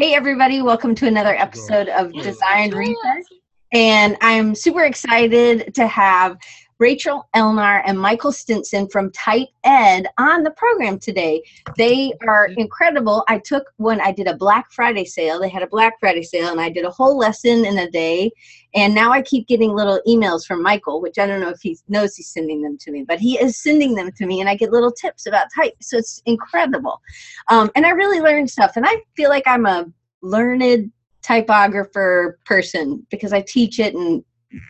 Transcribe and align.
Hey, 0.00 0.14
everybody, 0.14 0.62
welcome 0.62 0.94
to 0.94 1.06
another 1.06 1.34
episode 1.36 1.90
of 1.90 2.10
Design 2.14 2.70
Recharge. 2.70 3.26
And 3.70 4.16
I'm 4.22 4.54
super 4.54 4.84
excited 4.84 5.74
to 5.74 5.86
have 5.86 6.38
Rachel 6.80 7.28
Elnar 7.36 7.82
and 7.84 8.00
Michael 8.00 8.32
Stinson 8.32 8.88
from 8.88 9.12
Type 9.12 9.48
Ed 9.64 10.06
on 10.16 10.42
the 10.42 10.50
program 10.52 10.98
today. 10.98 11.42
They 11.76 12.10
are 12.26 12.46
incredible. 12.56 13.22
I 13.28 13.38
took 13.38 13.64
when 13.76 14.00
I 14.00 14.12
did 14.12 14.26
a 14.26 14.34
Black 14.34 14.72
Friday 14.72 15.04
sale, 15.04 15.38
they 15.38 15.50
had 15.50 15.62
a 15.62 15.66
Black 15.66 16.00
Friday 16.00 16.22
sale, 16.22 16.48
and 16.48 16.58
I 16.58 16.70
did 16.70 16.86
a 16.86 16.90
whole 16.90 17.18
lesson 17.18 17.66
in 17.66 17.78
a 17.78 17.90
day. 17.90 18.32
And 18.74 18.94
now 18.94 19.12
I 19.12 19.20
keep 19.20 19.46
getting 19.46 19.74
little 19.74 20.00
emails 20.08 20.46
from 20.46 20.62
Michael, 20.62 21.02
which 21.02 21.18
I 21.18 21.26
don't 21.26 21.40
know 21.40 21.50
if 21.50 21.60
he 21.60 21.76
knows 21.88 22.16
he's 22.16 22.28
sending 22.28 22.62
them 22.62 22.78
to 22.78 22.90
me, 22.90 23.04
but 23.06 23.20
he 23.20 23.38
is 23.38 23.62
sending 23.62 23.94
them 23.94 24.10
to 24.12 24.24
me, 24.24 24.40
and 24.40 24.48
I 24.48 24.54
get 24.54 24.72
little 24.72 24.92
tips 24.92 25.26
about 25.26 25.48
type. 25.54 25.74
So 25.82 25.98
it's 25.98 26.22
incredible. 26.24 27.02
Um, 27.48 27.70
and 27.76 27.84
I 27.84 27.90
really 27.90 28.20
learned 28.20 28.48
stuff, 28.48 28.72
and 28.76 28.86
I 28.86 29.02
feel 29.16 29.28
like 29.28 29.44
I'm 29.46 29.66
a 29.66 29.84
learned 30.22 30.90
typographer 31.20 32.38
person 32.46 33.06
because 33.10 33.34
I 33.34 33.42
teach 33.42 33.78
it 33.78 33.94
and 33.94 34.24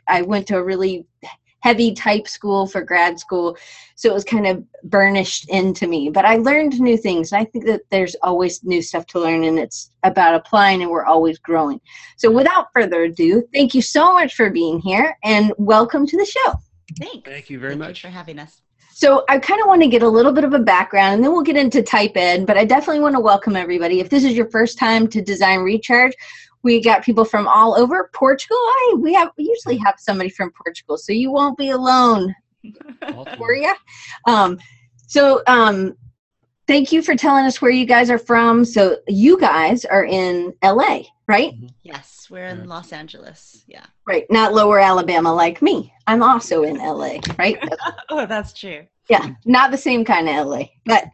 I 0.09 0.23
went 0.23 0.49
to 0.49 0.57
a 0.57 0.65
really 0.65 1.07
heavy 1.61 1.93
type 1.93 2.27
school 2.27 2.67
for 2.67 2.83
grad 2.83 3.19
school. 3.19 3.57
So 3.95 4.11
it 4.11 4.15
was 4.15 4.25
kind 4.25 4.47
of 4.47 4.65
burnished 4.85 5.49
into 5.51 5.87
me 5.87 6.09
but 6.09 6.25
i 6.25 6.37
learned 6.37 6.81
new 6.81 6.97
things. 6.97 7.33
And 7.33 7.41
i 7.41 7.45
think 7.45 7.67
that 7.67 7.83
there's 7.91 8.17
always 8.23 8.65
new 8.65 8.83
stuff 8.83 9.07
to 9.07 9.21
learn 9.21 9.45
and 9.45 9.59
it's 9.59 9.91
about 10.03 10.35
applying 10.35 10.83
and 10.83 10.91
we're 10.91 11.05
always 11.05 11.39
growing. 11.39 11.81
So 12.17 12.31
without 12.31 12.69
further 12.75 13.05
ado 13.05 13.47
thank 13.53 13.75
you 13.75 13.83
so 13.83 14.13
much 14.13 14.35
for 14.35 14.51
being 14.51 14.81
here 14.81 15.17
and 15.23 15.53
welcome 15.59 16.07
to 16.07 16.17
the 16.17 16.27
show. 16.27 16.55
Thanks. 16.99 17.29
Thank 17.29 17.51
you 17.51 17.59
very 17.59 17.73
thank 17.73 17.81
much. 17.81 18.05
you 18.05 18.11
for 18.11 18.15
having 18.15 18.39
us. 18.39 18.63
So 19.01 19.25
I 19.31 19.39
kind 19.39 19.63
of 19.63 19.67
want 19.67 19.81
to 19.81 19.89
get 19.89 20.03
a 20.03 20.09
little 20.09 20.31
bit 20.31 20.45
of 20.45 20.53
a 20.53 20.59
background 20.59 21.15
and 21.15 21.25
then 21.25 21.33
we'll 21.33 21.41
get 21.41 21.57
into 21.57 21.83
type 21.83 22.13
ed, 22.17 22.45
but 22.45 22.59
I 22.59 22.67
definitely 22.67 23.01
want 23.01 23.15
to 23.15 23.21
welcome 23.21 23.57
everybody. 23.57 23.99
If 24.01 24.11
this 24.11 24.25
is 24.25 24.35
your 24.35 24.51
first 24.51 24.79
time 24.79 25.09
to 25.09 25.23
design 25.23 25.61
recharge, 25.61 26.13
we 26.63 26.81
got 26.83 27.03
people 27.03 27.25
from 27.25 27.49
all 27.49 27.77
over 27.79 28.11
Portugal. 28.15 28.57
I 28.57 28.95
we 28.99 29.13
have 29.15 29.31
we 29.39 29.45
usually 29.45 29.79
have 29.79 29.95
somebody 29.99 30.31
from 30.31 30.51
Portugal, 30.53 30.97
so 30.99 31.13
you 31.13 31.31
won't 31.31 31.57
be 31.57 31.71
alone, 31.71 32.35
for 33.37 33.55
you. 33.55 33.75
Um, 34.27 34.59
so 35.07 35.43
um, 35.47 35.97
thank 36.67 36.93
you 36.93 37.03
for 37.03 37.17
telling 37.17 37.47
us 37.47 37.61
where 37.63 37.71
you 37.71 37.87
guys 37.87 38.11
are 38.11 38.19
from. 38.19 38.65
So 38.65 38.99
you 39.09 39.39
guys 39.39 39.85
are 39.85 40.05
in 40.05 40.55
LA, 40.63 41.03
right? 41.27 41.55
yes 41.83 42.29
we're 42.31 42.47
in 42.47 42.69
los 42.69 42.93
angeles 42.93 43.65
yeah 43.67 43.85
Right, 44.11 44.27
not 44.29 44.53
Lower 44.53 44.81
Alabama 44.81 45.33
like 45.33 45.63
me. 45.63 45.93
I'm 46.09 46.21
also 46.21 46.65
in 46.65 46.79
LA, 46.79 47.19
right? 47.39 47.57
oh 48.11 48.27
that's 48.27 48.53
true 48.53 48.85
yeah, 49.11 49.35
not 49.45 49.73
the 49.73 49.77
same 49.77 50.05
kind 50.05 50.29
of 50.29 50.47
LA. 50.47 50.67
But 50.87 51.05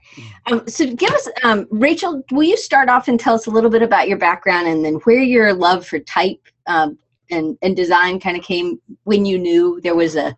um, 0.46 0.68
so 0.68 0.92
give 0.94 1.10
us, 1.10 1.28
um, 1.42 1.66
Rachel, 1.70 2.22
will 2.30 2.42
you 2.42 2.56
start 2.56 2.90
off 2.90 3.08
and 3.08 3.18
tell 3.18 3.34
us 3.34 3.46
a 3.46 3.50
little 3.50 3.70
bit 3.70 3.82
about 3.82 4.06
your 4.06 4.18
background 4.18 4.68
and 4.68 4.84
then 4.84 4.94
where 5.04 5.22
your 5.22 5.54
love 5.54 5.86
for 5.86 5.98
type 6.00 6.40
um, 6.66 6.98
and, 7.30 7.56
and 7.62 7.74
design 7.74 8.20
kind 8.20 8.36
of 8.36 8.44
came 8.44 8.78
when 9.04 9.24
you 9.24 9.38
knew 9.38 9.80
there 9.82 9.94
was 9.94 10.14
a, 10.14 10.36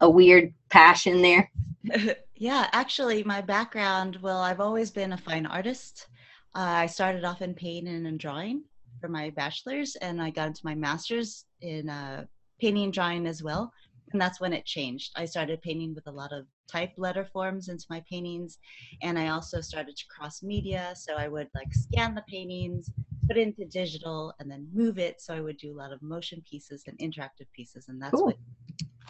a 0.00 0.08
weird 0.08 0.54
passion 0.70 1.20
there? 1.20 1.50
yeah 2.34 2.68
actually 2.72 3.22
my 3.24 3.40
background 3.40 4.18
well 4.20 4.40
i've 4.40 4.60
always 4.60 4.90
been 4.90 5.12
a 5.12 5.16
fine 5.16 5.46
artist 5.46 6.08
uh, 6.54 6.58
i 6.60 6.86
started 6.86 7.24
off 7.24 7.40
in 7.40 7.54
painting 7.54 8.06
and 8.06 8.18
drawing 8.18 8.62
for 9.00 9.08
my 9.08 9.30
bachelor's 9.30 9.96
and 9.96 10.20
i 10.20 10.28
got 10.28 10.48
into 10.48 10.60
my 10.64 10.74
master's 10.74 11.46
in 11.62 11.88
uh, 11.88 12.24
painting 12.60 12.84
and 12.84 12.92
drawing 12.92 13.26
as 13.26 13.42
well 13.42 13.72
and 14.12 14.20
that's 14.20 14.40
when 14.40 14.52
it 14.52 14.64
changed. 14.64 15.12
I 15.16 15.24
started 15.24 15.62
painting 15.62 15.94
with 15.94 16.06
a 16.06 16.12
lot 16.12 16.32
of 16.32 16.46
type 16.70 16.92
letter 16.96 17.24
forms 17.24 17.68
into 17.68 17.86
my 17.88 18.02
paintings 18.10 18.58
and 19.02 19.18
i 19.18 19.28
also 19.28 19.60
started 19.60 19.96
to 19.96 20.04
cross 20.10 20.42
media 20.42 20.92
so 20.96 21.14
i 21.14 21.28
would 21.28 21.48
like 21.54 21.72
scan 21.72 22.14
the 22.14 22.24
paintings 22.28 22.90
put 23.28 23.36
it 23.38 23.42
into 23.42 23.64
digital 23.66 24.34
and 24.40 24.50
then 24.50 24.68
move 24.72 24.98
it 24.98 25.20
so 25.20 25.34
i 25.34 25.40
would 25.40 25.56
do 25.58 25.72
a 25.72 25.78
lot 25.78 25.92
of 25.92 26.02
motion 26.02 26.42
pieces 26.48 26.82
and 26.86 26.98
interactive 26.98 27.46
pieces 27.54 27.86
and 27.88 28.00
that's 28.02 28.12
Cool. 28.12 28.26
what 28.26 28.36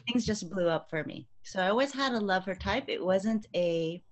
things 0.06 0.24
just 0.24 0.48
blew 0.50 0.68
up 0.68 0.88
for 0.88 1.02
me. 1.04 1.26
So 1.42 1.60
i 1.60 1.68
always 1.68 1.92
had 1.92 2.12
a 2.12 2.20
love 2.20 2.44
for 2.44 2.54
type. 2.54 2.84
It 2.88 3.04
wasn't 3.04 3.46
a 3.56 4.02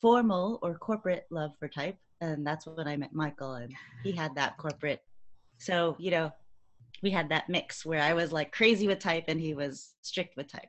formal 0.00 0.58
or 0.62 0.76
corporate 0.78 1.26
love 1.30 1.52
for 1.58 1.68
type 1.68 1.98
and 2.20 2.46
that's 2.46 2.66
when 2.66 2.86
i 2.86 2.96
met 2.96 3.12
michael 3.12 3.54
and 3.54 3.74
he 4.04 4.12
had 4.12 4.34
that 4.34 4.56
corporate 4.58 5.00
so 5.58 5.96
you 5.98 6.10
know 6.10 6.30
we 7.02 7.10
had 7.10 7.28
that 7.28 7.48
mix 7.48 7.84
where 7.84 8.00
i 8.00 8.12
was 8.12 8.32
like 8.32 8.52
crazy 8.52 8.86
with 8.86 8.98
type 8.98 9.24
and 9.28 9.40
he 9.40 9.54
was 9.54 9.94
strict 10.02 10.36
with 10.36 10.50
type 10.50 10.68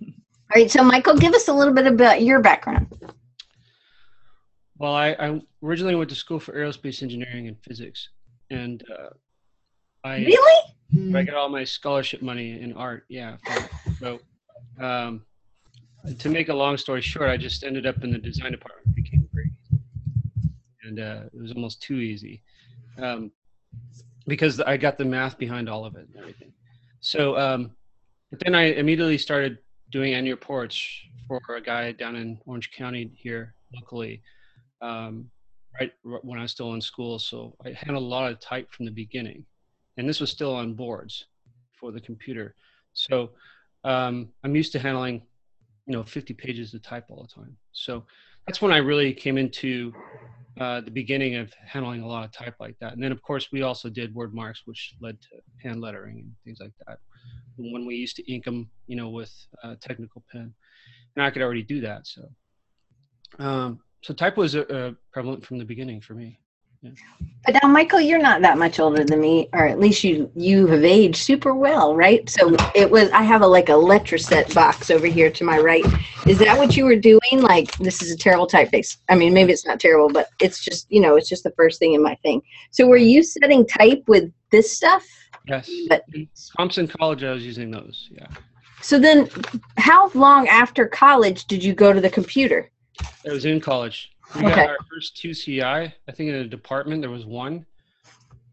All 0.54 0.60
right, 0.60 0.70
so 0.70 0.84
Michael, 0.84 1.16
give 1.16 1.34
us 1.34 1.48
a 1.48 1.52
little 1.52 1.72
bit 1.72 1.86
about 1.86 2.22
your 2.22 2.40
background. 2.40 2.86
Well, 4.78 4.94
I, 4.94 5.12
I 5.18 5.40
originally 5.62 5.94
went 5.94 6.10
to 6.10 6.16
school 6.16 6.38
for 6.38 6.52
aerospace 6.52 7.02
engineering 7.02 7.48
and 7.48 7.56
physics, 7.62 8.10
and 8.50 8.84
uh, 8.90 9.08
I 10.04 10.16
Really? 10.16 11.16
I 11.16 11.22
got 11.22 11.34
all 11.34 11.48
my 11.48 11.64
scholarship 11.64 12.22
money 12.22 12.60
in 12.60 12.74
art. 12.74 13.04
Yeah. 13.08 13.36
So, 13.98 14.20
um, 14.78 15.22
to 16.18 16.28
make 16.28 16.50
a 16.50 16.54
long 16.54 16.76
story 16.76 17.00
short, 17.00 17.30
I 17.30 17.36
just 17.36 17.64
ended 17.64 17.86
up 17.86 18.04
in 18.04 18.12
the 18.12 18.18
design 18.18 18.52
department. 18.52 18.86
It 18.88 18.94
became 18.96 19.28
very 19.32 19.50
easy, 19.64 19.80
and 20.82 21.00
uh, 21.00 21.20
it 21.32 21.40
was 21.40 21.52
almost 21.52 21.80
too 21.82 21.96
easy, 21.96 22.42
um, 22.98 23.32
because 24.26 24.60
I 24.60 24.76
got 24.76 24.98
the 24.98 25.04
math 25.04 25.38
behind 25.38 25.68
all 25.68 25.84
of 25.84 25.96
it 25.96 26.06
and 26.08 26.16
everything. 26.16 26.52
So, 27.00 27.36
um, 27.36 27.72
but 28.30 28.40
then 28.40 28.54
I 28.54 28.72
immediately 28.72 29.18
started 29.18 29.58
doing 29.90 30.14
annual 30.14 30.36
reports 30.36 30.82
for 31.28 31.40
a 31.56 31.60
guy 31.60 31.92
down 31.92 32.16
in 32.16 32.38
Orange 32.46 32.70
County 32.72 33.10
here 33.14 33.54
locally, 33.74 34.22
um, 34.80 35.30
right 35.78 35.92
when 36.02 36.38
I 36.38 36.42
was 36.42 36.52
still 36.52 36.74
in 36.74 36.80
school. 36.80 37.18
So 37.18 37.54
I 37.64 37.70
handled 37.70 38.04
a 38.04 38.06
lot 38.06 38.30
of 38.30 38.40
type 38.40 38.72
from 38.72 38.86
the 38.86 38.92
beginning, 38.92 39.44
and 39.96 40.08
this 40.08 40.20
was 40.20 40.30
still 40.30 40.54
on 40.54 40.74
boards 40.74 41.26
for 41.78 41.92
the 41.92 42.00
computer. 42.00 42.54
So 42.94 43.30
um, 43.84 44.30
I'm 44.42 44.56
used 44.56 44.72
to 44.72 44.78
handling, 44.78 45.22
you 45.86 45.92
know, 45.92 46.02
50 46.02 46.34
pages 46.34 46.72
of 46.74 46.82
type 46.82 47.04
all 47.08 47.22
the 47.22 47.42
time. 47.42 47.56
So 47.72 48.04
that's 48.46 48.60
when 48.60 48.72
I 48.72 48.78
really 48.78 49.12
came 49.12 49.38
into 49.38 49.92
uh, 50.60 50.80
the 50.80 50.90
beginning 50.90 51.36
of 51.36 51.52
handling 51.66 52.02
a 52.02 52.06
lot 52.06 52.24
of 52.24 52.32
type 52.32 52.54
like 52.60 52.76
that. 52.80 52.92
And 52.92 53.02
then, 53.02 53.10
of 53.10 53.20
course, 53.22 53.48
we 53.50 53.62
also 53.62 53.88
did 53.88 54.14
word 54.14 54.34
marks, 54.34 54.62
which 54.66 54.94
led 55.00 55.20
to 55.22 55.28
hand 55.62 55.80
lettering 55.80 56.18
and 56.18 56.32
things 56.44 56.58
like 56.60 56.72
that. 56.86 56.98
When 57.56 57.86
we 57.86 57.96
used 57.96 58.16
to 58.16 58.32
ink 58.32 58.44
them, 58.44 58.70
you 58.86 58.96
know, 58.96 59.08
with 59.08 59.32
uh, 59.62 59.74
technical 59.80 60.22
pen, 60.30 60.54
and 61.16 61.24
I 61.24 61.30
could 61.30 61.42
already 61.42 61.62
do 61.62 61.80
that. 61.80 62.06
So, 62.06 62.28
um, 63.38 63.80
so 64.02 64.12
type 64.14 64.36
was 64.36 64.54
uh, 64.54 64.60
uh, 64.60 64.92
prevalent 65.12 65.44
from 65.44 65.58
the 65.58 65.64
beginning 65.64 66.00
for 66.00 66.14
me. 66.14 66.38
But 67.46 67.56
now, 67.62 67.68
Michael, 67.68 68.00
you're 68.00 68.20
not 68.20 68.42
that 68.42 68.58
much 68.58 68.78
older 68.78 69.04
than 69.04 69.20
me, 69.20 69.48
or 69.54 69.66
at 69.66 69.80
least 69.80 70.04
you 70.04 70.30
you 70.36 70.66
have 70.66 70.84
aged 70.84 71.16
super 71.16 71.54
well, 71.54 71.96
right? 71.96 72.28
So 72.28 72.54
it 72.74 72.90
was. 72.90 73.10
I 73.10 73.22
have 73.22 73.42
a 73.42 73.46
like 73.46 73.70
a 73.70 73.72
Letraset 73.72 74.54
box 74.54 74.90
over 74.90 75.06
here 75.06 75.30
to 75.30 75.44
my 75.44 75.58
right. 75.58 75.84
Is 76.26 76.38
that 76.38 76.56
what 76.56 76.76
you 76.76 76.84
were 76.84 76.96
doing? 76.96 77.20
Like 77.34 77.76
this 77.78 78.00
is 78.02 78.10
a 78.10 78.16
terrible 78.16 78.46
typeface. 78.46 78.96
I 79.10 79.14
mean, 79.14 79.34
maybe 79.34 79.52
it's 79.52 79.66
not 79.66 79.78
terrible, 79.78 80.08
but 80.08 80.28
it's 80.40 80.64
just 80.64 80.86
you 80.90 81.00
know, 81.00 81.16
it's 81.16 81.28
just 81.28 81.44
the 81.44 81.50
first 81.52 81.78
thing 81.78 81.92
in 81.92 82.02
my 82.02 82.14
thing. 82.16 82.40
So 82.70 82.86
were 82.86 82.96
you 82.96 83.22
setting 83.22 83.66
type 83.66 84.02
with 84.08 84.32
this 84.50 84.74
stuff? 84.74 85.04
Yes. 85.46 85.70
But 85.88 86.04
Thompson 86.56 86.88
College, 86.88 87.22
I 87.24 87.32
was 87.32 87.44
using 87.44 87.70
those. 87.70 88.08
Yeah. 88.10 88.26
so 88.80 88.98
then, 88.98 89.28
how 89.76 90.08
long 90.14 90.48
after 90.48 90.86
college 90.86 91.44
did 91.44 91.62
you 91.62 91.74
go 91.74 91.92
to 91.92 92.00
the 92.00 92.08
computer? 92.08 92.70
It 93.24 93.32
was 93.32 93.44
in 93.44 93.60
college. 93.60 94.10
We 94.36 94.46
Okay. 94.46 94.54
got 94.54 94.70
our 94.70 94.78
first 94.90 95.16
two 95.18 95.34
CI. 95.34 95.62
I 95.62 95.92
think 96.12 96.30
in 96.30 96.36
a 96.36 96.44
department 96.46 97.02
there 97.02 97.10
was 97.10 97.26
one. 97.26 97.66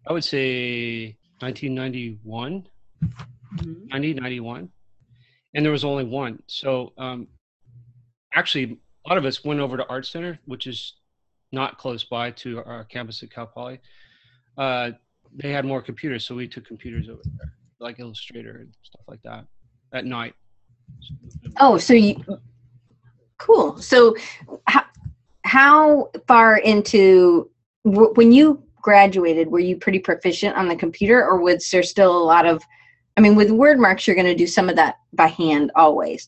I 0.08 0.12
would 0.14 0.24
say 0.26 1.16
1991, 1.40 2.68
90, 3.88 4.14
91. 4.16 4.70
And 5.54 5.66
there 5.66 5.72
was 5.72 5.84
only 5.86 6.04
one. 6.04 6.42
So 6.48 6.92
um, 6.98 7.28
actually, 8.34 8.80
a 9.06 9.09
lot 9.09 9.18
of 9.18 9.25
us 9.25 9.44
went 9.44 9.59
over 9.59 9.78
to 9.78 9.88
Art 9.88 10.06
Center, 10.06 10.40
which 10.46 10.68
is 10.68 10.94
not 11.52 11.78
close 11.78 12.03
by 12.03 12.31
to 12.31 12.64
our 12.64 12.84
campus 12.86 13.22
at 13.24 13.31
Cal 13.31 13.47
Poly. 13.47 13.80
Uh, 14.57 14.92
they 15.36 15.51
had 15.51 15.66
more 15.66 15.81
computers, 15.81 16.25
so 16.25 16.36
we 16.36 16.48
took 16.48 16.66
computers 16.66 17.10
over 17.10 17.22
there, 17.38 17.54
like 17.80 18.00
Illustrator 18.00 18.57
and 18.62 18.74
stuff 18.83 19.01
like 19.07 19.22
that, 19.24 19.45
at 19.94 20.06
night. 20.06 20.33
Oh, 21.60 21.78
so 21.78 21.94
you 21.94 22.24
cool. 23.38 23.78
So 23.78 24.16
how 24.68 24.83
how 25.44 26.12
far 26.28 26.57
into 26.57 27.50
when 27.83 28.31
you 28.31 28.63
graduated 28.81 29.50
were 29.50 29.60
you 29.60 29.75
pretty 29.75 30.00
proficient 30.00 30.56
on 30.56 30.68
the 30.68 30.75
computer 30.75 31.24
or 31.24 31.39
was 31.39 31.69
there 31.69 31.83
still 31.83 32.18
a 32.18 32.24
lot 32.24 32.45
of 32.45 32.63
I 33.18 33.22
mean 33.22 33.36
with 33.36 33.51
word 33.51 33.80
marks 33.80 34.07
you're 34.07 34.16
going 34.16 34.25
to 34.25 34.36
do 34.36 34.48
some 34.48 34.69
of 34.69 34.75
that 34.75 34.95
by 35.13 35.28
hand 35.28 35.72
always. 35.75 36.28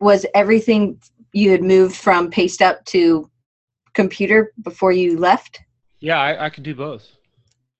Was 0.00 0.26
everything 0.34 1.00
you 1.32 1.50
had 1.50 1.62
moved 1.62 1.96
from 1.96 2.30
paste 2.30 2.62
up 2.62 2.84
to 2.86 3.30
computer 3.94 4.52
before 4.62 4.92
you 4.92 5.18
left? 5.18 5.60
Yeah, 6.00 6.18
I, 6.20 6.46
I 6.46 6.50
could 6.50 6.62
do 6.62 6.74
both. 6.74 7.08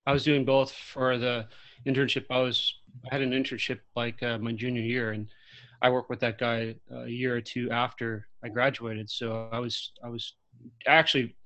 I 0.06 0.12
was 0.12 0.24
doing 0.24 0.44
both 0.44 0.72
for 0.72 1.18
the 1.18 1.46
internship. 1.86 2.26
I 2.30 2.38
was 2.38 2.74
I 3.10 3.14
had 3.14 3.22
an 3.22 3.30
internship 3.30 3.80
like 3.94 4.22
uh, 4.22 4.38
my 4.38 4.52
junior 4.52 4.82
year, 4.82 5.12
and 5.12 5.28
I 5.82 5.90
worked 5.90 6.10
with 6.10 6.20
that 6.20 6.38
guy 6.38 6.74
a 6.90 7.06
year 7.06 7.36
or 7.36 7.40
two 7.40 7.70
after 7.70 8.26
I 8.42 8.48
graduated. 8.48 9.08
So 9.10 9.48
I 9.52 9.58
was 9.58 9.92
I 10.02 10.08
was 10.08 10.34
actually 10.86 11.36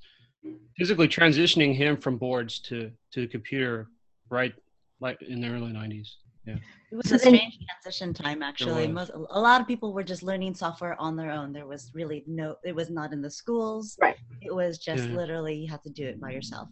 physically 0.77 1.09
transitioning 1.09 1.75
him 1.75 1.97
from 1.97 2.17
boards 2.17 2.59
to 2.61 2.91
to 3.13 3.21
the 3.21 3.27
computer 3.27 3.89
right 4.31 4.55
like 5.01 5.21
in 5.23 5.41
the 5.41 5.49
early 5.49 5.73
90s 5.73 6.15
yeah 6.47 6.57
It 6.91 6.97
was 6.97 7.09
So 7.09 7.15
a 7.17 7.19
then- 7.19 7.35
strange 7.37 7.59
transition 7.83 8.13
time, 8.15 8.43
actually. 8.43 8.87
Most, 8.89 9.11
a 9.15 9.41
lot 9.41 9.61
of 9.61 9.67
people 9.67 9.93
were 9.93 10.03
just 10.03 10.23
learning 10.23 10.55
software 10.55 11.01
on 11.01 11.17
their 11.17 11.31
own. 11.31 11.53
There 11.53 11.67
was 11.67 11.91
really 11.95 12.23
no, 12.27 12.57
it 12.65 12.75
was 12.75 12.91
not 12.91 13.13
in 13.13 13.23
the 13.23 13.31
schools. 13.31 13.97
Right. 14.01 14.17
It 14.41 14.55
was 14.55 14.79
just 14.79 15.05
Yeah. 15.09 15.17
literally 15.17 15.55
you 15.55 15.69
had 15.69 15.83
to 15.85 15.91
do 15.91 16.07
it 16.07 16.21
by 16.21 16.31
yourself. 16.33 16.69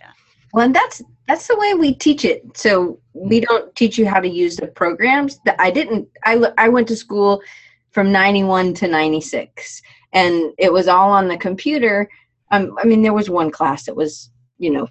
Yeah. 0.00 0.12
Well, 0.52 0.64
and 0.66 0.74
that's 0.74 1.02
that's 1.26 1.46
the 1.48 1.56
way 1.56 1.74
we 1.74 1.94
teach 1.94 2.24
it. 2.24 2.44
So 2.56 3.00
we 3.12 3.40
don't 3.40 3.74
teach 3.74 3.98
you 3.98 4.06
how 4.06 4.20
to 4.20 4.28
use 4.28 4.54
the 4.56 4.68
programs. 4.68 5.40
That 5.46 5.56
I 5.58 5.70
didn't. 5.70 6.06
I 6.24 6.34
I 6.58 6.68
went 6.68 6.86
to 6.88 6.96
school 6.96 7.42
from 7.90 8.12
'91 8.12 8.74
to 8.74 8.86
'96, 8.88 9.82
and 10.12 10.52
it 10.58 10.72
was 10.72 10.86
all 10.86 11.10
on 11.10 11.26
the 11.28 11.36
computer. 11.38 12.08
Um, 12.52 12.76
I 12.80 12.84
mean, 12.86 13.02
there 13.02 13.12
was 13.20 13.28
one 13.28 13.50
class 13.50 13.86
that 13.86 13.96
was 13.96 14.30
you 14.58 14.70
know 14.70 14.86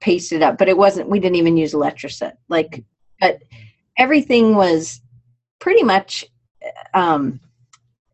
pasted 0.00 0.42
up, 0.42 0.58
but 0.58 0.68
it 0.68 0.76
wasn't. 0.76 1.08
We 1.08 1.20
didn't 1.20 1.36
even 1.36 1.56
use 1.56 1.72
Letraset. 1.72 2.32
Like, 2.50 2.84
but 3.20 3.42
everything 3.98 4.54
was 4.54 5.00
pretty 5.58 5.82
much. 5.82 6.24
Um, 6.94 7.40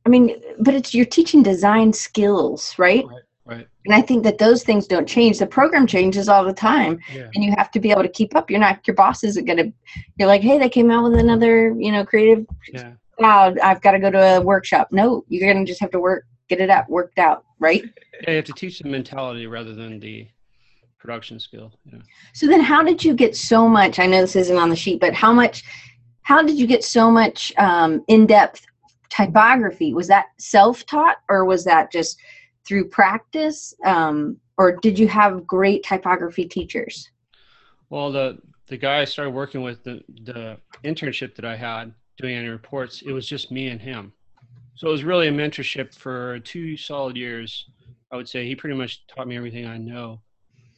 I 0.05 0.09
mean, 0.09 0.41
but 0.59 0.75
it's 0.75 0.95
you're 0.95 1.07
teaching 1.07 1.43
design 1.43 1.93
skills, 1.93 2.75
right? 2.79 3.05
right 3.45 3.67
And 3.85 3.95
I 3.95 4.01
think 4.01 4.23
that 4.25 4.39
those 4.39 4.63
things 4.63 4.87
don't 4.87 5.09
change. 5.09 5.39
The 5.39 5.47
program 5.47 5.87
changes 5.87 6.29
all 6.29 6.45
the 6.45 6.53
time 6.53 6.99
yeah 7.13 7.29
and 7.35 7.45
you 7.45 7.53
have 7.57 7.71
to 7.73 7.81
be 7.81 7.91
able 7.91 8.03
to 8.03 8.09
keep 8.09 8.35
up. 8.37 8.51
You're 8.51 8.61
not 8.61 8.87
your 8.87 8.97
boss 8.97 9.25
isn't 9.25 9.45
gonna 9.45 9.73
you're 10.19 10.29
like, 10.29 10.43
hey, 10.43 10.59
they 10.59 10.69
came 10.69 10.91
out 10.91 11.05
with 11.05 11.19
another, 11.19 11.75
you 11.79 11.93
know, 11.93 12.05
creative 12.05 12.47
yeah 12.73 12.93
cloud. 13.19 13.59
I've 13.61 13.81
got 13.81 13.93
to 13.93 14.01
go 14.01 14.11
to 14.11 14.37
a 14.37 14.41
workshop. 14.41 14.89
No, 14.91 15.25
you're 15.29 15.53
gonna 15.53 15.67
just 15.67 15.81
have 15.81 15.91
to 15.93 16.01
work, 16.01 16.25
get 16.49 16.61
it 16.61 16.71
out, 16.71 16.89
worked 16.89 17.19
out, 17.19 17.45
right? 17.59 17.83
yeah 18.23 18.31
you 18.31 18.37
have 18.37 18.45
to 18.45 18.53
teach 18.53 18.79
the 18.79 18.89
mentality 18.89 19.47
rather 19.47 19.75
than 19.75 20.01
the 20.01 20.27
production 21.03 21.41
skill 21.41 21.73
yeah 21.85 21.99
So 22.33 22.47
then 22.47 22.61
how 22.61 22.83
did 22.85 23.05
you 23.05 23.13
get 23.13 23.37
so 23.37 23.69
much? 23.69 23.99
I 23.99 24.07
know 24.07 24.21
this 24.21 24.37
isn't 24.37 24.57
on 24.57 24.71
the 24.71 24.77
sheet, 24.77 25.01
but 25.01 25.13
how 25.13 25.33
much 25.33 25.65
how 26.23 26.41
did 26.43 26.57
you 26.57 26.69
get 26.69 26.85
so 26.85 27.11
much 27.11 27.53
um, 27.59 28.05
in-depth 28.07 28.65
typography? 29.11 29.93
Was 29.93 30.07
that 30.07 30.27
self-taught 30.39 31.17
or 31.29 31.45
was 31.45 31.65
that 31.65 31.91
just 31.91 32.21
through 32.65 32.89
practice? 32.89 33.75
Um, 33.85 34.39
or 34.57 34.77
did 34.77 34.97
you 34.97 35.09
have 35.09 35.45
great 35.45 35.83
typography 35.83 36.45
teachers? 36.45 37.11
Well, 37.91 38.13
the 38.13 38.39
the 38.69 38.77
guy 38.77 39.01
I 39.01 39.05
started 39.05 39.33
working 39.33 39.63
with, 39.63 39.83
the 39.83 40.03
the 40.23 40.57
internship 40.85 41.35
that 41.35 41.45
I 41.45 41.57
had 41.57 41.93
doing 42.17 42.37
any 42.37 42.49
reports, 42.49 43.03
it 43.03 43.11
was 43.11 43.27
just 43.27 43.51
me 43.51 43.69
and 43.69 43.81
him. 43.81 44.13
So 44.77 44.87
it 44.89 44.93
was 44.93 45.03
really 45.03 45.29
a 45.29 45.33
mentorship 45.33 45.93
for 45.93 46.39
two 46.41 46.77
solid 46.77 47.17
years. 47.17 47.67
I 48.13 48.17
would 48.17 48.29
say 48.29 48.47
he 48.47 48.55
pretty 48.55 48.77
much 48.77 49.07
taught 49.09 49.27
me 49.27 49.37
everything 49.37 49.67
I 49.67 49.79
know 49.79 50.21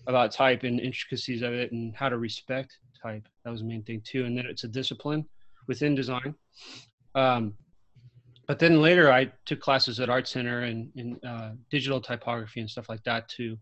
about 0.07 0.33
type 0.33 0.63
and 0.65 0.81
intricacies 0.81 1.43
of 1.43 1.53
it 1.53 1.73
and 1.73 1.95
how 1.95 2.09
to 2.09 2.19
respect 2.19 2.79
type. 3.03 3.27
That 3.45 3.51
was 3.51 3.61
the 3.61 3.67
main 3.67 3.83
thing 3.83 4.03
too. 4.05 4.25
And 4.25 4.37
then 4.37 4.47
it's 4.47 4.65
a 4.65 4.69
discipline 4.69 5.25
within 5.67 5.95
design. 5.95 6.35
Um, 7.15 7.55
but 8.47 8.59
then 8.59 8.83
later 8.83 9.11
I 9.11 9.33
took 9.47 9.61
classes 9.61 10.01
at 10.01 10.11
Art 10.11 10.29
Center 10.29 10.61
and 10.61 10.91
in 10.97 11.19
uh, 11.25 11.53
digital 11.71 12.01
typography 12.01 12.61
and 12.61 12.69
stuff 12.69 12.89
like 12.89 13.03
that 13.05 13.29
to, 13.31 13.45
you 13.45 13.59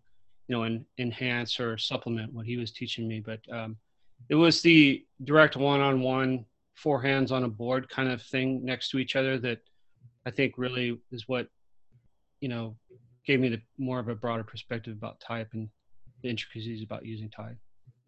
know, 0.49 0.65
en- 0.65 0.85
enhance 0.99 1.61
or 1.61 1.79
supplement 1.79 2.33
what 2.33 2.47
he 2.47 2.57
was 2.57 2.73
teaching 2.73 3.07
me. 3.07 3.21
But 3.21 3.41
um, 3.53 3.77
it 4.29 4.35
was 4.35 4.61
the 4.63 5.05
direct 5.25 5.57
one-on-one, 5.57 6.45
four 6.75 7.01
hands 7.01 7.31
on 7.31 7.45
a 7.45 7.49
board 7.49 7.89
kind 7.89 8.11
of 8.11 8.23
thing 8.23 8.65
next 8.65 8.91
to 8.91 8.99
each 8.99 9.15
other 9.15 9.39
that 9.39 9.61
I 10.27 10.31
think 10.31 10.55
really 10.57 10.99
is 11.13 11.29
what, 11.29 11.47
you 12.41 12.49
know, 12.49 12.77
gave 13.25 13.39
me 13.39 13.49
the 13.49 13.61
more 13.79 14.01
of 14.01 14.09
a 14.09 14.17
broader 14.17 14.43
perspective 14.43 14.97
about 14.97 15.21
type 15.21 15.51
and 15.53 15.69
the 16.23 16.31
intricacies 16.31 16.83
about 16.83 17.05
using 17.05 17.31
type. 17.31 17.57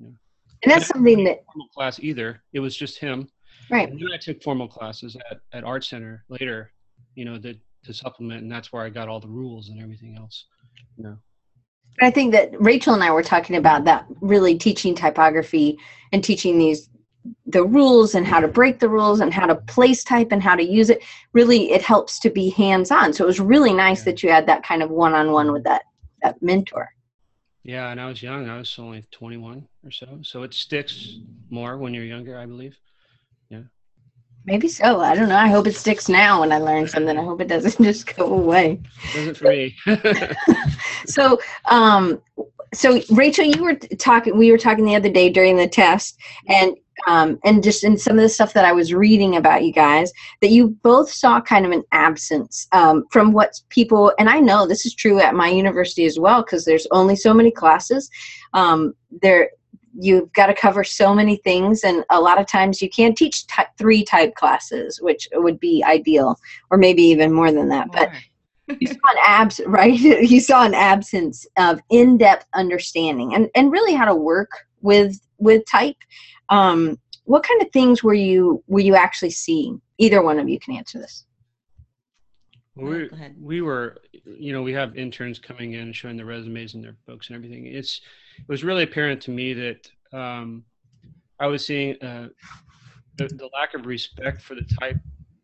And 0.00 0.72
that's 0.72 0.86
something 0.86 1.24
that 1.24 1.44
Formal 1.52 1.68
class 1.74 2.00
either. 2.00 2.42
It 2.54 2.60
was 2.60 2.74
just 2.76 2.98
him. 2.98 3.28
right. 3.70 3.90
And 3.90 3.98
then 3.98 4.08
I 4.14 4.16
took 4.16 4.42
formal 4.42 4.68
classes 4.68 5.16
at, 5.30 5.40
at 5.52 5.64
Art 5.64 5.84
Center 5.84 6.24
later, 6.28 6.72
you 7.16 7.24
know, 7.24 7.38
that 7.38 7.58
to 7.84 7.92
supplement, 7.92 8.42
and 8.42 8.50
that's 8.50 8.72
where 8.72 8.82
I 8.82 8.88
got 8.88 9.08
all 9.08 9.20
the 9.20 9.28
rules 9.28 9.68
and 9.68 9.82
everything 9.82 10.16
else. 10.16 10.46
You 10.96 11.04
know, 11.04 11.18
I 12.00 12.10
think 12.10 12.32
that 12.32 12.58
Rachel 12.60 12.94
and 12.94 13.04
I 13.04 13.10
were 13.10 13.22
talking 13.22 13.56
about 13.56 13.84
that 13.84 14.06
really 14.22 14.56
teaching 14.56 14.94
typography 14.94 15.76
and 16.12 16.24
teaching 16.24 16.58
these 16.58 16.88
the 17.46 17.64
rules 17.64 18.14
and 18.14 18.26
how 18.26 18.38
to 18.40 18.48
break 18.48 18.78
the 18.80 18.88
rules 18.88 19.20
and 19.20 19.32
how 19.32 19.46
to 19.46 19.54
place 19.54 20.04
type 20.04 20.28
and 20.30 20.42
how 20.42 20.54
to 20.56 20.62
use 20.62 20.88
it. 20.90 21.02
Really, 21.32 21.72
it 21.72 21.82
helps 21.82 22.18
to 22.20 22.30
be 22.30 22.50
hands 22.50 22.90
on. 22.90 23.12
So 23.12 23.24
it 23.24 23.26
was 23.26 23.40
really 23.40 23.72
nice 23.74 24.00
Yeah. 24.00 24.04
that 24.12 24.22
you 24.22 24.30
had 24.30 24.46
that 24.46 24.62
kind 24.62 24.82
of 24.82 24.90
one 24.90 25.12
on 25.14 25.30
one 25.32 25.52
with 25.52 25.64
that 25.64 25.82
that 26.22 26.40
mentor. 26.42 26.88
Yeah, 27.64 27.90
and 27.90 28.00
I 28.00 28.06
was 28.06 28.22
young. 28.22 28.48
I 28.48 28.58
was 28.58 28.78
only 28.78 29.06
21 29.10 29.66
or 29.84 29.90
so, 29.90 30.20
so 30.22 30.42
it 30.42 30.52
sticks 30.52 31.18
more 31.50 31.78
when 31.78 31.94
you're 31.94 32.04
younger, 32.04 32.38
I 32.38 32.44
believe. 32.44 32.76
Yeah. 33.48 33.62
Maybe 34.44 34.68
so. 34.68 35.00
I 35.00 35.14
don't 35.14 35.30
know. 35.30 35.36
I 35.36 35.48
hope 35.48 35.66
it 35.66 35.74
sticks 35.74 36.10
now 36.10 36.40
when 36.40 36.52
I 36.52 36.58
learn 36.58 36.86
something. 36.86 37.18
I 37.18 37.22
hope 37.22 37.40
it 37.40 37.48
doesn't 37.48 37.82
just 37.82 38.14
go 38.14 38.26
away. 38.26 38.80
Doesn't 39.14 39.38
for 39.38 39.48
me. 39.48 39.74
so 41.06 41.40
um 41.70 42.20
so 42.72 43.00
rachel 43.10 43.44
you 43.44 43.62
were 43.62 43.74
talking 43.74 44.36
we 44.36 44.50
were 44.50 44.58
talking 44.58 44.84
the 44.84 44.96
other 44.96 45.08
day 45.08 45.30
during 45.30 45.56
the 45.56 45.68
test 45.68 46.18
and 46.48 46.76
um 47.06 47.38
and 47.44 47.62
just 47.62 47.84
in 47.84 47.96
some 47.96 48.16
of 48.18 48.22
the 48.22 48.28
stuff 48.28 48.52
that 48.52 48.64
i 48.64 48.72
was 48.72 48.94
reading 48.94 49.36
about 49.36 49.64
you 49.64 49.72
guys 49.72 50.12
that 50.40 50.50
you 50.50 50.70
both 50.82 51.10
saw 51.10 51.40
kind 51.40 51.66
of 51.66 51.72
an 51.72 51.82
absence 51.92 52.66
um, 52.72 53.04
from 53.10 53.32
what 53.32 53.60
people 53.68 54.12
and 54.18 54.28
i 54.28 54.38
know 54.38 54.66
this 54.66 54.86
is 54.86 54.94
true 54.94 55.20
at 55.20 55.34
my 55.34 55.48
university 55.48 56.04
as 56.04 56.18
well 56.18 56.42
because 56.42 56.64
there's 56.64 56.86
only 56.90 57.16
so 57.16 57.34
many 57.34 57.50
classes. 57.50 58.10
Um 58.52 58.94
there 59.22 59.50
you've 59.96 60.32
got 60.32 60.46
to 60.46 60.54
cover 60.54 60.82
so 60.82 61.14
many 61.14 61.36
things 61.36 61.84
and 61.84 62.04
a 62.10 62.20
lot 62.20 62.40
of 62.40 62.46
times 62.46 62.82
you 62.82 62.90
can't 62.90 63.16
teach 63.16 63.46
ty- 63.46 63.66
three 63.78 64.04
type 64.04 64.34
classes 64.34 65.00
which 65.00 65.28
would 65.34 65.60
be 65.60 65.84
ideal 65.84 66.36
or 66.70 66.78
maybe 66.78 67.02
even 67.02 67.32
more 67.32 67.52
than 67.52 67.68
that 67.68 67.90
but 67.92 68.10
you 68.80 68.86
saw 68.86 68.94
an 68.94 69.18
abs 69.26 69.60
right? 69.66 69.98
You 70.00 70.40
saw 70.40 70.64
an 70.64 70.74
absence 70.74 71.46
of 71.58 71.80
in-depth 71.90 72.46
understanding 72.54 73.34
and 73.34 73.48
and 73.54 73.70
really 73.70 73.94
how 73.94 74.06
to 74.06 74.14
work 74.14 74.50
with 74.80 75.18
with 75.38 75.62
type 75.70 75.96
um 76.48 76.98
what 77.24 77.42
kind 77.42 77.62
of 77.62 77.70
things 77.72 78.02
were 78.02 78.14
you 78.14 78.62
were 78.66 78.80
you 78.80 78.94
actually 78.94 79.30
seeing 79.30 79.80
either 79.98 80.22
one 80.22 80.38
of 80.38 80.48
you 80.48 80.58
can 80.58 80.76
answer 80.76 80.98
this 80.98 81.24
we, 82.76 83.08
we 83.40 83.60
were, 83.60 83.98
you 84.24 84.52
know, 84.52 84.62
we 84.62 84.72
have 84.72 84.96
interns 84.96 85.38
coming 85.38 85.74
in 85.74 85.80
and 85.80 85.96
showing 85.96 86.16
their 86.16 86.26
resumes 86.26 86.74
and 86.74 86.82
their 86.82 86.96
books 87.06 87.28
and 87.28 87.36
everything. 87.36 87.66
It's, 87.66 88.00
it 88.38 88.48
was 88.48 88.64
really 88.64 88.82
apparent 88.82 89.20
to 89.22 89.30
me 89.30 89.52
that 89.54 89.90
um, 90.12 90.64
I 91.38 91.46
was 91.46 91.64
seeing 91.64 92.00
uh, 92.02 92.28
the, 93.16 93.28
the 93.28 93.48
lack 93.54 93.74
of 93.74 93.86
respect 93.86 94.42
for 94.42 94.54
the 94.54 94.66
type 94.80 94.96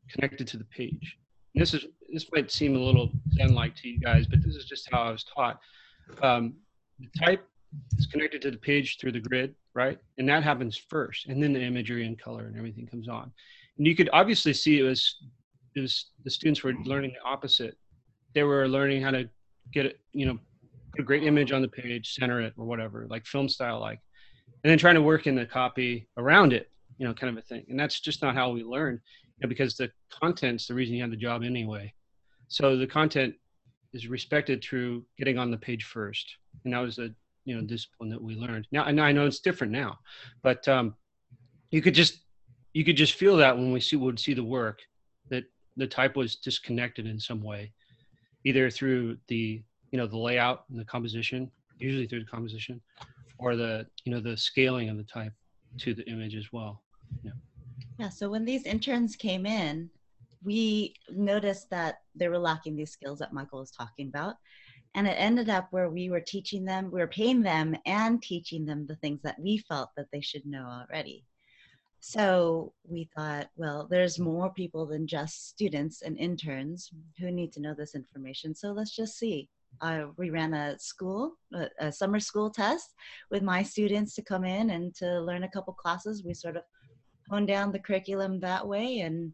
connected 0.09 0.49
to 0.49 0.56
the 0.56 0.64
page. 0.64 1.18
And 1.54 1.62
this 1.62 1.73
is, 1.73 1.87
this 2.12 2.26
might 2.32 2.50
seem 2.50 2.75
a 2.75 2.80
little 2.80 3.12
zen-like 3.35 3.76
to 3.76 3.88
you 3.88 4.00
guys, 4.00 4.26
but 4.26 4.42
this 4.44 4.56
is 4.56 4.64
just 4.64 4.88
how 4.90 5.02
I 5.02 5.12
was 5.12 5.25
taught. 5.25 5.61
Um, 6.23 6.54
the 6.99 7.06
type 7.25 7.47
is 7.97 8.06
connected 8.06 8.42
to 8.42 8.50
the 8.50 8.56
page 8.56 8.99
through 9.00 9.12
the 9.12 9.20
grid, 9.20 9.54
right? 9.74 9.98
And 10.18 10.28
that 10.28 10.42
happens 10.42 10.76
first, 10.76 11.26
and 11.26 11.42
then 11.42 11.52
the 11.52 11.62
imagery 11.62 12.06
and 12.06 12.18
color 12.18 12.46
and 12.46 12.56
everything 12.56 12.86
comes 12.86 13.08
on. 13.08 13.30
And 13.78 13.86
you 13.86 13.94
could 13.94 14.10
obviously 14.12 14.52
see 14.52 14.78
it 14.78 14.82
was 14.82 15.16
it 15.74 15.80
was 15.80 16.10
the 16.24 16.30
students 16.30 16.62
were 16.62 16.74
learning 16.84 17.12
the 17.12 17.28
opposite. 17.28 17.76
They 18.34 18.42
were 18.42 18.68
learning 18.68 19.02
how 19.02 19.12
to 19.12 19.28
get 19.72 19.86
it, 19.86 20.00
you 20.12 20.26
know, 20.26 20.38
put 20.92 21.00
a 21.00 21.04
great 21.04 21.24
image 21.24 21.52
on 21.52 21.62
the 21.62 21.68
page, 21.68 22.14
center 22.14 22.40
it 22.40 22.54
or 22.56 22.66
whatever, 22.66 23.06
like 23.08 23.24
film 23.26 23.48
style 23.48 23.80
like, 23.80 24.00
and 24.64 24.70
then 24.70 24.78
trying 24.78 24.96
to 24.96 25.02
work 25.02 25.26
in 25.26 25.34
the 25.34 25.46
copy 25.46 26.08
around 26.16 26.52
it, 26.52 26.70
you 26.98 27.06
know, 27.06 27.14
kind 27.14 27.36
of 27.36 27.42
a 27.42 27.46
thing. 27.46 27.64
And 27.68 27.78
that's 27.78 28.00
just 28.00 28.22
not 28.22 28.34
how 28.34 28.50
we 28.50 28.64
learn, 28.64 28.94
you 28.94 29.42
know, 29.42 29.48
because 29.48 29.76
the 29.76 29.90
content's 30.10 30.66
the 30.66 30.74
reason 30.74 30.94
you 30.94 31.02
have 31.02 31.10
the 31.10 31.16
job 31.16 31.42
anyway. 31.42 31.92
So 32.48 32.76
the 32.76 32.86
content 32.86 33.34
is 33.92 34.08
respected 34.08 34.62
through 34.62 35.04
getting 35.18 35.38
on 35.38 35.50
the 35.50 35.56
page 35.56 35.84
first, 35.84 36.36
and 36.64 36.74
that 36.74 36.80
was 36.80 36.98
a 36.98 37.10
you 37.44 37.54
know 37.54 37.62
discipline 37.62 38.11
that 38.11 38.23
we 38.23 38.35
learned. 38.35 38.66
Now, 38.73 38.85
and 38.85 39.00
I 39.00 39.12
know 39.12 39.26
it's 39.26 39.40
different 39.40 39.73
now, 39.73 39.99
but 40.42 40.66
um, 40.68 40.94
you 41.70 41.82
could 41.82 41.94
just 41.94 42.20
you 42.73 42.85
could 42.85 42.97
just 42.97 43.14
feel 43.14 43.37
that 43.38 43.56
when 43.56 43.73
we 43.73 43.80
see 43.80 43.97
would 43.97 44.18
see 44.18 44.35
the 44.35 44.44
work 44.44 44.80
that 45.28 45.44
the 45.76 45.87
type 45.87 46.16
was 46.16 46.37
disconnected 46.37 47.06
in 47.06 47.18
some 47.18 47.42
way, 47.42 47.73
either 48.44 48.70
through 48.70 49.16
the 49.28 49.62
you 49.90 49.99
know 49.99 50.06
the 50.06 50.18
layout 50.18 50.64
and 50.70 50.78
the 50.78 50.85
composition, 50.85 51.50
usually 51.78 52.06
through 52.06 52.20
the 52.20 52.30
composition, 52.30 52.80
or 53.38 53.56
the 53.56 53.87
you 54.04 54.12
know 54.12 54.20
the 54.20 54.37
scaling 54.37 54.88
of 54.88 54.97
the 54.97 55.04
type 55.04 55.32
to 55.78 55.94
the 55.94 56.09
image 56.09 56.35
as 56.35 56.52
well. 56.52 56.82
Yeah, 57.99 58.09
so 58.09 58.30
when 58.30 58.44
these 58.44 58.64
interns 58.64 59.14
came 59.14 59.44
in, 59.44 59.90
we 60.42 60.94
noticed 61.11 61.68
that 61.70 61.99
they 62.14 62.28
were 62.28 62.38
lacking 62.38 62.76
these 62.76 62.90
skills 62.90 63.18
that 63.18 63.32
Michael 63.32 63.61
was 63.61 63.70
talking 63.70 64.09
about. 64.09 64.37
And 64.94 65.06
it 65.06 65.16
ended 65.16 65.49
up 65.49 65.68
where 65.70 65.88
we 65.88 66.11
were 66.11 66.20
teaching 66.20 66.64
them, 66.64 66.90
we 66.90 67.00
were 67.00 67.06
paying 67.06 67.42
them 67.42 67.76
and 67.87 68.20
teaching 68.23 68.66
them 68.66 68.87
the 68.87 68.97
things 68.97 69.20
that 69.23 69.38
we 69.38 69.59
felt 69.59 69.90
that 69.97 70.09
they 70.12 70.20
should 70.20 70.44
know 70.47 70.66
already. 70.66 71.25
So 72.00 72.73
we 72.82 73.09
thought, 73.14 73.49
well, 73.56 73.87
there's 73.88 74.18
more 74.18 74.52
people 74.52 74.87
than 74.87 75.06
just 75.06 75.49
students 75.49 76.02
and 76.02 76.18
interns 76.18 76.90
who 77.18 77.30
need 77.30 77.52
to 77.52 77.61
know 77.61 77.75
this 77.75 77.94
information. 77.94 78.54
So 78.54 78.73
let's 78.73 78.97
just 78.97 79.18
see 79.18 79.49
uh, 79.80 80.06
we 80.16 80.30
ran 80.30 80.54
a 80.54 80.78
school, 80.78 81.35
a, 81.54 81.68
a, 81.78 81.92
summer 81.92 82.20
school 82.20 82.50
test 82.50 82.94
with 83.30 83.42
my 83.42 83.62
students 83.62 84.14
to 84.14 84.23
come 84.23 84.44
in 84.44 84.70
and 84.70 84.94
to 84.97 85.20
learn 85.20 85.44
a 85.44 85.49
couple 85.49 85.73
classes. 85.73 86.25
We 86.25 86.35
sort 86.35 86.56
of 86.56 86.64
honed 87.30 87.49
down 87.49 87.73
the 87.73 87.78
curriculum 87.78 88.40
that 88.40 88.66
way 88.66 89.00
and 89.00 89.32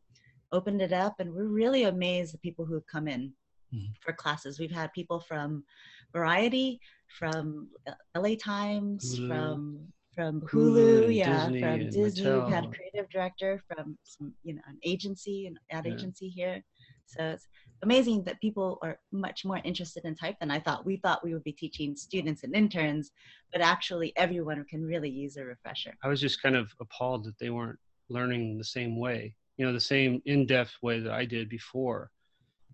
opened 0.52 0.82
it 0.82 0.92
up. 0.92 1.18
And 1.18 1.32
we're 1.32 1.46
really 1.46 1.84
amazed 1.84 2.34
the 2.34 2.38
people 2.38 2.64
who 2.64 2.74
have 2.74 2.86
come 2.86 3.08
in 3.08 3.32
mm-hmm. 3.74 3.92
for 4.00 4.12
classes. 4.12 4.58
We've 4.58 4.70
had 4.70 4.92
people 4.92 5.20
from 5.20 5.64
Variety, 6.12 6.80
from 7.18 7.68
LA 8.16 8.34
Times, 8.38 9.18
Hulu. 9.18 9.28
from 9.28 9.92
from 10.14 10.40
Hulu, 10.40 11.04
Hulu 11.04 11.14
yeah, 11.14 11.44
Disney 11.44 11.60
from 11.60 11.90
Disney. 11.90 12.24
Mattel. 12.24 12.44
We've 12.44 12.54
had 12.54 12.64
a 12.64 12.68
creative 12.68 13.10
director 13.10 13.62
from 13.68 13.98
some, 14.02 14.32
you 14.42 14.54
know, 14.54 14.62
an 14.66 14.78
agency, 14.82 15.46
an 15.46 15.58
ad 15.70 15.84
yeah. 15.86 15.92
agency 15.92 16.28
here. 16.28 16.64
So 17.04 17.22
it's 17.22 17.46
amazing 17.82 18.24
that 18.24 18.40
people 18.40 18.78
are 18.82 18.98
much 19.12 19.44
more 19.44 19.60
interested 19.62 20.04
in 20.04 20.14
type 20.14 20.36
than 20.40 20.50
I 20.50 20.58
thought. 20.58 20.86
We 20.86 20.96
thought 20.96 21.22
we 21.22 21.34
would 21.34 21.44
be 21.44 21.52
teaching 21.52 21.94
students 21.96 22.42
and 22.44 22.56
interns, 22.56 23.12
but 23.52 23.60
actually 23.60 24.12
everyone 24.16 24.64
can 24.64 24.84
really 24.84 25.10
use 25.10 25.36
a 25.36 25.44
refresher. 25.44 25.94
I 26.02 26.08
was 26.08 26.20
just 26.20 26.42
kind 26.42 26.56
of 26.56 26.72
appalled 26.80 27.24
that 27.24 27.38
they 27.38 27.50
weren't 27.50 27.78
learning 28.08 28.56
the 28.56 28.64
same 28.64 28.98
way, 28.98 29.34
you 29.58 29.66
know, 29.66 29.72
the 29.72 29.80
same 29.80 30.22
in-depth 30.24 30.72
way 30.82 31.00
that 31.00 31.12
I 31.12 31.26
did 31.26 31.48
before. 31.48 32.10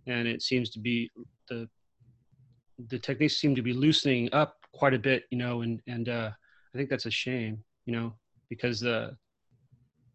And 0.06 0.26
it 0.26 0.42
seems 0.42 0.70
to 0.70 0.78
be 0.78 1.10
the 1.48 1.68
the 2.88 2.98
techniques 2.98 3.36
seem 3.36 3.54
to 3.54 3.62
be 3.62 3.72
loosening 3.72 4.28
up 4.32 4.56
quite 4.72 4.94
a 4.94 4.98
bit, 4.98 5.24
you 5.30 5.38
know, 5.38 5.62
and 5.62 5.80
and 5.86 6.08
uh, 6.08 6.30
I 6.74 6.78
think 6.78 6.90
that's 6.90 7.06
a 7.06 7.10
shame, 7.10 7.62
you 7.86 7.92
know, 7.92 8.14
because 8.48 8.80
the 8.80 9.16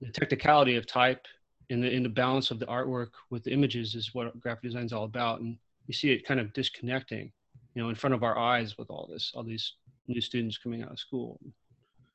the 0.01 0.12
technicality 0.12 0.75
of 0.75 0.86
type 0.86 1.25
in 1.70 1.82
the 1.82 1.89
in 1.89 2.03
the 2.03 2.10
balance 2.10 2.51
of 2.51 2.60
the 2.60 2.65
artwork 2.65 3.12
with 3.29 3.44
the 3.44 3.51
images 3.51 3.96
is 3.96 4.13
what 4.13 4.39
graphic 4.39 4.63
design 4.63 4.86
is 4.86 4.94
all 4.94 5.06
about. 5.06 5.41
And 5.41 5.58
you 5.88 5.94
see 5.94 6.12
it 6.12 6.25
kind 6.25 6.39
of 6.39 6.53
disconnecting 6.53 7.32
you 7.77 7.84
know 7.84 7.89
in 7.89 7.96
front 7.96 8.15
of 8.15 8.24
our 8.24 8.38
eyes 8.38 8.75
with 8.77 8.89
all 8.89 9.08
this 9.12 9.32
all 9.36 9.44
these 9.44 9.74
new 10.08 10.20
students 10.20 10.58
coming 10.58 10.82
out 10.82 10.91
of 10.91 11.00
school. 11.00 11.39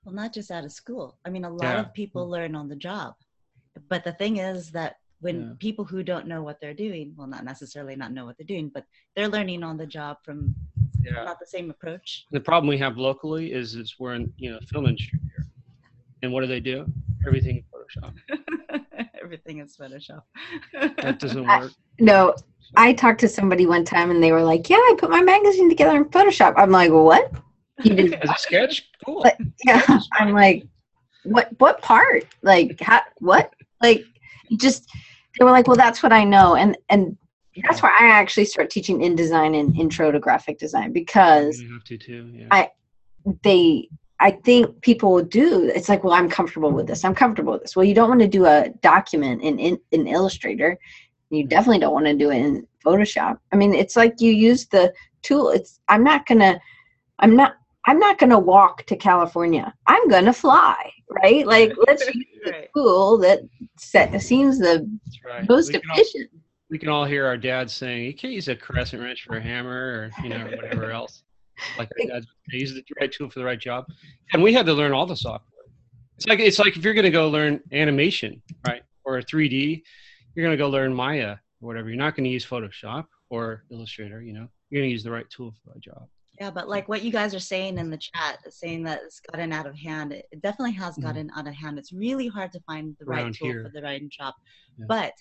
Well 0.05 0.15
not 0.15 0.33
just 0.35 0.51
out 0.51 0.65
of 0.65 0.73
school. 0.73 1.19
I 1.25 1.31
mean 1.31 1.45
a 1.45 1.51
lot 1.51 1.63
yeah. 1.63 1.81
of 1.81 1.95
people 1.95 2.29
learn 2.29 2.57
on 2.57 2.69
the 2.69 2.77
job. 2.77 3.15
But 3.89 4.03
the 4.03 4.13
thing 4.13 4.39
is 4.39 4.73
that 4.73 4.97
when 5.23 5.41
yeah. 5.41 5.53
people 5.59 5.85
who 5.85 6.03
don't 6.03 6.27
know 6.27 6.43
what 6.43 6.61
they're 6.61 6.75
doing 6.75 7.15
well 7.17 7.27
not 7.27 7.45
necessarily 7.45 7.97
not 7.97 8.13
know 8.13 8.25
what 8.25 8.37
they're 8.37 8.47
doing 8.47 8.71
but 8.73 8.85
they're 9.17 9.29
learning 9.29 9.63
on 9.63 9.77
the 9.77 9.87
job 9.87 10.19
from 10.23 10.55
yeah. 11.03 11.25
not 11.25 11.41
the 11.41 11.47
same 11.47 11.71
approach 11.71 12.27
the 12.31 12.41
problem 12.41 12.69
we 12.69 12.79
have 12.79 12.97
locally 12.97 13.53
is 13.53 13.75
is 13.75 13.97
we're 13.99 14.15
in 14.15 14.33
you 14.37 14.51
know 14.51 14.59
film 14.71 14.87
industry 14.87 15.19
here 15.35 15.47
and 16.23 16.33
what 16.33 16.43
do 16.43 16.47
they 16.47 16.61
do 16.61 16.85
everything 17.27 17.57
in 17.57 17.65
photoshop 17.73 18.15
everything 19.33 19.59
is 19.61 19.77
Photoshop. 19.77 20.23
that 21.01 21.19
doesn't 21.19 21.47
work. 21.47 21.71
I, 21.73 21.75
no, 22.01 22.35
I 22.77 22.93
talked 22.93 23.21
to 23.21 23.29
somebody 23.29 23.67
one 23.67 23.85
time 23.85 24.11
and 24.11 24.23
they 24.23 24.33
were 24.33 24.43
like, 24.43 24.69
"Yeah, 24.69 24.77
I 24.77 24.95
put 24.99 25.11
my 25.11 25.23
magazine 25.23 25.71
together 25.71 25.97
in 25.97 26.05
Photoshop." 26.07 26.55
I'm 26.57 26.71
like, 26.71 26.91
"What?" 26.91 27.33
You 27.83 27.95
did 27.95 28.15
as 28.15 28.31
a 28.31 28.39
sketch? 28.39 28.91
Cool. 29.05 29.23
But, 29.23 29.39
yeah, 29.65 29.83
I'm 30.13 30.33
like, 30.33 30.67
"What? 31.25 31.49
What 31.59 31.81
part? 31.81 32.27
Like, 32.43 32.81
how? 32.81 33.01
What? 33.19 33.55
Like, 33.81 34.05
just." 34.57 34.91
They 35.39 35.45
were 35.45 35.51
like, 35.51 35.67
"Well, 35.67 35.77
that's 35.77 36.03
what 36.03 36.13
I 36.13 36.25
know," 36.25 36.57
and 36.57 36.77
and 36.89 37.17
that's 37.65 37.83
where 37.83 37.93
I 37.93 38.09
actually 38.09 38.47
start 38.47 38.71
teaching 38.71 39.01
InDesign 39.01 39.59
and 39.59 39.77
intro 39.79 40.11
to 40.11 40.19
graphic 40.19 40.59
design 40.59 40.93
because 40.93 41.61
you 41.61 41.73
have 41.73 41.85
to 41.85 41.99
too. 41.99 42.31
Yeah. 42.35 42.47
I 42.51 42.71
they 43.43 43.89
I 44.23 44.31
think 44.31 44.81
people 44.83 45.13
will 45.13 45.25
do. 45.25 45.69
It's 45.75 45.89
like, 45.89 46.05
well, 46.05 46.13
I'm 46.13 46.31
comfortable 46.31 46.71
with 46.71 46.87
this. 46.87 47.05
I'm 47.05 47.15
comfortable 47.15 47.55
with 47.55 47.63
this. 47.63 47.75
Well, 47.75 47.85
you 47.85 47.93
don't 47.93 48.09
want 48.09 48.21
to 48.21 48.29
do 48.29 48.47
a 48.47 48.69
document 48.81 49.43
in, 49.43 49.59
in, 49.59 49.79
in 49.91 50.07
Illustrator. 50.07 50.79
You 51.31 51.45
definitely 51.45 51.81
don't 51.81 51.93
want 51.93 52.07
to 52.07 52.15
do 52.15 52.31
it 52.31 52.37
in 52.37 52.65
Photoshop. 52.87 53.39
I 53.53 53.57
mean, 53.57 53.75
it's 53.75 53.97
like 53.97 54.21
you 54.21 54.31
use 54.31 54.67
the 54.67 54.95
tool. 55.23 55.51
It's 55.51 55.81
I'm 55.89 56.05
not 56.05 56.25
gonna, 56.27 56.61
I'm 57.19 57.35
not, 57.35 57.57
I'm 57.87 57.99
not 57.99 58.19
gonna 58.19 58.39
walk 58.39 58.87
to 58.87 58.97
California. 58.97 59.73
I'm 59.87 60.09
gonna 60.09 60.33
fly, 60.33 60.93
right? 61.11 61.47
Like 61.47 61.73
let's 61.87 62.07
use 62.15 62.27
the 62.45 62.69
tool 62.75 63.19
that 63.19 63.41
set, 63.79 64.21
seems 64.23 64.59
the 64.59 64.89
right. 65.25 65.49
most 65.49 65.71
efficient. 65.71 66.31
All, 66.33 66.41
we 66.71 66.79
can 66.79 66.89
all 66.89 67.05
hear 67.05 67.27
our 67.27 67.37
dads 67.37 67.73
saying, 67.73 68.05
"You 68.05 68.15
can't 68.15 68.33
use 68.33 68.49
a 68.49 68.57
crescent 68.57 69.03
wrench 69.03 69.25
for 69.25 69.37
a 69.37 69.43
hammer, 69.43 69.71
or 69.71 70.11
you 70.23 70.29
know, 70.31 70.45
whatever 70.57 70.91
else." 70.91 71.25
like 71.79 71.91
use 72.49 72.75
the 72.75 72.85
right 73.01 73.13
tool 73.13 73.31
for 73.31 73.39
the 73.39 73.45
right 73.45 73.59
job. 73.59 73.87
And 74.33 74.43
we 74.43 74.53
had 74.53 74.67
to 74.67 74.73
learn 74.73 74.93
all 74.93 75.07
the 75.07 75.17
software. 75.17 75.49
It's 76.17 76.27
like 76.27 76.41
it's 76.41 76.59
like 76.59 76.77
if 76.77 76.85
you're 76.85 76.95
going 76.95 77.05
to 77.05 77.11
go 77.11 77.29
learn 77.29 77.61
animation, 77.73 78.43
right, 78.67 78.83
or 79.05 79.21
3D, 79.21 79.83
you're 80.35 80.45
going 80.45 80.57
to 80.57 80.63
go 80.63 80.69
learn 80.69 80.95
Maya 80.95 81.37
or 81.61 81.67
whatever. 81.67 81.89
You're 81.89 81.99
not 81.99 82.17
going 82.17 82.25
to 82.25 82.31
use 82.31 82.47
Photoshop 82.47 83.07
or 83.31 83.65
Illustrator. 83.71 84.23
You 84.23 84.35
know, 84.35 84.49
you're 84.71 84.81
going 84.81 84.89
to 84.89 84.93
use 84.93 85.03
the 85.03 85.11
right 85.11 85.29
tool 85.31 85.51
for 85.53 85.59
the 85.67 85.71
right 85.73 85.81
job. 85.81 86.09
Yeah, 86.43 86.51
but 86.51 86.69
like 86.69 86.89
what 86.89 87.05
you 87.05 87.13
guys 87.13 87.37
are 87.37 87.47
saying 87.55 87.79
in 87.79 87.89
the 87.89 87.97
chat, 87.97 88.39
saying 88.53 88.83
that 88.83 89.03
it's 89.05 89.21
gotten 89.21 89.53
out 89.53 89.65
of 89.65 89.77
hand, 89.77 90.11
it 90.11 90.27
definitely 90.43 90.73
has 90.73 90.95
mm-hmm. 90.95 91.07
gotten 91.07 91.29
mm-hmm. 91.29 91.39
out 91.39 91.47
of 91.47 91.55
hand. 91.55 91.79
It's 91.79 91.93
really 91.93 92.27
hard 92.27 92.51
to 92.51 92.61
find 92.67 92.97
the 92.99 93.07
Around 93.07 93.25
right 93.27 93.35
tool 93.35 93.47
here. 93.47 93.63
for 93.63 93.71
the 93.73 93.81
right 93.81 94.09
job. 94.09 94.35
Yeah. 94.77 94.87
But 94.89 95.13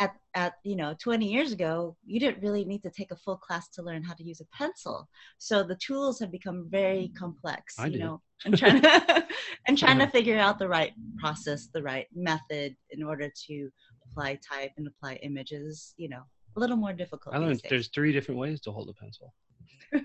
at, 0.00 0.14
at 0.34 0.54
you 0.64 0.74
know 0.74 0.94
20 0.98 1.30
years 1.30 1.52
ago 1.52 1.94
you 2.06 2.18
didn't 2.18 2.42
really 2.42 2.64
need 2.64 2.82
to 2.84 2.90
take 2.90 3.10
a 3.10 3.16
full 3.16 3.36
class 3.36 3.68
to 3.68 3.82
learn 3.82 4.02
how 4.02 4.14
to 4.14 4.24
use 4.24 4.40
a 4.40 4.46
pencil 4.56 5.06
so 5.36 5.62
the 5.62 5.76
tools 5.76 6.18
have 6.18 6.32
become 6.32 6.66
very 6.70 7.12
complex 7.16 7.78
I 7.78 7.86
you 7.86 7.92
did. 7.92 8.00
know 8.00 8.22
and 8.46 8.56
trying 8.56 8.80
to 8.82 9.26
and 9.68 9.76
trying 9.76 9.98
to 9.98 10.06
figure 10.06 10.38
out 10.38 10.58
the 10.58 10.66
right 10.66 10.92
process 11.18 11.68
the 11.74 11.82
right 11.82 12.06
method 12.14 12.74
in 12.88 13.02
order 13.02 13.30
to 13.48 13.68
apply 14.06 14.40
type 14.50 14.72
and 14.78 14.86
apply 14.86 15.16
images 15.16 15.92
you 15.98 16.08
know 16.08 16.22
a 16.56 16.58
little 16.58 16.78
more 16.78 16.94
difficult 16.94 17.34
i 17.34 17.38
learned 17.38 17.60
there's 17.68 17.88
three 17.88 18.12
different 18.12 18.40
ways 18.40 18.62
to 18.62 18.72
hold 18.72 18.88
a 18.88 18.94
pencil 18.94 19.34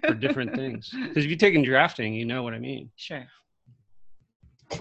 for 0.05 0.13
different 0.13 0.55
things. 0.55 0.89
Because 0.91 1.23
if 1.25 1.29
you've 1.29 1.39
taken 1.39 1.63
drafting 1.63 2.13
you 2.13 2.25
know 2.25 2.43
what 2.43 2.53
i 2.53 2.59
mean. 2.59 2.89
Sure 2.95 3.25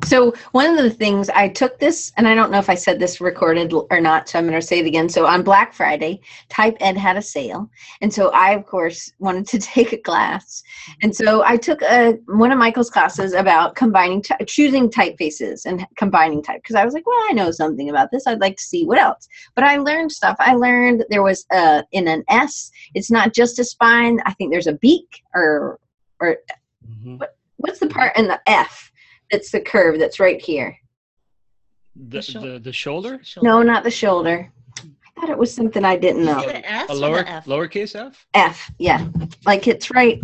so 0.04 0.34
one 0.52 0.66
of 0.66 0.82
the 0.82 0.90
things 0.90 1.28
I 1.30 1.48
took 1.48 1.78
this, 1.78 2.12
and 2.16 2.26
I 2.26 2.34
don't 2.34 2.50
know 2.50 2.58
if 2.58 2.68
I 2.68 2.74
said 2.74 2.98
this 2.98 3.20
recorded 3.20 3.72
or 3.72 4.00
not, 4.00 4.28
so 4.28 4.38
I'm 4.38 4.46
going 4.46 4.60
to 4.60 4.66
say 4.66 4.80
it 4.80 4.86
again. 4.86 5.08
So 5.08 5.26
on 5.26 5.42
Black 5.42 5.72
Friday, 5.72 6.20
Type 6.48 6.76
Ed 6.80 6.96
had 6.96 7.16
a 7.16 7.22
sale, 7.22 7.70
and 8.00 8.12
so 8.12 8.30
I 8.30 8.50
of 8.52 8.66
course 8.66 9.12
wanted 9.18 9.46
to 9.48 9.58
take 9.60 9.92
a 9.92 9.98
class, 9.98 10.62
and 11.02 11.14
so 11.14 11.44
I 11.44 11.56
took 11.56 11.82
a 11.82 12.18
one 12.26 12.50
of 12.50 12.58
Michael's 12.58 12.90
classes 12.90 13.32
about 13.32 13.76
combining, 13.76 14.24
choosing 14.46 14.90
typefaces 14.90 15.66
and 15.66 15.86
combining 15.96 16.42
type 16.42 16.62
because 16.62 16.76
I 16.76 16.84
was 16.84 16.94
like, 16.94 17.06
well, 17.06 17.24
I 17.28 17.32
know 17.32 17.50
something 17.52 17.88
about 17.88 18.10
this. 18.10 18.26
I'd 18.26 18.40
like 18.40 18.56
to 18.56 18.64
see 18.64 18.84
what 18.84 18.98
else. 18.98 19.28
But 19.54 19.64
I 19.64 19.76
learned 19.76 20.10
stuff. 20.10 20.36
I 20.40 20.54
learned 20.54 21.04
there 21.10 21.22
was 21.22 21.46
a 21.52 21.84
in 21.92 22.08
an 22.08 22.24
S. 22.28 22.72
It's 22.94 23.10
not 23.10 23.34
just 23.34 23.58
a 23.60 23.64
spine. 23.64 24.20
I 24.26 24.32
think 24.32 24.50
there's 24.50 24.66
a 24.66 24.74
beak 24.74 25.22
or 25.32 25.78
or 26.20 26.38
mm-hmm. 26.88 27.18
what, 27.18 27.36
what's 27.58 27.78
the 27.78 27.86
part 27.86 28.16
in 28.16 28.26
the 28.26 28.40
F? 28.46 28.90
It's 29.30 29.50
the 29.50 29.60
curve 29.60 29.98
that's 29.98 30.20
right 30.20 30.40
here. 30.40 30.76
The 31.94 32.20
the, 32.20 32.38
the, 32.38 32.58
the 32.58 32.72
shoulder? 32.72 33.20
No, 33.42 33.62
not 33.62 33.84
the 33.84 33.90
shoulder. 33.90 34.50
I 34.78 35.20
thought 35.20 35.30
it 35.30 35.38
was 35.38 35.54
something 35.54 35.84
I 35.84 35.96
didn't 35.96 36.24
know. 36.24 36.40
A 36.88 36.94
lower 36.94 37.24
F? 37.26 37.46
lowercase 37.46 37.96
f? 37.96 38.26
F, 38.34 38.70
yeah. 38.78 39.08
Like 39.46 39.66
it's 39.66 39.90
right. 39.90 40.20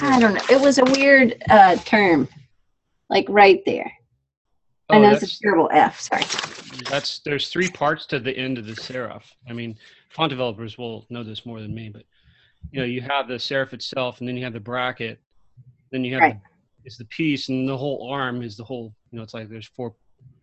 I 0.00 0.18
don't 0.18 0.34
know. 0.34 0.42
It 0.50 0.60
was 0.60 0.78
a 0.78 0.84
weird 0.84 1.40
uh, 1.48 1.76
term, 1.76 2.28
like 3.10 3.26
right 3.28 3.62
there. 3.64 3.92
Oh, 4.90 4.96
I 4.96 4.98
know 4.98 5.10
it's 5.12 5.22
a 5.22 5.40
terrible 5.40 5.70
F. 5.72 6.00
Sorry. 6.00 6.24
That's 6.90 7.20
there's 7.20 7.48
three 7.48 7.70
parts 7.70 8.06
to 8.06 8.18
the 8.18 8.36
end 8.36 8.58
of 8.58 8.66
the 8.66 8.72
serif. 8.72 9.22
I 9.48 9.52
mean, 9.52 9.78
font 10.10 10.30
developers 10.30 10.76
will 10.76 11.06
know 11.10 11.22
this 11.22 11.46
more 11.46 11.60
than 11.60 11.74
me, 11.74 11.88
but 11.88 12.02
you 12.72 12.80
know, 12.80 12.86
you 12.86 13.00
have 13.00 13.28
the 13.28 13.34
serif 13.34 13.72
itself, 13.72 14.18
and 14.18 14.28
then 14.28 14.36
you 14.36 14.44
have 14.44 14.52
the 14.52 14.60
bracket, 14.60 15.20
then 15.90 16.04
you 16.04 16.14
have 16.14 16.22
right. 16.22 16.40
The 16.84 16.88
is 16.88 16.98
the 16.98 17.04
piece, 17.06 17.48
and 17.48 17.68
the 17.68 17.76
whole 17.76 18.10
arm 18.10 18.42
is 18.42 18.56
the 18.56 18.64
whole. 18.64 18.94
You 19.10 19.18
know, 19.18 19.22
it's 19.22 19.34
like 19.34 19.48
there's 19.48 19.66
four 19.66 19.94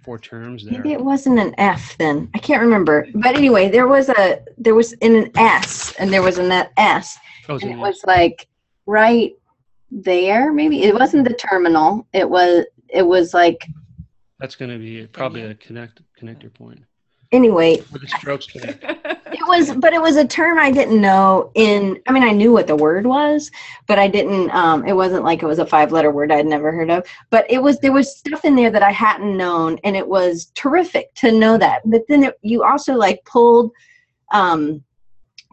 four 0.03 0.19
terms 0.19 0.63
there. 0.63 0.73
Maybe 0.73 0.91
it 0.91 1.03
wasn't 1.03 1.39
an 1.39 1.53
F 1.57 1.97
then. 1.97 2.29
I 2.33 2.39
can't 2.39 2.61
remember. 2.61 3.07
But 3.15 3.35
anyway, 3.35 3.69
there 3.69 3.87
was 3.87 4.09
a 4.09 4.41
there 4.57 4.75
was 4.75 4.93
in 4.93 5.15
an 5.15 5.31
S, 5.37 5.93
and 5.99 6.11
there 6.11 6.21
was 6.21 6.37
in 6.37 6.49
that 6.49 6.71
S, 6.77 7.17
oh, 7.49 7.55
and 7.55 7.71
it 7.71 7.77
was 7.77 8.03
like 8.05 8.47
right 8.85 9.33
there. 9.91 10.51
Maybe 10.51 10.83
it 10.83 10.93
wasn't 10.93 11.27
the 11.27 11.33
terminal. 11.35 12.07
It 12.13 12.29
was 12.29 12.65
it 12.89 13.03
was 13.03 13.33
like. 13.33 13.65
That's 14.39 14.55
going 14.55 14.71
to 14.71 14.79
be 14.79 15.05
probably 15.05 15.43
a 15.43 15.53
connect 15.53 16.01
connector 16.19 16.51
point. 16.51 16.83
Anyway, 17.31 17.77
where 17.77 17.99
the 17.99 18.07
strokes 18.07 18.47
connect. 18.47 18.83
it 19.33 19.47
was 19.47 19.73
but 19.75 19.93
it 19.93 20.01
was 20.01 20.17
a 20.17 20.27
term 20.27 20.57
i 20.57 20.71
didn't 20.71 20.99
know 20.99 21.51
in 21.55 21.99
i 22.07 22.11
mean 22.11 22.23
i 22.23 22.31
knew 22.31 22.51
what 22.51 22.67
the 22.67 22.75
word 22.75 23.05
was 23.05 23.49
but 23.87 23.97
i 23.97 24.07
didn't 24.07 24.49
um 24.51 24.85
it 24.85 24.93
wasn't 24.93 25.23
like 25.23 25.41
it 25.41 25.45
was 25.45 25.59
a 25.59 25.65
five 25.65 25.91
letter 25.91 26.11
word 26.11 26.31
i'd 26.31 26.45
never 26.45 26.71
heard 26.71 26.89
of. 26.89 27.05
But 27.29 27.49
it 27.49 27.61
was 27.61 27.79
there 27.79 27.91
was 27.91 28.15
stuff 28.15 28.45
in 28.45 28.55
there 28.55 28.71
that 28.71 28.83
i 28.83 28.91
hadn't 28.91 29.37
known 29.37 29.79
and 29.83 29.95
it 29.95 30.07
was 30.07 30.51
terrific 30.55 31.13
to 31.15 31.31
know 31.31 31.57
that. 31.57 31.81
But 31.85 32.03
then 32.07 32.23
it, 32.23 32.37
you 32.41 32.63
also 32.63 32.95
like 32.95 33.23
pulled 33.25 33.71
um 34.31 34.83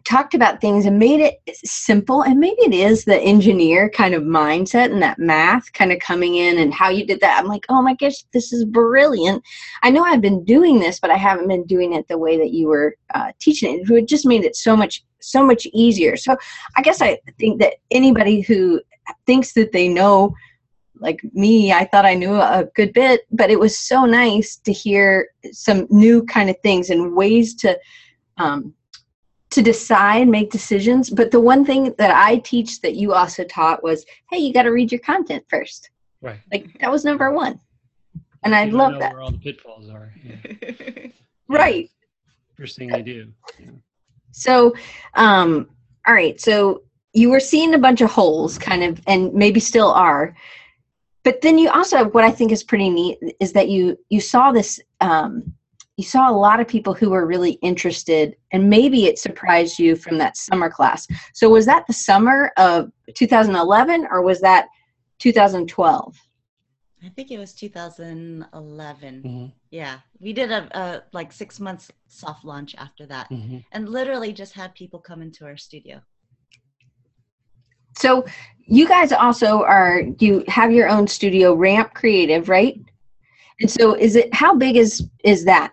talked 0.09 0.33
about 0.33 0.59
things 0.59 0.87
and 0.87 0.99
made 0.99 1.21
it 1.21 1.39
simple 1.67 2.23
and 2.23 2.41
maybe 2.41 2.63
it 2.63 2.73
is 2.73 3.05
the 3.05 3.21
engineer 3.21 3.91
kind 3.91 4.15
of 4.15 4.23
mindset 4.23 4.91
and 4.91 5.03
that 5.03 5.19
math 5.19 5.71
kind 5.75 5.93
of 5.93 5.99
coming 5.99 6.37
in 6.37 6.59
and 6.59 6.73
how 6.73 6.89
you 6.89 7.05
did 7.05 7.21
that. 7.21 7.39
I'm 7.39 7.47
like 7.47 7.67
oh 7.69 7.83
my 7.83 7.95
gosh 7.95 8.25
this 8.33 8.51
is 8.51 8.65
brilliant. 8.65 9.43
I 9.83 9.91
know 9.91 10.03
i've 10.03 10.23
been 10.23 10.45
doing 10.45 10.79
this 10.79 10.99
but 10.99 11.11
i 11.11 11.17
haven't 11.17 11.49
been 11.49 11.65
doing 11.65 11.93
it 11.93 12.09
the 12.09 12.17
way 12.17 12.39
that 12.39 12.53
you 12.53 12.69
were 12.69 12.97
uh, 13.15 13.33
teaching 13.39 13.81
it 13.81 13.91
it 13.91 14.09
just 14.09 14.25
made 14.25 14.45
it 14.45 14.57
so 14.57 14.75
much 14.75 15.05
so 15.21 15.45
much 15.45 15.67
easier. 15.75 16.17
So 16.17 16.37
i 16.77 16.83
guess 16.83 17.03
i 17.03 17.19
think 17.39 17.61
that 17.61 17.75
anybody 17.91 18.41
who 18.41 18.81
thinks 19.27 19.53
that 19.55 19.73
they 19.73 19.89
know 19.89 20.35
like 21.01 21.21
me 21.35 21.73
i 21.73 21.85
thought 21.85 22.07
i 22.07 22.15
knew 22.15 22.35
a 22.35 22.67
good 22.75 22.93
bit 22.95 23.21
but 23.31 23.51
it 23.51 23.61
was 23.61 23.79
so 23.79 24.07
nice 24.07 24.57
to 24.57 24.73
hear 24.73 25.29
some 25.53 25.87
new 25.91 26.25
kind 26.25 26.49
of 26.49 26.57
things 26.63 26.89
and 26.89 27.15
ways 27.15 27.55
to 27.55 27.79
um, 28.39 28.73
to 29.51 29.63
decide, 29.63 30.29
make 30.29 30.51
decisions. 30.51 31.11
But 31.11 31.31
the 31.31 31.41
one 31.41 31.65
thing 31.65 31.95
that 31.99 32.15
I 32.15 32.39
teach 32.39 32.81
that 32.83 32.97
you 32.97 33.13
also 33.15 33.45
taught 33.45 33.83
was, 33.83 34.05
hey, 34.31 34.39
you 34.39 34.53
got 34.53 34.65
to 34.65 34.71
read 34.71 34.93
your 34.93 35.01
content 35.01 35.45
first. 35.49 35.91
Right. 36.21 36.41
Like 36.53 36.79
that 36.81 36.91
was 36.91 37.05
number 37.05 37.31
one, 37.31 37.61
and 38.45 38.55
I 38.55 38.65
love 38.67 38.95
know 38.95 38.99
that. 38.99 39.13
Where 39.13 39.23
all 39.23 39.31
the 39.31 39.39
pitfalls 39.39 39.89
are. 39.89 40.13
Yeah. 40.25 41.07
Right. 41.49 41.91
First 42.57 42.77
thing 42.77 42.93
I 42.93 43.01
do. 43.01 43.33
Yeah. 43.59 43.71
So, 44.33 44.75
um, 45.15 45.71
all 46.07 46.15
right. 46.15 46.39
So 46.41 46.83
you 47.15 47.31
were 47.31 47.41
seeing 47.41 47.75
a 47.75 47.79
bunch 47.79 48.01
of 48.01 48.11
holes, 48.11 48.59
kind 48.59 48.85
of, 48.85 49.01
and 49.07 49.33
maybe 49.33 49.61
still 49.61 49.91
are. 49.91 50.37
But 51.25 51.41
then 51.41 51.59
you 51.59 51.71
also, 51.71 52.05
what 52.11 52.25
I 52.25 52.31
think 52.31 52.53
is 52.53 52.63
pretty 52.63 52.91
neat, 52.91 53.19
is 53.41 53.53
that 53.53 53.69
you 53.69 53.99
you 54.09 54.21
saw 54.21 54.53
this. 54.53 54.81
Um, 55.01 55.55
you 55.99 56.05
saw 56.05 56.31
a 56.31 56.33
lot 56.33 56.61
of 56.61 56.69
people 56.69 56.95
who 56.95 57.11
were 57.11 57.27
really 57.27 57.59
interested, 57.61 58.37
and 58.53 58.71
maybe 58.71 59.07
it 59.07 59.19
surprised 59.19 59.81
you 59.81 59.97
from 59.97 60.17
that 60.19 60.37
summer 60.37 60.71
class. 60.71 61.09
So 61.35 61.51
was 61.51 61.67
that 61.67 61.89
the 61.89 61.93
summer 61.93 62.53
of 62.57 62.93
2011, 63.15 64.07
or 64.09 64.23
was 64.23 64.41
that 64.41 64.69
2012? 65.19 66.17
I 67.05 67.09
think 67.09 67.33
it 67.33 67.39
was 67.39 67.53
2011. 67.53 69.23
Mhm. 69.25 69.53
Yeah, 69.71 69.99
we 70.21 70.33
did 70.33 70.53
a, 70.53 70.69
a 70.79 71.03
like 71.13 71.33
six 71.33 71.59
months 71.59 71.91
soft 72.07 72.45
launch 72.45 72.77
after 72.79 73.05
that, 73.07 73.29
Mhm. 73.31 73.65
and 73.73 73.89
literally 73.89 74.33
just 74.33 74.55
had 74.55 74.77
people 74.77 75.01
come 75.01 75.21
into 75.21 75.45
our 75.47 75.57
studio. 75.57 76.01
So 77.97 78.25
you 78.69 78.87
guys 78.87 79.11
also 79.11 79.63
are 79.65 80.03
you 80.21 80.45
have 80.47 80.71
your 80.71 80.89
own 80.89 81.09
studio, 81.09 81.55
Ramp 81.55 81.93
Creative, 81.95 82.49
right? 82.49 82.81
And 83.61 83.71
so 83.71 83.95
is 83.95 84.17
it 84.17 84.33
how 84.35 84.55
big 84.55 84.77
is 84.77 85.09
is 85.25 85.45
that? 85.45 85.73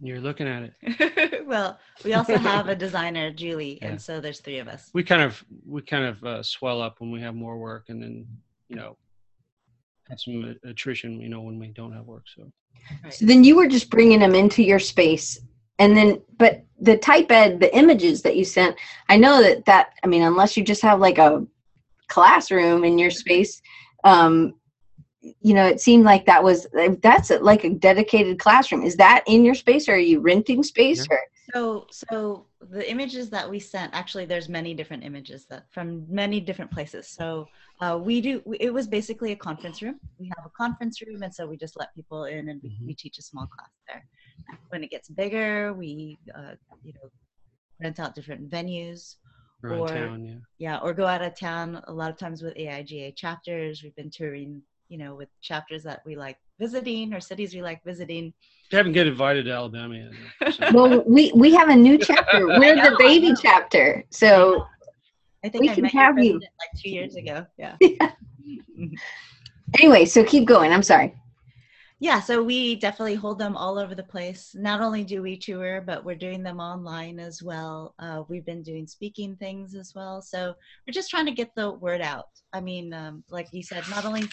You're 0.00 0.20
looking 0.20 0.48
at 0.48 0.70
it. 0.82 1.46
well, 1.46 1.78
we 2.04 2.14
also 2.14 2.36
have 2.36 2.68
a 2.68 2.74
designer, 2.74 3.30
Julie, 3.30 3.78
Yeah. 3.80 3.90
and 3.90 4.02
so 4.02 4.20
there's 4.20 4.40
three 4.40 4.58
of 4.58 4.66
us. 4.66 4.90
We 4.92 5.04
kind 5.04 5.22
of 5.22 5.44
we 5.64 5.82
kind 5.82 6.04
of 6.04 6.24
uh, 6.24 6.42
swell 6.42 6.82
up 6.82 6.96
when 7.00 7.12
we 7.12 7.20
have 7.20 7.34
more 7.36 7.56
work, 7.58 7.84
and 7.88 8.02
then 8.02 8.26
you 8.68 8.76
know 8.76 8.96
have 10.08 10.18
some 10.18 10.56
attrition. 10.64 11.20
You 11.20 11.28
know 11.28 11.42
when 11.42 11.58
we 11.58 11.68
don't 11.68 11.92
have 11.92 12.06
work. 12.06 12.24
So 12.34 12.50
So 13.10 13.26
then 13.26 13.44
you 13.44 13.54
were 13.56 13.68
just 13.68 13.90
bringing 13.90 14.18
them 14.18 14.34
into 14.34 14.64
your 14.64 14.80
space, 14.80 15.38
and 15.78 15.96
then 15.96 16.20
but 16.38 16.64
the 16.80 16.96
type 16.96 17.30
ed, 17.30 17.60
the 17.60 17.74
images 17.76 18.22
that 18.22 18.36
you 18.36 18.44
sent, 18.44 18.76
I 19.08 19.16
know 19.16 19.40
that 19.42 19.64
that 19.66 19.92
I 20.02 20.08
mean, 20.08 20.22
unless 20.22 20.56
you 20.56 20.64
just 20.64 20.82
have 20.82 20.98
like 20.98 21.18
a 21.18 21.46
classroom 22.08 22.84
in 22.84 22.98
your 22.98 23.10
space, 23.10 23.62
um, 24.02 24.54
you 25.20 25.54
know, 25.54 25.66
it 25.66 25.80
seemed 25.80 26.04
like 26.04 26.26
that 26.26 26.42
was 26.42 26.66
that's 27.02 27.30
like 27.30 27.64
a 27.64 27.70
dedicated 27.70 28.38
classroom. 28.38 28.82
Is 28.82 28.96
that 28.96 29.24
in 29.26 29.44
your 29.44 29.54
space, 29.54 29.88
or 29.88 29.94
are 29.94 29.98
you 29.98 30.20
renting 30.20 30.62
space? 30.62 31.06
Or 31.10 31.18
So, 31.52 31.86
so 31.90 32.46
the 32.60 32.88
images 32.88 33.28
that 33.30 33.48
we 33.48 33.58
sent, 33.58 33.94
actually, 33.94 34.26
there's 34.26 34.48
many 34.48 34.74
different 34.74 35.02
images 35.04 35.46
that 35.50 35.64
from 35.72 36.06
many 36.08 36.40
different 36.40 36.70
places. 36.70 37.08
So 37.08 37.48
uh, 37.80 37.98
we 38.00 38.20
do. 38.20 38.42
we- 38.44 38.58
It 38.58 38.72
was 38.72 38.86
basically 38.86 39.32
a 39.32 39.36
conference 39.36 39.82
room. 39.82 39.98
We 40.18 40.30
have 40.36 40.46
a 40.46 40.50
conference 40.50 41.00
room, 41.02 41.22
and 41.22 41.34
so 41.34 41.46
we 41.46 41.56
just 41.56 41.76
let 41.78 41.94
people 41.94 42.24
in, 42.24 42.48
and 42.50 42.60
we, 42.62 42.70
Mhm. 42.70 42.86
we 42.86 42.94
teach 42.94 43.18
a 43.18 43.22
small 43.22 43.46
class 43.46 43.70
there. 43.88 44.04
When 44.68 44.84
it 44.84 44.90
gets 44.90 45.08
bigger, 45.08 45.72
we, 45.72 46.18
uh, 46.34 46.54
you 46.84 46.92
know, 46.94 47.10
rent 47.80 47.98
out 47.98 48.14
different 48.14 48.48
venues. 48.50 49.16
around 49.64 49.80
Or- 49.80 49.88
town, 49.88 50.24
yeah. 50.24 50.34
Yeah, 50.58 50.78
or 50.78 50.94
go 50.94 51.04
out 51.04 51.20
of 51.20 51.34
town. 51.36 51.82
A 51.88 51.92
lot 51.92 52.10
of 52.12 52.16
times 52.16 52.42
with 52.44 52.54
AIGA 52.54 53.16
chapters, 53.16 53.82
we've 53.82 53.96
been 53.96 54.08
touring. 54.08 54.62
You 54.88 54.98
know, 54.98 55.14
with 55.14 55.28
chapters 55.40 55.82
that 55.84 56.00
we 56.06 56.16
like 56.16 56.38
visiting 56.58 57.12
or 57.14 57.20
cities 57.20 57.54
we 57.54 57.62
like 57.62 57.84
visiting. 57.84 58.32
I 58.72 58.76
haven't 58.76 58.92
get 58.92 59.06
invited 59.06 59.44
to 59.46 59.52
Alabama 59.52 59.94
yet. 59.94 60.54
so- 60.54 60.70
well, 60.72 61.02
we 61.06 61.30
we 61.34 61.52
have 61.54 61.68
a 61.68 61.76
new 61.76 61.98
chapter. 61.98 62.46
We're 62.58 62.74
know, 62.76 62.90
the 62.90 62.96
baby 62.98 63.30
know. 63.30 63.36
chapter. 63.40 64.04
So 64.10 64.66
I 65.44 65.48
think 65.48 65.62
We 65.62 65.68
I 65.70 65.74
can 65.74 65.82
met 65.84 65.92
have 65.92 66.18
you. 66.18 66.34
like 66.34 66.82
two 66.82 66.90
years 66.90 67.16
ago. 67.16 67.46
Yeah. 67.58 67.76
anyway, 69.80 70.04
so 70.04 70.24
keep 70.24 70.46
going. 70.46 70.72
I'm 70.72 70.82
sorry. 70.82 71.14
Yeah 72.00 72.20
so 72.20 72.42
we 72.42 72.76
definitely 72.76 73.14
hold 73.14 73.38
them 73.38 73.56
all 73.56 73.78
over 73.78 73.94
the 73.94 74.02
place. 74.02 74.54
Not 74.54 74.80
only 74.80 75.04
do 75.04 75.22
we 75.22 75.36
tour 75.36 75.80
but 75.80 76.04
we're 76.04 76.14
doing 76.14 76.42
them 76.42 76.60
online 76.60 77.18
as 77.18 77.42
well. 77.42 77.94
Uh, 77.98 78.22
we've 78.28 78.46
been 78.46 78.62
doing 78.62 78.86
speaking 78.86 79.36
things 79.36 79.74
as 79.74 79.94
well. 79.94 80.22
So 80.22 80.54
we're 80.86 80.92
just 80.92 81.10
trying 81.10 81.26
to 81.26 81.32
get 81.32 81.54
the 81.54 81.72
word 81.72 82.00
out. 82.00 82.28
I 82.52 82.60
mean 82.60 82.92
um, 82.92 83.24
like 83.30 83.48
you 83.52 83.62
said 83.62 83.84
not 83.90 84.04
only 84.04 84.28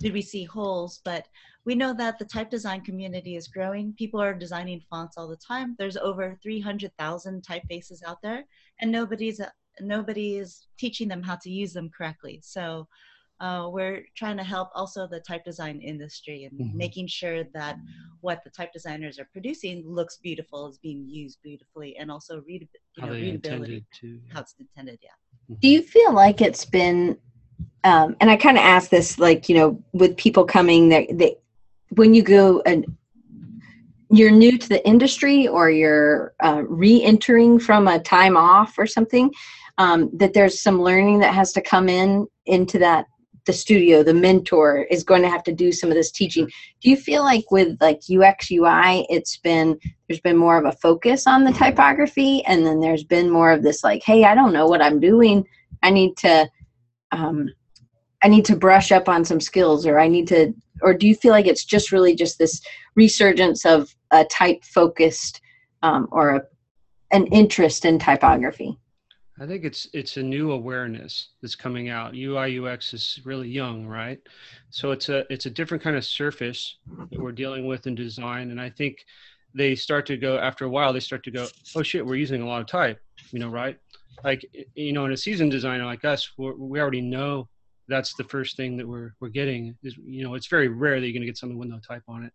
did 0.00 0.12
we 0.12 0.22
see 0.22 0.44
holes 0.44 1.00
but 1.04 1.26
we 1.66 1.74
know 1.74 1.94
that 1.94 2.18
the 2.18 2.26
type 2.26 2.50
design 2.50 2.82
community 2.82 3.36
is 3.36 3.48
growing. 3.48 3.94
People 3.94 4.20
are 4.20 4.34
designing 4.34 4.82
fonts 4.90 5.16
all 5.16 5.28
the 5.28 5.36
time. 5.36 5.74
There's 5.78 5.96
over 5.96 6.38
300000 6.42 7.42
typefaces 7.42 8.02
out 8.06 8.20
there 8.22 8.44
and 8.80 8.90
nobody's 8.90 9.40
nobody 9.80 10.36
is 10.36 10.66
teaching 10.78 11.08
them 11.08 11.22
how 11.22 11.36
to 11.36 11.50
use 11.50 11.72
them 11.72 11.90
correctly. 11.96 12.40
So 12.42 12.86
uh, 13.40 13.68
we're 13.70 14.02
trying 14.16 14.36
to 14.36 14.44
help 14.44 14.68
also 14.74 15.06
the 15.06 15.20
type 15.20 15.44
design 15.44 15.80
industry 15.80 16.44
and 16.44 16.58
Mhm. 16.60 16.74
making 16.74 17.06
sure 17.08 17.44
that 17.54 17.76
what 18.20 18.42
the 18.44 18.50
type 18.50 18.72
designers 18.72 19.18
are 19.18 19.28
producing 19.32 19.86
looks 19.86 20.16
beautiful, 20.18 20.68
is 20.68 20.78
being 20.78 21.06
used 21.08 21.38
beautifully, 21.42 21.96
and 21.96 22.10
also 22.10 22.40
read, 22.42 22.62
you 22.96 23.02
how 23.02 23.06
know, 23.08 23.12
readability, 23.12 23.76
intended 23.76 23.84
to. 24.00 24.20
how 24.32 24.40
it's 24.40 24.54
intended. 24.58 24.98
Yeah. 25.02 25.10
do 25.60 25.68
you 25.68 25.82
feel 25.82 26.12
like 26.12 26.40
it's 26.40 26.64
been 26.64 27.18
um, 27.84 28.16
and 28.20 28.30
i 28.30 28.36
kind 28.36 28.56
of 28.56 28.62
ask 28.64 28.90
this 28.90 29.18
like 29.18 29.48
you 29.48 29.54
know 29.56 29.82
with 29.92 30.16
people 30.16 30.44
coming 30.44 30.88
that 30.88 31.06
they 31.12 31.36
when 31.90 32.14
you 32.14 32.22
go 32.22 32.60
and 32.64 32.86
you're 34.10 34.30
new 34.30 34.56
to 34.56 34.68
the 34.68 34.86
industry 34.86 35.46
or 35.48 35.70
you're 35.70 36.34
uh, 36.42 36.62
re-entering 36.68 37.58
from 37.58 37.88
a 37.88 37.98
time 37.98 38.36
off 38.36 38.78
or 38.78 38.86
something 38.86 39.30
um, 39.78 40.10
that 40.14 40.32
there's 40.34 40.60
some 40.62 40.80
learning 40.80 41.18
that 41.18 41.34
has 41.34 41.52
to 41.52 41.60
come 41.60 41.88
in 41.88 42.26
into 42.46 42.78
that 42.78 43.06
the 43.46 43.52
studio 43.52 44.02
the 44.02 44.14
mentor 44.14 44.82
is 44.90 45.04
going 45.04 45.22
to 45.22 45.28
have 45.28 45.42
to 45.44 45.52
do 45.52 45.72
some 45.72 45.90
of 45.90 45.96
this 45.96 46.10
teaching. 46.10 46.46
Do 46.80 46.90
you 46.90 46.96
feel 46.96 47.22
like 47.22 47.50
with 47.50 47.76
like 47.80 48.00
ux 48.10 48.50
ui 48.50 49.06
it's 49.10 49.36
been 49.38 49.78
there's 50.08 50.20
been 50.20 50.36
more 50.36 50.58
of 50.58 50.64
a 50.64 50.76
focus 50.78 51.26
on 51.26 51.44
the 51.44 51.52
typography? 51.52 52.44
And 52.44 52.66
then 52.66 52.80
there's 52.80 53.04
been 53.04 53.30
more 53.30 53.52
of 53.52 53.62
this 53.62 53.84
like 53.84 54.02
hey 54.02 54.24
i 54.24 54.34
don't 54.34 54.52
know 54.52 54.66
what 54.66 54.82
i'm 54.82 55.00
doing. 55.00 55.46
I 55.82 55.90
need 55.90 56.16
to 56.18 56.48
um, 57.12 57.50
i 58.22 58.28
need 58.28 58.44
to 58.46 58.56
brush 58.56 58.90
up 58.92 59.08
on 59.08 59.24
some 59.24 59.40
skills 59.40 59.86
or 59.86 59.98
i 59.98 60.08
need 60.08 60.28
to 60.28 60.52
or 60.82 60.94
do 60.94 61.06
you 61.06 61.14
feel 61.14 61.30
like 61.30 61.46
it's 61.46 61.64
just 61.64 61.92
really 61.92 62.14
just 62.14 62.38
this 62.38 62.60
resurgence 62.96 63.64
of 63.64 63.94
a 64.10 64.24
type 64.24 64.64
focused 64.64 65.40
um, 65.82 66.08
or 66.10 66.36
a, 66.36 66.42
an 67.12 67.26
interest 67.26 67.84
in 67.84 67.98
typography 67.98 68.78
I 69.40 69.46
think 69.46 69.64
it's 69.64 69.88
it's 69.92 70.16
a 70.16 70.22
new 70.22 70.52
awareness 70.52 71.30
that's 71.42 71.56
coming 71.56 71.88
out. 71.88 72.14
UI 72.14 72.58
UX 72.58 72.94
is 72.94 73.20
really 73.24 73.48
young, 73.48 73.86
right? 73.86 74.20
So 74.70 74.92
it's 74.92 75.08
a 75.08 75.24
it's 75.32 75.46
a 75.46 75.50
different 75.50 75.82
kind 75.82 75.96
of 75.96 76.04
surface 76.04 76.76
that 77.10 77.18
we're 77.18 77.32
dealing 77.32 77.66
with 77.66 77.86
in 77.86 77.94
design, 77.94 78.50
and 78.50 78.60
I 78.60 78.70
think 78.70 79.04
they 79.54 79.74
start 79.74 80.06
to 80.06 80.16
go 80.16 80.38
after 80.38 80.64
a 80.64 80.68
while. 80.68 80.92
They 80.92 81.00
start 81.00 81.24
to 81.24 81.30
go, 81.30 81.46
oh 81.74 81.82
shit, 81.82 82.04
we're 82.04 82.16
using 82.16 82.42
a 82.42 82.46
lot 82.46 82.60
of 82.60 82.66
type, 82.66 83.00
you 83.30 83.38
know, 83.38 83.48
right? 83.48 83.78
Like 84.22 84.44
you 84.74 84.92
know, 84.92 85.04
in 85.04 85.12
a 85.12 85.16
seasoned 85.16 85.50
designer 85.50 85.84
like 85.84 86.04
us, 86.04 86.30
we 86.38 86.80
already 86.80 87.00
know 87.00 87.48
that's 87.88 88.14
the 88.14 88.24
first 88.24 88.56
thing 88.56 88.76
that 88.76 88.86
we're 88.86 89.14
we're 89.20 89.28
getting. 89.28 89.76
Is 89.82 89.96
you 89.96 90.22
know, 90.22 90.34
it's 90.34 90.46
very 90.46 90.68
rare 90.68 91.00
that 91.00 91.06
you're 91.06 91.12
going 91.12 91.22
to 91.22 91.26
get 91.26 91.38
something 91.38 91.58
with 91.58 91.68
no 91.68 91.80
type 91.80 92.02
on 92.08 92.24
it 92.24 92.32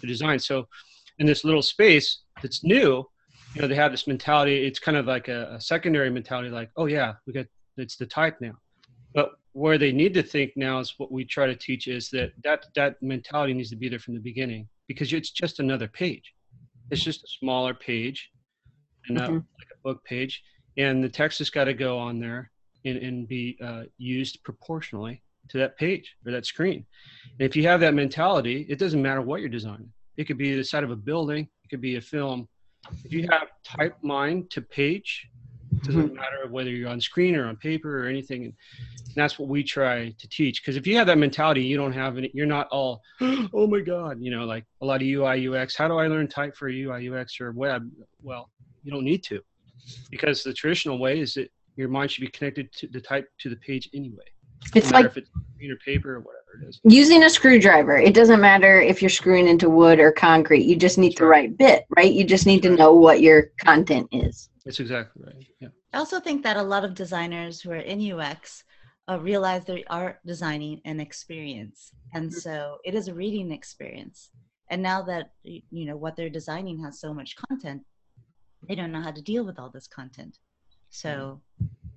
the 0.00 0.06
design. 0.06 0.38
So 0.38 0.66
in 1.18 1.26
this 1.26 1.44
little 1.44 1.62
space 1.62 2.22
that's 2.42 2.64
new, 2.64 3.06
you 3.54 3.62
know 3.62 3.68
they 3.68 3.74
have 3.74 3.90
this 3.90 4.06
mentality 4.06 4.64
it's 4.64 4.78
kind 4.78 4.96
of 4.96 5.06
like 5.06 5.28
a, 5.28 5.54
a, 5.54 5.60
secondary 5.60 6.10
mentality 6.10 6.50
like 6.50 6.70
oh 6.76 6.86
yeah 6.86 7.14
we 7.26 7.32
got 7.32 7.46
it's 7.80 7.96
the 7.96 8.06
type 8.06 8.40
now. 8.40 8.54
But 9.14 9.32
where 9.52 9.78
they 9.78 9.92
need 9.92 10.14
to 10.14 10.22
think 10.22 10.52
now 10.56 10.78
is 10.78 10.94
what 10.98 11.10
we 11.10 11.24
try 11.24 11.46
to 11.46 11.56
teach 11.56 11.88
is 11.88 12.08
that 12.10 12.32
that 12.44 12.66
that 12.76 13.02
mentality 13.02 13.54
needs 13.54 13.70
to 13.70 13.76
be 13.76 13.88
there 13.88 13.98
from 13.98 14.14
the 14.14 14.20
beginning 14.20 14.68
because 14.86 15.12
it's 15.12 15.30
just 15.30 15.58
another 15.58 15.88
page. 15.88 16.32
It's 16.90 17.02
just 17.02 17.24
a 17.24 17.28
smaller 17.28 17.74
page 17.74 18.30
and 19.06 19.16
not 19.16 19.30
Mhm. 19.30 19.44
like 19.58 19.68
a 19.72 19.78
book 19.82 20.04
page. 20.04 20.42
And 20.76 21.02
the 21.02 21.08
text 21.08 21.38
has 21.38 21.50
got 21.50 21.64
to 21.64 21.74
go 21.74 21.98
on 21.98 22.20
there 22.20 22.50
and, 22.84 22.98
and 22.98 23.28
be 23.28 23.58
uh, 23.60 23.84
used 23.98 24.42
proportionally 24.44 25.22
to 25.48 25.58
that 25.58 25.76
page 25.76 26.16
or 26.24 26.32
that 26.32 26.46
screen. 26.46 26.86
And 27.38 27.46
if 27.48 27.56
you 27.56 27.64
have 27.64 27.80
that 27.80 27.94
mentality 27.94 28.66
it 28.68 28.78
doesn't 28.78 29.02
matter 29.02 29.22
what 29.22 29.40
you're 29.40 29.48
designing. 29.48 29.92
It 30.16 30.24
could 30.24 30.38
be 30.38 30.54
the 30.54 30.64
side 30.64 30.84
of 30.84 30.90
a 30.90 30.96
building 30.96 31.48
it 31.64 31.68
could 31.68 31.80
be 31.80 31.96
a 31.96 32.00
film 32.00 32.48
if 33.04 33.12
you 33.12 33.26
have 33.30 33.48
type 33.64 33.96
mind 34.02 34.50
to 34.50 34.60
page 34.60 35.28
It 35.72 35.82
doesn't 35.84 36.08
mm-hmm. 36.08 36.16
matter 36.16 36.48
whether 36.48 36.70
you're 36.70 36.88
on 36.88 37.00
screen 37.00 37.36
or 37.36 37.46
on 37.46 37.56
paper 37.56 38.04
or 38.04 38.08
anything. 38.08 38.44
And 38.44 38.54
that's 39.14 39.38
what 39.38 39.48
we 39.48 39.62
try 39.62 40.10
to 40.10 40.28
teach. 40.28 40.62
Because 40.62 40.76
if 40.76 40.86
you 40.86 40.96
have 40.96 41.06
that 41.06 41.18
mentality, 41.18 41.62
you 41.62 41.76
don't 41.76 41.92
have 41.92 42.18
any. 42.18 42.30
You're 42.34 42.46
not 42.46 42.68
all, 42.68 43.02
oh 43.20 43.66
my 43.66 43.80
god, 43.80 44.18
you 44.20 44.30
know, 44.30 44.44
like 44.44 44.64
a 44.80 44.86
lot 44.86 45.02
of 45.02 45.08
UI 45.08 45.48
UX. 45.48 45.76
How 45.76 45.88
do 45.88 45.98
I 45.98 46.06
learn 46.06 46.28
type 46.28 46.56
for 46.56 46.68
UI 46.68 47.08
UX 47.08 47.40
or 47.40 47.52
web? 47.52 47.88
Well, 48.22 48.50
you 48.82 48.90
don't 48.90 49.04
need 49.04 49.22
to, 49.24 49.40
because 50.10 50.42
the 50.42 50.54
traditional 50.54 50.98
way 50.98 51.20
is 51.20 51.34
that 51.34 51.50
your 51.76 51.88
mind 51.88 52.10
should 52.10 52.22
be 52.22 52.28
connected 52.28 52.72
to 52.74 52.88
the 52.88 53.00
type 53.00 53.28
to 53.38 53.48
the 53.48 53.56
page 53.56 53.88
anyway. 53.94 54.24
It's 54.74 54.90
no 54.90 54.98
like 54.98 55.06
if 55.06 55.16
it's 55.16 55.30
green 55.56 55.70
or 55.70 55.76
paper 55.76 56.16
or 56.16 56.20
whatever 56.20 56.39
it 56.54 56.68
is. 56.68 56.80
using 56.84 57.22
a 57.24 57.30
screwdriver. 57.30 57.96
It 57.96 58.14
doesn't 58.14 58.40
matter 58.40 58.80
if 58.80 59.02
you're 59.02 59.08
screwing 59.08 59.48
into 59.48 59.68
wood 59.70 59.98
or 60.00 60.12
concrete. 60.12 60.64
You 60.64 60.76
just 60.76 60.98
need 60.98 61.10
That's 61.10 61.20
the 61.20 61.26
right. 61.26 61.48
right 61.48 61.58
bit, 61.58 61.84
right? 61.96 62.12
You 62.12 62.24
just 62.24 62.46
need 62.46 62.62
to 62.62 62.70
know 62.70 62.92
what 62.92 63.20
your 63.20 63.50
content 63.58 64.08
is. 64.12 64.48
That's 64.64 64.80
exactly 64.80 65.22
right. 65.26 65.46
Yeah. 65.60 65.68
I 65.92 65.98
also 65.98 66.20
think 66.20 66.42
that 66.44 66.56
a 66.56 66.62
lot 66.62 66.84
of 66.84 66.94
designers 66.94 67.60
who 67.60 67.70
are 67.72 67.76
in 67.76 68.12
UX 68.12 68.64
uh, 69.08 69.18
realize 69.20 69.64
they 69.64 69.84
are 69.84 70.20
designing 70.24 70.80
an 70.84 71.00
experience, 71.00 71.92
and 72.14 72.32
so 72.32 72.78
it 72.84 72.94
is 72.94 73.08
a 73.08 73.14
reading 73.14 73.50
experience. 73.50 74.30
And 74.68 74.80
now 74.82 75.02
that 75.02 75.32
you 75.42 75.86
know 75.86 75.96
what 75.96 76.14
they're 76.14 76.30
designing 76.30 76.78
has 76.84 77.00
so 77.00 77.12
much 77.12 77.34
content, 77.48 77.82
they 78.68 78.76
don't 78.76 78.92
know 78.92 79.00
how 79.00 79.10
to 79.10 79.22
deal 79.22 79.44
with 79.44 79.58
all 79.58 79.68
this 79.70 79.88
content. 79.88 80.38
So 80.90 81.40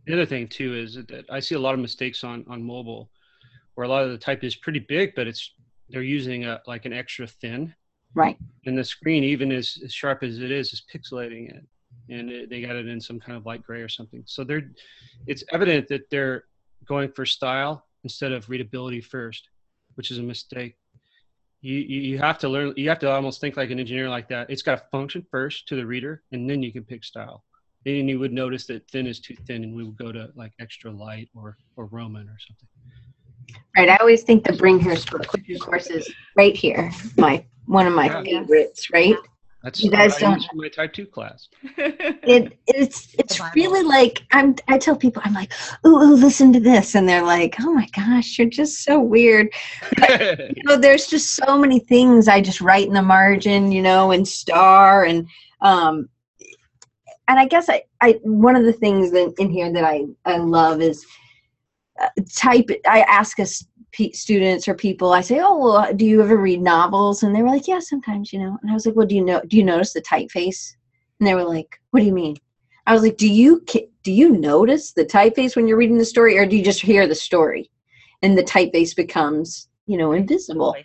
The 0.08 0.13
other 0.13 0.26
thing 0.26 0.48
too 0.48 0.76
is 0.76 0.96
that 0.96 1.26
I 1.30 1.39
see 1.39 1.56
a 1.56 1.60
lot 1.60 1.76
of 1.76 1.80
mistakes 1.80 2.24
on 2.24 2.44
on 2.48 2.63
mobile, 2.63 3.12
where 3.75 3.86
a 3.86 3.89
lot 3.89 4.03
of 4.03 4.12
the 4.12 4.17
type 4.17 4.43
is 4.43 4.55
pretty 4.55 4.79
big, 4.79 5.13
but 5.15 5.27
it's 5.27 5.53
they're 5.89 6.01
using 6.01 6.45
a 6.45 6.62
like 6.67 6.86
an 6.86 6.93
extra 6.93 7.27
thin, 7.27 7.73
Right. 8.15 8.38
and 8.65 8.77
the 8.77 8.83
screen 8.83 9.23
even 9.23 9.51
as, 9.51 9.77
as 9.83 9.93
sharp 9.93 10.23
as 10.23 10.39
it 10.39 10.51
is 10.51 10.73
is 10.73 10.83
pixelating 10.93 11.49
it, 11.49 11.65
and 12.09 12.29
it, 12.29 12.49
they 12.49 12.62
got 12.62 12.75
it 12.75 12.88
in 12.88 13.01
some 13.01 13.19
kind 13.19 13.38
of 13.38 13.45
light 13.45 13.63
gray 13.63 13.81
or 13.81 13.89
something. 13.89 14.23
So 14.25 14.43
they're, 14.43 14.71
it's 15.27 15.43
evident 15.51 15.88
that 15.89 16.09
they're 16.09 16.45
going 16.86 17.12
for 17.12 17.25
style 17.25 17.86
instead 18.03 18.31
of 18.31 18.49
readability 18.49 19.01
first, 19.01 19.49
which 19.95 20.12
is 20.12 20.19
a 20.19 20.23
mistake. 20.23 20.75
You, 21.62 21.75
you 21.77 22.01
you 22.01 22.17
have 22.19 22.38
to 22.39 22.49
learn. 22.49 22.73
You 22.75 22.89
have 22.89 22.99
to 22.99 23.09
almost 23.12 23.39
think 23.39 23.55
like 23.55 23.71
an 23.71 23.79
engineer 23.79 24.09
like 24.09 24.27
that. 24.29 24.49
It's 24.49 24.62
got 24.62 24.75
to 24.77 24.83
function 24.91 25.25
first 25.31 25.67
to 25.69 25.75
the 25.75 25.86
reader, 25.86 26.23
and 26.31 26.49
then 26.49 26.62
you 26.62 26.73
can 26.73 26.83
pick 26.83 27.03
style 27.03 27.43
then 27.86 28.07
you 28.07 28.19
would 28.19 28.31
notice 28.33 28.65
that 28.67 28.89
thin 28.89 29.07
is 29.07 29.19
too 29.19 29.36
thin 29.45 29.63
and 29.63 29.75
we 29.75 29.83
would 29.83 29.97
go 29.97 30.12
to 30.12 30.29
like 30.36 30.53
extra 30.59 30.91
light 30.91 31.29
or 31.36 31.57
or 31.75 31.86
roman 31.88 32.27
or 32.27 32.38
something 32.39 32.67
Right. 33.75 33.89
I 33.89 33.97
always 33.97 34.21
think 34.23 34.43
the 34.43 34.53
bring 34.53 34.79
Bringhurst 34.79 35.10
book 35.12 35.25
course 35.60 35.88
is 35.88 36.08
right 36.36 36.56
here. 36.56 36.91
My 37.17 37.43
one 37.65 37.88
of 37.88 37.93
my 37.93 38.06
Yeah. 38.06 38.21
favorites, 38.23 38.89
right? 38.91 39.15
that's 39.63 39.82
You 39.82 39.89
guys 39.89 40.12
what 40.12 40.17
I 40.17 40.25
don't- 40.25 40.34
use 40.36 40.45
for 40.47 40.56
my 40.58 40.67
type 40.67 40.91
2 40.93 41.06
class 41.06 41.47
It 41.77 42.58
it's 42.67 43.15
it's 43.17 43.39
Bible. 43.39 43.51
really 43.56 43.82
like 43.84 44.21
I'm 44.34 44.56
I 44.67 44.77
tell 44.77 44.95
people 44.95 45.21
I'm 45.25 45.34
like, 45.34 45.53
ooh, 45.88 45.95
ooh, 45.97 46.15
listen 46.15 46.51
to 46.53 46.60
this. 46.60 46.95
And 46.95 47.08
they're 47.08 47.23
like, 47.23 47.56
Oh 47.62 47.71
my 47.73 47.88
gosh, 47.95 48.38
you're 48.38 48.49
just 48.49 48.84
so 48.84 48.99
weird. 48.99 49.47
you 50.10 50.63
know, 50.65 50.75
there's 50.75 51.08
just 51.08 51.34
so 51.36 51.58
many 51.58 51.79
things 51.79 52.27
I 52.27 52.41
just 52.41 52.60
write 52.62 52.88
in 52.88 52.93
the 52.93 53.01
margin, 53.01 53.71
you 53.71 53.82
know, 53.82 54.12
and 54.12 54.27
star 54.27 55.06
and 55.06 55.27
um 55.62 56.10
and 57.29 57.39
I 57.39 57.47
guess 57.47 57.69
I, 57.69 57.84
I 58.01 58.19
one 58.23 58.58
of 58.58 58.65
the 58.65 58.73
things 58.73 59.12
that 59.12 59.34
in 59.39 59.49
here 59.49 59.71
that 59.71 59.86
I, 59.86 60.03
I 60.25 60.38
love 60.38 60.82
is 60.82 61.06
type 62.36 62.70
I 62.88 63.02
ask 63.02 63.39
us 63.39 63.66
students 64.13 64.68
or 64.68 64.74
people 64.74 65.13
I 65.13 65.22
say 65.22 65.39
oh 65.39 65.58
well 65.58 65.94
do 65.94 66.06
you 66.06 66.22
ever 66.22 66.38
read 66.38 66.62
novels? 66.62 67.24
And 67.24 67.36
they 67.36 67.42
were 67.42 67.50
like 67.50 67.68
yeah 67.68 67.80
sometimes 67.80 68.34
you 68.34 68.39
know. 68.39 68.58
And 68.62 68.72
I 68.72 68.74
was 68.74 68.86
like 68.86 68.96
well 68.96 69.08
do 69.08 69.16
you 69.16 69.24
know 69.24 69.42
do 69.48 69.58
you 69.58 69.63
notice 69.63 69.94
the 69.94 70.02
typeface 70.02 70.76
and 71.20 71.28
they 71.28 71.36
were 71.36 71.44
like 71.44 71.80
what 71.92 72.00
do 72.00 72.06
you 72.06 72.13
mean? 72.13 72.38
I 72.88 72.94
was 72.94 73.04
like 73.04 73.18
do 73.18 73.30
you 73.30 73.63
do 74.04 74.12
you 74.12 74.30
notice 74.30 74.94
the 74.94 75.06
typeface 75.06 75.56
when 75.56 75.68
you're 75.68 75.78
reading 75.78 75.98
the 75.98 76.06
story 76.06 76.38
or 76.38 76.46
do 76.46 76.58
you 76.58 76.63
just 76.63 76.82
hear 76.82 77.08
the 77.08 77.16
story? 77.16 77.70
And 78.22 78.38
the 78.38 78.44
typeface 78.44 78.96
becomes 78.96 79.70
you 79.86 79.98
know 79.98 80.13
invisible. 80.13 80.76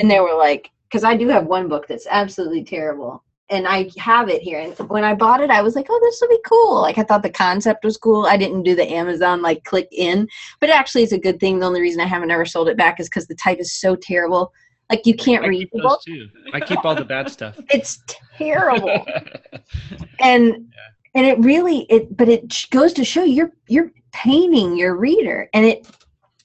And 0.00 0.10
they 0.10 0.20
were 0.20 0.34
like 0.34 0.70
because 0.92 1.04
i 1.04 1.16
do 1.16 1.28
have 1.28 1.46
one 1.46 1.68
book 1.68 1.86
that's 1.88 2.06
absolutely 2.10 2.62
terrible 2.62 3.24
and 3.52 3.68
i 3.68 3.88
have 3.98 4.28
it 4.28 4.42
here. 4.42 4.58
And 4.58 4.76
when 4.88 5.04
i 5.04 5.14
bought 5.14 5.42
it 5.42 5.50
i 5.50 5.62
was 5.62 5.76
like 5.76 5.86
oh 5.88 6.00
this 6.02 6.20
will 6.20 6.28
be 6.28 6.40
cool. 6.44 6.80
Like 6.80 6.98
i 6.98 7.02
thought 7.02 7.22
the 7.22 7.30
concept 7.30 7.84
was 7.84 7.96
cool. 7.96 8.26
I 8.26 8.36
didn't 8.36 8.64
do 8.64 8.74
the 8.74 8.90
amazon 8.90 9.42
like 9.42 9.62
click 9.64 9.88
in 9.92 10.26
but 10.58 10.70
actually 10.70 11.02
it's 11.04 11.12
a 11.12 11.18
good 11.18 11.38
thing. 11.38 11.58
The 11.58 11.66
only 11.66 11.80
reason 11.80 12.00
i 12.00 12.06
haven't 12.06 12.30
ever 12.30 12.46
sold 12.46 12.68
it 12.68 12.76
back 12.76 12.98
is 12.98 13.08
because 13.08 13.26
the 13.26 13.34
type 13.36 13.60
is 13.60 13.72
so 13.72 13.94
terrible. 13.94 14.52
Like 14.90 15.06
you 15.06 15.14
can't 15.14 15.44
I 15.44 15.48
read 15.48 15.70
keep 15.70 15.82
those 15.82 16.04
too. 16.04 16.28
I 16.52 16.60
keep 16.60 16.84
all 16.84 16.94
the 16.94 17.04
bad 17.04 17.30
stuff. 17.30 17.58
It's 17.70 18.02
terrible. 18.36 19.06
And 20.20 20.72
and 21.14 21.26
it 21.26 21.38
really 21.40 21.80
it 21.90 22.16
but 22.16 22.28
it 22.28 22.66
goes 22.70 22.92
to 22.94 23.04
show 23.04 23.24
you're 23.24 23.52
you're 23.68 23.90
painting 24.12 24.76
your 24.76 24.96
reader 24.96 25.48
and 25.52 25.66
it 25.66 25.86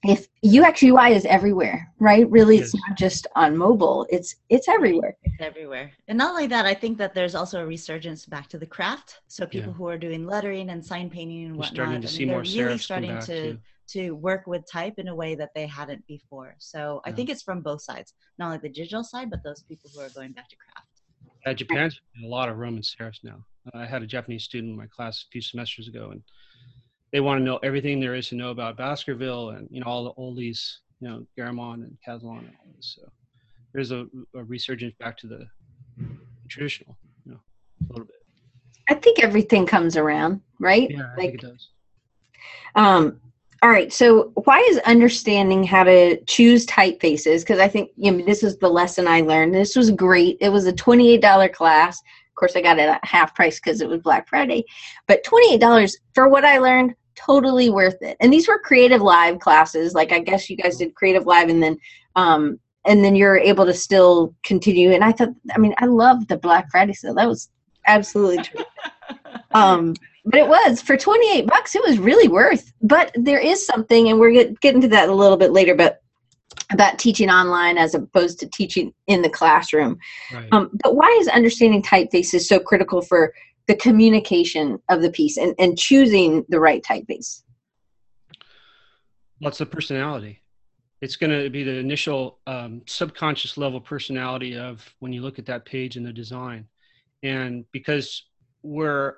if 0.03 0.27
UX 0.45 0.83
UI 0.83 1.13
is 1.13 1.25
everywhere, 1.25 1.91
right? 1.99 2.29
Really, 2.29 2.57
it's 2.60 2.75
not 2.75 2.97
just 2.97 3.25
on 3.36 3.57
mobile. 3.57 4.05
It's 4.10 4.36
it's 4.49 4.67
everywhere. 4.67 5.17
It's 5.23 5.36
everywhere. 5.39 5.91
And 6.07 6.17
not 6.17 6.31
only 6.31 6.47
that, 6.47 6.65
I 6.65 6.73
think 6.73 6.97
that 6.99 7.13
there's 7.15 7.36
also 7.36 7.62
a 7.62 7.65
resurgence 7.65 8.25
back 8.25 8.47
to 8.49 8.57
the 8.60 8.65
craft. 8.65 9.21
So 9.27 9.45
people 9.45 9.71
Yeah. 9.71 9.77
who 9.77 9.88
are 9.88 9.97
doing 9.97 10.25
lettering 10.25 10.69
and 10.69 10.86
sign 10.86 11.10
painting 11.10 11.45
and 11.45 11.53
we're 11.55 11.60
whatnot, 11.60 11.73
starting 11.75 12.01
to 12.01 12.07
I 12.07 12.12
see 12.12 12.25
they're 12.25 12.33
more 12.36 12.41
really 12.43 12.77
starting 12.77 13.10
back 13.15 13.25
to 13.25 13.53
too. 13.53 13.60
to 13.89 14.12
work 14.12 14.45
with 14.47 14.69
type 14.69 14.95
in 14.97 15.07
a 15.07 15.15
way 15.15 15.33
that 15.36 15.49
they 15.55 15.65
hadn't 15.65 16.05
before. 16.07 16.55
So 16.60 17.01
I 17.05 17.10
Yeah. 17.10 17.15
think 17.15 17.29
it's 17.29 17.41
from 17.41 17.62
both 17.62 17.81
sides, 17.81 18.13
not 18.38 18.47
only 18.47 18.57
the 18.60 18.69
digital 18.69 19.03
side, 19.03 19.29
but 19.29 19.41
those 19.43 19.63
people 19.63 19.89
who 19.93 20.01
are 20.01 20.10
going 20.10 20.33
back 20.33 20.49
to 20.49 20.55
craft. 20.57 20.88
Uh, 21.45 21.53
Japan's 21.53 21.99
in 22.17 22.25
a 22.25 22.27
lot 22.27 22.49
of 22.49 22.57
Roman 22.57 22.81
serifs 22.83 23.23
now. 23.23 23.45
Uh, 23.73 23.77
I 23.79 23.86
had 23.86 24.03
a 24.03 24.07
Japanese 24.07 24.43
student 24.43 24.71
in 24.71 24.77
my 24.77 24.88
class 24.88 25.23
a 25.23 25.27
few 25.31 25.41
semesters 25.41 25.88
ago, 25.88 26.10
and 26.12 26.21
they 27.12 27.20
want 27.20 27.39
to 27.39 27.43
know 27.43 27.58
everything 27.58 28.00
there 28.00 28.15
is 28.15 28.30
to 28.30 28.36
know 28.36 28.52
about 28.52 28.78
Baskerville 28.78 29.50
and 29.52 29.67
you 29.72 29.82
know 29.82 29.88
all 29.88 30.04
the 30.04 30.13
oldies, 30.13 30.78
you 31.00 31.08
know 31.08 31.26
Garamond 31.38 31.84
and 31.84 31.98
Caslon 32.06 32.39
and 32.39 32.52
all 32.60 32.74
this. 32.76 32.98
So 33.00 33.10
there's 33.74 33.91
a, 33.91 34.08
a 34.36 34.43
resurgence 34.43 34.93
back 35.00 35.17
to 35.20 35.28
the 35.28 35.48
traditional, 36.50 36.98
you 37.26 37.34
know, 37.34 37.39
a 37.89 37.93
little 37.93 38.06
bit. 38.06 38.15
I 38.89 38.93
think 38.96 39.20
everything 39.20 39.65
comes 39.65 39.98
around, 39.98 40.41
right? 40.60 40.89
Yeah, 40.89 41.04
I 41.04 41.10
like 41.10 41.17
think 41.17 41.34
it 41.36 41.41
does. 41.41 41.70
Um, 42.76 43.20
all 43.62 43.70
right. 43.70 43.91
So, 43.91 44.32
why 44.46 44.60
is 44.70 44.78
understanding 44.80 45.63
how 45.63 45.84
to 45.84 46.24
choose 46.26 46.65
typefaces? 46.67 47.41
Because 47.41 47.60
I 47.60 47.67
think 47.67 47.91
you 47.98 48.12
know 48.12 48.24
this 48.24 48.43
is 48.43 48.58
the 48.58 48.70
lesson 48.70 49.08
I 49.08 49.22
learned. 49.22 49.54
This 49.54 49.76
was 49.76 49.91
great. 49.91 50.38
It 50.41 50.50
was 50.50 50.65
a 50.65 50.74
twenty-eight 50.74 51.22
dollar 51.22 51.50
class. 51.50 52.02
Of 52.38 52.39
course, 52.39 52.56
I 52.56 52.62
got 52.62 52.78
it 52.78 52.88
at 52.88 53.04
half 53.04 53.34
price 53.34 53.60
because 53.60 53.82
it 53.82 53.89
was 53.89 54.02
Black 54.02 54.30
Friday. 54.30 54.63
But 55.08 55.23
twenty-eight 55.23 55.60
dollars 55.60 55.97
for 56.13 56.30
what 56.30 56.45
I 56.45 56.60
learned, 56.60 56.93
totally 57.15 57.71
worth 57.71 57.97
it. 58.02 58.15
And 58.19 58.32
these 58.32 58.47
were 58.47 58.62
CreativeLive 58.63 59.39
classes. 59.39 59.95
Like 59.95 60.12
I 60.12 60.19
guess 60.19 60.47
you 60.47 60.56
guys 60.56 60.78
did 60.78 60.93
CreativeLive, 60.93 61.50
and 61.50 61.63
then 61.63 61.78
um, 62.15 62.60
and 62.86 63.04
then 63.04 63.15
you're 63.15 63.39
able 63.39 63.65
to 63.65 63.73
still 63.73 64.36
continue. 64.43 64.91
And 64.91 65.04
I 65.04 65.13
thought, 65.13 65.30
I 65.52 65.58
mean, 65.58 65.73
I 65.80 65.86
love 65.86 66.28
the 66.28 66.38
Black 66.38 66.69
Friday 66.69 66.93
sale. 66.93 67.15
That 67.15 67.28
was 67.28 67.50
absolutely 67.88 68.43
true 68.43 68.63
um 69.52 69.93
but 70.26 70.41
it 70.41 70.47
was 70.47 70.82
for 70.82 70.97
28 70.97 71.47
bucks 71.47 71.73
it 71.73 71.82
was 71.82 71.97
really 71.97 72.28
worth 72.28 72.73
but 72.82 73.12
there 73.15 73.39
is 73.39 73.65
something 73.65 74.10
and 74.10 74.19
we're 74.19 74.32
get, 74.32 74.60
getting 74.60 74.82
to 74.82 74.89
that 74.89 75.08
a 75.08 75.13
little 75.13 75.38
bit 75.38 75.54
later 75.54 75.73
but 75.73 76.04
about 76.72 77.00
teaching 77.00 77.30
online 77.30 77.78
as 77.78 77.96
opposed 77.96 78.39
to 78.39 78.48
teaching 78.48 78.93
in 79.08 79.22
the 79.22 79.30
classroom 79.30 79.98
Right. 80.34 80.48
um, 80.52 80.70
but 80.84 80.96
why 80.96 81.15
is 81.20 81.28
understanding 81.28 81.82
typefaces 81.82 82.41
so 82.41 82.60
critical 82.60 83.02
for 83.02 83.34
the 83.67 83.76
communication 83.76 84.80
of 84.89 85.02
the 85.02 85.12
piece 85.12 85.38
and, 85.38 85.54
and 85.60 85.78
choosing 85.78 86.46
the 86.50 86.60
right 86.60 86.84
typeface 86.84 87.41
What's 89.39 89.60
the 89.60 89.65
personality? 89.65 90.41
It's 91.02 91.15
going 91.15 91.30
to 91.30 91.50
be 91.50 91.63
the 91.63 91.78
initial 91.78 92.39
um, 92.48 92.82
subconscious 92.88 93.58
level 93.58 93.80
personality 93.80 94.58
of 94.58 94.84
when 95.00 95.13
you 95.13 95.22
look 95.22 95.38
at 95.38 95.46
that 95.46 95.65
page 95.65 95.96
in 95.96 96.04
the 96.04 96.12
design. 96.12 96.67
And 97.22 97.65
because 97.72 98.24
we're 98.63 99.17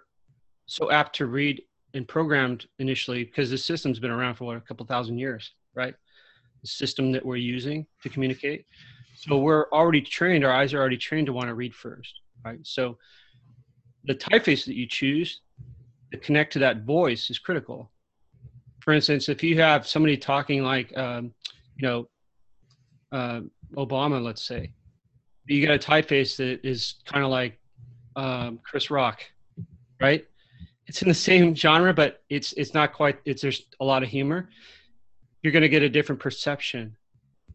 so 0.65 0.91
apt 0.91 1.15
to 1.17 1.25
read 1.25 1.61
and 1.93 2.05
programmed 2.07 2.65
initially, 2.79 3.23
because 3.23 3.49
the 3.49 3.57
system's 3.57 3.99
been 3.99 4.11
around 4.11 4.35
for 4.35 4.43
what, 4.43 4.57
a 4.57 4.61
couple 4.61 4.85
thousand 4.85 5.19
years, 5.19 5.53
right? 5.73 5.95
System 6.63 7.11
that 7.11 7.25
we're 7.25 7.37
using 7.37 7.85
to 8.03 8.09
communicate. 8.09 8.65
So 9.15 9.37
we're 9.37 9.69
already 9.71 10.01
trained, 10.01 10.45
our 10.45 10.53
eyes 10.53 10.73
are 10.73 10.79
already 10.79 10.97
trained 10.97 11.27
to 11.27 11.33
want 11.33 11.47
to 11.47 11.53
read 11.53 11.73
first, 11.73 12.21
right? 12.45 12.59
So 12.63 12.97
the 14.05 14.15
typeface 14.15 14.65
that 14.65 14.75
you 14.75 14.87
choose 14.87 15.41
to 16.11 16.17
connect 16.17 16.53
to 16.53 16.59
that 16.59 16.83
voice 16.83 17.29
is 17.29 17.37
critical 17.37 17.91
for 18.89 18.93
instance, 18.93 19.29
if 19.29 19.43
you 19.43 19.59
have 19.61 19.87
somebody 19.87 20.17
talking 20.17 20.63
like, 20.63 20.97
um, 20.97 21.33
you 21.75 21.87
know, 21.87 22.09
uh, 23.11 23.41
Obama, 23.75 24.19
let's 24.19 24.43
say, 24.43 24.71
you 25.45 25.65
got 25.65 25.75
a 25.75 25.77
typeface 25.77 26.37
that 26.37 26.67
is 26.67 26.95
kind 27.05 27.23
of 27.23 27.31
like 27.31 27.59
um, 28.15 28.59
Chris 28.63 28.89
Rock, 28.89 29.21
right? 30.01 30.25
It's 30.87 31.03
in 31.03 31.07
the 31.07 31.13
same 31.13 31.53
genre, 31.55 31.93
but 31.93 32.23
it's 32.29 32.53
it's 32.53 32.73
not 32.73 32.93
quite. 32.93 33.19
It's 33.25 33.43
there's 33.43 33.63
a 33.79 33.85
lot 33.85 34.01
of 34.01 34.09
humor. 34.09 34.49
You're 35.41 35.53
going 35.53 35.63
to 35.63 35.69
get 35.69 35.83
a 35.83 35.89
different 35.89 36.21
perception 36.21 36.95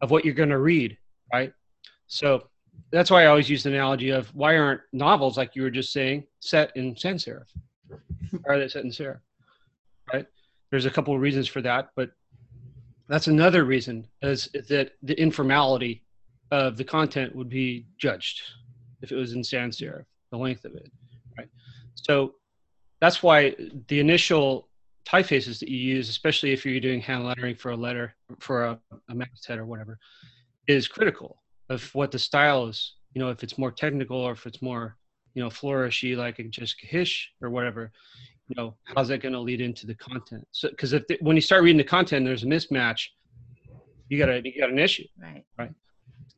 of 0.01 0.11
what 0.11 0.25
you're 0.25 0.33
going 0.33 0.49
to 0.49 0.57
read, 0.57 0.97
right? 1.31 1.53
So 2.07 2.47
that's 2.91 3.09
why 3.09 3.23
I 3.23 3.27
always 3.27 3.49
use 3.49 3.63
the 3.63 3.69
analogy 3.69 4.09
of 4.09 4.33
why 4.35 4.57
aren't 4.57 4.81
novels 4.93 5.37
like 5.37 5.55
you 5.55 5.61
were 5.61 5.69
just 5.69 5.93
saying 5.93 6.25
set 6.39 6.75
in 6.75 6.95
sans 6.95 7.25
serif? 7.25 7.47
Are 8.47 8.59
they 8.59 8.67
set 8.67 8.83
in 8.83 8.91
serif? 8.91 9.19
Right? 10.11 10.25
There's 10.71 10.85
a 10.85 10.91
couple 10.91 11.13
of 11.13 11.21
reasons 11.21 11.47
for 11.47 11.61
that, 11.61 11.89
but 11.95 12.11
that's 13.07 13.27
another 13.27 13.65
reason 13.65 14.07
is, 14.21 14.49
is 14.53 14.67
that 14.67 14.93
the 15.03 15.19
informality 15.19 16.03
of 16.51 16.77
the 16.77 16.83
content 16.83 17.35
would 17.35 17.49
be 17.49 17.85
judged 17.97 18.41
if 19.01 19.11
it 19.11 19.15
was 19.15 19.33
in 19.33 19.43
sans 19.43 19.77
serif, 19.77 20.05
the 20.31 20.37
length 20.37 20.65
of 20.65 20.75
it, 20.75 20.91
right? 21.37 21.49
So 21.95 22.35
that's 22.99 23.21
why 23.21 23.55
the 23.87 23.99
initial 23.99 24.69
typefaces 25.05 25.59
that 25.59 25.69
you 25.69 25.77
use, 25.77 26.09
especially 26.09 26.51
if 26.51 26.65
you're 26.65 26.79
doing 26.79 27.01
hand 27.01 27.25
lettering 27.25 27.55
for 27.55 27.71
a 27.71 27.75
letter 27.75 28.15
for 28.39 28.65
a, 28.65 28.79
a 29.09 29.15
masthead 29.15 29.59
or 29.59 29.65
whatever, 29.65 29.97
is 30.67 30.87
critical 30.87 31.41
of 31.69 31.93
what 31.93 32.11
the 32.11 32.19
style 32.19 32.67
is. 32.67 32.95
You 33.13 33.21
know, 33.21 33.29
if 33.29 33.43
it's 33.43 33.57
more 33.57 33.71
technical 33.71 34.17
or 34.17 34.33
if 34.33 34.45
it's 34.45 34.61
more, 34.61 34.97
you 35.33 35.43
know, 35.43 35.49
flourishy 35.49 36.17
like 36.17 36.39
it 36.39 36.49
just 36.49 36.75
Hish 36.79 37.31
or 37.41 37.49
whatever. 37.49 37.91
You 38.47 38.55
know, 38.57 38.75
how's 38.83 39.07
that 39.07 39.21
going 39.21 39.33
to 39.33 39.39
lead 39.39 39.61
into 39.61 39.87
the 39.87 39.95
content? 39.95 40.47
So, 40.51 40.69
because 40.69 40.93
if 40.93 41.07
the, 41.07 41.17
when 41.21 41.35
you 41.35 41.41
start 41.41 41.63
reading 41.63 41.77
the 41.77 41.83
content, 41.83 42.25
there's 42.25 42.43
a 42.43 42.47
mismatch. 42.47 43.07
You 44.09 44.19
got 44.19 44.29
a 44.29 44.41
you 44.43 44.59
got 44.59 44.69
an 44.69 44.77
issue. 44.77 45.05
Right. 45.19 45.43
Right. 45.57 45.71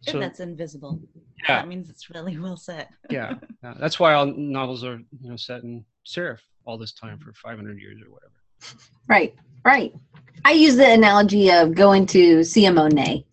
So 0.01 0.19
that's 0.19 0.39
invisible. 0.39 1.01
Yeah. 1.43 1.59
That 1.59 1.67
means 1.67 1.89
it's 1.89 2.09
really 2.09 2.37
well 2.37 2.55
set. 2.55 2.89
yeah, 3.09 3.33
yeah, 3.63 3.73
that's 3.79 3.99
why 3.99 4.13
all 4.13 4.25
novels 4.25 4.83
are 4.83 4.99
you 5.21 5.29
know 5.29 5.35
set 5.35 5.63
in 5.63 5.83
serif 6.05 6.39
all 6.65 6.77
this 6.77 6.93
time 6.93 7.19
for 7.19 7.33
500 7.33 7.79
years 7.79 8.01
or 8.01 8.11
whatever. 8.11 8.33
Right, 9.07 9.35
right. 9.63 9.93
I 10.45 10.51
use 10.51 10.75
the 10.75 10.91
analogy 10.91 11.49
of 11.51 11.75
going 11.75 12.05
to 12.07 12.43
see 12.43 12.65
a 12.65 12.71
Monet 12.71 13.25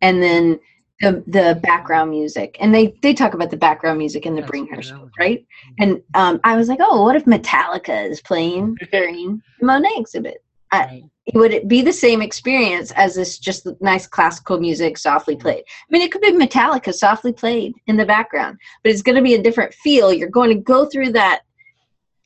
and 0.00 0.22
then 0.22 0.58
the 1.00 1.22
the 1.26 1.60
background 1.62 2.10
music. 2.10 2.56
And 2.60 2.74
they 2.74 2.94
they 3.02 3.14
talk 3.14 3.34
about 3.34 3.50
the 3.50 3.56
background 3.56 3.98
music 3.98 4.26
in 4.26 4.34
the 4.34 4.40
That's 4.40 4.50
Bringhurst, 4.50 5.10
right? 5.18 5.46
And 5.78 6.02
um, 6.14 6.40
I 6.44 6.56
was 6.56 6.68
like, 6.68 6.80
oh, 6.80 7.02
what 7.02 7.16
if 7.16 7.24
Metallica 7.24 8.08
is 8.08 8.20
playing 8.20 8.76
during 8.92 9.42
the 9.60 9.66
Monet 9.66 9.94
exhibit? 9.96 10.42
I, 10.70 10.78
Right. 10.84 11.04
would 11.34 11.52
it 11.52 11.66
be 11.66 11.80
the 11.80 11.92
same 11.92 12.20
experience 12.20 12.90
as 12.92 13.14
this 13.14 13.38
just 13.38 13.66
nice 13.80 14.06
classical 14.06 14.58
music 14.58 14.98
softly 14.98 15.34
played? 15.34 15.64
I 15.66 15.86
mean, 15.90 16.02
it 16.02 16.12
could 16.12 16.20
be 16.20 16.32
Metallica 16.32 16.92
softly 16.92 17.32
played 17.32 17.72
in 17.86 17.96
the 17.96 18.04
background, 18.04 18.58
but 18.82 18.92
it's 18.92 19.00
going 19.02 19.16
to 19.16 19.22
be 19.22 19.34
a 19.34 19.42
different 19.42 19.72
feel. 19.74 20.12
You're 20.12 20.28
going 20.28 20.50
to 20.50 20.62
go 20.62 20.84
through 20.86 21.12
that 21.12 21.40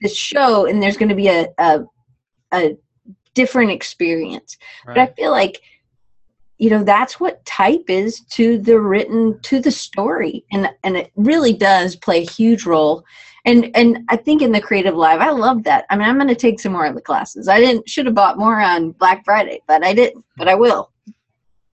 this 0.00 0.16
show, 0.16 0.66
and 0.66 0.82
there's 0.82 0.96
going 0.96 1.08
to 1.10 1.14
be 1.14 1.28
a 1.28 1.46
a, 1.58 1.84
a 2.52 2.76
different 3.34 3.70
experience. 3.70 4.56
But 4.86 4.98
I 4.98 5.06
feel 5.06 5.30
like 5.30 5.60
you 6.58 6.70
know 6.70 6.84
that's 6.84 7.18
what 7.18 7.44
type 7.44 7.84
is 7.88 8.20
to 8.30 8.58
the 8.58 8.78
written 8.78 9.40
to 9.42 9.60
the 9.60 9.70
story, 9.70 10.44
and 10.52 10.70
and 10.84 10.96
it 10.96 11.10
really 11.16 11.52
does 11.52 11.96
play 11.96 12.22
a 12.22 12.30
huge 12.30 12.64
role. 12.64 13.04
And 13.44 13.70
and 13.74 14.04
I 14.08 14.16
think 14.16 14.42
in 14.42 14.52
the 14.52 14.62
CreativeLive, 14.62 15.18
I 15.18 15.30
love 15.30 15.64
that. 15.64 15.84
I 15.90 15.96
mean, 15.96 16.08
I'm 16.08 16.16
going 16.16 16.28
to 16.28 16.36
take 16.36 16.60
some 16.60 16.72
more 16.72 16.86
of 16.86 16.94
the 16.94 17.00
classes. 17.00 17.48
I 17.48 17.58
didn't 17.58 17.88
should 17.88 18.06
have 18.06 18.14
bought 18.14 18.38
more 18.38 18.60
on 18.60 18.92
Black 18.92 19.24
Friday, 19.24 19.60
but 19.66 19.84
I 19.84 19.92
didn't. 19.92 20.24
But 20.36 20.48
I 20.48 20.54
will 20.54 20.92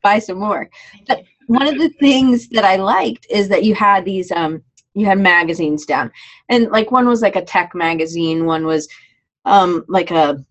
buy 0.01 0.19
some 0.19 0.39
more. 0.39 0.69
But 1.07 1.23
one 1.47 1.67
of 1.67 1.77
the 1.77 1.89
things 1.89 2.47
that 2.49 2.63
I 2.63 2.77
liked 2.77 3.27
is 3.29 3.49
that 3.49 3.63
you 3.63 3.75
had 3.75 4.05
these 4.05 4.31
um 4.31 4.63
you 4.95 5.05
had 5.05 5.19
magazines 5.19 5.85
down, 5.85 6.11
and 6.49 6.71
like 6.71 6.89
one 6.89 7.07
was 7.07 7.21
like 7.21 7.35
a 7.35 7.45
tech 7.45 7.75
magazine, 7.75 8.45
one 8.45 8.65
was 8.65 8.87
um 9.45 9.85
like 9.87 10.09
a 10.09 10.43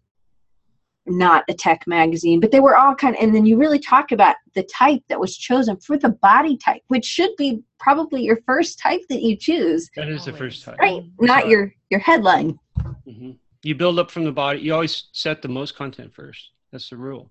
not 1.09 1.45
a 1.49 1.55
tech 1.55 1.87
magazine, 1.87 2.41
but 2.41 2.51
they 2.51 2.61
were 2.61 2.77
all 2.77 2.95
kind 2.95 3.17
of, 3.17 3.23
and 3.23 3.35
then 3.35 3.47
you 3.47 3.57
really 3.57 3.79
talk 3.79 4.13
about 4.13 4.37
the 4.55 4.63
type 4.65 5.03
that 5.09 5.19
was 5.21 5.37
chosen 5.37 5.77
for 5.79 5.97
the 5.97 6.11
body 6.11 6.57
type, 6.57 6.83
which 6.89 7.05
should 7.05 7.31
be 7.37 7.63
probably 7.79 8.23
your 8.23 8.39
first 8.47 8.79
type 8.79 9.01
that 9.09 9.23
you 9.23 9.37
choose, 9.37 9.91
That 9.97 10.09
is 10.09 10.25
the 10.25 10.33
first 10.33 10.65
time. 10.65 10.77
right? 10.81 11.03
Not 11.21 11.43
Sorry. 11.43 11.51
your 11.53 11.75
your 11.91 12.01
headline. 12.01 12.59
hmm 13.05 13.33
You 13.63 13.75
build 13.75 13.99
up 13.99 14.11
from 14.11 14.25
the 14.25 14.33
body. 14.33 14.61
You 14.61 14.75
always 14.75 15.05
set 15.13 15.43
the 15.43 15.49
most 15.49 15.77
content 15.77 16.13
first. 16.15 16.51
That's 16.73 16.91
the 16.91 16.97
rule, 16.97 17.31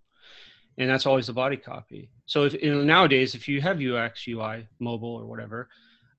and 0.78 0.90
that's 0.90 1.06
always 1.06 1.28
the 1.28 1.34
body 1.34 1.58
copy. 1.58 2.10
So 2.26 2.44
if 2.46 2.54
you 2.54 2.74
know, 2.74 2.84
nowadays, 2.84 3.36
if 3.36 3.48
you 3.48 3.62
have 3.62 3.82
UX, 3.82 4.28
UI, 4.28 4.68
mobile, 4.80 5.16
or 5.16 5.26
whatever, 5.26 5.70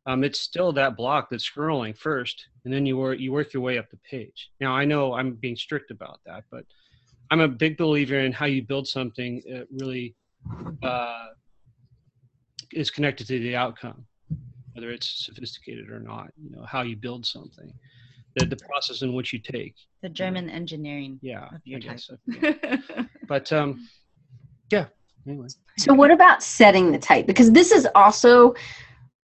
um, 0.07 0.25
it's 0.25 0.41
still 0.41 0.73
that 0.73 0.97
block 0.97 1.29
that's 1.31 1.49
scrolling 1.49 1.97
first, 1.97 2.47
and 2.65 2.73
then 2.73 2.87
you 2.87 2.97
work 2.97 3.19
you 3.19 3.33
work 3.33 3.53
your 3.53 3.63
way 3.63 3.77
up 3.79 3.91
the 3.91 3.99
page. 4.09 4.51
Now 4.61 4.73
I 4.75 4.85
know 4.85 5.15
I'm 5.15 5.35
being 5.35 5.57
strict 5.57 5.91
about 5.91 6.21
that, 6.27 6.45
but 6.51 6.65
I'm 7.31 7.41
a 7.41 7.49
big 7.49 7.77
believer 7.77 8.19
in 8.21 8.33
how 8.33 8.47
you 8.47 8.63
build 8.63 8.87
something. 8.89 9.43
It 9.45 9.69
really 9.71 10.15
uh, 10.83 11.27
is 12.73 12.91
connected 12.91 13.27
to 13.29 13.39
the 13.39 13.55
outcome, 13.57 14.05
whether 14.73 14.91
it's 14.91 15.27
sophisticated 15.27 15.91
or 15.91 16.01
not. 16.01 16.29
You 16.43 16.51
know 16.57 16.65
how 16.65 16.83
you 16.83 16.97
build 16.97 17.27
something, 17.27 17.73
the 18.37 18.47
the 18.47 18.57
process 18.57 19.03
in 19.03 19.13
which 19.13 19.33
you 19.33 19.39
take. 19.41 19.75
The 20.03 20.09
German 20.09 20.49
engineering. 20.49 21.19
Yeah, 21.23 21.47
Of 21.47 21.61
your 21.65 21.79
I 21.79 21.81
guess. 21.81 22.07
type. 22.07 22.19
I 22.29 22.35
forget. 22.35 22.81
but 23.29 23.53
um, 23.53 23.89
yeah. 24.71 24.87
Anyway, 25.27 25.49
So 25.77 25.93
what 25.93 26.11
about 26.11 26.43
setting 26.43 26.91
the 26.93 26.99
type? 26.99 27.27
Because 27.27 27.53
this 27.53 27.71
is 27.73 27.87
also 27.95 28.55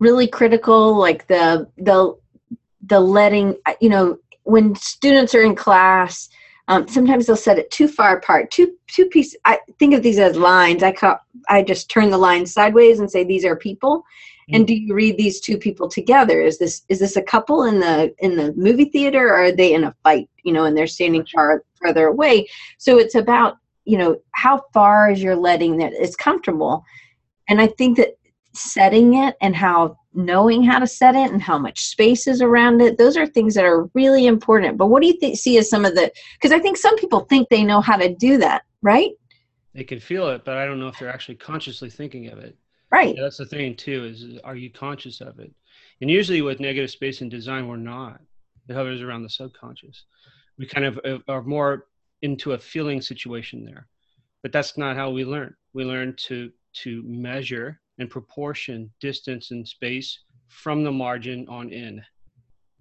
really 0.00 0.26
critical, 0.26 0.98
like 0.98 1.26
the 1.28 1.66
the 1.78 2.14
the 2.86 3.00
leading 3.00 3.56
you 3.80 3.88
know 3.88 4.18
when 4.42 4.74
students 4.74 5.34
are 5.34 5.42
in 5.42 5.54
class. 5.54 6.28
Um, 6.68 6.88
sometimes 6.88 7.26
they'll 7.26 7.36
set 7.36 7.58
it 7.58 7.70
too 7.70 7.88
far 7.88 8.16
apart, 8.16 8.50
two 8.50 8.74
two 8.86 9.06
pieces. 9.06 9.36
I 9.44 9.58
think 9.78 9.94
of 9.94 10.02
these 10.02 10.18
as 10.18 10.36
lines. 10.36 10.82
I 10.82 10.92
ca- 10.92 11.20
I 11.48 11.62
just 11.62 11.90
turn 11.90 12.10
the 12.10 12.18
lines 12.18 12.52
sideways 12.52 13.00
and 13.00 13.10
say 13.10 13.22
these 13.22 13.44
are 13.44 13.56
people. 13.56 14.04
And 14.52 14.66
do 14.66 14.74
you 14.74 14.94
read 14.94 15.16
these 15.16 15.40
two 15.40 15.56
people 15.56 15.88
together? 15.88 16.40
Is 16.42 16.58
this 16.58 16.82
is 16.88 16.98
this 16.98 17.16
a 17.16 17.22
couple 17.22 17.64
in 17.64 17.80
the 17.80 18.14
in 18.18 18.36
the 18.36 18.52
movie 18.54 18.86
theater, 18.86 19.28
or 19.28 19.44
are 19.44 19.52
they 19.52 19.72
in 19.72 19.84
a 19.84 19.94
fight? 20.02 20.28
You 20.42 20.52
know, 20.52 20.64
and 20.64 20.76
they're 20.76 20.86
standing 20.86 21.26
far 21.32 21.64
further 21.80 22.08
away. 22.08 22.46
So 22.78 22.98
it's 22.98 23.14
about 23.14 23.56
you 23.84 23.96
know 23.96 24.16
how 24.32 24.62
far 24.74 25.10
is 25.10 25.22
your 25.22 25.36
leading 25.36 25.78
that 25.78 25.92
it's 25.94 26.16
comfortable, 26.16 26.84
and 27.48 27.60
I 27.60 27.68
think 27.68 27.96
that 27.96 28.16
setting 28.54 29.14
it 29.14 29.36
and 29.40 29.56
how 29.56 29.96
knowing 30.12 30.62
how 30.62 30.78
to 30.78 30.86
set 30.86 31.14
it 31.14 31.32
and 31.32 31.42
how 31.42 31.58
much 31.58 31.86
space 31.86 32.26
is 32.26 32.40
around 32.40 32.80
it 32.80 32.98
those 32.98 33.16
are 33.16 33.26
things 33.26 33.54
that 33.54 33.64
are 33.64 33.84
really 33.94 34.26
important 34.26 34.78
but 34.78 34.86
what 34.86 35.00
do 35.00 35.08
you 35.08 35.18
think 35.18 35.36
see 35.36 35.58
as 35.58 35.68
some 35.68 35.84
of 35.84 35.94
the 35.94 36.10
because 36.34 36.52
i 36.52 36.58
think 36.58 36.76
some 36.76 36.96
people 36.96 37.20
think 37.20 37.48
they 37.48 37.64
know 37.64 37.80
how 37.80 37.96
to 37.96 38.14
do 38.14 38.38
that 38.38 38.62
right 38.82 39.10
they 39.74 39.84
can 39.84 39.98
feel 39.98 40.28
it, 40.28 40.44
but 40.44 40.56
I 40.56 40.66
don't 40.66 40.78
know 40.78 40.88
if 40.88 40.98
they're 40.98 41.12
actually 41.12 41.34
consciously 41.34 41.90
thinking 41.90 42.28
of 42.28 42.38
it. 42.38 42.56
right 42.90 43.14
Yeah, 43.16 43.22
that's 43.22 43.38
the 43.38 43.46
thing 43.46 43.74
too. 43.74 44.04
Is 44.04 44.38
are 44.44 44.56
you 44.56 44.70
conscious 44.70 45.20
of 45.20 45.40
it? 45.40 45.52
And 46.00 46.10
usually 46.10 46.42
with 46.42 46.60
negative 46.60 46.90
space 46.90 47.20
and 47.20 47.30
design, 47.30 47.66
we're 47.66 47.76
not. 47.76 48.20
It 48.68 48.74
hovers 48.74 49.02
around 49.02 49.24
the 49.24 49.30
subconscious. 49.30 50.04
We 50.58 50.66
kind 50.66 50.86
of 50.86 51.00
uh, 51.04 51.18
are 51.28 51.42
more 51.42 51.86
into 52.22 52.52
a 52.52 52.58
feeling 52.58 53.02
situation 53.02 53.64
there, 53.64 53.88
but 54.42 54.52
that's 54.52 54.78
not 54.78 54.96
how 54.96 55.10
we 55.10 55.24
learn. 55.24 55.54
We 55.72 55.84
learn 55.84 56.14
to 56.28 56.50
to 56.82 57.02
measure 57.04 57.80
and 57.98 58.10
proportion 58.10 58.90
distance 59.00 59.50
and 59.50 59.66
space 59.66 60.20
from 60.48 60.84
the 60.84 60.92
margin 60.92 61.46
on 61.48 61.70
in, 61.70 62.02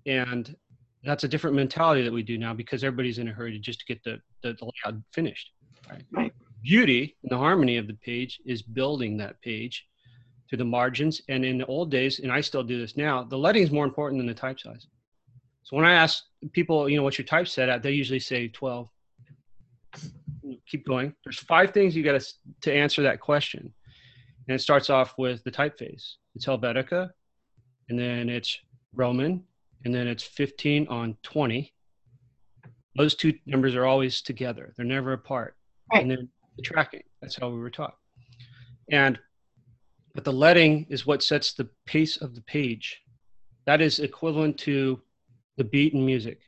and 0.05 0.55
that's 1.03 1.23
a 1.23 1.27
different 1.27 1.55
mentality 1.55 2.01
that 2.03 2.13
we 2.13 2.23
do 2.23 2.37
now 2.37 2.53
because 2.53 2.83
everybody's 2.83 3.19
in 3.19 3.27
a 3.27 3.33
hurry 3.33 3.51
to 3.51 3.59
just 3.59 3.79
to 3.79 3.85
get 3.85 4.03
the 4.03 4.19
the, 4.41 4.53
the 4.53 4.65
layout 4.65 4.99
finished. 5.11 5.51
Right. 5.89 6.03
Right. 6.11 6.33
Beauty 6.61 7.17
and 7.23 7.31
the 7.31 7.37
harmony 7.37 7.77
of 7.77 7.87
the 7.87 7.95
page 7.95 8.39
is 8.45 8.61
building 8.61 9.17
that 9.17 9.41
page 9.41 9.85
to 10.49 10.57
the 10.57 10.63
margins. 10.63 11.21
And 11.29 11.43
in 11.43 11.57
the 11.57 11.65
old 11.65 11.91
days, 11.91 12.19
and 12.19 12.31
I 12.31 12.41
still 12.41 12.63
do 12.63 12.79
this 12.79 12.95
now, 12.95 13.23
the 13.23 13.37
leading 13.37 13.63
is 13.63 13.71
more 13.71 13.85
important 13.85 14.19
than 14.19 14.27
the 14.27 14.33
type 14.33 14.59
size. 14.59 14.87
So 15.63 15.75
when 15.75 15.85
I 15.85 15.93
ask 15.93 16.23
people, 16.51 16.87
you 16.89 16.97
know, 16.97 17.03
what's 17.03 17.17
your 17.17 17.25
type 17.25 17.47
set 17.47 17.69
at, 17.69 17.81
they 17.83 17.91
usually 17.91 18.19
say 18.19 18.49
12. 18.49 18.87
Keep 20.67 20.85
going. 20.85 21.15
There's 21.23 21.39
five 21.39 21.71
things 21.71 21.95
you 21.95 22.03
got 22.03 22.19
to 22.19 22.33
to 22.61 22.73
answer 22.73 23.01
that 23.03 23.19
question. 23.19 23.73
And 24.47 24.55
it 24.55 24.59
starts 24.59 24.89
off 24.89 25.15
with 25.17 25.43
the 25.43 25.51
typeface. 25.51 26.15
It's 26.35 26.45
Helvetica, 26.45 27.09
and 27.89 27.97
then 27.97 28.29
it's 28.29 28.57
Roman, 28.93 29.43
and 29.85 29.93
then 29.93 30.07
it's 30.07 30.23
15 30.23 30.87
on 30.87 31.17
20. 31.23 31.73
Those 32.95 33.15
two 33.15 33.33
numbers 33.45 33.75
are 33.75 33.85
always 33.85 34.21
together. 34.21 34.73
They're 34.75 34.85
never 34.85 35.13
apart. 35.13 35.55
Right. 35.91 36.01
And 36.01 36.11
then 36.11 36.29
the 36.57 36.63
tracking. 36.63 37.03
That's 37.21 37.35
how 37.35 37.49
we 37.49 37.59
were 37.59 37.69
taught. 37.69 37.95
And 38.91 39.19
but 40.13 40.23
the 40.23 40.33
leading 40.33 40.85
is 40.89 41.07
what 41.07 41.23
sets 41.23 41.53
the 41.53 41.69
pace 41.85 42.17
of 42.17 42.35
the 42.35 42.41
page. 42.41 43.01
That 43.65 43.81
is 43.81 43.99
equivalent 43.99 44.57
to 44.59 45.01
the 45.57 45.63
beat 45.63 45.93
in 45.93 46.05
music. 46.05 46.41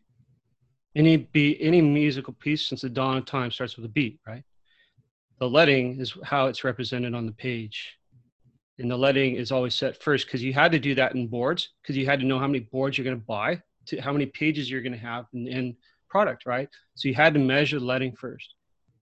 Any 0.95 1.17
beat, 1.17 1.57
any 1.59 1.81
musical 1.81 2.33
piece 2.33 2.67
since 2.67 2.81
the 2.81 2.89
dawn 2.89 3.17
of 3.17 3.25
time 3.25 3.51
starts 3.51 3.75
with 3.75 3.85
a 3.85 3.89
beat, 3.89 4.19
right? 4.27 4.43
The 5.39 5.49
leading 5.49 5.99
is 5.99 6.15
how 6.23 6.47
it's 6.47 6.63
represented 6.63 7.13
on 7.13 7.25
the 7.25 7.31
page. 7.31 7.97
And 8.79 8.91
the 8.91 8.97
leading 8.97 9.35
is 9.35 9.51
always 9.51 9.75
set 9.75 10.01
first 10.01 10.25
because 10.25 10.43
you 10.43 10.53
had 10.53 10.71
to 10.71 10.79
do 10.79 10.95
that 10.95 11.15
in 11.15 11.27
boards 11.27 11.69
because 11.81 11.95
you 11.95 12.05
had 12.05 12.19
to 12.19 12.25
know 12.25 12.39
how 12.39 12.47
many 12.47 12.59
boards 12.59 12.97
you're 12.97 13.05
going 13.05 13.19
to 13.19 13.25
buy, 13.25 13.61
to 13.87 14.01
how 14.01 14.11
many 14.11 14.25
pages 14.25 14.69
you're 14.69 14.81
going 14.81 14.93
to 14.93 14.97
have 14.97 15.25
in, 15.33 15.47
in 15.47 15.75
product, 16.09 16.45
right? 16.45 16.69
So 16.95 17.07
you 17.07 17.15
had 17.15 17.33
to 17.33 17.39
measure 17.39 17.79
leading 17.79 18.15
first. 18.15 18.55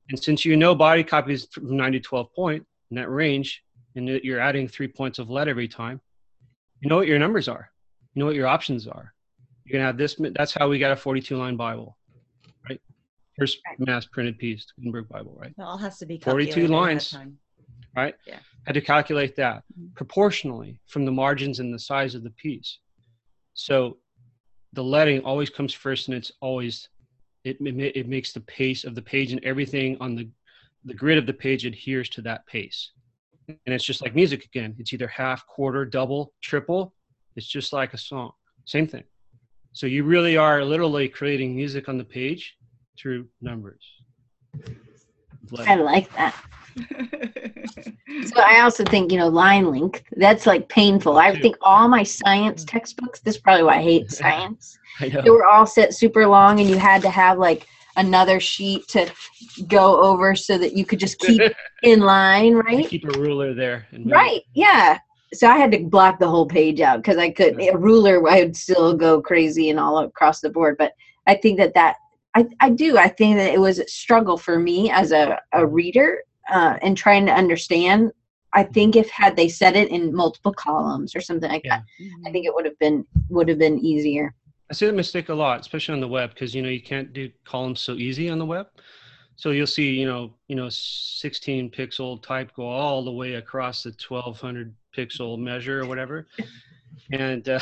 And 0.10 0.22
since 0.22 0.46
you 0.46 0.56
know 0.56 0.76
body 0.76 1.04
copies 1.04 1.48
from 1.52 1.78
9 1.78 1.94
to 1.94 2.00
12 2.00 2.34
point 2.34 2.66
in 2.92 2.96
that 2.96 3.10
range, 3.10 3.64
and 3.96 4.08
you're 4.08 4.40
adding 4.40 4.68
three 4.68 4.88
points 4.88 5.20
of 5.20 5.30
lead 5.30 5.48
every 5.48 5.68
time, 5.68 6.02
you 6.82 6.90
know 6.90 6.98
what 6.98 7.08
your 7.08 7.20
numbers 7.20 7.48
are. 7.48 7.70
You 8.14 8.20
know 8.20 8.26
what 8.26 8.36
your 8.36 8.48
options 8.48 8.88
are. 8.88 9.14
You're 9.66 9.80
gonna 9.80 9.86
have 9.86 9.98
this. 9.98 10.16
That's 10.20 10.54
how 10.54 10.68
we 10.68 10.80
got 10.80 10.92
a 10.92 10.96
42 10.96 11.38
line 11.38 11.56
Bible. 11.56 11.98
right? 12.68 12.82
First 13.38 13.60
mass 13.80 14.06
printed 14.06 14.38
piece, 14.38 14.66
Gutenberg 14.78 15.10
Bible, 15.10 15.36
right? 15.40 15.54
It 15.58 15.62
all 15.62 15.78
has 15.78 15.98
to 16.00 16.06
be 16.06 16.20
42 16.20 16.24
calculated 16.50 16.54
ahead 16.60 16.66
of 16.66 16.70
lines. 16.72 17.18
right? 17.96 18.16
Yeah. 18.28 18.40
Had 18.66 18.74
to 18.74 18.82
calculate 18.82 19.36
that 19.38 19.64
Mhm. 19.80 19.94
proportionally 19.96 20.80
from 20.88 21.06
the 21.06 21.12
margins 21.12 21.60
and 21.60 21.74
the 21.74 21.80
size 21.80 22.16
of 22.16 22.24
the 22.24 22.30
piece. 22.32 22.80
So 23.54 24.00
the 24.74 24.84
leading 24.84 25.22
always 25.24 25.50
comes 25.50 25.74
first, 25.74 26.08
and 26.08 26.18
it's 26.18 26.32
always 26.42 26.90
it 27.44 27.58
it, 27.60 27.96
it 27.98 28.08
makes 28.08 28.32
the 28.34 28.40
pace 28.42 28.84
of 28.86 28.96
the 28.96 29.02
page 29.02 29.32
and 29.34 29.44
everything 29.44 29.98
on 30.00 30.16
the 30.16 30.30
the 30.86 30.94
grid 30.94 31.18
of 31.18 31.26
the 31.26 31.34
page 31.34 31.66
adheres 31.66 32.10
to 32.10 32.22
that 32.22 32.46
pace. 32.46 32.92
And 33.48 33.74
it's 33.76 33.84
just 33.86 34.02
like 34.02 34.16
music 34.16 34.46
again. 34.46 34.76
It's 34.80 34.94
either 34.94 35.08
half, 35.08 35.46
quarter, 35.48 35.86
double, 35.86 36.34
triple. 36.42 36.94
It's 37.36 37.48
just 37.48 37.74
like 37.74 37.94
a 37.94 37.98
song. 37.98 38.32
Same 38.66 38.88
thing. 38.88 39.04
So 39.74 39.88
you 39.88 40.04
really 40.04 40.36
are 40.38 40.64
literally 40.64 41.08
creating 41.10 41.56
music 41.56 41.88
on 41.90 41.98
the 41.98 42.04
page 42.06 42.56
through 43.00 43.28
numbers. 43.42 43.84
I 45.60 45.76
like 45.76 46.12
that. 46.14 46.36
So 48.26 48.42
I 48.42 48.62
also 48.62 48.84
think, 48.86 49.12
you 49.12 49.18
know, 49.18 49.28
line 49.28 49.70
length, 49.70 50.04
that's 50.18 50.46
like 50.46 50.70
painful. 50.70 51.18
I 51.18 51.36
think 51.36 51.56
all 51.62 51.88
my 51.88 52.04
science 52.04 52.64
textbooks, 52.64 53.20
this 53.20 53.36
is 53.36 53.42
probably 53.42 53.64
why 53.64 53.78
I 53.78 53.82
hate 53.82 54.12
science. 54.12 54.78
I 55.00 55.10
know. 55.10 55.22
They 55.22 55.30
were 55.30 55.46
all 55.46 55.66
set 55.66 55.94
super 55.94 56.28
long 56.28 56.60
and 56.60 56.70
you 56.70 56.78
had 56.78 57.02
to 57.02 57.10
have 57.10 57.38
like 57.38 57.68
another 57.96 58.40
sheet 58.40 58.88
to 58.90 59.12
go 59.68 60.02
over 60.02 60.36
so 60.36 60.58
that 60.58 60.74
you 60.74 60.86
could 60.86 61.00
just 61.00 61.20
keep 61.20 61.42
in 61.84 62.02
line, 62.02 62.56
right? 62.56 62.88
keep 62.88 63.04
a 63.06 63.20
ruler 63.20 63.54
there. 63.54 63.88
And. 63.92 64.10
Right. 64.10 64.42
Yeah. 64.54 65.00
So 65.34 65.48
I 65.48 65.58
had 65.58 65.72
to 65.72 65.80
block 65.80 66.20
the 66.20 66.28
whole 66.28 66.46
page 66.46 66.80
out 66.82 66.98
because 66.98 67.18
I 67.18 67.32
could 67.32 67.60
a 67.60 67.78
ruler. 67.78 68.28
I 68.30 68.44
would 68.44 68.56
still 68.56 68.94
go 68.96 69.22
crazy 69.22 69.70
and 69.70 69.80
all 69.80 69.98
across 70.00 70.42
the 70.42 70.50
board. 70.50 70.76
But 70.78 70.94
I 71.26 71.36
think 71.36 71.58
that 71.58 71.74
that 71.74 71.96
I, 72.36 72.48
I 72.60 72.70
do. 72.70 72.98
I 72.98 73.08
think 73.08 73.38
that 73.38 73.54
it 73.54 73.60
was 73.60 73.80
a 73.80 73.88
struggle 73.88 74.38
for 74.38 74.58
me 74.60 74.90
as 74.92 75.12
a, 75.12 75.40
a 75.52 75.66
reader 75.66 76.24
uh, 76.52 76.78
and 76.82 76.98
trying 76.98 77.26
to 77.28 77.32
understand. 77.34 78.12
I 78.54 78.64
think 78.64 78.96
if 78.96 79.10
had 79.10 79.36
they 79.36 79.50
said 79.50 79.76
it 79.76 79.90
in 79.90 80.14
multiple 80.14 80.54
columns 80.54 81.16
or 81.16 81.22
something 81.22 81.50
like 81.50 81.64
Yeah. 81.66 81.78
that, 81.78 81.84
I 82.28 82.32
think 82.32 82.46
it 82.46 82.54
would 82.54 82.66
have 82.66 82.78
been 82.80 83.06
would 83.30 83.48
have 83.50 83.60
been 83.60 83.80
easier. 83.80 84.34
I 84.70 84.74
see 84.74 84.86
the 84.86 84.94
mistake 84.94 85.30
a 85.30 85.34
lot, 85.34 85.60
especially 85.60 85.94
on 85.94 86.02
the 86.02 86.08
web, 86.08 86.32
because 86.32 86.54
you 86.56 86.62
know 86.62 86.70
you 86.70 86.82
can't 86.82 87.14
do 87.14 87.30
columns 87.46 87.82
so 87.82 87.94
easy 87.94 88.30
on 88.30 88.40
the 88.40 88.46
web. 88.46 88.68
So 89.36 89.50
you'll 89.50 89.66
see, 89.68 89.90
you 89.92 90.06
know, 90.06 90.36
you 90.48 90.56
know, 90.56 90.70
16 90.70 91.72
pixel 91.72 92.22
type 92.22 92.52
go 92.56 92.68
all 92.68 93.04
the 93.04 93.12
way 93.12 93.34
across 93.34 93.82
the 93.84 93.90
1200 93.90 94.76
pixel 94.96 95.40
measure 95.40 95.82
or 95.82 95.88
whatever, 95.88 96.28
and 97.12 97.48
uh, 97.50 97.60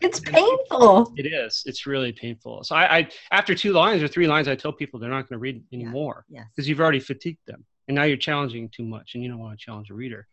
It's 0.00 0.20
painful. 0.36 1.12
it 1.16 1.26
is. 1.26 1.62
It's 1.66 1.86
really 1.86 2.12
painful. 2.12 2.64
So 2.64 2.74
I, 2.76 2.98
I, 2.98 3.08
after 3.30 3.54
two 3.54 3.72
lines 3.72 4.02
or 4.02 4.08
three 4.08 4.26
lines, 4.26 4.48
I 4.48 4.54
tell 4.54 4.72
people 4.72 4.98
they're 5.00 5.10
not 5.10 5.28
going 5.28 5.36
to 5.36 5.38
read 5.38 5.62
anymore 5.72 6.24
Yes. 6.28 6.46
because 6.54 6.68
you've 6.68 6.80
already 6.80 7.00
fatigued 7.00 7.44
them, 7.46 7.64
and 7.88 7.94
now 7.94 8.04
you're 8.04 8.16
challenging 8.16 8.68
too 8.68 8.84
much, 8.84 9.14
and 9.14 9.22
you 9.22 9.28
don't 9.28 9.38
want 9.38 9.58
to 9.58 9.64
challenge 9.64 9.90
a 9.90 9.94
reader. 9.94 10.26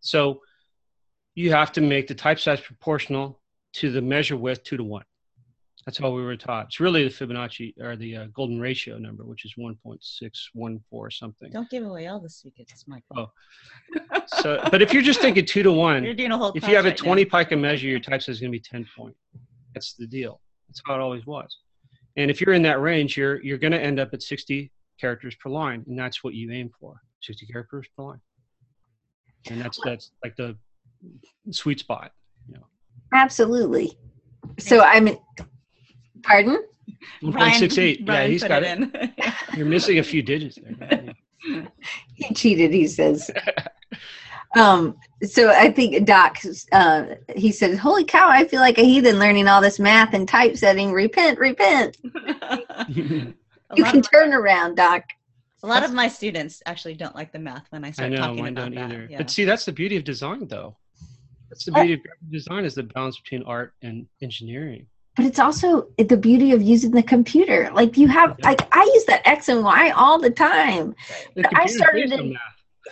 So 0.00 0.40
you 1.34 1.50
have 1.52 1.72
to 1.72 1.80
make 1.80 2.06
the 2.08 2.14
type 2.14 2.38
size 2.38 2.60
proportional 2.60 3.40
to 3.74 3.90
the 3.90 4.02
measure 4.02 4.36
width 4.36 4.62
two 4.64 4.76
to 4.76 4.84
one. 4.84 5.04
That's 5.84 5.98
how 5.98 6.10
we 6.10 6.22
were 6.22 6.36
taught. 6.36 6.66
It's 6.66 6.78
really 6.78 7.02
the 7.04 7.10
Fibonacci 7.10 7.74
or 7.80 7.96
the 7.96 8.16
uh, 8.16 8.26
golden 8.32 8.60
ratio 8.60 8.98
number, 8.98 9.24
which 9.24 9.44
is 9.44 9.54
1.614 9.58 11.12
something. 11.12 11.50
Don't 11.50 11.68
give 11.70 11.84
away 11.84 12.06
all 12.06 12.20
the 12.20 12.30
secrets, 12.30 12.84
Michael. 12.86 13.16
Oh. 13.16 14.22
So, 14.40 14.60
but 14.70 14.80
if 14.80 14.92
you're 14.92 15.02
just 15.02 15.20
thinking 15.20 15.44
two 15.44 15.62
to 15.64 15.70
You're 15.70 15.78
one, 15.78 16.02
doing 16.16 16.30
a 16.30 16.38
whole 16.38 16.52
if 16.54 16.68
you 16.68 16.76
have 16.76 16.84
a 16.84 16.90
right 16.90 16.98
now. 16.98 17.04
20 17.04 17.24
pica 17.24 17.56
measure, 17.56 17.88
your 17.88 17.98
type 17.98 18.22
size 18.22 18.36
is 18.36 18.40
going 18.40 18.52
to 18.52 18.58
be 18.58 18.62
10 18.62 18.86
point. 18.96 19.16
That's 19.74 19.94
the 19.94 20.06
deal. 20.06 20.40
That's 20.68 20.80
how 20.86 20.94
it 20.94 21.00
always 21.00 21.26
was. 21.26 21.56
And 22.16 22.30
if 22.30 22.40
you're 22.40 22.54
in 22.54 22.62
that 22.62 22.80
range, 22.80 23.16
you're 23.16 23.42
you're 23.42 23.58
going 23.58 23.72
to 23.72 23.80
end 23.80 23.98
up 23.98 24.10
at 24.12 24.22
60 24.22 24.70
characters 25.00 25.34
per 25.36 25.50
line, 25.50 25.84
and 25.88 25.98
that's 25.98 26.22
what 26.22 26.34
you 26.34 26.52
aim 26.52 26.70
for. 26.78 27.00
60 27.22 27.46
characters 27.46 27.86
per 27.96 28.04
line. 28.04 28.20
And 29.50 29.60
that's 29.60 29.78
that's 29.84 30.12
like 30.22 30.36
the 30.36 30.56
sweet 31.50 31.80
spot. 31.80 32.12
Absolutely. 33.12 33.98
So 34.58 34.80
I 34.80 35.00
mean, 35.00 35.18
pardon? 36.22 36.62
1.68. 37.22 37.98
Yeah, 37.98 38.04
Brian 38.04 38.30
he's 38.30 38.42
put 38.42 38.48
got 38.48 38.62
it. 38.62 38.78
in. 38.78 39.12
You're 39.56 39.66
missing 39.66 39.98
a 39.98 40.02
few 40.02 40.22
digits 40.22 40.58
there. 40.78 41.14
He 42.14 42.32
cheated. 42.34 42.72
He 42.72 42.86
says. 42.86 43.28
Um, 44.56 44.96
so 45.24 45.50
I 45.50 45.72
think 45.72 46.06
Doc, 46.06 46.38
uh, 46.70 47.06
he 47.34 47.50
said, 47.50 47.76
"Holy 47.78 48.04
cow! 48.04 48.28
I 48.28 48.46
feel 48.46 48.60
like 48.60 48.78
a 48.78 48.84
heathen 48.84 49.18
learning 49.18 49.48
all 49.48 49.60
this 49.60 49.80
math 49.80 50.14
and 50.14 50.28
typesetting. 50.28 50.92
Repent, 50.92 51.38
repent. 51.40 51.96
You 53.74 53.84
can 53.84 53.98
of, 54.00 54.10
turn 54.12 54.32
around, 54.34 54.76
Doc." 54.76 55.02
a 55.64 55.66
lot 55.66 55.82
of 55.84 55.92
my 55.94 56.06
students 56.06 56.62
actually 56.66 56.94
don't 56.94 57.14
like 57.16 57.32
the 57.32 57.38
math 57.38 57.66
when 57.70 57.84
I 57.84 57.88
I 57.88 57.90
start 57.92 58.10
know, 58.10 58.16
talking 58.18 58.42
mine 58.42 58.52
about 58.52 58.72
don't 58.72 58.74
that. 58.74 58.90
either. 58.94 59.06
Yeah. 59.10 59.16
But 59.18 59.30
see, 59.30 59.44
that's 59.44 59.64
the 59.64 59.72
beauty 59.72 59.96
of 59.96 60.04
design, 60.04 60.46
though. 60.46 60.76
That's 61.48 61.64
the 61.64 61.72
Uh, 61.72 61.82
beauty 61.82 61.94
of 61.94 62.30
design 62.30 62.64
is 62.64 62.74
the 62.74 62.82
balance 62.82 63.18
between 63.18 63.42
art 63.44 63.72
and 63.82 64.06
engineering. 64.20 64.86
But 65.16 65.26
it's 65.26 65.38
also 65.38 65.88
the 65.98 66.16
beauty 66.16 66.52
of 66.52 66.62
using 66.62 66.90
the 66.90 67.02
computer. 67.02 67.70
Like 67.74 67.98
you 67.98 68.08
have, 68.08 68.36
like 68.42 68.66
I 68.74 68.82
use 68.94 69.04
that 69.06 69.26
X 69.28 69.48
and 69.50 69.62
Y 69.62 69.90
all 69.90 70.18
the 70.18 70.30
time. 70.30 70.94
The 71.36 71.48
I 71.54 71.66
started 71.66 72.12
in- 72.12 72.36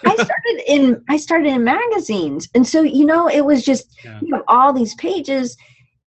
I 0.07 0.15
started 0.15 0.63
in 0.67 1.05
I 1.09 1.17
started 1.17 1.49
in 1.49 1.65
magazines, 1.65 2.49
and 2.55 2.67
so 2.67 2.83
you 2.83 3.05
know 3.05 3.29
it 3.29 3.45
was 3.45 3.65
just 3.65 3.87
Yeah. 4.05 4.19
you 4.23 4.35
have 4.35 4.45
all 4.49 4.73
these 4.73 4.95
pages. 4.95 5.57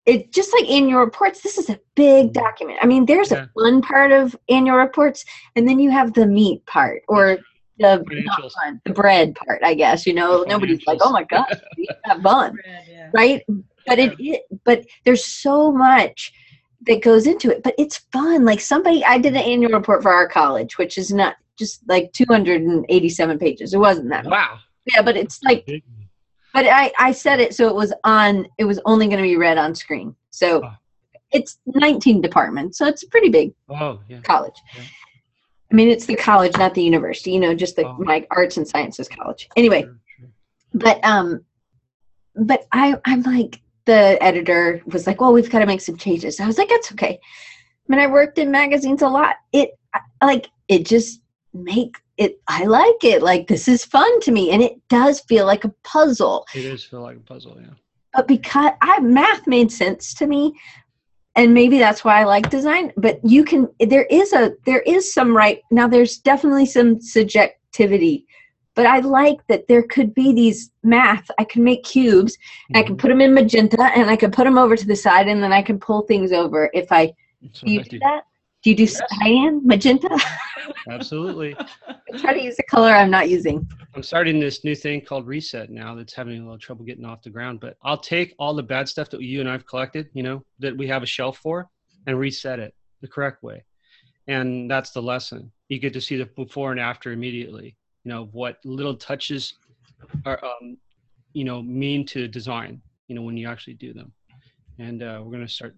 It 0.06 0.34
just 0.34 0.52
like 0.54 0.68
annual 0.70 1.00
reports. 1.02 1.42
This 1.42 1.58
is 1.58 1.70
a 1.70 1.80
big 1.96 2.34
document. 2.34 2.80
I 2.82 2.86
mean, 2.88 3.06
there's 3.06 3.32
Yeah. 3.32 3.46
a 3.46 3.48
fun 3.60 3.82
part 3.82 4.12
of 4.12 4.36
annual 4.50 4.78
reports, 4.78 5.24
and 5.56 5.68
then 5.70 5.80
you 5.80 5.90
have 5.92 6.14
the 6.14 6.26
meat 6.26 6.66
part 6.66 7.04
or 7.08 7.38
the 7.80 8.04
not 8.26 8.52
fun, 8.52 8.82
the 8.86 8.94
bread 8.94 9.34
part. 9.36 9.62
I 9.64 9.74
guess 9.74 10.06
you 10.06 10.14
know 10.14 10.44
nobody's 10.48 10.86
like, 10.86 11.00
oh 11.02 11.12
my 11.12 11.24
god, 11.24 11.46
we 11.78 11.88
have 12.06 12.22
fun, 12.22 12.54
Bread, 12.54 12.86
yeah. 12.90 13.10
right? 13.14 13.42
But 13.88 14.00
it, 14.00 14.16
it 14.20 14.44
but 14.64 14.86
there's 15.06 15.26
so 15.26 15.72
much 15.72 16.34
that 16.88 17.02
goes 17.02 17.28
into 17.28 17.52
it. 17.52 17.64
But 17.64 17.76
it's 17.78 17.98
fun. 18.12 18.46
Like 18.46 18.60
somebody, 18.60 19.04
I 19.06 19.18
did 19.18 19.34
an 19.34 19.42
annual 19.42 19.72
report 19.72 20.02
for 20.02 20.12
our 20.12 20.28
college, 20.28 20.78
which 20.78 20.98
is 20.98 21.12
not 21.12 21.36
just 21.58 21.82
like 21.88 22.12
287 22.14 23.38
pages. 23.40 23.74
It 23.74 23.78
wasn't 23.78 24.10
that. 24.10 24.24
much. 24.26 24.32
Wow. 24.32 24.60
Yeah, 24.86 25.02
but 25.04 25.16
it's 25.16 25.42
like 25.44 25.66
but 26.54 26.66
I, 26.66 26.92
I 27.00 27.12
said 27.12 27.40
it 27.40 27.54
so 27.54 27.68
it 27.68 27.76
was 27.76 27.94
on 28.04 28.48
it 28.58 28.66
was 28.66 28.80
only 28.86 29.06
going 29.08 29.18
to 29.20 29.24
be 29.24 29.38
read 29.38 29.58
on 29.60 29.76
screen 29.76 30.16
so 30.32 30.62
Ah. 30.66 30.78
it's 31.32 31.60
19 31.68 32.20
departments 32.20 32.80
so 32.80 32.88
it's 32.88 33.04
a 33.04 33.08
pretty 33.08 33.30
big 33.30 33.54
Oh, 33.70 34.00
yeah. 34.10 34.22
college 34.22 34.56
Yeah. 34.76 34.82
i 35.72 35.76
mean 35.76 35.88
it's 35.88 36.08
the 36.08 36.16
college 36.16 36.58
not 36.58 36.74
the 36.74 36.82
university 36.84 37.32
you 37.32 37.40
know 37.40 37.54
just 37.54 37.76
the 37.76 37.86
Oh. 37.88 37.96
my 38.00 38.26
arts 38.32 38.58
and 38.58 38.68
sciences 38.68 39.08
college 39.08 39.48
anyway 39.56 39.84
Sure, 39.84 40.00
sure. 40.20 40.30
but 40.74 41.00
um 41.06 41.46
but 42.36 42.66
i 42.72 42.96
i'm 43.06 43.22
like 43.22 43.62
the 43.86 44.18
editor 44.22 44.82
was 44.86 45.08
like 45.08 45.22
well 45.22 45.34
we've 45.34 45.50
got 45.50 45.60
to 45.60 45.66
make 45.66 45.82
some 45.82 45.98
changes. 45.98 46.40
I 46.40 46.48
was 46.48 46.58
like 46.58 46.70
that's 46.70 46.92
okay. 46.94 47.20
I 47.20 47.86
mean 47.88 48.00
i 48.00 48.08
worked 48.08 48.38
in 48.38 48.52
magazines 48.52 49.02
a 49.02 49.08
lot. 49.08 49.36
It 49.52 49.72
like 50.22 50.50
it 50.68 50.86
just 50.86 51.22
make 51.54 51.98
it 52.18 52.40
i 52.48 52.66
like 52.66 53.04
it. 53.04 53.22
Like 53.22 53.48
this 53.48 53.68
is 53.68 53.84
fun 53.84 54.20
to 54.22 54.32
me 54.32 54.52
and 54.52 54.62
it 54.62 54.80
does 54.90 55.22
feel 55.22 55.46
like 55.46 55.66
a 55.66 55.74
puzzle. 55.84 56.46
It 56.54 56.64
does 56.64 56.84
feel 56.84 57.02
like 57.02 57.18
a 57.18 57.22
puzzle, 57.22 57.58
yeah. 57.60 57.74
but 58.14 58.28
because 58.28 58.74
I 58.82 59.00
math 59.00 59.48
made 59.48 59.72
sense 59.72 60.14
to 60.16 60.28
me 60.28 60.54
and 61.36 61.54
maybe 61.54 61.80
that's 61.80 62.04
why 62.04 62.22
I 62.22 62.24
like 62.26 62.50
design 62.50 62.92
but 62.98 63.20
you 63.24 63.44
can 63.44 63.68
there 63.80 64.06
is 64.06 64.34
a 64.34 64.54
there 64.66 64.82
is 64.82 65.14
some 65.14 65.36
right 65.36 65.62
now 65.72 65.88
there's 65.88 66.18
definitely 66.18 66.66
some 66.66 67.02
subjectivity 67.02 68.26
but 68.76 68.86
I 68.86 69.00
like 69.00 69.46
that 69.48 69.68
there 69.68 69.84
could 69.84 70.14
be 70.14 70.34
these 70.34 70.72
math 70.84 71.30
I 71.38 71.44
can 71.44 71.64
make 71.64 71.84
cubes 71.84 72.38
and 72.70 72.78
I 72.78 72.84
can 72.84 72.94
mm-hmm. 72.94 73.02
put 73.02 73.10
them 73.10 73.22
in 73.22 73.34
magenta 73.34 73.92
and 73.96 74.10
I 74.10 74.16
can 74.16 74.32
put 74.32 74.46
them 74.46 74.58
over 74.58 74.76
to 74.76 74.88
the 74.88 74.96
side 74.96 75.28
and 75.28 75.42
then 75.42 75.54
I 75.54 75.62
can 75.62 75.80
pull 75.80 76.02
things 76.04 76.32
over 76.32 76.70
if 76.74 76.92
I 76.92 77.14
That's 77.42 77.60
do 77.62 77.72
you 77.72 77.80
I 77.80 77.84
do 77.84 77.90
do. 77.90 78.00
that 78.00 78.22
do 78.64 78.70
you 78.70 78.76
do 78.76 78.88
cyan 78.88 79.62
magenta 79.66 80.10
Absolutely. 80.90 81.56
try 82.18 82.34
to 82.34 82.42
use 82.42 82.56
a 82.60 82.64
color 82.64 82.92
I'm 82.92 83.12
not 83.12 83.30
using 83.30 83.68
I'm 83.94 84.04
starting 84.04 84.40
this 84.40 84.64
new 84.64 84.76
thing 84.76 85.02
called 85.02 85.28
Reset 85.28 85.70
now 85.70 85.96
that's 85.96 86.14
having 86.14 86.38
a 86.38 86.44
little 86.44 86.58
trouble 86.58 86.86
getting 86.86 87.04
off 87.04 87.24
the 87.24 87.30
ground. 87.30 87.60
But 87.60 87.76
I'll 87.84 87.98
take 87.98 88.34
all 88.40 88.54
the 88.54 88.64
bad 88.64 88.88
stuff 88.88 89.10
that 89.10 89.22
you 89.22 89.42
and 89.42 89.50
I've 89.50 89.66
collected, 89.66 90.10
you 90.14 90.24
know, 90.24 90.46
that 90.60 90.78
we 90.78 90.88
have 90.88 91.04
a 91.04 91.08
shelf 91.08 91.40
for, 91.40 91.68
and 92.08 92.18
reset 92.18 92.60
it 92.60 92.74
the 93.02 93.08
correct 93.08 93.44
way. 93.44 93.66
And 94.28 94.72
that's 94.72 94.92
the 94.92 95.02
lesson. 95.02 95.52
You 95.68 95.80
get 95.80 95.94
to 95.94 96.02
see 96.02 96.16
the 96.16 96.26
before 96.26 96.72
and 96.72 96.80
after 96.80 97.12
immediately, 97.12 97.76
you 98.04 98.12
know, 98.12 98.30
what 98.32 98.58
little 98.66 98.96
touches 98.96 99.54
are, 100.26 100.44
um, 100.44 100.78
you 101.34 101.44
know, 101.44 101.62
mean 101.62 102.06
to 102.08 102.28
design, 102.28 102.82
you 103.08 103.16
know, 103.16 103.22
when 103.22 103.38
you 103.38 103.48
actually 103.48 103.76
do 103.76 103.94
them. 103.94 104.12
And 104.80 105.04
uh, 105.04 105.20
we're 105.24 105.32
going 105.32 105.46
to 105.46 105.52
start 105.52 105.76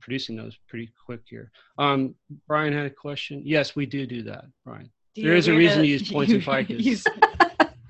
producing 0.00 0.36
those 0.36 0.56
pretty 0.68 0.90
quick 1.06 1.20
here. 1.26 1.50
Um, 1.78 2.14
Brian 2.46 2.72
had 2.72 2.86
a 2.86 2.90
question. 2.90 3.42
Yes, 3.44 3.74
we 3.76 3.86
do 3.86 4.06
do 4.06 4.22
that, 4.24 4.44
Brian. 4.64 4.90
Do 5.14 5.22
There 5.22 5.32
a 5.32 5.56
reason 5.56 5.78
to- 5.78 5.82
to 5.82 5.86
use 5.88 6.10
points 6.10 6.32
and 6.32 6.42
picas. 6.42 6.80
use- 6.80 7.04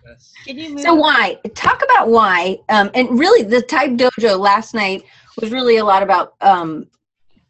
Yes. 0.07 0.33
Can 0.47 0.59
you 0.59 0.71
move? 0.71 0.81
So 0.81 0.95
why? 0.95 1.39
Talk 1.55 1.83
about 1.83 2.09
why. 2.09 2.59
Um, 2.69 2.91
and 2.95 3.19
really, 3.19 3.45
the 3.45 3.63
Type 3.63 3.93
Dojo 3.93 4.37
last 4.39 4.75
night 4.75 5.05
was 5.41 5.51
really 5.53 5.77
a 5.77 5.85
lot 5.85 6.03
about 6.03 6.35
um, 6.41 6.89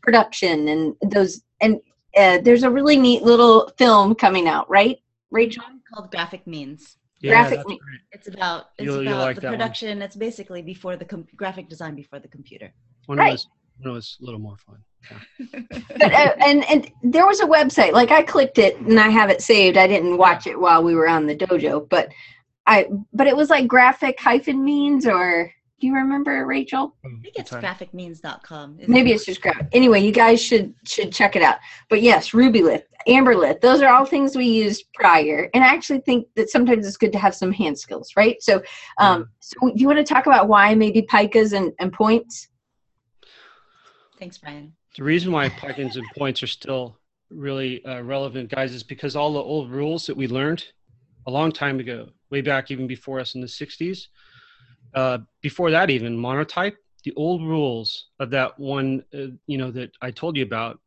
production 0.03 0.69
and 0.69 0.95
those. 1.11 1.43
And 1.63 1.81
uh, 2.17 2.39
there's 2.43 2.63
a 2.63 2.71
really 2.71 2.97
neat 2.99 3.23
little 3.23 3.73
film 3.79 4.15
coming 4.15 4.49
out, 4.49 4.69
right, 4.71 4.99
Rachel? 5.31 5.65
Called 5.93 6.11
Graphic 6.11 6.47
Means. 6.47 6.97
Yeah, 7.21 7.31
Graphic 7.33 7.59
that's 7.59 7.67
great. 7.69 7.79
It's 8.13 8.29
about 8.29 8.67
it's 8.79 8.85
You'll- 8.87 9.03
you'll 9.05 9.13
about 9.13 9.25
like 9.27 9.37
the 9.37 9.43
that 9.43 9.49
one. 9.51 9.59
production. 9.59 10.03
It's 10.03 10.17
basically 10.17 10.63
before 10.63 10.97
the 10.97 11.05
com- 11.05 11.27
graphic 11.37 11.69
design 11.69 11.95
before 11.95 12.19
the 12.19 12.29
computer. 12.29 12.73
One 13.07 13.19
Right. 13.19 13.33
was 13.33 13.47
one 13.81 13.95
was 13.95 14.17
a 14.21 14.25
little 14.25 14.41
more 14.41 14.57
fun. 14.59 14.79
But, 15.99 16.13
uh, 16.13 16.35
and 16.47 16.65
and 16.71 16.91
there 17.03 17.27
was 17.27 17.41
a 17.41 17.47
website. 17.47 17.93
Like 17.93 18.11
I 18.11 18.23
clicked 18.23 18.59
it 18.59 18.77
and 18.79 18.99
I 18.99 19.09
have 19.09 19.31
it 19.31 19.41
saved. 19.43 19.77
I 19.77 19.87
didn't 19.87 20.19
watch 20.19 20.47
it 20.47 20.59
while 20.59 20.83
we 20.83 20.95
were 20.95 21.09
on 21.09 21.27
the 21.27 21.37
dojo, 21.37 21.89
but 21.89 22.09
I 22.67 22.87
but 23.13 23.27
it 23.27 23.37
was 23.37 23.51
like 23.51 23.67
graphic 23.69 24.19
hyphen 24.21 24.65
means 24.65 25.07
or 25.07 25.53
do 25.83 25.89
you 25.89 25.95
remember 25.95 26.47
Rachel? 26.47 26.95
I 27.05 27.09
think 27.21 27.35
it's 27.35 27.51
graphicmeans.com. 27.51 28.79
isn't 28.79 28.89
Maybe 28.89 29.11
it? 29.11 29.17
it's 29.17 29.25
just 29.25 29.43
graphic. 29.43 29.67
Anyway, 29.73 30.01
you 30.01 30.13
guys 30.13 30.41
should 30.41 30.73
should 30.87 31.13
check 31.13 31.35
it 31.35 31.43
out. 31.43 31.57
But 31.91 32.03
yes, 32.03 32.31
RubyLith, 32.31 32.85
AmberLith, 33.09 33.61
those 33.61 33.83
are 33.83 33.93
all 33.93 34.05
things 34.05 34.37
we 34.37 34.45
used 34.45 34.85
prior. 34.95 35.51
And 35.53 35.65
I 35.65 35.67
actually 35.67 35.99
think 36.03 36.29
that 36.37 36.51
sometimes 36.51 36.87
it's 36.87 36.97
good 36.97 37.11
to 37.11 37.19
have 37.19 37.35
some 37.35 37.51
hand 37.51 37.77
skills, 37.77 38.13
right? 38.17 38.41
So, 38.41 38.63
um, 38.99 39.29
so 39.41 39.59
do 39.71 39.73
you 39.75 39.89
want 39.89 39.99
to 39.99 40.05
talk 40.05 40.27
about 40.27 40.47
why 40.47 40.73
maybe 40.77 41.03
picas 41.03 41.53
and, 41.53 41.73
and 41.81 41.93
points? 41.93 42.47
Thanks, 44.21 44.39
Brian. 44.39 44.75
The 44.97 45.03
reason 45.03 45.33
why 45.33 45.49
plugins 45.49 45.97
and 45.97 46.07
points 46.17 46.45
are 46.45 46.47
still 46.47 46.97
really 47.29 47.85
uh, 47.85 48.03
relevant, 48.03 48.51
guys, 48.51 48.73
is 48.73 48.85
because 48.85 49.17
all 49.17 49.33
the 49.33 49.41
old 49.41 49.69
rules 49.69 50.07
that 50.07 50.17
we 50.17 50.29
learned 50.29 50.65
a 51.27 51.31
long 51.33 51.51
time 51.51 51.81
ago, 51.81 52.11
way 52.31 52.41
back 52.41 52.71
even 52.71 52.87
before 52.87 53.19
us 53.19 53.35
in 53.35 53.41
the 53.41 53.49
60s, 53.49 54.07
uh, 54.95 55.19
before 55.41 55.71
that 55.71 55.91
even, 55.91 56.17
monotype, 56.17 56.77
the 57.05 57.13
old 57.17 57.43
rules 57.43 58.09
of 58.21 58.31
that 58.31 58.59
one, 58.59 59.03
uh, 59.15 59.35
you 59.47 59.59
know, 59.59 59.71
that 59.71 59.91
I 60.01 60.11
told 60.11 60.37
you 60.37 60.45
about, 60.45 60.79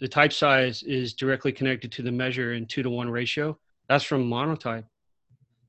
the 0.00 0.08
type 0.08 0.32
size 0.32 0.82
is 0.82 1.14
directly 1.14 1.52
connected 1.52 1.92
to 1.92 2.02
the 2.02 2.10
measure 2.10 2.54
in 2.54 2.66
two 2.66 2.82
to 2.82 2.90
one 2.90 3.08
ratio. 3.08 3.56
That's 3.88 4.04
from 4.04 4.28
monotype. 4.28 4.84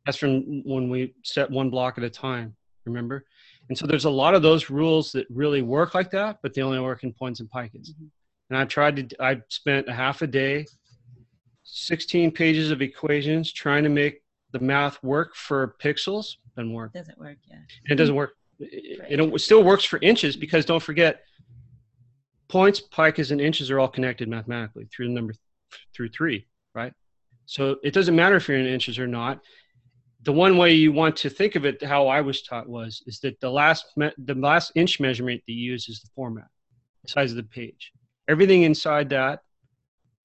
That's 0.05 0.17
from 0.17 0.63
when 0.63 0.89
we 0.89 1.13
set 1.23 1.49
one 1.51 1.69
block 1.69 1.97
at 1.97 2.03
a 2.03 2.09
time, 2.09 2.55
remember? 2.85 3.25
And 3.69 3.77
so 3.77 3.85
there's 3.85 4.05
a 4.05 4.09
lot 4.09 4.33
of 4.33 4.41
those 4.41 4.69
rules 4.69 5.11
that 5.11 5.27
really 5.29 5.61
work 5.61 5.93
like 5.93 6.11
that, 6.11 6.39
but 6.41 6.53
they 6.53 6.61
only 6.61 6.79
work 6.79 7.03
in 7.03 7.13
points 7.13 7.39
and 7.39 7.49
picas. 7.49 7.89
And 8.49 8.57
I've 8.57 8.67
tried 8.67 9.09
to, 9.09 9.23
I 9.23 9.41
spent 9.49 9.87
a 9.87 9.93
half 9.93 10.21
a 10.21 10.27
day, 10.27 10.65
16 11.63 12.31
pages 12.31 12.71
of 12.71 12.81
equations 12.81 13.53
trying 13.53 13.83
to 13.83 13.89
make 13.89 14.21
the 14.51 14.59
math 14.59 15.01
work 15.03 15.35
for 15.35 15.75
pixels. 15.81 16.35
Doesn't 16.55 16.73
work. 16.73 16.93
Doesn't 16.93 17.17
work. 17.17 17.37
Yeah. 17.49 17.57
It 17.89 17.95
doesn't 17.95 18.15
work. 18.15 18.35
It, 18.59 19.19
it, 19.19 19.19
it 19.19 19.39
still 19.39 19.63
works 19.63 19.83
for 19.83 19.99
inches 19.99 20.35
because 20.35 20.65
don't 20.65 20.83
forget, 20.83 21.21
points, 22.49 22.81
picas, 22.81 23.31
and 23.31 23.41
inches 23.41 23.71
are 23.71 23.79
all 23.79 23.87
connected 23.87 24.29
mathematically 24.29 24.87
through 24.93 25.07
the 25.07 25.13
number 25.13 25.33
th- 25.33 25.81
through 25.95 26.09
three, 26.09 26.45
right? 26.75 26.93
So 27.45 27.77
it 27.83 27.93
doesn't 27.93 28.15
matter 28.15 28.35
if 28.35 28.47
you're 28.47 28.57
in 28.59 28.67
inches 28.67 28.99
or 28.99 29.07
not. 29.07 29.39
The 30.21 30.31
one 30.31 30.57
way 30.57 30.73
you 30.73 30.93
want 30.93 31.17
to 31.17 31.29
think 31.29 31.55
of 31.55 31.65
it, 31.65 31.83
how 31.83 32.07
I 32.07 32.21
was 32.21 32.43
taught 32.43 32.69
was, 32.69 33.01
is 33.07 33.19
that 33.21 33.39
the 33.41 33.49
last 33.49 33.85
me- 33.97 34.13
the 34.17 34.35
last 34.35 34.71
inch 34.75 34.99
measurement 34.99 35.41
that 35.45 35.53
you 35.53 35.71
use 35.71 35.89
is 35.89 36.01
the 36.01 36.09
format, 36.15 36.47
the 37.03 37.09
size 37.09 37.31
of 37.31 37.37
the 37.37 37.43
page. 37.43 37.91
Everything 38.29 38.61
inside 38.63 39.09
that 39.09 39.41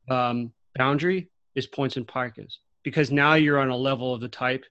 um, 0.09 0.53
boundary 0.76 1.31
is 1.55 1.66
points 1.66 1.97
and 1.97 2.07
picas 2.07 2.59
because 2.85 3.11
now 3.11 3.35
you're 3.35 3.59
on 3.59 3.70
a 3.70 3.76
level 3.76 4.14
of 4.14 4.20
the 4.20 4.29
type 4.29 4.64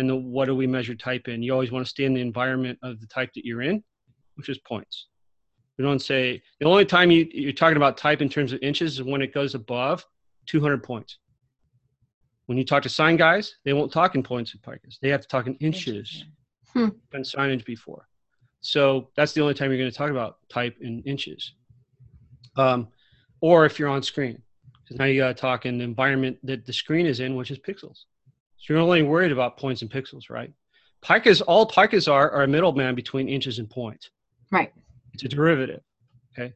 and 0.00 0.08
the 0.08 0.16
what 0.16 0.46
do 0.46 0.56
we 0.56 0.66
measure 0.66 0.94
type 0.94 1.28
in? 1.28 1.42
You 1.42 1.52
always 1.52 1.70
want 1.70 1.84
to 1.84 1.90
stay 1.90 2.04
in 2.04 2.14
the 2.14 2.20
environment 2.20 2.78
of 2.82 3.00
the 3.00 3.06
type 3.06 3.32
that 3.34 3.44
you're 3.44 3.62
in 3.62 3.84
which 4.40 4.48
is 4.48 4.58
points. 4.58 5.06
We 5.76 5.84
don't 5.84 6.00
say 6.00 6.42
the 6.60 6.66
only 6.66 6.86
time 6.86 7.10
you, 7.10 7.28
you're 7.30 7.52
talking 7.52 7.76
about 7.76 7.98
type 7.98 8.22
in 8.22 8.28
terms 8.30 8.54
of 8.54 8.58
inches 8.62 8.94
is 8.94 9.02
when 9.02 9.20
it 9.20 9.34
goes 9.34 9.54
above 9.54 10.04
200 10.46 10.82
points. 10.82 11.18
When 12.46 12.56
you 12.56 12.64
talk 12.64 12.82
to 12.84 12.88
sign 12.88 13.16
guys 13.16 13.54
they 13.66 13.74
won't 13.74 13.92
talk 13.92 14.14
in 14.14 14.22
points 14.22 14.54
and 14.54 14.62
picas 14.62 14.98
they 15.02 15.10
have 15.10 15.20
to 15.20 15.28
talk 15.28 15.46
in 15.46 15.56
inches. 15.56 16.24
And 17.12 17.24
signage 17.24 17.66
before. 17.66 18.08
So 18.62 19.10
that's 19.14 19.34
the 19.34 19.42
only 19.42 19.54
time 19.54 19.70
you're 19.70 19.78
going 19.78 19.90
to 19.90 19.96
talk 19.96 20.10
about 20.10 20.38
type 20.48 20.76
in 20.80 21.02
inches. 21.02 21.52
Um, 22.56 22.88
or 23.42 23.66
if 23.66 23.78
you're 23.78 23.88
on 23.88 24.02
screen. 24.02 24.40
Because 24.82 24.98
now 24.98 25.04
you 25.04 25.20
got 25.20 25.28
to 25.28 25.34
talk 25.34 25.66
in 25.66 25.78
the 25.78 25.84
environment 25.84 26.38
that 26.44 26.64
the 26.64 26.72
screen 26.72 27.06
is 27.06 27.20
in 27.20 27.36
which 27.36 27.50
is 27.50 27.58
pixels 27.58 28.04
so 28.60 28.74
you're 28.74 28.82
only 28.82 29.02
worried 29.02 29.32
about 29.32 29.56
points 29.56 29.80
and 29.80 29.90
pixels, 29.90 30.28
right? 30.28 30.52
Picas, 31.02 31.40
all 31.46 31.66
picas 31.66 32.12
are, 32.12 32.30
are 32.30 32.42
a 32.42 32.48
middleman 32.48 32.94
between 32.94 33.26
inches 33.26 33.58
and 33.58 33.70
points. 33.70 34.10
Right. 34.52 34.70
It's 35.14 35.24
a 35.24 35.28
derivative, 35.28 35.80
okay? 36.32 36.52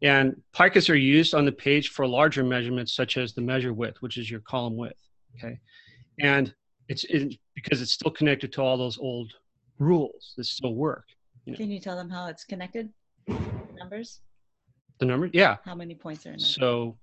And 0.00 0.40
picas 0.54 0.88
are 0.88 0.94
used 0.94 1.34
on 1.34 1.44
the 1.44 1.52
page 1.52 1.90
for 1.90 2.06
larger 2.06 2.42
measurements, 2.42 2.94
such 2.94 3.18
as 3.18 3.34
the 3.34 3.42
measure 3.42 3.74
width, 3.74 4.00
which 4.00 4.16
is 4.16 4.30
your 4.30 4.40
column 4.40 4.76
width, 4.76 4.98
okay? 5.36 5.60
And 6.20 6.54
it's 6.88 7.04
it, 7.04 7.38
because 7.54 7.82
it's 7.82 7.92
still 7.92 8.10
connected 8.10 8.50
to 8.54 8.62
all 8.62 8.78
those 8.78 8.98
old 8.98 9.30
rules 9.78 10.32
that 10.38 10.44
still 10.44 10.74
work. 10.74 11.04
Can 11.54 11.70
you 11.70 11.78
tell 11.78 11.96
them 11.96 12.08
how 12.08 12.26
it's 12.28 12.44
connected? 12.44 12.88
Numbers? 13.76 14.20
The 14.98 15.04
number, 15.04 15.28
yeah. 15.32 15.56
How 15.64 15.74
many 15.74 15.94
points 15.94 16.24
are 16.24 16.30
in 16.30 16.36
it? 16.36 16.40
So 16.40 16.96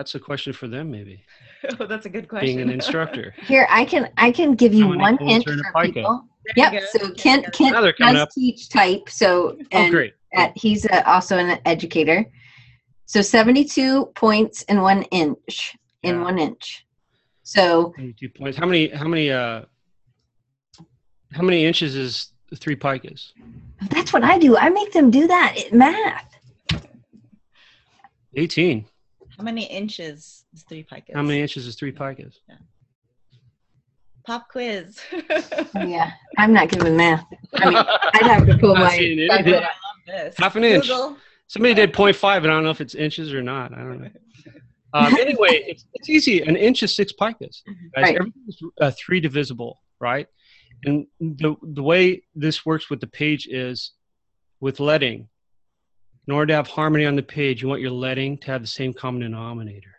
that's 0.00 0.14
a 0.14 0.18
question 0.18 0.54
for 0.54 0.66
them, 0.66 0.90
maybe, 0.90 1.22
oh, 1.78 1.84
that's 1.84 2.06
a 2.06 2.08
good 2.08 2.26
question. 2.26 2.46
being 2.46 2.60
an 2.62 2.70
instructor. 2.70 3.34
Here, 3.42 3.66
I 3.68 3.84
can 3.84 4.08
I 4.16 4.32
can 4.32 4.54
give 4.54 4.72
you 4.72 4.88
one 4.88 5.18
points 5.18 5.44
hint 5.44 5.46
are 5.46 5.52
in 5.52 5.58
a 5.60 5.62
for 5.72 5.84
people. 5.84 6.24
There 6.56 6.70
Yep. 6.72 6.82
So 6.92 7.10
Kent 7.10 7.44
go. 7.44 7.50
Kent 7.52 7.72
Now 7.74 8.12
does 8.12 8.16
up. 8.22 8.30
teach 8.30 8.70
type. 8.70 9.10
So 9.10 9.58
Oh, 9.60 9.64
and 9.72 9.92
great. 9.92 10.14
at, 10.32 10.56
he's 10.56 10.86
a, 10.86 11.06
also 11.06 11.36
an 11.36 11.60
educator. 11.66 12.24
So 13.04 13.20
72 13.20 14.06
points 14.14 14.62
in 14.62 14.80
one 14.80 15.02
inch. 15.10 15.76
In 16.02 16.14
Yeah. 16.14 16.22
one 16.22 16.38
inch. 16.38 16.86
So 17.42 17.92
22 17.94 18.30
points. 18.30 18.56
How 18.56 18.64
many? 18.64 18.88
How 18.88 19.06
many? 19.06 19.30
Uh, 19.30 19.66
how 21.30 21.42
many 21.42 21.66
inches 21.66 21.94
is 21.94 22.32
three 22.56 22.74
picas? 22.74 23.32
that's 23.90 24.14
what 24.14 24.24
I 24.24 24.38
do. 24.38 24.56
I 24.56 24.70
make 24.70 24.92
them 24.94 25.10
do 25.10 25.26
that 25.26 25.58
in 25.58 25.76
math. 25.76 26.24
18. 28.34 28.86
How 29.40 29.44
many 29.44 29.64
inches 29.64 30.44
is 30.52 30.64
three 30.68 30.84
picas? 30.84 31.14
How 31.14 31.22
many 31.22 31.40
inches 31.40 31.66
is 31.66 31.74
three 31.74 31.92
picas? 31.92 32.34
Pop 34.26 34.48
quiz. 34.50 35.00
Yeah, 35.74 36.10
I'm 36.36 36.52
not 36.52 36.68
good 36.68 36.82
with 36.82 36.92
math. 36.92 37.24
I 37.54 37.70
mean, 37.70 37.76
I'd 37.78 38.22
have 38.26 38.46
to 38.46 38.58
pull 38.58 38.74
Not 38.74 38.84
my. 38.84 38.96
seeing 38.98 39.30
I 39.30 39.36
anything. 39.38 39.54
love 39.54 39.64
this. 40.06 40.34
Half 40.36 40.56
an 40.56 40.64
inch. 40.64 40.88
Google. 40.88 41.16
Somebody 41.46 41.72
did 41.72 41.94
0.5, 41.94 42.36
and 42.36 42.46
I 42.46 42.50
don't 42.50 42.64
know 42.64 42.70
if 42.70 42.82
it's 42.82 42.94
inches 42.94 43.32
or 43.32 43.42
not. 43.42 43.72
I 43.72 43.78
don't 43.78 44.02
know. 44.02 44.10
Um, 44.92 45.16
anyway, 45.18 45.64
it's, 45.66 45.86
it's 45.94 46.10
easy. 46.10 46.42
An 46.42 46.54
inch 46.56 46.82
is 46.82 46.94
six 46.94 47.14
picas. 47.18 47.40
Guys, 47.40 47.62
Right. 47.96 48.16
Everything's 48.16 48.58
uh, 48.78 48.90
three 48.90 49.20
divisible, 49.20 49.80
right? 50.00 50.26
And 50.84 51.06
the 51.18 51.56
the 51.62 51.82
way 51.82 52.22
this 52.34 52.66
works 52.66 52.90
with 52.90 53.00
the 53.00 53.06
page 53.06 53.46
is 53.46 53.92
with 54.60 54.80
leading. 54.80 55.29
In 56.26 56.34
order 56.34 56.46
to 56.48 56.54
have 56.54 56.68
harmony 56.68 57.06
on 57.06 57.16
the 57.16 57.22
page, 57.22 57.62
you 57.62 57.68
want 57.68 57.80
your 57.80 57.90
leading 57.90 58.38
to 58.38 58.50
have 58.50 58.60
the 58.60 58.68
same 58.68 58.92
common 58.92 59.22
denominator. 59.22 59.96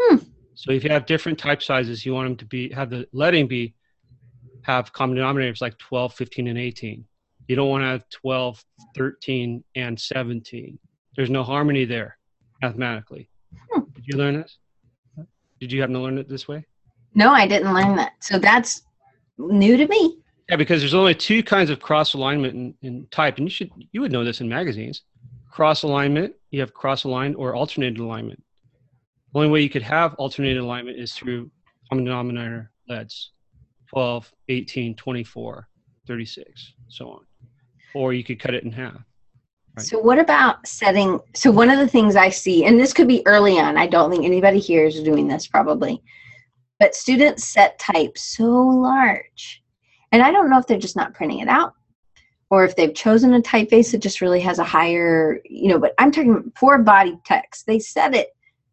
Hmm. 0.00 0.16
So 0.54 0.72
if 0.72 0.84
you 0.84 0.90
have 0.90 1.06
different 1.06 1.38
type 1.38 1.62
sizes, 1.62 2.04
you 2.04 2.12
want 2.12 2.28
them 2.28 2.36
to 2.36 2.44
be 2.44 2.70
have 2.72 2.90
the 2.90 3.06
leading 3.12 3.46
be 3.46 3.74
have 4.62 4.92
common 4.92 5.16
denominators 5.16 5.60
like 5.60 5.78
12, 5.78 6.14
15, 6.14 6.48
and 6.48 6.58
18. 6.58 7.04
You 7.46 7.56
don't 7.56 7.70
want 7.70 7.82
to 7.82 7.86
have 7.86 8.08
12, 8.10 8.62
13, 8.96 9.64
and 9.76 9.98
17. 9.98 10.78
There's 11.16 11.30
no 11.30 11.42
harmony 11.42 11.84
there 11.84 12.18
mathematically. 12.60 13.30
Hmm. 13.70 13.82
Did 13.94 14.04
you 14.06 14.18
learn 14.18 14.36
this? 14.36 14.58
Did 15.60 15.72
you 15.72 15.80
happen 15.80 15.94
to 15.94 16.00
learn 16.00 16.18
it 16.18 16.28
this 16.28 16.46
way? 16.46 16.66
No, 17.14 17.32
I 17.32 17.46
didn't 17.46 17.74
learn 17.74 17.96
that. 17.96 18.12
So 18.20 18.38
that's 18.38 18.82
new 19.38 19.76
to 19.76 19.86
me. 19.86 20.18
Yeah, 20.48 20.56
because 20.56 20.80
there's 20.80 20.94
only 20.94 21.14
two 21.14 21.42
kinds 21.42 21.70
of 21.70 21.80
cross 21.80 22.14
alignment 22.14 22.54
in, 22.54 22.74
in 22.82 23.06
type, 23.10 23.36
and 23.38 23.46
you 23.46 23.50
should 23.50 23.70
you 23.92 24.00
would 24.00 24.12
know 24.12 24.24
this 24.24 24.40
in 24.40 24.48
magazines. 24.48 25.02
Cross 25.50 25.82
alignment, 25.82 26.34
you 26.50 26.60
have 26.60 26.74
cross 26.74 27.04
aligned 27.04 27.36
or 27.36 27.54
alternated 27.54 27.98
alignment. 27.98 28.42
The 29.32 29.38
only 29.38 29.50
way 29.50 29.60
you 29.60 29.70
could 29.70 29.82
have 29.82 30.14
alternated 30.14 30.62
alignment 30.62 30.98
is 30.98 31.12
through 31.12 31.50
common 31.88 32.04
denominator 32.04 32.70
leads 32.88 33.32
12, 33.90 34.32
18, 34.48 34.94
24, 34.94 35.68
36, 36.06 36.74
so 36.88 37.10
on. 37.10 37.20
Or 37.94 38.12
you 38.12 38.24
could 38.24 38.40
cut 38.40 38.54
it 38.54 38.64
in 38.64 38.72
half. 38.72 38.94
Right. 39.76 39.86
So 39.86 39.98
what 39.98 40.18
about 40.18 40.66
setting? 40.66 41.20
So 41.34 41.50
one 41.50 41.70
of 41.70 41.78
the 41.78 41.88
things 41.88 42.16
I 42.16 42.30
see, 42.30 42.64
and 42.64 42.80
this 42.80 42.92
could 42.92 43.08
be 43.08 43.22
early 43.26 43.58
on. 43.58 43.76
I 43.76 43.86
don't 43.86 44.10
think 44.10 44.24
anybody 44.24 44.58
here 44.58 44.86
is 44.86 45.02
doing 45.02 45.28
this 45.28 45.46
probably, 45.46 46.02
but 46.78 46.94
students 46.94 47.48
set 47.48 47.78
type 47.78 48.16
so 48.16 48.44
large, 48.44 49.62
and 50.12 50.22
I 50.22 50.30
don't 50.30 50.50
know 50.50 50.58
if 50.58 50.66
they're 50.66 50.78
just 50.78 50.96
not 50.96 51.14
printing 51.14 51.40
it 51.40 51.48
out, 51.48 51.74
or 52.50 52.64
if 52.64 52.76
they've 52.76 52.94
chosen 52.94 53.34
a 53.34 53.40
typeface 53.40 53.92
that 53.92 53.98
just 53.98 54.20
really 54.20 54.40
has 54.40 54.58
a 54.58 54.64
higher, 54.64 55.40
you 55.44 55.68
know. 55.68 55.78
But 55.78 55.94
I'm 55.98 56.10
talking 56.10 56.52
poor 56.54 56.78
body 56.78 57.18
text. 57.24 57.66
They 57.66 57.78
set 57.78 58.14
it 58.14 58.28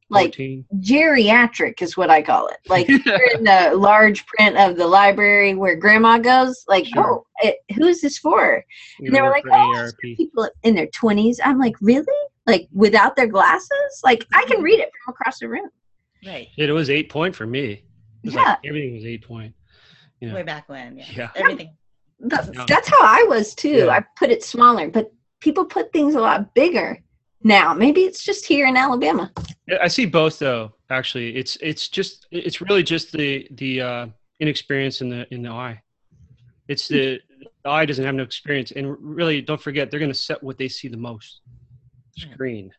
like 0.09 0.35
14. 0.35 0.65
geriatric 0.77 1.81
is 1.81 1.97
what 1.97 2.09
I 2.09 2.21
call 2.21 2.47
it. 2.47 2.57
Like 2.67 2.87
you're 3.05 3.31
in 3.35 3.43
the 3.43 3.73
large 3.75 4.25
print 4.27 4.57
of 4.57 4.77
the 4.77 4.87
library 4.87 5.55
where 5.55 5.75
grandma 5.75 6.17
goes. 6.19 6.63
Like, 6.67 6.85
Sure. 6.85 7.05
oh, 7.05 7.25
it, 7.39 7.57
who 7.75 7.85
is 7.85 8.01
this 8.01 8.17
for? 8.17 8.63
You 8.99 9.07
And 9.07 9.15
they 9.15 9.21
were 9.21 9.31
like, 9.31 9.45
oh, 9.51 9.73
it's 9.83 9.93
for 9.93 10.15
people 10.15 10.49
in 10.63 10.75
their 10.75 10.87
20s. 10.87 11.37
I'm 11.43 11.59
like, 11.59 11.75
really? 11.81 12.05
like 12.45 12.67
without 12.71 13.15
their 13.15 13.27
glasses. 13.27 14.01
Like 14.03 14.25
I 14.33 14.43
can 14.45 14.57
mm-hmm. 14.57 14.63
read 14.63 14.79
it 14.79 14.89
from 15.03 15.13
across 15.13 15.39
the 15.39 15.49
room. 15.49 15.69
Right. 16.25 16.47
It 16.57 16.71
was 16.71 16.89
eight 16.89 17.09
point 17.09 17.35
for 17.35 17.45
me. 17.45 17.71
It 17.71 17.83
was 18.25 18.33
Yeah. 18.33 18.43
like 18.43 18.59
everything 18.65 18.93
was 18.95 19.05
eight 19.05 19.23
point. 19.23 19.53
You 20.19 20.29
know, 20.29 20.35
Way 20.35 20.43
back 20.43 20.69
when. 20.69 20.97
Yeah. 20.97 21.05
Yeah. 21.15 21.29
Everything. 21.35 21.75
Yeah. 22.31 22.65
That's 22.67 22.89
how 22.89 23.01
I 23.01 23.25
was 23.27 23.53
too. 23.53 23.85
Yeah. 23.85 23.89
I 23.89 24.03
put 24.17 24.29
it 24.29 24.43
smaller, 24.43 24.89
but 24.89 25.11
people 25.39 25.65
put 25.65 25.91
things 25.93 26.15
a 26.15 26.19
lot 26.19 26.53
bigger 26.53 26.99
now. 27.43 27.73
Maybe 27.73 28.01
it's 28.01 28.23
just 28.23 28.45
here 28.45 28.67
in 28.67 28.75
Alabama. 28.75 29.31
I 29.81 29.87
see 29.87 30.05
both 30.05 30.39
though. 30.39 30.73
Actually, 30.89 31.35
it's 31.35 31.57
it's 31.61 31.87
just 31.87 32.27
it's 32.31 32.61
really 32.61 32.83
just 32.83 33.11
the 33.11 33.47
the 33.51 33.81
uh, 33.81 34.07
inexperience 34.39 35.01
in 35.01 35.09
the 35.09 35.31
in 35.33 35.41
the 35.43 35.49
eye. 35.49 35.81
It's 36.67 36.87
the, 36.87 37.19
the 37.63 37.69
eye 37.69 37.85
doesn't 37.85 38.03
have 38.03 38.15
no 38.15 38.23
experience, 38.23 38.71
and 38.71 38.97
really 38.99 39.41
don't 39.41 39.61
forget 39.61 39.91
they're 39.91 39.99
going 39.99 40.11
to 40.11 40.17
set 40.17 40.41
what 40.41 40.57
they 40.57 40.67
see 40.67 40.87
the 40.87 40.97
most. 40.97 41.41
Screen. 42.17 42.71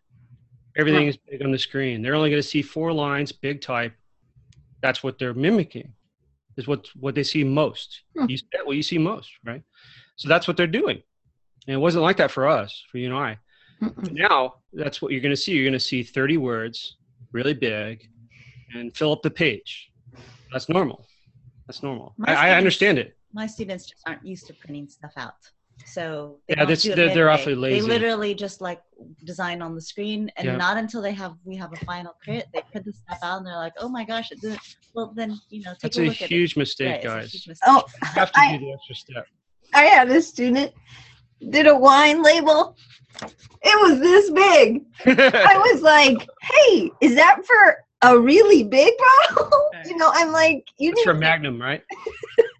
Everything 0.77 1.07
is 1.07 1.17
big 1.17 1.43
on 1.43 1.53
the 1.53 1.59
screen. 1.59 2.03
They're 2.03 2.15
only 2.15 2.31
going 2.31 2.43
to 2.43 2.49
see 2.49 2.63
four 2.63 2.93
lines, 2.93 3.33
big 3.33 3.61
type. 3.61 3.95
That's 4.83 5.03
what 5.03 5.19
they're 5.19 5.35
mimicking. 5.35 5.93
Is 6.57 6.67
what 6.67 6.89
what 6.99 7.15
they 7.15 7.23
see 7.23 7.45
most. 7.45 8.03
Hmm. 8.17 8.27
You 8.29 8.39
set 8.39 8.65
what 8.65 8.77
you 8.77 8.83
see 8.83 8.99
most, 8.99 9.31
right? 9.45 9.63
So 10.17 10.29
that's 10.29 10.49
what 10.49 10.57
they're 10.57 10.67
doing. 10.67 11.03
And 11.67 11.75
it 11.75 11.79
wasn't 11.79 12.05
like 12.05 12.17
that 12.17 12.31
for 12.31 12.49
us, 12.49 12.83
for 12.91 12.99
you 12.99 13.07
and 13.07 13.17
I. 13.17 13.39
Mm-mm. 13.83 14.13
Now 14.13 14.55
that's 14.73 15.03
what 15.03 15.13
you're 15.13 15.21
going 15.21 15.35
to 15.35 15.41
see. 15.41 15.53
You're 15.53 15.65
going 15.65 15.73
to 15.75 15.81
see 15.81 16.03
30 16.03 16.39
words, 16.39 16.97
really 17.33 17.53
big, 17.53 18.09
and 18.75 18.97
fill 18.97 19.13
up 19.13 19.23
the 19.23 19.31
page. 19.31 19.91
That's 20.53 20.69
normal. 20.69 21.07
That's 21.67 21.83
normal. 21.83 22.15
I, 22.25 22.35
I 22.35 22.55
understand 22.55 22.99
it. 22.99 23.17
My 23.33 23.47
students 23.47 23.87
just 23.87 24.03
aren't 24.07 24.25
used 24.25 24.47
to 24.47 24.55
printing 24.55 24.89
stuff 24.89 25.13
out. 25.17 25.35
So 25.85 26.39
they 26.49 26.53
Yeah, 26.53 26.57
don't 26.61 26.69
that's- 26.69 26.83
they're- 26.83 26.95
they're 26.97 27.07
midway. 27.09 27.33
awfully 27.33 27.55
lazy. 27.55 27.81
They 27.81 27.87
literally 27.87 28.35
just 28.35 28.61
like 28.61 28.81
design 29.25 29.63
on 29.63 29.75
the 29.75 29.81
screen, 29.81 30.31
and 30.37 30.47
Yeah. 30.47 30.57
not 30.57 30.77
until 30.79 31.01
they 31.03 31.13
have 31.13 31.35
we 31.45 31.55
have 31.57 31.73
a 31.73 31.77
final 31.85 32.15
crit, 32.25 32.47
they 32.55 32.63
print 32.73 32.87
the 32.87 32.93
stuff 32.93 33.19
out, 33.23 33.39
and 33.39 33.47
they're 33.47 33.57
like, 33.57 33.75
"Oh 33.79 33.89
my 33.89 34.05
gosh, 34.05 34.31
it 34.33 34.41
didn't." 34.41 34.61
Well, 34.95 35.13
then 35.15 35.39
you 35.51 35.63
know, 35.63 35.73
take 35.73 35.81
That's 35.83 35.99
a 35.99 36.03
a 36.03 36.07
look 36.07 36.17
at 36.17 36.23
it. 36.23 36.29
huge 36.29 36.57
mistake, 36.57 36.89
Right, 36.89 36.97
it's 36.97 37.05
a 37.05 37.09
guys. 37.09 37.33
huge 37.33 37.49
mistake. 37.49 37.69
Oh, 37.69 37.85
You 38.03 38.09
have 38.09 38.33
to 38.33 38.41
I, 38.41 38.57
do 38.57 38.65
the 38.65 38.73
extra 38.73 38.95
step. 38.95 39.27
I 39.75 39.83
had 39.85 40.09
a 40.11 40.23
student 40.23 40.73
did 41.51 41.67
a 41.67 41.77
wine 41.77 42.23
label. 42.23 42.77
It 43.63 43.81
was 43.91 44.01
this 44.01 44.31
big. 44.31 44.85
I 45.07 45.71
was 45.73 45.83
like, 45.83 46.27
"Hey, 46.43 46.91
is 47.01 47.15
that 47.17 47.45
for 47.47 47.85
a 48.03 48.19
really 48.19 48.65
big 48.65 48.95
bottle?" 49.29 49.71
you 49.85 49.97
know, 49.97 50.11
I'm 50.15 50.33
like, 50.33 50.65
"You 50.79 50.93
It's 50.93 51.03
for. 51.03 51.15
Magnum, 51.15 51.61
right? 51.61 51.83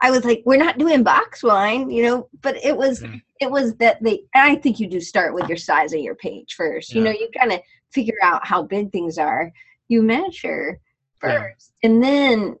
I 0.00 0.10
was 0.10 0.24
like, 0.24 0.42
"We're 0.44 0.56
not 0.56 0.78
doing 0.78 1.02
box 1.02 1.42
wine," 1.42 1.90
you 1.90 2.02
know, 2.02 2.28
but 2.42 2.56
it 2.64 2.76
was 2.76 3.02
Yeah. 3.02 3.16
it 3.40 3.50
was 3.50 3.74
that 3.76 4.02
they. 4.02 4.20
And 4.34 4.50
I 4.50 4.56
think 4.56 4.78
you 4.78 4.86
do 4.86 5.00
start 5.00 5.34
with 5.34 5.48
your 5.48 5.56
size 5.56 5.92
of 5.92 6.00
your 6.00 6.14
page 6.14 6.54
first. 6.54 6.94
You 6.94 7.02
know, 7.02 7.10
you 7.10 7.28
kind 7.38 7.52
of 7.52 7.60
figure 7.92 8.18
out 8.22 8.46
how 8.46 8.62
big 8.62 8.92
things 8.92 9.18
are. 9.18 9.52
You 9.88 10.02
measure 10.02 10.80
Yeah. 11.22 11.42
first, 11.42 11.72
and 11.82 12.02
then. 12.02 12.56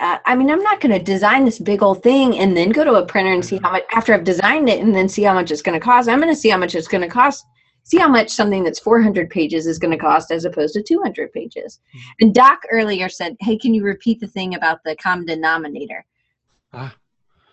Uh, 0.00 0.18
I 0.26 0.34
mean, 0.34 0.50
I'm 0.50 0.62
not 0.62 0.80
going 0.80 0.90
to 0.90 0.98
design 0.98 1.44
this 1.44 1.60
big 1.60 1.80
old 1.80 2.02
thing 2.02 2.36
and 2.40 2.56
then 2.56 2.70
go 2.70 2.82
to 2.82 2.94
a 2.94 3.06
printer 3.06 3.32
and 3.32 3.44
see 3.44 3.58
how 3.58 3.68
mm-hmm. 3.68 3.74
much 3.74 3.84
after 3.92 4.12
I've 4.12 4.24
designed 4.24 4.68
it 4.68 4.80
and 4.80 4.92
then 4.92 5.08
see 5.08 5.22
how 5.22 5.34
much 5.34 5.52
it's 5.52 5.62
going 5.62 5.78
to 5.78 5.84
cost. 5.84 6.08
I'm 6.08 6.20
going 6.20 6.34
to 6.34 6.38
see 6.38 6.48
how 6.48 6.58
much 6.58 6.74
it's 6.74 6.88
going 6.88 7.02
to 7.02 7.08
cost. 7.08 7.46
See 7.84 7.98
how 7.98 8.08
much 8.08 8.28
something 8.30 8.64
that's 8.64 8.80
400 8.80 9.30
pages 9.30 9.68
is 9.68 9.78
going 9.78 9.92
to 9.92 9.96
cost 9.96 10.32
as 10.32 10.46
opposed 10.46 10.74
to 10.74 10.82
200 10.82 11.32
pages. 11.32 11.78
Mm. 11.94 12.00
And 12.20 12.34
Doc 12.34 12.62
earlier 12.72 13.08
said, 13.08 13.36
"Hey, 13.38 13.56
can 13.56 13.72
you 13.72 13.84
repeat 13.84 14.18
the 14.18 14.26
thing 14.26 14.56
about 14.56 14.82
the 14.84 14.96
common 14.96 15.26
denominator?" 15.26 16.04
Ah. 16.74 16.94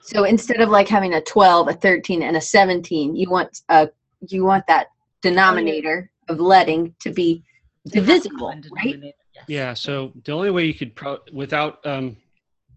So 0.02 0.24
instead 0.24 0.62
of 0.62 0.70
like 0.70 0.88
having 0.88 1.14
a 1.14 1.22
12, 1.22 1.68
a 1.70 1.74
13, 1.74 2.24
and 2.24 2.36
a 2.36 2.42
17, 2.42 3.16
you 3.16 3.30
want 3.30 3.62
a 3.70 3.90
you 4.30 4.44
want 4.44 4.66
that 4.68 4.88
denominator 5.22 6.12
of 6.30 6.40
leading 6.40 6.96
to 7.02 7.12
be 7.12 7.44
To 7.90 7.96
have 8.00 8.04
a 8.04 8.08
divisible, 8.08 8.54
right? 8.76 9.00
yes. 9.34 9.46
Yeah. 9.48 9.74
So 9.74 10.12
the 10.26 10.32
only 10.32 10.52
way 10.52 10.66
you 10.66 10.74
could, 10.74 10.96
pro- 10.96 11.20
without 11.34 11.86
um, 11.86 12.18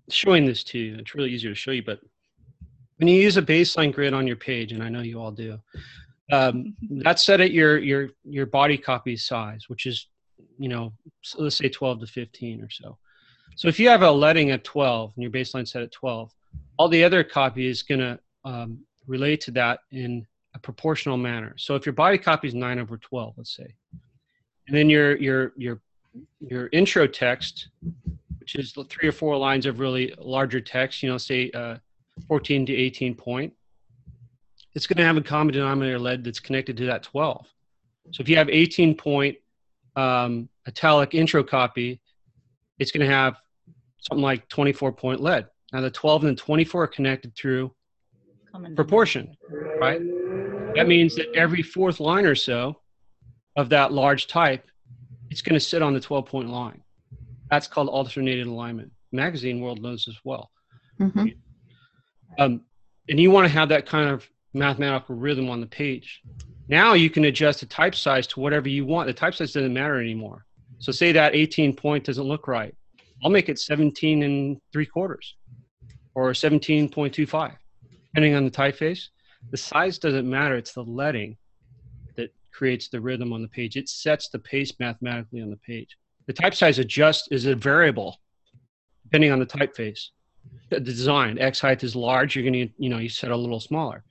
showing 0.09 0.47
this 0.47 0.65
to 0.65 0.79
you, 0.79 0.97
it's 0.97 1.15
really 1.15 1.31
easier 1.31 1.51
to 1.51 1.55
show 1.55 1.71
you, 1.71 1.83
but 1.83 2.01
when 2.99 3.09
you 3.09 3.21
use 3.21 3.37
a 3.37 3.43
baseline 3.43 3.93
grid 3.93 4.15
on 4.15 4.27
your 4.27 4.37
page, 4.37 4.73
and 4.73 4.83
I 4.83 4.89
know 4.89 5.01
you 5.01 5.21
all 5.21 5.33
do, 5.33 5.59
um, 6.33 6.75
that's 7.03 7.25
set 7.25 7.41
at 7.41 7.51
your 7.51 7.79
your 7.79 8.11
your 8.25 8.47
body 8.47 8.79
copy 8.79 9.17
size, 9.17 9.65
which 9.69 9.87
is, 9.87 10.07
you 10.59 10.69
know, 10.69 10.93
so 11.23 11.43
let's 11.43 11.57
say 11.57 11.69
12 11.69 12.01
to 12.01 12.07
15 12.07 12.63
or 12.63 12.71
so. 12.71 12.97
So 13.57 13.69
if 13.69 13.79
you 13.79 13.89
have 13.89 14.03
a 14.03 14.11
leading 14.11 14.51
at 14.51 14.65
12 14.65 15.13
and 15.15 15.23
your 15.23 15.31
baseline 15.31 15.67
set 15.67 15.83
at 15.83 15.93
12, 15.93 16.33
all 16.77 16.89
the 16.89 17.05
other 17.05 17.23
copy 17.23 17.67
is 17.67 17.83
going 17.83 18.01
to 18.01 18.19
um, 18.45 18.81
relate 19.07 19.41
to 19.43 19.51
that 19.53 19.81
in 19.93 20.27
a 20.55 20.59
proportional 20.59 21.17
manner. 21.17 21.55
So 21.57 21.75
if 21.75 21.87
your 21.87 21.93
body 21.93 22.19
copy 22.19 22.49
is 22.49 22.55
9 22.55 22.79
over 22.79 22.97
12, 22.97 23.35
let's 23.37 23.55
say, 23.55 23.75
and 24.67 24.77
then 24.77 24.89
your 24.89 25.17
your 25.17 25.53
your 25.57 25.81
your 26.41 26.69
intro 26.73 27.07
text, 27.07 27.69
which 28.39 28.55
is 28.55 28.75
three 28.89 29.09
or 29.09 29.13
four 29.13 29.37
lines 29.37 29.67
of 29.67 29.79
really 29.79 30.15
larger 30.19 30.61
text, 30.61 31.03
you 31.03 31.11
know, 31.11 31.19
say 31.19 31.51
uh, 31.51 31.77
14 32.29 32.67
to 32.67 32.75
18 32.75 33.15
point, 33.15 33.53
it's 34.75 34.87
going 34.87 34.97
to 34.99 35.05
have 35.05 35.17
a 35.17 35.23
common 35.23 35.53
denominator 35.53 35.99
lead 35.99 36.25
that's 36.25 36.41
connected 36.41 36.77
to 36.79 36.87
that 36.87 37.03
12. 37.03 37.47
So 38.13 38.21
if 38.21 38.29
you 38.29 38.37
have 38.37 38.49
18 38.49 38.97
point 38.97 39.37
um, 39.97 40.49
italic 40.67 41.15
intro 41.15 41.43
copy, 41.43 42.01
it's 42.85 42.93
going 42.93 43.09
to 43.09 43.13
have 43.15 43.37
something 43.99 44.23
like 44.23 44.47
24 44.51 44.93
point 44.93 45.23
lead. 45.23 45.49
Now 45.73 45.81
the 45.81 45.91
12 45.91 46.25
and 46.25 46.37
the 46.37 46.43
24 46.43 46.83
are 46.83 46.87
connected 46.87 47.35
through 47.35 47.73
Common 48.53 48.77
proportion, 48.77 49.35
right? 49.81 50.03
That 50.77 50.87
means 50.87 51.17
that 51.17 51.35
every 51.35 51.63
fourth 51.63 51.99
line 51.99 52.27
or 52.27 52.35
so 52.35 52.79
of 53.57 53.71
that 53.71 53.91
large 53.91 54.27
type, 54.27 54.67
it's 55.31 55.41
going 55.41 55.55
to 55.55 55.61
sit 55.61 55.81
on 55.81 55.95
the 55.95 56.01
12 56.01 56.27
point 56.27 56.51
line. 56.51 56.83
That's 57.51 57.67
called 57.67 57.89
alternated 57.89 58.47
alignment. 58.47 58.93
Magazine 59.13 59.61
world 59.61 59.81
knows 59.81 60.07
as 60.09 60.19
well. 60.25 60.51
Mhm. 61.01 61.35
Um, 62.39 62.67
and 63.09 63.19
you 63.19 63.31
want 63.31 63.47
to 63.47 63.53
have 63.53 63.71
that 63.71 63.87
kind 63.87 64.11
of 64.11 64.29
mathematical 64.53 65.17
rhythm 65.17 65.49
on 65.49 65.63
the 65.63 65.67
page. 65.67 66.21
Now 66.69 66.93
you 66.93 67.09
can 67.09 67.25
adjust 67.25 67.61
the 67.61 67.67
type 67.67 67.95
size 67.95 68.27
to 68.29 68.41
whatever 68.41 68.69
you 68.69 68.85
want. 68.85 69.07
The 69.07 69.15
type 69.15 69.35
size 69.35 69.53
doesn't 69.53 69.73
matter 69.73 69.99
anymore. 70.01 70.45
So 70.85 70.93
say 70.93 71.13
that 71.13 71.35
18 71.35 71.75
point 71.75 72.05
doesn't 72.05 72.25
look 72.25 72.47
right. 72.47 72.75
I'll 73.25 73.31
make 73.31 73.49
it 73.49 73.59
17 73.59 74.23
and 74.23 74.61
three 74.71 74.85
quarters 74.85 75.35
or 76.15 76.33
17.25, 76.33 77.55
depending 78.13 78.35
on 78.35 78.45
the 78.45 78.51
typeface. 78.51 79.07
The 79.51 79.57
size 79.57 79.97
doesn't 79.97 80.29
matter. 80.29 80.57
It's 80.57 80.75
the 80.75 80.83
leading 80.83 81.39
that 82.17 82.35
creates 82.53 82.89
the 82.89 83.01
rhythm 83.01 83.33
on 83.33 83.41
the 83.41 83.49
page. 83.49 83.79
It 83.79 83.89
sets 83.89 84.29
the 84.29 84.39
pace 84.39 84.75
mathematically 84.79 85.41
on 85.41 85.49
the 85.49 85.57
page. 85.57 85.97
The 86.27 86.35
type 86.35 86.55
size 86.55 86.79
adjust 86.79 87.29
is 87.31 87.47
a 87.47 87.55
variable 87.55 88.21
depending 89.05 89.33
on 89.33 89.39
the 89.39 89.47
typeface. 89.47 90.09
The 90.69 90.81
design, 90.81 91.39
X 91.39 91.61
height 91.61 91.83
is 91.83 91.97
large. 91.97 92.37
You're 92.37 92.45
going 92.45 92.69
to, 92.69 92.75
you 92.77 92.91
know, 92.91 92.99
you 92.99 93.09
set 93.09 93.31
a 93.31 93.37
little 93.37 93.59
smaller, 93.59 94.05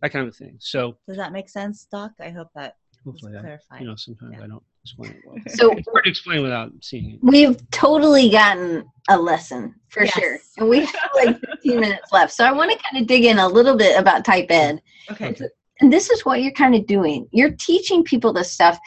that 0.00 0.12
kind 0.12 0.28
of 0.28 0.36
thing. 0.36 0.58
So 0.60 0.96
Does 1.08 1.16
that 1.16 1.32
make 1.32 1.48
sense, 1.48 1.88
Doc? 1.90 2.12
I 2.20 2.30
hope 2.30 2.50
that 2.54 2.76
hopefully, 3.04 3.36
I, 3.36 3.40
clarified. 3.40 3.80
you 3.80 3.88
know, 3.88 3.96
sometimes 3.96 4.34
Yeah. 4.38 4.44
I 4.44 4.46
don't 4.46 4.62
explain 4.82 5.10
it. 5.46 5.50
So 5.52 5.72
It's 5.72 5.88
hard 5.90 6.04
to 6.04 6.10
explain 6.10 6.42
without 6.42 6.72
seeing 6.80 7.12
it. 7.12 7.18
we've 7.22 7.58
totally 7.70 8.28
gotten 8.30 8.84
a 9.08 9.18
lesson 9.18 9.74
for 9.88 10.04
Yes. 10.04 10.12
sure. 10.14 10.38
And 10.58 10.68
we 10.68 10.80
have 10.84 11.10
like 11.14 11.40
15 11.40 11.80
minutes 11.80 12.12
left. 12.12 12.32
So 12.32 12.44
I 12.44 12.52
want 12.52 12.70
to 12.70 12.78
kind 12.78 13.02
of 13.02 13.08
dig 13.08 13.24
in 13.24 13.38
a 13.38 13.48
little 13.48 13.76
bit 13.76 13.98
about 13.98 14.24
type 14.24 14.46
ed. 14.50 14.80
okay. 15.10 15.34
And 15.80 15.92
this 15.92 16.10
is 16.10 16.24
what 16.26 16.42
you're 16.42 16.52
kind 16.52 16.74
of 16.74 16.86
doing. 16.86 17.26
You're 17.32 17.52
teaching 17.52 18.04
people 18.04 18.32
this 18.34 18.52
stuff, 18.52 18.78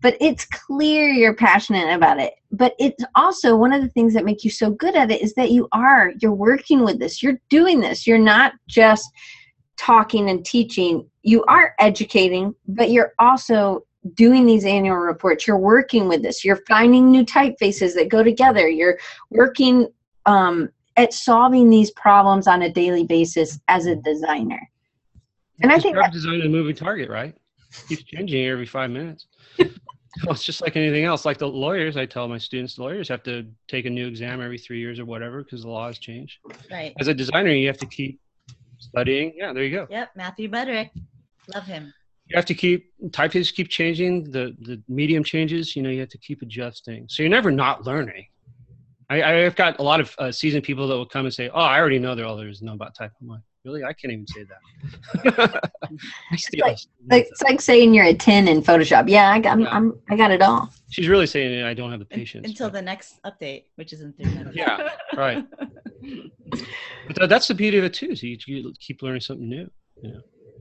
but 0.00 0.16
it's 0.20 0.44
clear 0.46 1.08
you're 1.08 1.34
passionate 1.34 1.92
about 1.94 2.20
it. 2.20 2.34
But 2.52 2.74
it's 2.78 3.02
also 3.16 3.56
one 3.56 3.72
of 3.72 3.82
the 3.82 3.88
things 3.88 4.14
that 4.14 4.24
make 4.24 4.44
you 4.44 4.50
so 4.50 4.70
good 4.70 4.94
at 4.94 5.10
it 5.10 5.20
is 5.22 5.34
that 5.34 5.50
you 5.50 5.68
are, 5.72 6.12
you're 6.20 6.32
working 6.32 6.84
with 6.84 6.98
this, 7.00 7.22
you're 7.22 7.40
doing 7.50 7.80
this. 7.80 8.06
You're 8.06 8.18
not 8.18 8.52
just 8.68 9.10
talking 9.76 10.30
and 10.30 10.44
teaching, 10.44 11.06
you 11.22 11.44
are 11.48 11.74
educating, 11.80 12.54
but 12.68 12.90
you're 12.90 13.12
also 13.18 13.84
doing 14.14 14.46
these 14.46 14.64
annual 14.64 14.96
reports. 14.96 15.46
You're 15.46 15.58
working 15.58 16.08
with 16.08 16.22
this, 16.22 16.44
you're 16.44 16.62
finding 16.68 17.10
new 17.10 17.24
typefaces 17.24 17.94
that 17.94 18.08
go 18.08 18.22
together, 18.22 18.68
you're 18.68 18.98
working 19.30 19.88
um, 20.26 20.70
at 20.96 21.12
solving 21.12 21.70
these 21.70 21.90
problems 21.92 22.46
on 22.46 22.62
a 22.62 22.72
daily 22.72 23.04
basis 23.04 23.58
as 23.68 23.86
a 23.86 23.96
designer. 23.96 24.60
And 25.62 25.70
I 25.72 25.76
Just 25.76 25.84
think 25.84 25.96
grab 25.96 26.12
design 26.12 26.42
a 26.42 26.48
moving 26.48 26.76
target, 26.76 27.08
right? 27.08 27.34
Keeps 27.88 28.04
changing 28.04 28.46
every 28.46 28.66
five 28.66 28.90
minutes. 28.90 29.26
well, 29.58 30.32
it's 30.32 30.44
just 30.44 30.62
like 30.62 30.76
anything 30.76 31.04
else. 31.04 31.24
Like 31.24 31.38
the 31.38 31.48
lawyers, 31.48 31.96
I 31.96 32.06
tell 32.06 32.28
my 32.28 32.38
students, 32.38 32.76
the 32.76 32.82
lawyers 32.82 33.08
have 33.08 33.22
to 33.24 33.46
take 33.68 33.86
a 33.86 33.90
new 33.90 34.06
exam 34.06 34.40
every 34.40 34.58
three 34.58 34.78
years 34.78 34.98
or 34.98 35.04
whatever 35.04 35.42
because 35.42 35.62
the 35.62 35.68
law 35.68 35.86
has 35.86 35.98
changed. 35.98 36.38
Right. 36.70 36.94
As 36.98 37.08
a 37.08 37.14
designer, 37.14 37.50
you 37.50 37.66
have 37.66 37.78
to 37.78 37.86
keep 37.86 38.20
studying. 38.78 39.34
Yeah, 39.36 39.52
there 39.52 39.64
you 39.64 39.76
go. 39.76 39.86
Yep. 39.90 40.10
Matthew 40.14 40.48
Budrick. 40.50 40.90
Love 41.54 41.64
him. 41.64 41.92
You 42.28 42.36
have 42.36 42.44
to 42.46 42.54
keep 42.54 42.92
typefaces 43.10 43.54
keep 43.54 43.68
changing. 43.68 44.30
The 44.30 44.56
the 44.60 44.82
medium 44.88 45.22
changes. 45.22 45.76
You 45.76 45.82
know, 45.82 45.90
you 45.90 46.00
have 46.00 46.08
to 46.10 46.18
keep 46.18 46.42
adjusting. 46.42 47.06
So 47.08 47.22
you're 47.22 47.30
never 47.30 47.50
not 47.50 47.84
learning. 47.84 48.26
I, 49.08 49.44
I've 49.44 49.54
got 49.54 49.78
a 49.78 49.82
lot 49.82 50.00
of 50.00 50.12
uh, 50.18 50.32
seasoned 50.32 50.64
people 50.64 50.88
that 50.88 50.94
will 50.96 51.06
come 51.06 51.26
and 51.26 51.32
say, 51.34 51.48
"Oh, 51.48 51.60
I 51.60 51.78
already 51.78 52.00
know 52.00 52.16
there 52.16 52.26
all 52.26 52.36
there 52.36 52.48
is 52.48 52.58
to 52.58 52.64
know 52.64 52.72
about 52.74 52.96
type." 52.96 53.12
I'm 53.20 53.28
like, 53.28 53.42
really? 53.66 53.84
I 53.84 53.92
can't 53.92 54.12
even 54.12 54.26
say 54.26 54.44
that. 54.44 55.70
I 56.32 56.36
steal. 56.36 56.66
Like, 56.66 56.78
like, 57.10 57.26
it's 57.30 57.42
like 57.42 57.60
saying 57.60 57.94
you're 57.94 58.04
a 58.04 58.14
10 58.14 58.48
in 58.48 58.62
Photoshop. 58.62 59.08
Yeah, 59.08 59.30
I 59.30 59.40
got, 59.40 59.52
I'm, 59.52 59.60
Yeah. 59.60 59.68
I'm, 59.70 60.00
I 60.08 60.16
got 60.16 60.30
it 60.30 60.40
all. 60.42 60.72
She's 60.88 61.08
really 61.08 61.26
saying 61.26 61.62
I 61.62 61.74
don't 61.74 61.90
have 61.90 61.98
the 61.98 62.04
patience. 62.06 62.48
until 62.48 62.68
but- 62.68 62.74
the 62.74 62.82
next 62.82 63.22
update, 63.24 63.64
which 63.74 63.92
is 63.92 64.00
in 64.00 64.12
three 64.14 64.26
minutes. 64.26 64.56
Yeah, 64.56 64.90
right. 65.16 65.44
But 67.06 67.16
tha- 67.16 67.26
that's 67.26 67.46
the 67.48 67.54
beauty 67.54 67.78
of 67.78 67.84
it 67.84 67.94
too. 67.94 68.10
Is 68.10 68.22
you, 68.22 68.36
you 68.46 68.72
keep 68.80 69.02
learning 69.02 69.20
something 69.20 69.48
new. 69.48 69.70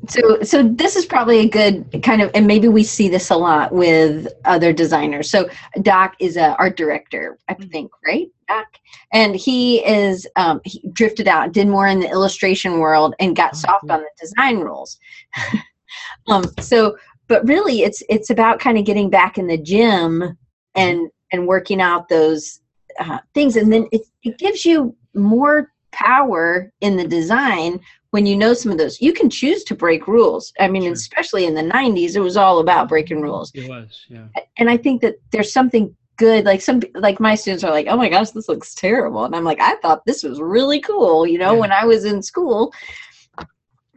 So, 0.07 0.41
so 0.43 0.61
this 0.63 0.95
is 0.95 1.05
probably 1.05 1.39
a 1.39 1.49
good 1.49 2.01
kind 2.03 2.21
of, 2.21 2.29
and 2.35 2.45
maybe 2.45 2.67
we 2.67 2.83
see 2.83 3.09
this 3.09 3.29
a 3.29 3.35
lot 3.35 3.73
with 3.73 4.27
other 4.45 4.71
designers. 4.71 5.29
So, 5.31 5.49
Doc 5.81 6.15
is 6.19 6.37
a 6.37 6.55
art 6.57 6.77
director, 6.77 7.37
I 7.49 7.55
Mhm. 7.55 7.71
think, 7.71 7.91
right, 8.05 8.27
Doc? 8.47 8.65
And 9.13 9.35
he 9.35 9.83
is 9.85 10.27
um, 10.35 10.61
he 10.63 10.87
drifted 10.93 11.27
out, 11.27 11.53
did 11.53 11.67
more 11.67 11.87
in 11.87 11.99
the 11.99 12.09
illustration 12.09 12.79
world, 12.79 13.15
and 13.19 13.35
got 13.35 13.51
Oh, 13.53 13.57
soft 13.57 13.89
on 13.89 14.01
the 14.01 14.09
design 14.19 14.59
rules. 14.59 14.99
um, 16.27 16.43
so, 16.59 16.97
but 17.27 17.47
really, 17.47 17.81
it's 17.81 18.03
it's 18.09 18.29
about 18.29 18.59
kind 18.59 18.77
of 18.77 18.85
getting 18.85 19.09
back 19.09 19.37
in 19.37 19.47
the 19.47 19.57
gym 19.57 20.37
and 20.75 21.09
and 21.31 21.47
working 21.47 21.81
out 21.81 22.09
those 22.09 22.61
uh, 22.99 23.19
things, 23.33 23.55
and 23.55 23.71
then 23.73 23.87
it 23.91 24.01
it 24.23 24.37
gives 24.37 24.65
you 24.65 24.95
more 25.15 25.71
power 25.91 26.71
in 26.81 26.97
the 26.97 27.07
design 27.07 27.79
when 28.16 28.26
you 28.26 28.38
know 28.38 28.53
some 28.53 28.72
of 28.72 28.78
those 28.78 29.01
you 29.01 29.11
can 29.20 29.30
choose 29.30 29.61
to 29.66 29.76
break 29.76 30.07
rules 30.07 30.53
i 30.61 30.68
mean 30.74 30.84
Sure. 30.84 30.93
especially 30.93 31.43
in 31.49 31.53
the 31.53 31.68
90s 31.80 32.16
it 32.16 32.22
was 32.30 32.38
all 32.38 32.59
about 32.59 32.88
breaking 32.88 33.20
rules 33.22 33.51
It 33.53 33.68
was, 33.68 34.05
yeah. 34.16 34.28
and 34.59 34.70
i 34.70 34.78
think 34.78 35.01
that 35.01 35.16
there's 35.32 35.51
something 35.51 35.93
good 36.18 36.45
like 36.45 36.61
some 36.61 36.80
like 37.07 37.20
my 37.20 37.36
students 37.36 37.63
are 37.66 37.72
like 37.78 37.88
oh 37.89 37.97
my 37.97 38.07
gosh 38.07 38.30
this 38.32 38.47
looks 38.47 38.74
terrible 38.74 39.26
and 39.26 39.36
i'm 39.36 39.43
like 39.43 39.59
i 39.59 39.76
thought 39.82 40.05
this 40.05 40.24
was 40.24 40.39
really 40.39 40.80
cool 40.80 41.28
you 41.28 41.38
know 41.43 41.53
Yeah. 41.53 41.59
when 41.63 41.74
i 41.74 41.84
was 41.84 42.05
in 42.05 42.22
school 42.32 42.72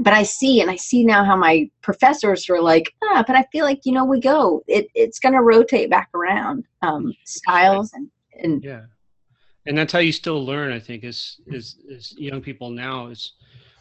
but 0.07 0.12
i 0.12 0.25
see 0.39 0.61
and 0.62 0.69
i 0.71 0.77
see 0.89 1.05
now 1.05 1.23
how 1.25 1.37
my 1.37 1.71
professors 1.89 2.51
are 2.51 2.61
like 2.73 2.87
ah 3.05 3.23
but 3.27 3.37
i 3.37 3.45
feel 3.53 3.64
like 3.64 3.81
you 3.87 3.93
know 3.93 4.05
we 4.05 4.19
go 4.21 4.62
it, 4.66 4.89
it's 4.95 5.21
going 5.21 5.35
to 5.35 5.43
rotate 5.43 5.91
back 5.91 6.09
around 6.14 6.64
um, 6.83 7.12
styles 7.25 7.93
and, 7.95 8.09
and 8.43 8.64
Yeah, 8.64 8.83
and 9.66 9.77
that's 9.79 9.93
how 9.93 9.99
you 10.09 10.12
still 10.12 10.41
learn. 10.45 10.73
I 10.73 10.81
think 10.87 11.05
is 11.05 11.41
is 11.47 11.66
is 11.89 12.14
young 12.29 12.41
people 12.41 12.71
now 12.71 13.09
is 13.09 13.23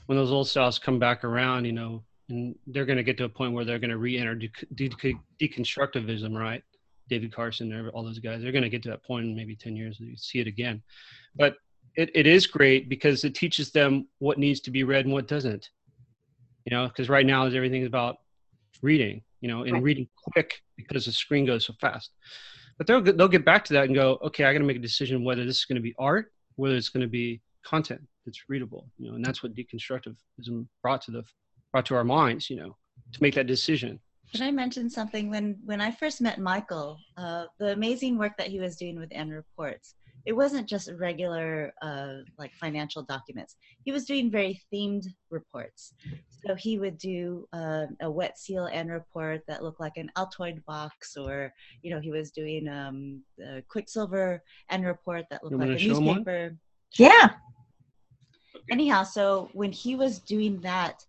when 0.08 0.18
those 0.18 0.32
old 0.32 0.48
styles 0.48 0.80
come 0.80 1.00
back 1.00 1.24
around, 1.24 1.66
you 1.66 1.72
know, 1.74 2.04
and 2.30 2.56
they're 2.68 2.86
going 2.86 2.98
to 2.98 3.04
get 3.04 3.18
to 3.18 3.26
a 3.26 3.30
point 3.30 3.54
where 3.54 3.64
they're 3.64 3.80
going 3.80 3.92
to 3.92 3.98
re-enter 3.98 4.36
de- 4.36 4.52
de- 4.76 5.16
deconstructivism, 5.40 6.38
right? 6.38 6.64
David 7.10 7.34
Carson, 7.34 7.90
all 7.94 8.04
those 8.04 8.20
guys, 8.20 8.42
they're 8.42 8.52
going 8.52 8.64
to 8.64 8.70
get 8.70 8.84
to 8.84 8.90
that 8.90 9.04
point 9.04 9.26
in 9.26 9.36
maybe 9.36 9.56
ten 9.56 9.76
years. 9.78 9.98
You 10.00 10.18
see 10.18 10.40
it 10.40 10.48
again, 10.48 10.82
but 11.36 11.56
it, 11.96 12.10
it 12.14 12.28
is 12.28 12.46
great 12.48 12.90
because 12.90 13.24
it 13.24 13.34
teaches 13.34 13.72
them 13.72 14.08
what 14.20 14.38
needs 14.38 14.60
to 14.62 14.72
be 14.72 14.84
read 14.84 15.06
and 15.06 15.14
what 15.14 15.28
doesn't. 15.28 15.70
You 16.66 16.76
know, 16.76 16.88
because 16.88 17.08
right 17.08 17.26
now 17.26 17.46
is 17.46 17.56
everything 17.56 17.86
about 17.86 18.18
reading. 18.82 19.24
You 19.40 19.48
know, 19.48 19.64
and 19.64 19.74
Right. 19.74 19.84
reading 19.84 20.10
quick 20.34 20.62
because 20.76 21.06
the 21.06 21.12
screen 21.12 21.46
goes 21.46 21.66
so 21.68 21.74
fast 21.80 22.12
but 22.78 22.86
they'll 22.88 23.02
they'll 23.02 23.28
get 23.28 23.46
back 23.46 23.66
to 23.66 23.74
that 23.74 23.86
and 23.86 23.96
go, 23.96 24.20
okay, 24.22 24.46
I 24.46 24.54
got 24.54 24.60
to 24.60 24.66
make 24.66 24.78
a 24.78 24.82
decision 24.82 25.24
whether 25.24 25.46
this 25.46 25.58
is 25.58 25.66
going 25.66 25.78
to 25.78 25.82
be 25.82 25.96
art, 25.98 26.32
whether 26.56 26.76
it's 26.76 26.90
going 26.90 27.02
to 27.02 27.08
be 27.08 27.42
content 27.66 28.02
that's 28.28 28.50
readable, 28.50 28.88
you 29.00 29.10
know, 29.10 29.16
and 29.16 29.26
that's 29.26 29.42
what 29.42 29.56
deconstructivism 29.56 30.68
brought 30.84 31.02
to 31.04 31.12
the 31.12 31.24
brought 31.72 31.86
to 31.88 31.96
our 31.96 32.04
minds, 32.04 32.50
you 32.50 32.58
know, 32.58 32.76
to 33.14 33.22
make 33.22 33.34
that 33.34 33.48
decision. 33.48 34.00
Can 34.34 34.46
I 34.46 34.52
mention 34.52 34.90
something? 34.90 35.30
When 35.32 35.58
when 35.64 35.80
I 35.80 35.90
first 35.90 36.20
met 36.22 36.40
Michael, 36.40 37.00
uh, 37.18 37.46
the 37.60 37.72
amazing 37.72 38.18
work 38.18 38.34
that 38.38 38.48
he 38.48 38.60
was 38.60 38.76
doing 38.76 39.00
with 39.00 39.10
N 39.14 39.30
reports, 39.30 39.96
it 40.26 40.34
wasn't 40.34 40.68
just 40.68 40.92
regular 41.00 41.74
uh, 41.82 42.16
like 42.38 42.54
financial 42.56 43.04
documents. 43.04 43.56
He 43.86 43.94
was 43.94 44.04
doing 44.04 44.30
very 44.30 44.62
themed 44.72 45.06
reports. 45.30 45.94
So 46.46 46.56
he 46.56 46.78
would 46.78 46.98
do 46.98 47.48
uh, 47.54 47.86
a 48.02 48.12
wet 48.12 48.38
seal 48.38 48.68
N 48.70 48.90
report 48.90 49.42
that 49.48 49.64
looked 49.64 49.80
like 49.80 49.96
an 49.96 50.12
Altoid 50.18 50.64
box, 50.66 51.16
or 51.16 51.54
you 51.82 51.92
know 51.92 52.02
he 52.02 52.12
was 52.12 52.32
doing 52.32 52.68
um, 52.68 53.22
a 53.42 53.62
Quiksilver 53.70 54.44
N 54.70 54.84
report 54.84 55.24
that 55.32 55.42
looked 55.46 55.56
like 55.56 55.70
a 55.70 55.80
show 55.80 55.96
'em 55.96 56.06
one? 56.06 56.16
newspaper. 56.18 56.58
yeah 56.98 57.30
anyhow 58.72 59.04
so 59.04 59.50
when 59.54 59.72
he 59.72 59.96
was 59.96 60.20
doing 60.20 60.60
that 60.62 61.04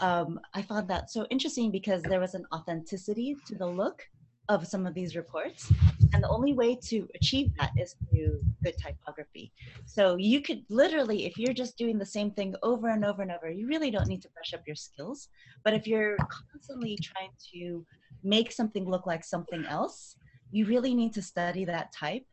um, 0.00 0.40
i 0.54 0.62
found 0.62 0.88
that 0.88 1.10
so 1.10 1.26
interesting 1.30 1.70
because 1.70 2.02
there 2.02 2.20
was 2.20 2.34
an 2.34 2.44
authenticity 2.52 3.36
to 3.46 3.54
the 3.54 3.66
look 3.66 4.02
of 4.50 4.66
some 4.66 4.84
of 4.84 4.92
these 4.92 5.16
reports. 5.16 5.72
And 6.12 6.22
the 6.22 6.28
only 6.28 6.52
way 6.52 6.76
to 6.88 7.08
achieve 7.14 7.50
that 7.58 7.70
is 7.78 7.96
through 8.10 8.42
good 8.62 8.74
typography. 8.76 9.50
So 9.86 10.16
you 10.16 10.42
could 10.42 10.62
literally 10.68 11.24
if 11.24 11.38
you're 11.38 11.54
just 11.54 11.78
doing 11.78 11.98
the 11.98 12.04
same 12.04 12.30
thing 12.30 12.54
over 12.62 12.88
and 12.90 13.06
over 13.06 13.22
and 13.22 13.32
over 13.32 13.50
you 13.50 13.66
really 13.66 13.90
don't 13.90 14.06
need 14.06 14.20
to 14.20 14.28
brush 14.28 14.52
up 14.52 14.60
your 14.66 14.76
skills. 14.76 15.28
But 15.64 15.72
if 15.72 15.86
you're 15.86 16.18
constantly 16.52 16.98
trying 17.02 17.30
to 17.54 17.86
make 18.22 18.52
something 18.52 18.88
look 18.88 19.06
like 19.06 19.24
something 19.24 19.64
else 19.64 20.16
you 20.54 20.66
really 20.66 20.94
need 20.94 21.12
to 21.12 21.20
study 21.20 21.64
that 21.64 21.92
type 21.92 22.24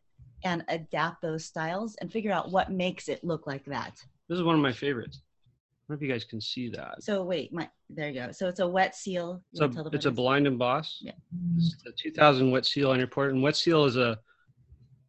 and 0.44 0.64
adapt 0.68 1.20
those 1.22 1.44
styles 1.44 1.96
and 2.00 2.12
figure 2.12 2.32
out 2.32 2.52
what 2.52 2.70
makes 2.70 3.08
it 3.08 3.22
look 3.24 3.46
like 3.48 3.64
that 3.64 3.94
This 4.32 4.38
is 4.38 4.44
one 4.44 4.54
of 4.54 4.62
my 4.62 4.72
favorites. 4.72 5.20
I 5.20 5.92
don't 5.92 6.00
know 6.00 6.02
if 6.02 6.08
you 6.08 6.10
guys 6.10 6.24
can 6.24 6.40
see 6.40 6.70
that. 6.70 7.02
So 7.02 7.22
wait, 7.22 7.52
my 7.52 7.68
there 7.90 8.08
you 8.08 8.14
go. 8.18 8.32
So 8.32 8.48
it's 8.48 8.60
a 8.60 8.66
wet 8.66 8.96
seal. 8.96 9.42
You 9.52 9.58
So 9.58 9.64
wanna 9.66 9.74
tell 9.74 9.84
the 9.90 9.90
it's 9.94 10.06
a 10.06 10.10
blind 10.10 10.46
emboss. 10.46 11.00
Yeah. 11.02 11.12
It's 11.58 11.76
the 11.84 11.92
2000 11.92 12.50
Wet 12.50 12.64
Seal 12.64 12.92
on 12.92 12.98
report, 12.98 13.34
and 13.34 13.42
Wet 13.42 13.56
Seal 13.56 13.84
is 13.84 13.96
a 13.98 14.18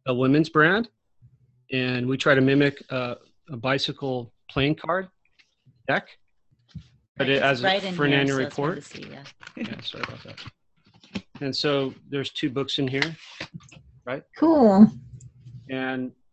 a 0.06 0.12
women's 0.14 0.50
brand, 0.50 0.90
and 1.72 2.06
we 2.06 2.18
try 2.18 2.34
to 2.34 2.42
mimic 2.42 2.82
uh, 2.90 3.14
a 3.48 3.56
bicycle 3.56 4.30
playing 4.50 4.74
card 4.74 5.08
deck, 5.88 6.06
but 7.16 7.26
it, 7.30 7.36
It's 7.36 7.42
as 7.42 7.62
right 7.62 7.82
in 7.82 7.94
for 7.94 8.04
an 8.04 8.12
annual 8.12 8.36
so 8.36 8.44
report. 8.44 8.82
see, 8.84 9.06
yeah. 9.10 9.22
yeah, 9.56 9.80
sorry 9.80 10.04
about 10.06 10.22
that. 10.24 11.22
And 11.40 11.56
so 11.56 11.94
there's 12.10 12.28
two 12.28 12.50
books 12.50 12.78
in 12.78 12.86
here, 12.86 13.16
right? 14.04 14.22
cool 14.36 14.92
and 15.70 16.12
w- 16.12 16.23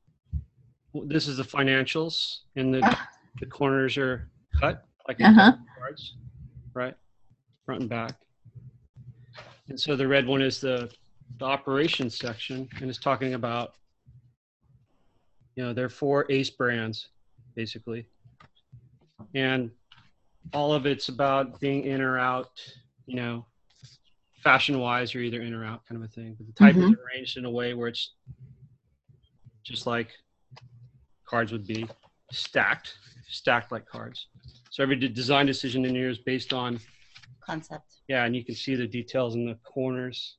this 0.94 1.28
is 1.28 1.38
the 1.38 1.44
financials, 1.44 2.40
and 2.56 2.74
the 2.74 2.82
Ah. 2.84 3.08
the 3.40 3.46
corners 3.46 3.98
are 3.98 4.30
cut 4.60 4.86
like 5.08 5.20
Uh-huh. 5.22 5.54
cards, 5.78 6.16
right, 6.74 6.96
front 7.66 7.82
and 7.82 7.90
back. 7.90 8.20
And 9.70 9.80
so 9.80 9.96
the 9.96 10.08
red 10.08 10.28
one 10.28 10.42
is 10.42 10.60
the 10.62 10.94
the 11.40 11.46
operations 11.46 12.18
section, 12.18 12.70
and 12.82 12.90
it's 12.90 13.00
talking 13.00 13.34
about, 13.34 13.74
you 15.56 15.64
know, 15.64 15.74
there 15.74 15.86
are 15.86 15.90
four 15.90 16.26
ACE 16.30 16.50
brands, 16.52 17.10
basically, 17.56 18.06
and 19.34 19.72
all 20.54 20.74
of 20.74 20.86
it's 20.86 21.10
about 21.10 21.60
being 21.60 21.84
in 21.86 22.02
or 22.02 22.20
out, 22.20 22.52
you 23.08 23.16
know, 23.16 23.46
fashion 24.44 24.78
wise, 24.80 25.14
you're 25.14 25.24
either 25.24 25.42
in 25.42 25.54
or 25.54 25.64
out 25.66 25.86
kind 25.86 26.02
of 26.04 26.08
a 26.08 26.12
thing. 26.12 26.36
But 26.38 26.48
the 26.48 26.54
type 26.54 26.76
is 26.76 26.98
arranged 27.00 27.38
in 27.38 27.46
a 27.46 27.50
way 27.52 27.74
where 27.74 27.88
it's 27.88 28.14
just 29.64 29.88
like 29.88 30.12
cards 31.32 31.52
would 31.54 31.66
be 31.66 31.88
stacked, 32.32 32.90
stacked 33.30 33.72
like 33.72 33.86
cards. 33.86 34.28
So 34.70 34.84
every 34.84 34.98
design 34.98 35.46
decision 35.46 35.86
in 35.86 35.96
here 35.96 36.10
is 36.10 36.20
based 36.20 36.52
on, 36.54 36.80
Concept. 37.46 37.90
yeah, 38.10 38.26
and 38.26 38.36
you 38.36 38.44
can 38.44 38.54
see 38.56 38.76
the 38.76 38.86
details 38.86 39.36
in 39.36 39.46
the 39.46 39.56
corners. 39.74 40.36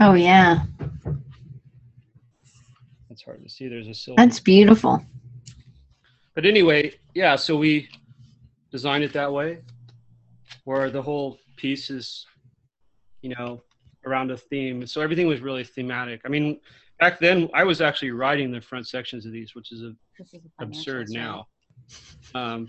oh 0.00 0.14
yeah 0.14 0.62
It's 3.10 3.22
hard 3.22 3.42
to 3.44 3.48
see. 3.50 3.68
There's 3.68 3.88
a 3.88 3.94
silver. 3.94 4.16
that's 4.22 4.40
beautiful 4.40 5.04
But 6.34 6.46
anyway, 6.46 6.94
yeah, 7.14 7.36
so 7.36 7.56
we 7.56 7.88
designed 8.70 9.04
it 9.04 9.12
that 9.12 9.30
way, 9.38 9.58
where 10.64 10.88
the 10.90 11.02
whole 11.02 11.38
piece 11.56 11.90
is, 11.90 12.26
you 13.20 13.30
know, 13.34 13.62
around 14.06 14.30
a 14.30 14.36
theme. 14.50 14.86
So 14.86 15.00
everything 15.02 15.26
was 15.26 15.40
really 15.40 15.62
thematic. 15.64 16.22
I 16.24 16.28
mean, 16.28 16.46
back 16.98 17.20
then 17.20 17.50
I 17.60 17.64
was 17.64 17.80
actually 17.82 18.12
writing 18.12 18.50
the 18.50 18.60
front 18.62 18.88
sections 18.88 19.26
of 19.26 19.32
these, 19.32 19.54
which 19.54 19.72
is 19.72 19.80
a, 19.82 19.84
This 19.84 19.92
is 19.92 20.11
the 20.11 20.11
absurd 20.60 21.08
now. 21.10 21.46
Um, 22.34 22.68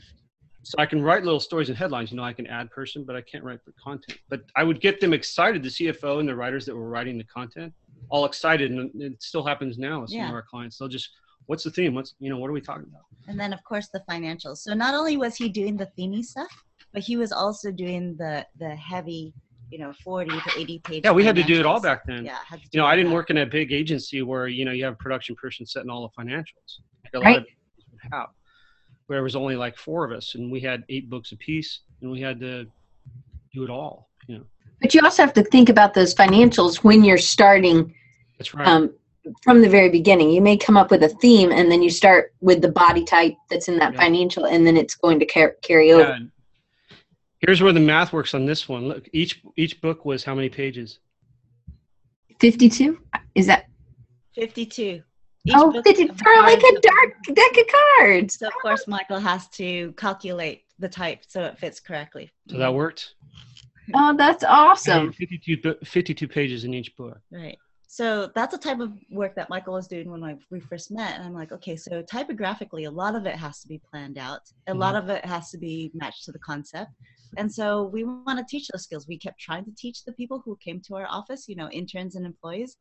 so 0.66 0.76
I 0.78 0.86
can 0.86 1.02
write 1.02 1.24
little 1.24 1.40
stories 1.42 1.68
and 1.70 1.78
headlines. 1.78 2.12
You 2.12 2.18
know, 2.18 2.24
I 2.24 2.32
can 2.34 2.48
add 2.48 2.72
person, 2.72 3.04
but 3.04 3.16
I 3.18 3.22
can't 3.22 3.44
write 3.44 3.60
for 3.64 3.74
content. 3.84 4.18
But 4.30 4.44
I 4.56 4.64
would 4.64 4.80
get 4.80 5.02
them 5.02 5.14
excited. 5.14 5.62
The 5.62 5.70
CFO 5.70 6.20
and 6.20 6.28
the 6.30 6.36
writers 6.36 6.66
that 6.66 6.76
were 6.76 6.88
writing 6.90 7.18
the 7.18 7.26
content, 7.26 7.74
all 8.10 8.24
excited, 8.26 8.72
and 8.72 8.90
it 9.02 9.22
still 9.22 9.46
happens 9.46 9.78
now 9.78 10.02
with 10.02 10.12
some 10.12 10.20
Yeah. 10.20 10.30
of 10.30 10.34
our 10.34 10.42
clients. 10.44 10.78
They'll 10.78 10.88
just, 10.88 11.10
what's 11.48 11.64
the 11.66 11.72
theme? 11.72 11.94
What's 11.94 12.16
you 12.20 12.30
know, 12.30 12.38
what 12.38 12.50
are 12.50 12.54
we 12.54 12.62
talking 12.62 12.86
about? 12.90 13.02
And 13.28 13.38
then 13.38 13.52
of 13.52 13.62
course 13.66 13.90
the 13.90 14.02
financials. 14.10 14.60
So 14.60 14.74
not 14.74 14.94
only 14.96 15.18
was 15.18 15.36
he 15.36 15.50
doing 15.50 15.76
the 15.76 15.90
themey 15.98 16.24
stuff, 16.24 16.52
but 16.94 17.02
he 17.02 17.18
was 17.18 17.34
also 17.34 17.70
doing 17.70 18.16
the 18.18 18.46
the 18.58 18.70
heavy, 18.76 19.34
you 19.70 19.80
know, 19.80 19.92
40 20.02 20.30
to 20.32 20.52
80 20.58 20.80
page. 20.80 21.02
Yeah, 21.04 21.12
we 21.12 21.26
had 21.26 21.36
to 21.36 21.44
do 21.44 21.60
it 21.60 21.66
all 21.66 21.82
back 21.82 22.06
then. 22.06 22.24
Yeah. 22.26 22.38
had 22.48 22.62
to 22.62 22.70
do 22.70 22.70
You 22.78 22.80
know, 22.80 22.86
I 22.86 22.96
didn't 22.96 23.10
that. 23.10 23.16
work 23.16 23.30
in 23.32 23.38
a 23.40 23.46
big 23.46 23.74
agency 23.74 24.22
where 24.22 24.48
you 24.48 24.64
know 24.64 24.72
you 24.72 24.86
have 24.86 24.94
a 24.94 24.98
production 24.98 25.36
person 25.36 25.66
setting 25.66 25.90
all 25.90 26.10
the 26.10 26.24
financials. 26.24 26.80
Like 27.14 27.24
a 27.24 27.26
lot 27.26 27.26
Right. 27.26 27.38
of 27.38 27.44
agencies 27.44 27.86
would 27.92 28.02
have, 28.14 28.30
where 29.08 29.20
it 29.20 29.24
was 29.24 29.36
only 29.36 29.56
like 29.56 29.78
four 29.78 30.04
of 30.06 30.12
us, 30.12 30.36
and 30.36 30.52
we 30.52 30.60
had 30.60 30.84
eight 30.90 31.10
books 31.10 31.32
apiece, 31.32 31.80
and 32.02 32.12
we 32.12 32.20
had 32.22 32.40
to 32.40 32.66
do 33.54 33.64
it 33.64 33.70
all. 33.70 34.10
You 34.28 34.38
know, 34.40 34.46
but 34.82 34.94
you 34.94 35.02
also 35.04 35.24
have 35.24 35.34
to 35.34 35.44
think 35.44 35.70
about 35.70 35.94
those 35.94 36.16
financials 36.16 36.78
when 36.78 37.04
you're 37.04 37.18
starting 37.18 37.94
that's 38.38 38.54
right. 38.54 38.68
um, 38.68 38.94
from 39.44 39.62
the 39.62 39.70
very 39.70 39.90
beginning. 39.90 40.30
You 40.32 40.42
may 40.42 40.58
come 40.58 40.78
up 40.78 40.92
with 40.92 41.04
a 41.04 41.10
theme 41.10 41.52
and 41.52 41.70
then 41.72 41.82
you 41.84 41.90
start 41.90 42.34
with 42.42 42.62
the 42.62 42.70
body 42.72 43.04
type 43.04 43.36
that's 43.50 43.68
in 43.68 43.78
that 43.80 43.94
Yeah. 43.94 44.00
financial 44.00 44.46
and 44.46 44.66
then 44.66 44.76
it's 44.78 44.96
going 44.96 45.20
to 45.20 45.26
car- 45.26 45.56
carry 45.62 45.92
over. 45.92 46.18
Yeah. 46.20 46.98
Here's 47.40 47.62
where 47.62 47.74
the 47.74 47.80
math 47.82 48.14
works 48.14 48.34
on 48.34 48.46
this 48.46 48.68
one. 48.70 48.88
Look, 48.88 49.08
each 49.14 49.42
each 49.58 49.82
book 49.82 50.06
was 50.06 50.24
how 50.24 50.34
many 50.36 50.48
pages? 50.50 51.00
52? 52.40 53.00
Is 53.36 53.46
that? 53.48 53.66
52. 54.36 55.02
Each 55.46 55.56
oh, 55.58 55.72
book 55.72 55.86
50, 55.86 56.08
for 56.08 56.36
like 56.42 56.64
a 56.64 56.80
dark 56.80 57.24
deck 57.34 57.58
of 57.58 57.66
cards. 57.98 58.40
So 58.40 58.48
of 58.48 58.54
course 58.62 58.88
Michael 58.88 59.20
has 59.20 59.48
to 59.50 59.92
calculate 59.94 60.64
the 60.80 60.88
type 60.88 61.24
so 61.28 61.44
it 61.44 61.58
fits 61.58 61.80
correctly. 61.80 62.32
So 62.50 62.58
that 62.58 62.74
worked. 62.74 63.16
Oh, 63.94 64.16
that's 64.16 64.44
awesome. 64.46 65.12
52, 65.12 65.76
52 65.84 66.28
pages 66.28 66.64
in 66.64 66.74
each 66.74 66.96
book. 66.96 67.20
Right. 67.32 67.58
So 67.88 68.32
that's 68.34 68.56
the 68.56 68.58
type 68.58 68.80
of 68.80 68.94
work 69.12 69.36
that 69.36 69.50
Michael 69.50 69.74
was 69.74 69.88
doing 69.88 70.10
when 70.10 70.24
I, 70.24 70.36
we 70.50 70.60
first 70.60 70.90
met. 70.90 71.16
And 71.16 71.26
I'm 71.26 71.34
like, 71.34 71.52
okay, 71.52 71.76
so 71.76 72.02
typographically, 72.02 72.86
a 72.86 72.92
lot 72.92 73.14
of 73.14 73.28
it 73.28 73.36
has 73.36 73.60
to 73.60 73.68
be 73.68 73.82
planned 73.92 74.18
out. 74.18 74.40
A 74.66 74.72
mm-hmm. 74.72 74.80
lot 74.80 74.96
of 74.96 75.10
it 75.10 75.24
has 75.26 75.52
to 75.52 75.60
be 75.60 75.92
matched 75.94 76.24
to 76.26 76.32
the 76.32 76.40
concept. 76.40 76.92
And 77.38 77.54
so 77.54 77.84
we 77.84 78.04
want 78.04 78.40
to 78.40 78.46
teach 78.50 78.68
those 78.70 78.84
skills. 78.84 79.08
We 79.08 79.20
kept 79.20 79.40
trying 79.40 79.66
to 79.66 79.72
teach 79.78 80.06
the 80.06 80.14
people 80.14 80.42
who 80.44 80.58
came 80.64 80.82
to 80.88 80.96
our 80.96 81.08
office, 81.08 81.48
you 81.48 81.56
know, 81.56 81.70
interns 81.70 82.16
and 82.16 82.26
employees. 82.26 82.78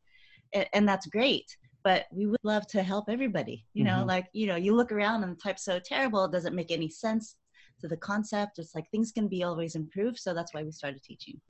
And, 0.53 0.67
and 0.73 0.87
that's 0.87 1.05
great. 1.05 1.45
But 1.83 2.05
we 2.11 2.25
would 2.27 2.39
love 2.43 2.65
to 2.67 2.81
help 2.83 3.09
everybody. 3.09 3.65
You 3.73 3.83
know, 3.83 4.03
Mhm. 4.03 4.07
like, 4.07 4.27
you 4.33 4.47
know, 4.47 4.55
you 4.55 4.73
look 4.75 4.91
around 4.91 5.23
and 5.23 5.35
the 5.35 5.41
type's 5.41 5.63
so 5.65 5.79
terrible, 5.79 6.23
it 6.25 6.31
doesn't 6.31 6.55
make 6.55 6.71
any 6.71 6.89
sense 6.89 7.35
to 7.81 7.87
the 7.87 7.97
concept. 7.97 8.59
It's 8.59 8.73
like 8.73 8.89
things 8.89 9.11
can 9.11 9.27
be 9.27 9.43
always 9.43 9.75
improved. 9.75 10.17
So 10.19 10.33
that's 10.33 10.53
why 10.53 10.63
we 10.63 10.71
started 10.71 11.03
teaching. 11.03 11.41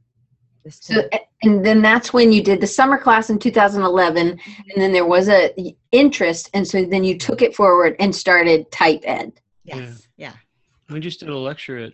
This 0.66 0.80
So, 0.82 1.08
and 1.44 1.64
then 1.64 1.82
that's 1.82 2.14
when 2.14 2.32
you 2.32 2.42
did 2.42 2.62
the 2.62 2.68
summer 2.68 2.98
class 2.98 3.30
in 3.30 3.38
2011, 3.38 4.30
and 4.30 4.82
then 4.82 4.92
there 4.94 5.06
was 5.06 5.28
a 5.30 5.54
interest, 5.92 6.50
and 6.54 6.66
so 6.68 6.84
then 6.86 7.04
you 7.04 7.18
took 7.18 7.42
it 7.42 7.54
forward 7.56 7.96
and 8.00 8.16
started 8.16 8.72
type 8.72 9.02
ed. 9.04 9.40
yes. 9.66 10.08
Yeah. 10.18 10.34
We 10.90 11.00
just 11.00 11.20
did 11.20 11.30
a 11.30 11.38
lecture 11.38 11.78
at 11.78 11.94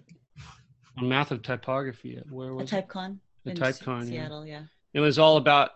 on 0.98 1.08
math 1.08 1.32
of 1.32 1.42
typography. 1.42 2.18
At, 2.18 2.30
where 2.32 2.50
A 2.50 2.56
was 2.56 2.72
it? 2.72 2.88
TypeCon. 2.88 3.20
The 3.44 3.52
in 3.52 3.58
TypeCon. 3.58 4.08
Seattle, 4.08 4.46
yeah. 4.46 4.64
It 4.94 5.00
was 5.00 5.18
all 5.20 5.38
about 5.38 5.72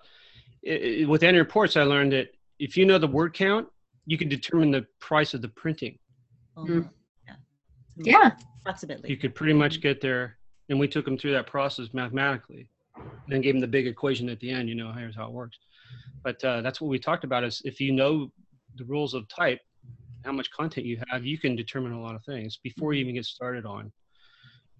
i 0.67 1.01
i 1.01 1.05
with 1.05 1.23
annual 1.23 1.43
reports. 1.43 1.75
I 1.77 1.83
learned 1.83 2.13
that 2.13 2.32
if 2.59 2.77
you 2.77 2.85
know 2.85 2.97
the 2.97 3.07
word 3.07 3.33
count, 3.33 3.67
you 4.05 4.17
can 4.17 4.29
determine 4.29 4.71
the 4.71 4.85
price 4.99 5.33
of 5.33 5.41
the 5.41 5.49
printing. 5.49 5.97
Mm. 6.57 6.89
yeah. 7.27 7.35
Yeah. 7.97 8.31
Approximately. 8.61 9.09
You 9.09 9.17
could 9.17 9.35
pretty 9.35 9.53
much 9.53 9.81
get 9.81 10.01
there, 10.01 10.37
and 10.69 10.79
we 10.79 10.87
took 10.87 11.05
them 11.05 11.17
through 11.17 11.33
that 11.33 11.47
process 11.47 11.89
mathematically, 11.93 12.69
then 13.27 13.41
gave 13.41 13.53
them 13.53 13.61
the 13.61 13.67
big 13.67 13.87
equation 13.87 14.29
at 14.29 14.39
the 14.39 14.49
end. 14.49 14.69
You 14.69 14.75
know, 14.75 14.91
here's 14.91 15.15
how 15.15 15.25
it 15.25 15.31
works. 15.31 15.57
But 16.23 16.43
uh, 16.43 16.61
that's 16.61 16.79
what 16.79 16.87
we 16.87 16.99
talked 16.99 17.23
about: 17.23 17.43
is 17.43 17.61
if 17.65 17.79
you 17.79 17.91
know 17.91 18.31
the 18.75 18.85
rules 18.85 19.13
of 19.13 19.27
type, 19.27 19.59
how 20.23 20.31
much 20.31 20.49
content 20.51 20.85
you 20.85 20.99
have, 21.09 21.25
you 21.25 21.37
can 21.37 21.55
determine 21.55 21.91
a 21.91 22.01
lot 22.01 22.15
of 22.15 22.23
things 22.23 22.57
before 22.63 22.93
you 22.93 23.01
even 23.01 23.15
get 23.15 23.25
started 23.25 23.65
on, 23.65 23.91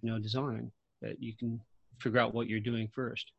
you 0.00 0.10
know, 0.10 0.18
design. 0.18 0.70
That 1.02 1.20
you 1.20 1.34
can 1.36 1.60
figure 2.00 2.20
out 2.20 2.34
what 2.34 2.48
you're 2.48 2.60
doing 2.60 2.88
first. 2.94 3.30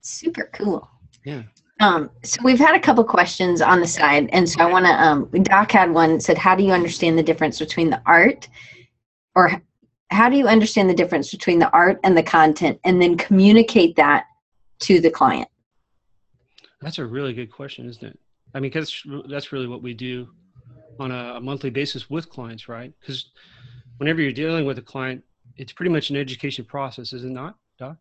Super 0.00 0.50
cool. 0.52 0.88
Yeah. 1.24 1.42
Um, 1.80 2.10
so 2.24 2.40
we've 2.42 2.58
had 2.58 2.74
a 2.74 2.80
couple 2.80 3.04
questions 3.04 3.60
on 3.62 3.80
the 3.80 3.86
side, 3.86 4.28
and 4.32 4.48
so 4.48 4.60
I 4.60 4.66
want 4.66 4.86
to. 4.86 4.92
Um, 4.92 5.42
Doc 5.44 5.70
had 5.70 5.92
one 5.92 6.20
said, 6.20 6.36
"How 6.36 6.54
do 6.54 6.64
you 6.64 6.72
understand 6.72 7.16
the 7.16 7.22
difference 7.22 7.58
between 7.58 7.90
the 7.90 8.02
art, 8.04 8.48
or 9.36 9.62
how 10.10 10.28
do 10.28 10.36
you 10.36 10.48
understand 10.48 10.90
the 10.90 10.94
difference 10.94 11.30
between 11.30 11.58
the 11.58 11.70
art 11.70 12.00
and 12.02 12.16
the 12.16 12.22
content, 12.22 12.80
and 12.84 13.00
then 13.00 13.16
communicate 13.16 13.94
that 13.96 14.24
to 14.80 15.00
the 15.00 15.10
client?" 15.10 15.48
That's 16.80 16.98
a 16.98 17.06
really 17.06 17.32
good 17.32 17.50
question, 17.50 17.88
isn't 17.88 18.04
it? 18.04 18.18
I 18.54 18.60
mean, 18.60 18.70
because 18.70 19.02
that's 19.28 19.52
really 19.52 19.66
what 19.66 19.82
we 19.82 19.94
do 19.94 20.28
on 20.98 21.12
a, 21.12 21.34
a 21.36 21.40
monthly 21.40 21.70
basis 21.70 22.10
with 22.10 22.28
clients, 22.28 22.68
right? 22.68 22.92
Because 23.00 23.30
whenever 23.98 24.20
you're 24.20 24.32
dealing 24.32 24.64
with 24.64 24.78
a 24.78 24.82
client, 24.82 25.22
it's 25.56 25.72
pretty 25.72 25.90
much 25.90 26.10
an 26.10 26.16
education 26.16 26.64
process, 26.64 27.12
is 27.12 27.24
it 27.24 27.30
not, 27.30 27.56
Doc? 27.78 27.96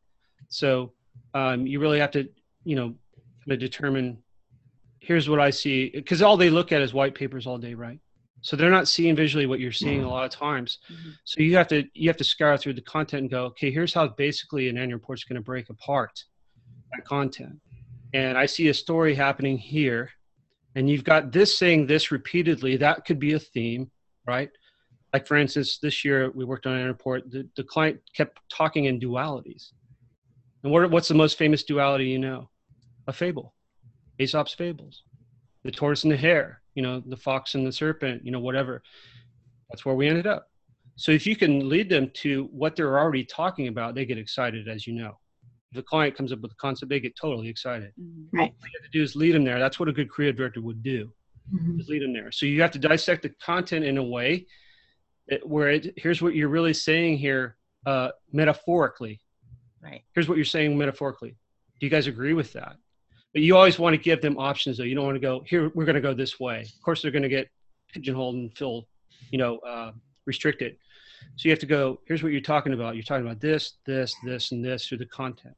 So 0.49 0.93
um, 1.34 1.67
you 1.67 1.80
really 1.80 1.99
have 1.99 2.11
to, 2.11 2.28
you 2.63 2.75
know, 2.75 2.95
kind 3.47 3.53
of 3.53 3.59
determine. 3.59 4.23
Here's 4.99 5.29
what 5.29 5.39
I 5.39 5.51
see, 5.51 5.89
because 5.93 6.21
all 6.21 6.37
they 6.37 6.49
look 6.49 6.71
at 6.71 6.81
is 6.81 6.93
white 6.93 7.15
papers 7.15 7.47
all 7.47 7.57
day, 7.57 7.73
right? 7.75 7.99
So 8.41 8.55
they're 8.55 8.71
not 8.71 8.87
seeing 8.87 9.15
visually 9.15 9.45
what 9.45 9.59
you're 9.59 9.71
seeing 9.71 10.03
a 10.03 10.09
lot 10.09 10.25
of 10.25 10.31
times. 10.31 10.79
Mhm. 10.91 11.13
So 11.23 11.41
you 11.41 11.55
have 11.55 11.67
to 11.69 11.83
you 11.93 12.09
have 12.09 12.17
to 12.17 12.23
scour 12.23 12.57
through 12.57 12.73
the 12.73 12.81
content 12.81 13.21
and 13.21 13.29
go, 13.29 13.45
okay, 13.45 13.71
here's 13.71 13.93
how 13.93 14.07
basically 14.09 14.69
an 14.69 14.77
annual 14.77 14.99
report 14.99 15.19
is 15.19 15.23
going 15.23 15.35
to 15.35 15.41
break 15.41 15.69
apart 15.69 16.23
that 16.93 17.05
content. 17.05 17.59
And 18.13 18.37
I 18.37 18.45
see 18.45 18.69
a 18.69 18.73
story 18.73 19.15
happening 19.15 19.57
here, 19.57 20.11
and 20.75 20.89
you've 20.89 21.03
got 21.03 21.31
this 21.31 21.57
saying 21.57 21.87
this 21.87 22.11
repeatedly. 22.11 22.77
That 22.77 23.05
could 23.05 23.19
be 23.19 23.33
a 23.33 23.39
theme, 23.39 23.91
right? 24.25 24.49
Like 25.13 25.25
for 25.27 25.35
instance, 25.35 25.77
this 25.79 26.05
year 26.05 26.31
we 26.31 26.45
worked 26.45 26.65
on 26.65 26.73
an 26.73 26.79
annual 26.79 26.93
report. 26.93 27.31
The, 27.31 27.47
the 27.55 27.63
client 27.63 28.01
kept 28.15 28.39
talking 28.49 28.85
in 28.85 28.99
dualities. 28.99 29.71
And 30.63 30.71
what, 30.71 30.89
what's 30.91 31.07
the 31.07 31.13
most 31.13 31.37
famous 31.37 31.63
duality 31.63 32.05
you 32.05 32.19
know? 32.19 32.49
A 33.08 33.14
fable, 33.14 33.53
Aesop's 34.20 34.53
fables, 34.53 35.03
the 35.64 35.72
tortoise 35.72 36.03
and 36.03 36.12
the 36.12 36.18
hare. 36.18 36.62
You 36.76 36.84
know, 36.84 36.99
the 36.99 37.18
fox 37.18 37.55
and 37.55 37.66
the 37.66 37.72
serpent. 37.72 38.24
You 38.24 38.32
know, 38.32 38.39
whatever. 38.39 38.84
That's 39.70 39.86
where 39.86 39.95
we 39.95 40.08
ended 40.08 40.28
up. 40.28 40.47
So 40.95 41.12
if 41.12 41.28
you 41.28 41.36
can 41.36 41.70
lead 41.70 41.89
them 41.89 42.12
to 42.16 42.49
what 42.51 42.76
they're 42.76 42.99
already 42.99 43.24
talking 43.24 43.68
about, 43.68 43.95
they 43.95 44.05
get 44.05 44.18
excited, 44.18 44.68
as 44.68 44.88
you 44.88 44.93
know. 44.93 45.20
If 45.72 45.76
the 45.76 45.84
client 45.84 46.16
comes 46.16 46.32
up 46.32 46.39
with 46.41 46.51
a 46.51 46.55
concept, 46.55 46.89
they 46.89 46.99
get 46.99 47.16
totally 47.16 47.49
excited. 47.49 47.91
Right. 48.34 48.49
All 48.49 48.68
you 48.68 48.80
have 48.82 48.91
to 48.91 48.97
do 48.97 49.03
is 49.03 49.16
lead 49.16 49.36
them 49.36 49.43
there. 49.43 49.60
That's 49.60 49.80
what 49.80 49.89
a 49.89 49.91
good 49.91 50.10
creative 50.10 50.38
director 50.38 50.62
would 50.62 50.82
do. 50.82 51.12
Is 51.80 51.88
lead 51.88 52.01
them 52.01 52.14
there. 52.14 52.32
So 52.32 52.45
you 52.45 52.62
have 52.62 52.72
to 52.72 52.80
dissect 52.80 53.24
the 53.24 53.30
content 53.41 53.86
in 53.86 53.97
a 53.97 54.03
way 54.03 54.47
that, 55.28 55.47
where 55.47 55.70
it, 55.70 55.93
here's 55.97 56.22
what 56.22 56.36
you're 56.36 56.49
really 56.49 56.74
saying 56.74 57.18
here 57.18 57.58
uh, 57.86 58.10
metaphorically. 58.32 59.20
Right. 59.82 60.03
Here's 60.14 60.28
what 60.28 60.38
you're 60.38 60.45
saying 60.45 60.78
metaphorically. 60.78 61.38
Do 61.80 61.86
you 61.86 61.89
guys 61.89 62.08
agree 62.08 62.34
with 62.34 62.53
that? 62.53 62.76
But 63.38 63.43
you 63.43 63.55
always 63.55 63.77
want 63.77 63.93
to 63.93 64.01
give 64.01 64.19
them 64.19 64.35
options, 64.39 64.79
though. 64.79 64.83
You 64.83 64.95
don't 64.95 65.05
want 65.05 65.15
to 65.15 65.19
go 65.19 65.43
here. 65.45 65.71
We're 65.75 65.85
going 65.85 65.93
to 65.93 66.01
go 66.01 66.11
this 66.11 66.39
way. 66.39 66.61
Of 66.61 66.81
course, 66.81 67.03
they're 67.03 67.11
going 67.11 67.21
to 67.21 67.29
get 67.29 67.47
pigeonholed 67.93 68.33
and 68.33 68.51
feel, 68.57 68.88
you 69.29 69.38
know, 69.38 69.59
uh, 69.59 69.91
restricted. 70.25 70.75
So 71.35 71.47
you 71.47 71.51
have 71.51 71.59
to 71.59 71.67
go. 71.67 71.99
Here's 72.07 72.23
what 72.23 72.31
you're 72.31 72.41
talking 72.41 72.73
about. 72.73 72.95
You're 72.95 73.03
talking 73.03 73.27
about 73.27 73.39
this, 73.39 73.73
this, 73.85 74.15
this, 74.25 74.51
and 74.53 74.65
this 74.65 74.88
through 74.88 74.97
the 74.97 75.05
content. 75.05 75.53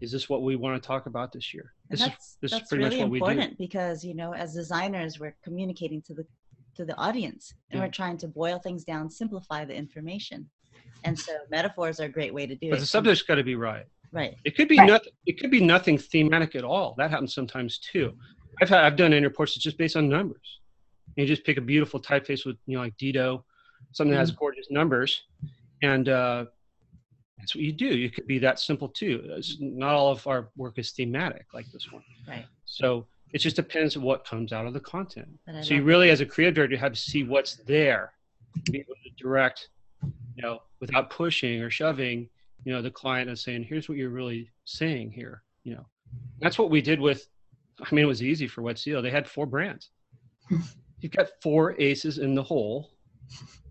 Is 0.00 0.10
this 0.10 0.28
what 0.28 0.42
we 0.42 0.56
want 0.56 0.82
to 0.82 0.84
talk 0.84 1.06
about 1.06 1.32
this 1.32 1.54
year? 1.54 1.74
And 1.90 1.96
This 1.96 2.00
is 2.00 2.06
that's 2.08 2.38
is 2.42 2.50
that's 2.50 2.68
pretty 2.68 2.82
much 2.82 2.92
really 2.94 3.04
what 3.04 3.10
we 3.12 3.20
do. 3.20 3.24
important 3.26 3.56
because 3.56 4.04
you 4.04 4.14
know, 4.16 4.34
as 4.34 4.52
designers, 4.52 5.20
we're 5.20 5.36
communicating 5.44 6.02
to 6.08 6.12
the 6.14 6.26
to 6.74 6.84
the 6.84 6.96
audience, 6.96 7.54
and 7.70 7.78
Yeah. 7.78 7.86
we're 7.86 7.92
trying 7.92 8.16
to 8.18 8.26
boil 8.26 8.58
things 8.58 8.82
down, 8.82 9.10
simplify 9.10 9.64
the 9.64 9.76
information. 9.76 10.50
And 11.04 11.16
so 11.16 11.32
metaphors 11.52 12.00
are 12.00 12.06
a 12.06 12.08
great 12.08 12.34
way 12.34 12.48
to 12.48 12.56
do 12.56 12.70
But 12.70 12.78
it. 12.78 12.80
the 12.80 12.86
subject's 12.86 13.22
got 13.22 13.36
to 13.36 13.44
be 13.44 13.54
right. 13.54 13.86
Right. 14.12 14.36
It 14.44 14.56
could 14.56 14.68
be 14.68 14.78
Right. 14.78 14.86
nothing. 14.86 15.12
It 15.26 15.38
could 15.40 15.50
be 15.50 15.60
nothing 15.60 15.98
thematic 15.98 16.54
at 16.54 16.64
all. 16.64 16.94
That 16.98 17.10
happens 17.10 17.34
sometimes 17.34 17.78
too. 17.78 18.16
I've 18.60 18.68
had, 18.68 18.84
I've 18.84 18.96
done 18.96 19.12
in 19.12 19.22
reports 19.22 19.54
that's 19.54 19.62
just 19.62 19.78
based 19.78 19.96
on 19.96 20.08
numbers. 20.08 20.60
You 21.16 21.26
just 21.26 21.44
pick 21.44 21.56
a 21.58 21.60
beautiful 21.60 22.00
typeface 22.00 22.46
with 22.46 22.56
you 22.66 22.76
know 22.76 22.82
like 22.82 22.96
Didot, 22.96 23.42
something 23.92 24.12
that 24.12 24.18
has 24.18 24.30
Mm-hmm. 24.30 24.38
gorgeous 24.38 24.66
numbers, 24.70 25.22
and 25.82 26.08
uh, 26.08 26.46
that's 27.38 27.54
what 27.54 27.64
you 27.64 27.72
do. 27.72 27.88
It 27.88 28.14
could 28.14 28.26
be 28.26 28.38
that 28.40 28.58
simple 28.58 28.88
too. 28.88 29.22
It's, 29.36 29.56
not 29.60 29.94
all 29.94 30.10
of 30.10 30.26
our 30.26 30.50
work 30.56 30.78
is 30.78 30.92
thematic 30.92 31.46
like 31.52 31.70
this 31.72 31.88
one. 31.90 32.02
Right. 32.26 32.46
So 32.64 33.06
it 33.32 33.38
just 33.38 33.56
depends 33.56 33.96
on 33.96 34.02
what 34.02 34.24
comes 34.24 34.52
out 34.52 34.66
of 34.66 34.72
the 34.74 34.80
content. 34.80 35.28
So 35.62 35.74
you 35.74 35.80
love 35.80 35.86
really, 35.86 36.10
as 36.10 36.20
a 36.20 36.26
creative 36.26 36.54
director, 36.54 36.74
you 36.74 36.80
have 36.80 36.92
to 36.92 37.00
see 37.00 37.24
what's 37.24 37.56
there, 37.56 38.12
be 38.70 38.78
able 38.78 38.94
to 39.04 39.10
direct, 39.22 39.68
you 40.02 40.42
know, 40.42 40.60
without 40.80 41.10
pushing 41.10 41.60
or 41.62 41.70
shoving, 41.70 42.28
you 42.68 42.74
know, 42.74 42.82
the 42.82 42.90
client 42.90 43.30
is 43.30 43.40
saying, 43.40 43.62
"Here's 43.62 43.88
what 43.88 43.96
you're 43.96 44.10
really 44.10 44.50
saying 44.66 45.10
here." 45.10 45.42
You 45.64 45.76
know, 45.76 45.86
that's 46.38 46.58
what 46.58 46.68
we 46.68 46.82
did 46.82 47.00
with. 47.00 47.26
I 47.80 47.94
mean, 47.94 48.04
it 48.04 48.08
was 48.08 48.22
easy 48.22 48.46
for 48.46 48.60
Wet 48.60 48.78
Seal. 48.78 49.00
They 49.00 49.10
had 49.10 49.26
four 49.26 49.46
brands. 49.46 49.88
You've 51.00 51.12
got 51.12 51.28
four 51.40 51.80
aces 51.80 52.18
in 52.18 52.34
the 52.34 52.42
hole 52.42 52.90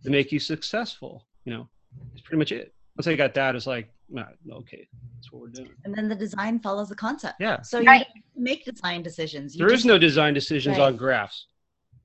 to 0.04 0.10
make 0.10 0.32
you 0.32 0.40
successful. 0.40 1.28
You 1.46 1.54
know, 1.54 1.70
it's 2.14 2.22
pretty 2.22 2.40
much 2.40 2.52
it. 2.52 2.74
Once 2.98 3.06
I 3.06 3.16
got 3.16 3.36
that, 3.36 3.56
it's 3.56 3.68
like, 3.68 3.94
nah, 4.10 4.26
okay, 4.52 4.88
that's 5.14 5.32
what 5.32 5.44
we're 5.44 5.50
doing. 5.50 5.70
And 5.86 5.94
then 5.94 6.10
the 6.10 6.16
design 6.16 6.58
follows 6.60 6.90
the 6.90 6.96
concept. 6.96 7.36
Yeah. 7.40 7.62
So 7.62 7.78
you 7.80 8.02
make 8.36 8.66
design 8.66 9.04
decisions. 9.04 9.54
You 9.54 9.60
There 9.60 9.68
is 9.68 9.82
just- 9.82 9.86
no 9.86 10.00
design 10.00 10.34
decisions 10.34 10.80
Right. 10.80 10.88
on 10.88 10.98
graphs. 10.98 11.46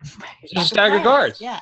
It's 0.03 0.17
It's 0.43 0.53
just 0.53 0.69
staggered 0.69 1.05
guards. 1.05 1.41
Yeah. 1.41 1.61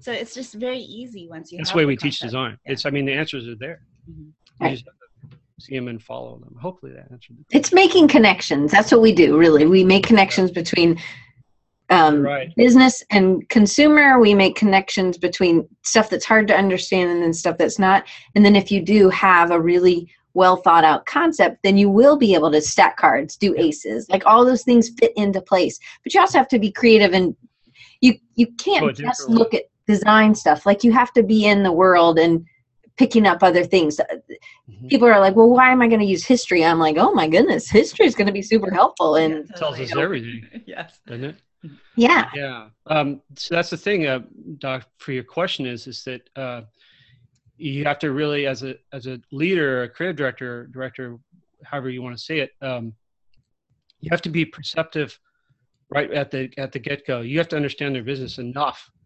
So 0.00 0.10
it's 0.10 0.34
just 0.34 0.54
very 0.54 0.80
easy 0.80 1.28
once 1.28 1.52
you. 1.52 1.58
That's 1.58 1.70
have 1.70 1.74
the 1.74 1.78
way 1.78 1.84
the 1.84 1.88
we 1.88 1.96
teach 1.96 2.18
design. 2.18 2.58
Yeah. 2.66 2.72
It's, 2.72 2.84
I 2.84 2.90
mean, 2.90 3.04
the 3.04 3.12
answers 3.12 3.46
are 3.46 3.54
there. 3.54 3.82
Mhm. 4.10 4.32
Right. 4.60 4.72
just 4.72 4.84
have 4.86 5.30
to 5.30 5.36
see 5.60 5.74
them 5.74 5.88
and 5.88 6.02
follow 6.02 6.38
them. 6.38 6.56
Hopefully 6.60 6.92
that 6.92 7.10
answered 7.10 7.36
the 7.38 7.56
It's 7.56 7.72
making 7.72 8.08
connections. 8.08 8.70
That's 8.70 8.92
what 8.92 9.00
we 9.00 9.12
do, 9.12 9.36
really. 9.38 9.66
We 9.66 9.84
make 9.84 10.06
connections 10.06 10.50
between 10.50 10.98
um, 11.90 12.22
Right. 12.22 12.52
business 12.56 13.02
and 13.10 13.46
consumer. 13.48 14.18
We 14.18 14.34
make 14.34 14.56
connections 14.56 15.18
between 15.18 15.68
stuff 15.82 16.08
that's 16.08 16.24
hard 16.24 16.48
to 16.48 16.56
understand 16.56 17.10
and 17.10 17.22
then 17.22 17.32
stuff 17.32 17.58
that's 17.58 17.78
not. 17.78 18.04
And 18.34 18.44
then 18.44 18.56
if 18.56 18.70
you 18.72 18.82
do 18.82 19.10
have 19.10 19.50
a 19.50 19.60
really 19.60 20.08
well 20.34 20.56
thought 20.56 20.84
out 20.84 21.04
concept, 21.04 21.58
then 21.62 21.76
you 21.76 21.90
will 21.90 22.16
be 22.16 22.34
able 22.34 22.50
to 22.50 22.60
stack 22.60 22.96
cards, 22.96 23.36
do 23.36 23.54
aces, 23.58 24.08
like 24.08 24.24
all 24.24 24.44
those 24.44 24.64
things 24.64 24.90
fit 24.98 25.12
into 25.16 25.42
place. 25.42 25.78
But 26.02 26.14
you 26.14 26.20
also 26.20 26.38
have 26.38 26.48
to 26.48 26.58
be 26.58 26.72
creative 26.72 27.12
and 27.12 27.36
you 28.00 28.14
you 28.34 28.46
can't 28.58 28.88
a 28.88 28.92
just 28.92 29.28
look 29.28 29.52
at 29.54 29.64
design 29.86 30.34
stuff. 30.34 30.64
Like 30.64 30.82
you 30.84 30.92
have 30.92 31.12
to 31.12 31.22
be 31.22 31.44
in 31.44 31.62
the 31.62 31.72
world 31.72 32.18
and 32.18 32.44
picking 32.96 33.26
up 33.26 33.42
other 33.42 33.64
things. 33.64 34.00
Mhm. 34.70 34.88
People 34.88 35.08
are 35.08 35.20
like, 35.20 35.34
"Well, 35.36 35.48
why 35.48 35.70
am 35.70 35.82
I 35.82 35.88
going 35.88 36.00
to 36.00 36.06
use 36.06 36.24
history?" 36.24 36.64
I'm 36.64 36.78
like, 36.78 36.96
"Oh 36.98 37.12
my 37.12 37.28
goodness, 37.28 37.70
history 37.70 38.06
is 38.06 38.14
going 38.14 38.26
to 38.26 38.32
be 38.32 38.42
super 38.42 38.70
helpful." 38.70 39.16
And 39.16 39.46
Yeah, 39.48 39.56
Tells 39.56 39.80
us 39.80 39.96
everything, 39.96 40.48
yes. 40.66 41.00
doesn't 41.06 41.24
it? 41.24 41.36
yeah, 41.96 42.28
Yeah. 42.34 42.68
Um, 42.86 43.22
so 43.36 43.54
that's 43.54 43.70
the 43.70 43.76
thing, 43.76 44.06
uh, 44.06 44.20
Doc. 44.58 44.86
For 44.98 45.12
your 45.12 45.24
question 45.24 45.66
is 45.66 45.86
is 45.86 46.02
that 46.04 46.28
uh, 46.36 46.62
you 47.56 47.84
have 47.84 47.98
to 48.00 48.12
really, 48.12 48.46
as 48.46 48.62
a 48.62 48.74
as 48.92 49.06
a 49.06 49.20
leader, 49.30 49.84
a 49.84 49.88
creative 49.88 50.16
director, 50.16 50.66
director, 50.66 51.18
however 51.64 51.88
you 51.90 52.02
want 52.02 52.16
to 52.16 52.22
say 52.22 52.40
it, 52.40 52.50
um, 52.60 52.92
you 54.00 54.08
have 54.10 54.22
to 54.22 54.28
be 54.30 54.44
perceptive 54.44 55.18
right 55.90 56.10
at 56.12 56.30
the 56.30 56.50
at 56.58 56.72
the 56.72 56.78
get 56.78 57.06
go. 57.06 57.20
You 57.20 57.38
have 57.38 57.48
to 57.48 57.56
understand 57.56 57.94
their 57.94 58.02
business 58.02 58.38
enough, 58.38 58.90
you 58.94 59.01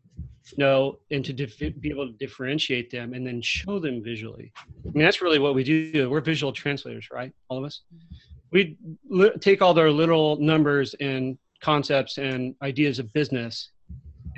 know, 0.56 0.98
and 1.10 1.24
to 1.24 1.32
dif- 1.32 1.58
be 1.58 1.90
able 1.90 2.06
to 2.06 2.12
differentiate 2.12 2.90
them 2.90 3.14
and 3.14 3.26
then 3.26 3.42
show 3.42 3.78
them 3.78 4.02
visually. 4.02 4.52
I 4.58 4.90
mean, 4.92 5.04
that's 5.04 5.20
really 5.20 5.38
what 5.38 5.54
we 5.54 5.64
do. 5.64 6.08
We're 6.08 6.20
visual 6.20 6.52
translators, 6.52 7.08
right? 7.12 7.32
All 7.48 7.58
of 7.58 7.64
us. 7.64 7.82
Mm-hmm. 7.94 8.14
We 8.52 8.76
li- 9.08 9.32
take 9.40 9.60
all 9.60 9.74
their 9.74 9.90
little 9.90 10.36
numbers 10.36 10.94
and 11.00 11.36
concepts 11.60 12.18
and 12.18 12.54
ideas 12.62 12.98
of 12.98 13.12
business 13.12 13.70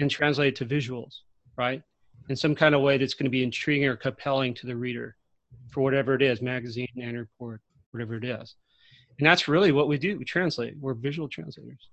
and 0.00 0.10
translate 0.10 0.48
it 0.48 0.56
to 0.56 0.66
visuals, 0.66 1.16
right? 1.56 1.82
In 2.28 2.36
some 2.36 2.54
kind 2.54 2.74
of 2.74 2.80
way 2.80 2.96
that's 2.98 3.14
going 3.14 3.24
to 3.24 3.30
be 3.30 3.42
intriguing 3.42 3.86
or 3.88 3.96
compelling 3.96 4.54
to 4.54 4.66
the 4.66 4.76
reader 4.76 5.16
for 5.70 5.82
whatever 5.82 6.14
it 6.14 6.22
is, 6.22 6.40
magazine, 6.40 6.88
annual 6.96 7.20
report, 7.20 7.60
whatever 7.90 8.14
it 8.14 8.24
is. 8.24 8.54
And 9.18 9.26
that's 9.26 9.48
really 9.48 9.72
what 9.72 9.88
we 9.88 9.98
do. 9.98 10.16
We 10.18 10.24
translate. 10.24 10.74
We're 10.78 10.94
visual 10.94 11.28
translators. 11.28 11.88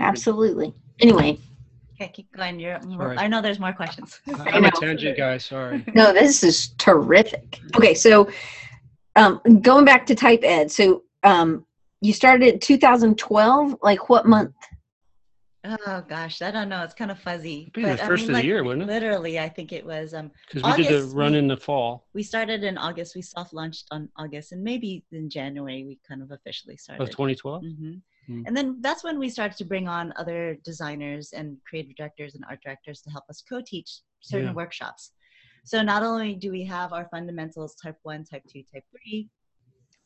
absolutely. 0.00 0.74
Anyway, 1.00 1.38
Okay, 2.00 2.10
keep 2.12 2.32
going. 2.32 2.58
You're. 2.58 2.80
Sorry. 2.82 3.16
I 3.18 3.28
know 3.28 3.40
there's 3.40 3.60
more 3.60 3.72
questions. 3.72 4.20
I- 4.28 4.50
I'm 4.50 4.64
a 4.64 4.70
tangent 4.72 5.16
guy. 5.16 5.38
Sorry. 5.38 5.84
no, 5.94 6.12
this 6.12 6.42
is 6.42 6.68
terrific. 6.78 7.60
Okay, 7.76 7.94
so 7.94 8.28
um, 9.16 9.40
going 9.62 9.84
back 9.84 10.06
to 10.06 10.14
type 10.14 10.40
ed, 10.42 10.70
so 10.70 11.02
um, 11.22 11.64
you 12.00 12.12
started 12.12 12.54
in 12.54 12.58
2012. 12.60 13.76
Like 13.82 14.08
what 14.08 14.26
month? 14.26 14.54
Oh 15.66 16.04
gosh, 16.06 16.42
I 16.42 16.50
don't 16.50 16.68
know. 16.68 16.82
It's 16.82 16.92
kind 16.92 17.10
of 17.10 17.18
fuzzy. 17.18 17.62
It'd 17.62 17.72
be 17.72 17.82
the 17.82 17.88
but, 17.92 18.00
I 18.02 18.06
first 18.06 18.22
mean, 18.22 18.30
of 18.30 18.34
the 18.34 18.38
like, 18.40 18.44
year, 18.44 18.62
wouldn't 18.64 18.82
it? 18.82 18.92
Literally, 18.92 19.38
I 19.38 19.48
think 19.48 19.72
it 19.72 19.86
was. 19.86 20.12
Um, 20.12 20.30
Because 20.52 20.76
we 20.76 20.82
did 20.84 20.92
the 21.02 21.06
run 21.16 21.32
we- 21.32 21.38
in 21.38 21.48
the 21.48 21.56
fall 21.56 22.06
we 22.12 22.22
started 22.22 22.64
in 22.64 22.76
August. 22.76 23.14
We 23.14 23.22
soft 23.22 23.54
launched 23.54 23.86
on 23.90 24.08
August, 24.18 24.52
and 24.52 24.62
maybe 24.62 25.04
in 25.12 25.30
January 25.30 25.84
we 25.84 25.98
kind 26.06 26.20
of 26.22 26.32
officially 26.32 26.76
started. 26.76 27.02
of 27.02 27.12
started. 27.12 27.38
2012. 27.38 27.62
hmm 27.78 27.92
Mm. 28.28 28.44
And 28.46 28.56
then 28.56 28.78
that's 28.80 29.04
when 29.04 29.18
we 29.18 29.28
started 29.28 29.56
to 29.58 29.64
bring 29.64 29.88
on 29.88 30.12
other 30.16 30.56
designers 30.64 31.32
and 31.32 31.58
creative 31.68 31.94
directors 31.96 32.34
and 32.34 32.44
art 32.48 32.60
directors 32.62 33.00
to 33.02 33.10
help 33.10 33.24
us 33.28 33.42
co-teach 33.48 34.00
certain 34.20 34.48
Yeah. 34.48 34.54
workshops. 34.54 35.12
So 35.64 35.82
not 35.82 36.02
only 36.02 36.34
do 36.34 36.50
we 36.50 36.64
have 36.64 36.92
our 36.92 37.08
fundamentals 37.10 37.74
type 37.76 37.98
one, 38.02 38.24
type 38.24 38.42
two, 38.48 38.62
type 38.72 38.84
three, 38.90 39.30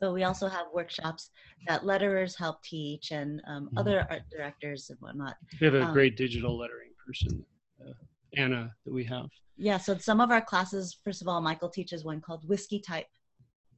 but 0.00 0.12
we 0.12 0.22
also 0.24 0.46
have 0.48 0.66
workshops 0.72 1.30
that 1.66 1.82
letterers 1.82 2.36
help 2.38 2.62
teach 2.62 3.10
and 3.10 3.42
um, 3.46 3.68
Mhm. 3.68 3.78
other 3.78 4.06
art 4.10 4.22
directors 4.30 4.90
and 4.90 4.98
whatnot. 5.00 5.36
We 5.60 5.64
have 5.66 5.74
a 5.74 5.82
Um, 5.82 5.92
great 5.92 6.16
digital 6.16 6.56
lettering 6.56 6.92
person, 7.04 7.44
uh, 7.80 7.92
Anna, 8.36 8.74
that 8.84 8.92
we 8.92 9.04
have. 9.04 9.28
Yeah, 9.56 9.78
so 9.78 9.98
some 9.98 10.20
of 10.20 10.30
our 10.30 10.40
classes, 10.40 10.94
first 11.02 11.20
of 11.20 11.26
all, 11.26 11.40
Michael 11.40 11.68
teaches 11.68 12.04
one 12.04 12.20
called 12.20 12.48
Whiskey 12.48 12.78
Type. 12.80 13.08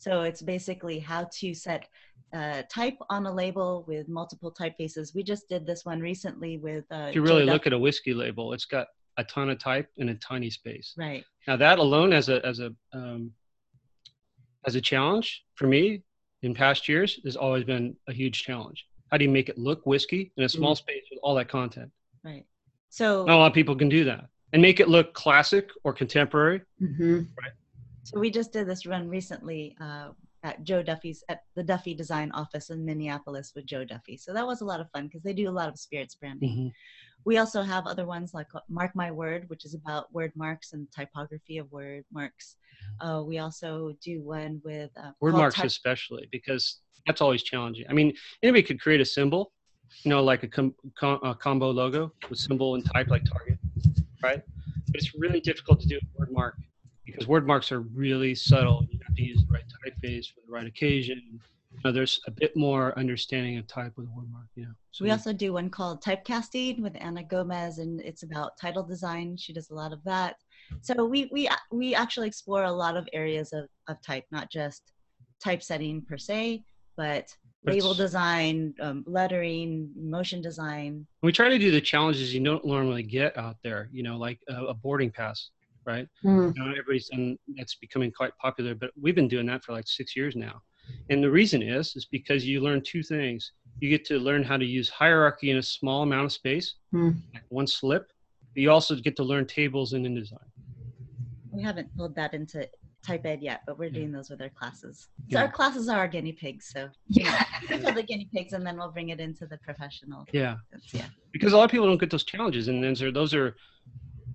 So 0.01 0.22
it's 0.22 0.40
basically 0.40 0.98
how 0.98 1.28
to 1.40 1.53
set 1.53 1.86
uh, 2.32 2.62
type 2.70 2.96
on 3.11 3.26
a 3.26 3.32
label 3.32 3.84
with 3.86 4.09
multiple 4.09 4.51
typefaces. 4.51 5.14
We 5.14 5.22
just 5.22 5.46
did 5.48 5.66
this 5.66 5.84
one 5.84 6.01
recently 6.01 6.57
with. 6.57 6.84
Uh, 6.90 7.09
If 7.11 7.14
you 7.14 7.22
really 7.22 7.44
look 7.44 7.66
at 7.66 7.74
a 7.74 7.78
whiskey 7.78 8.14
label, 8.14 8.55
it's 8.55 8.64
got 8.64 8.86
a 9.18 9.24
ton 9.24 9.51
of 9.51 9.59
type 9.59 9.88
in 9.98 10.09
a 10.09 10.14
tiny 10.14 10.48
space. 10.48 10.94
Right. 10.96 11.22
Now 11.46 11.57
that 11.57 11.78
alone 11.78 12.14
as 12.14 12.30
a 12.30 12.44
as 12.46 12.61
a 12.61 12.74
um, 12.94 13.32
as 14.66 14.74
a 14.74 14.80
challenge 14.80 15.44
for 15.55 15.66
me 15.66 16.03
in 16.42 16.55
past 16.55 16.88
years 16.88 17.20
has 17.24 17.36
always 17.36 17.64
been 17.64 17.94
a 18.09 18.12
huge 18.12 18.42
challenge. 18.42 18.86
How 19.11 19.18
do 19.18 19.24
you 19.24 19.30
make 19.30 19.51
it 19.51 19.59
look 19.59 19.84
whiskey 19.84 20.32
in 20.38 20.44
a 20.44 20.48
small 20.48 20.74
space 20.74 21.05
with 21.11 21.20
all 21.22 21.34
that 21.34 21.48
content? 21.48 21.90
Right. 22.24 22.46
So. 22.88 23.26
Not 23.26 23.34
a 23.34 23.38
lot 23.38 23.46
of 23.48 23.55
people 23.55 23.76
can 23.76 23.90
do 23.90 24.05
that 24.05 24.28
and 24.53 24.62
make 24.62 24.80
it 24.80 24.88
look 24.88 25.12
classic 25.14 25.70
or 25.84 25.92
contemporary. 25.92 26.62
Mm-hmm. 26.80 27.22
So 28.11 28.18
we 28.18 28.28
just 28.30 28.52
did 28.52 28.66
this 28.66 28.86
run 28.86 29.08
recently 29.08 29.76
uh, 29.80 30.08
at 30.42 30.64
Joe 30.64 30.82
Duffy's 30.82 31.22
at 31.28 31.42
the 31.54 31.62
Duffy 31.62 31.94
Design 31.94 32.32
Office 32.32 32.70
in 32.70 32.84
Minneapolis 32.84 33.52
with 33.54 33.66
Joe 33.66 33.84
Duffy. 33.84 34.16
So 34.16 34.32
that 34.32 34.44
was 34.44 34.62
a 34.62 34.64
lot 34.64 34.80
of 34.80 34.90
fun 34.90 35.06
because 35.06 35.22
they 35.22 35.32
do 35.32 35.48
a 35.48 35.52
lot 35.52 35.68
of 35.68 35.78
spirits 35.78 36.16
branding. 36.16 36.72
We 37.24 37.36
also 37.38 37.62
have 37.62 37.86
other 37.86 38.06
ones 38.06 38.34
like 38.34 38.48
uh, 38.52 38.61
Mark 38.68 38.96
My 38.96 39.12
Word, 39.12 39.44
which 39.48 39.64
is 39.64 39.74
about 39.74 40.12
word 40.12 40.32
marks 40.34 40.72
and 40.72 40.88
typography 40.90 41.58
of 41.58 41.70
word 41.70 42.04
marks. 42.12 42.56
Uh, 43.00 43.22
we 43.24 43.38
also 43.38 43.94
do 44.02 44.22
one 44.22 44.61
with 44.64 44.90
uh, 44.96 45.12
Word 45.20 45.34
marks 45.34 45.54
type- 45.54 45.66
especially 45.66 46.28
because 46.32 46.80
that's 47.06 47.20
always 47.20 47.44
challenging. 47.44 47.84
I 47.88 47.92
mean, 47.92 48.12
anybody 48.42 48.64
could 48.64 48.80
create 48.80 49.00
a 49.00 49.04
symbol, 49.04 49.52
you 50.02 50.08
know, 50.08 50.20
like 50.24 50.42
a, 50.42 50.48
com- 50.48 50.74
com- 50.98 51.20
a 51.22 51.32
combo 51.32 51.70
logo 51.70 52.12
with 52.28 52.40
symbol 52.40 52.74
and 52.74 52.84
type 52.92 53.06
like 53.06 53.22
Target, 53.24 53.58
right? 54.20 54.42
But 54.86 54.96
it's 54.96 55.14
really 55.14 55.38
difficult 55.40 55.78
to 55.82 55.86
do 55.86 55.96
a 55.98 56.18
word 56.18 56.32
mark 56.32 56.56
because 57.11 57.28
word 57.28 57.46
marks 57.46 57.70
are 57.72 57.80
really 57.80 58.34
subtle. 58.34 58.86
You 58.90 58.98
have 59.06 59.16
to 59.16 59.22
use 59.22 59.44
the 59.44 59.52
right 59.52 59.64
typeface 59.64 60.26
for 60.32 60.40
the 60.46 60.52
right 60.52 60.66
occasion. 60.66 61.22
You 61.72 61.78
know, 61.84 61.92
there's 61.92 62.20
a 62.26 62.30
bit 62.30 62.56
more 62.56 62.98
understanding 62.98 63.56
of 63.58 63.66
type 63.66 63.92
with 63.96 64.06
a 64.06 64.11
word 64.11 64.30
mark, 64.32 64.46
you 64.56 64.64
know. 64.64 64.72
So 64.90 65.04
we 65.04 65.11
also 65.12 65.32
do 65.32 65.52
one 65.52 65.70
called 65.70 66.02
typecasting 66.02 66.80
with 66.80 66.96
Anna 67.00 67.22
Gomez, 67.22 67.78
and 67.78 68.00
it's 68.00 68.22
about 68.22 68.58
title 68.61 68.82
design. 68.82 69.36
She 69.36 69.52
does 69.52 69.70
a 69.70 69.74
lot 69.74 69.92
of 69.92 70.02
that. 70.04 70.36
So 70.82 71.04
we 71.04 71.28
we 71.32 71.48
we 71.70 71.94
actually 71.94 72.28
explore 72.28 72.64
a 72.64 72.72
lot 72.72 72.96
of 72.96 73.08
areas 73.12 73.52
of, 73.52 73.68
of 73.88 74.00
type, 74.02 74.24
not 74.30 74.50
just 74.50 74.92
typesetting 75.42 76.02
per 76.02 76.18
se, 76.18 76.64
but 76.96 77.34
But 77.64 77.74
label 77.74 77.94
design, 77.94 78.74
um, 78.80 79.04
lettering, 79.06 79.90
motion 79.96 80.40
design. 80.42 81.06
we 81.22 81.32
try 81.32 81.48
to 81.48 81.58
do 81.58 81.70
the 81.70 81.80
challenges 81.80 82.34
you 82.34 82.42
don't 82.42 82.64
normally 82.64 83.02
get 83.02 83.36
out 83.38 83.56
there, 83.62 83.88
you 83.92 84.02
know, 84.02 84.16
like 84.16 84.38
a, 84.48 84.64
a 84.66 84.74
boarding 84.74 85.11
pass, 85.11 85.50
right? 85.87 86.07
Mm. 86.24 86.55
you 86.57 86.62
know, 86.62 86.70
everybody's 86.70 87.09
done 87.09 87.37
that's 87.57 87.76
becoming 87.76 88.11
quite 88.12 88.33
popular 88.39 88.74
but 88.74 88.91
we've 89.01 89.14
been 89.14 89.28
doing 89.28 89.47
that 89.47 89.64
for 89.64 89.72
like 89.72 89.87
six 89.89 90.14
years 90.16 90.37
now 90.37 90.61
and 91.09 91.22
the 91.22 91.31
reason 91.31 91.62
is 91.62 91.95
is 91.97 92.07
because 92.11 92.45
you 92.47 92.61
learn 92.61 92.83
two 92.83 93.03
things 93.03 93.53
you 93.81 93.89
get 93.89 94.05
to 94.05 94.18
learn 94.18 94.43
how 94.43 94.57
to 94.57 94.64
use 94.64 94.89
hierarchy 94.91 95.51
in 95.51 95.57
a 95.59 95.62
small 95.62 96.03
amount 96.03 96.26
of 96.26 96.33
space 96.33 96.74
Hmm. 96.91 97.11
like 97.35 97.45
one 97.49 97.66
slip 97.66 98.11
but 98.55 98.61
you 98.62 98.70
also 98.70 98.95
get 98.97 99.16
to 99.16 99.22
learn 99.22 99.47
tables 99.47 99.93
in 99.95 100.03
InDesign 100.03 100.37
We 101.53 101.62
haven't 101.62 101.89
pulled 101.97 102.14
that 102.16 102.35
into 102.35 102.68
type 103.03 103.24
ed 103.24 103.41
yet, 103.41 103.62
but 103.66 103.78
we're 103.78 103.87
Yeah. 103.87 104.01
doing 104.01 104.12
those 104.12 104.28
with 104.28 104.43
our 104.43 104.51
classes. 104.51 105.09
So 105.31 105.39
Yeah. 105.39 105.45
our 105.45 105.51
classes 105.51 105.89
are 105.89 105.99
our 105.99 106.07
guinea 106.09 106.33
pigs. 106.33 106.66
So 106.74 106.91
Yeah. 107.09 107.43
these 107.68 107.85
are 107.87 107.93
the 107.95 108.03
guinea 108.03 108.28
pigs, 108.35 108.53
and 108.53 108.64
then 108.66 108.76
we'll 108.76 108.91
bring 108.93 109.09
it 109.09 109.20
into 109.20 109.47
the 109.47 109.57
professional. 109.59 110.26
yeah 110.33 110.57
Yeah. 110.93 111.07
because 111.33 111.53
a 111.55 111.57
lot 111.57 111.64
of 111.64 111.70
people 111.70 111.87
don't 111.87 111.99
get 111.99 112.11
those 112.11 112.24
challenges 112.24 112.68
and 112.68 112.85
those 112.85 113.01
are 113.03 113.11
those 113.11 113.33
are 113.35 113.57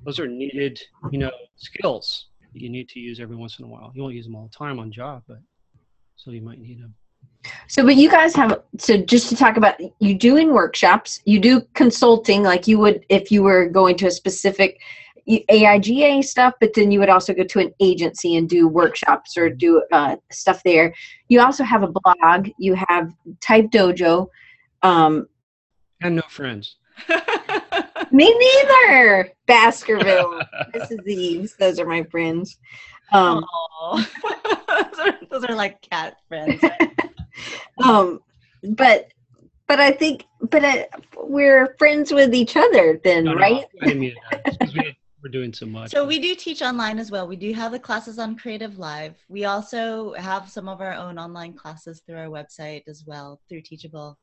those 0.05 0.19
are 0.19 0.27
needed 0.27 0.79
you 1.11 1.19
know 1.19 1.31
skills 1.55 2.27
that 2.53 2.61
you 2.61 2.69
need 2.69 2.87
to 2.89 2.99
use 2.99 3.19
every 3.19 3.35
once 3.35 3.59
in 3.59 3.65
a 3.65 3.67
while 3.67 3.91
you 3.95 4.01
won't 4.01 4.15
use 4.15 4.25
them 4.25 4.35
all 4.35 4.49
the 4.51 4.57
time 4.57 4.79
on 4.79 4.91
job 4.91 5.23
but 5.27 5.39
so 6.15 6.31
you 6.31 6.41
might 6.41 6.59
need 6.59 6.81
them 6.81 6.93
So, 7.67 7.83
but 7.83 7.95
you 7.95 8.09
guys 8.09 8.35
have 8.35 8.61
so 8.77 8.97
just 8.97 9.29
to 9.29 9.35
talk 9.35 9.57
about 9.57 9.75
you 9.99 10.15
doing 10.15 10.53
workshops, 10.53 11.21
you 11.25 11.39
do 11.39 11.61
consulting 11.73 12.43
like 12.43 12.67
you 12.67 12.79
would 12.79 13.05
if 13.09 13.31
you 13.31 13.43
were 13.43 13.67
going 13.67 13.97
to 13.97 14.07
a 14.07 14.11
specific 14.11 14.79
AIGA 15.27 16.23
stuff, 16.23 16.53
but 16.59 16.73
then 16.73 16.91
you 16.91 16.99
would 16.99 17.09
also 17.09 17.33
go 17.33 17.43
to 17.43 17.59
an 17.59 17.73
agency 17.79 18.35
and 18.35 18.47
do 18.47 18.67
workshops 18.67 19.37
or 19.37 19.49
do 19.49 19.83
uh, 19.91 20.17
stuff 20.31 20.61
there. 20.63 20.93
You 21.29 21.41
also 21.41 21.63
have 21.63 21.83
a 21.83 21.87
blog. 21.87 22.49
You 22.59 22.75
have 22.87 23.11
Type 23.41 23.71
Dojo. 23.71 24.27
Um, 24.83 25.27
and 26.01 26.17
no 26.17 26.21
friends 26.29 26.75
me 28.15 28.33
neither. 28.37 29.31
Baskerville, 29.45 30.41
Mrs. 30.75 31.07
Eaves. 31.07 31.55
Those 31.55 31.79
are 31.79 31.85
my 31.85 32.03
friends. 32.03 32.57
Um, 33.11 33.45
those, 33.93 34.99
are, 34.99 35.19
those 35.29 35.43
are 35.45 35.55
like 35.55 35.81
cat 35.81 36.17
friends. 36.27 36.61
um, 37.83 38.21
but 38.63 39.09
but 39.67 39.79
I 39.79 39.91
think 39.91 40.25
but 40.49 40.63
uh, 40.63 40.85
we're 41.17 41.75
friends 41.77 42.11
with 42.13 42.33
each 42.33 42.55
other 42.55 42.99
then, 43.03 43.25
No, 43.25 43.33
no, 43.33 43.39
right? 43.39 43.65
I 43.81 43.93
mean 43.93 44.15
that. 44.31 44.41
It's 44.45 44.57
'cause 44.57 44.73
we, 44.73 44.95
we're 45.21 45.29
doing 45.29 45.53
so 45.53 45.65
much 45.65 45.91
So 45.91 46.05
we 46.05 46.19
do 46.19 46.35
teach 46.35 46.61
online 46.61 46.99
as 46.99 47.09
well. 47.09 47.27
We 47.27 47.35
do 47.35 47.51
have 47.53 47.71
the 47.71 47.79
classes 47.79 48.19
on 48.19 48.37
CreativeLive. 48.37 49.15
We 49.27 49.45
also 49.45 50.13
have 50.13 50.49
some 50.49 50.69
of 50.69 50.81
our 50.81 50.93
own 50.93 51.17
online 51.17 51.53
classes 51.53 52.01
through 52.05 52.17
our 52.17 52.27
website 52.27 52.83
as 52.87 53.03
well 53.05 53.39
through 53.49 53.61
Teachable. 53.61 54.17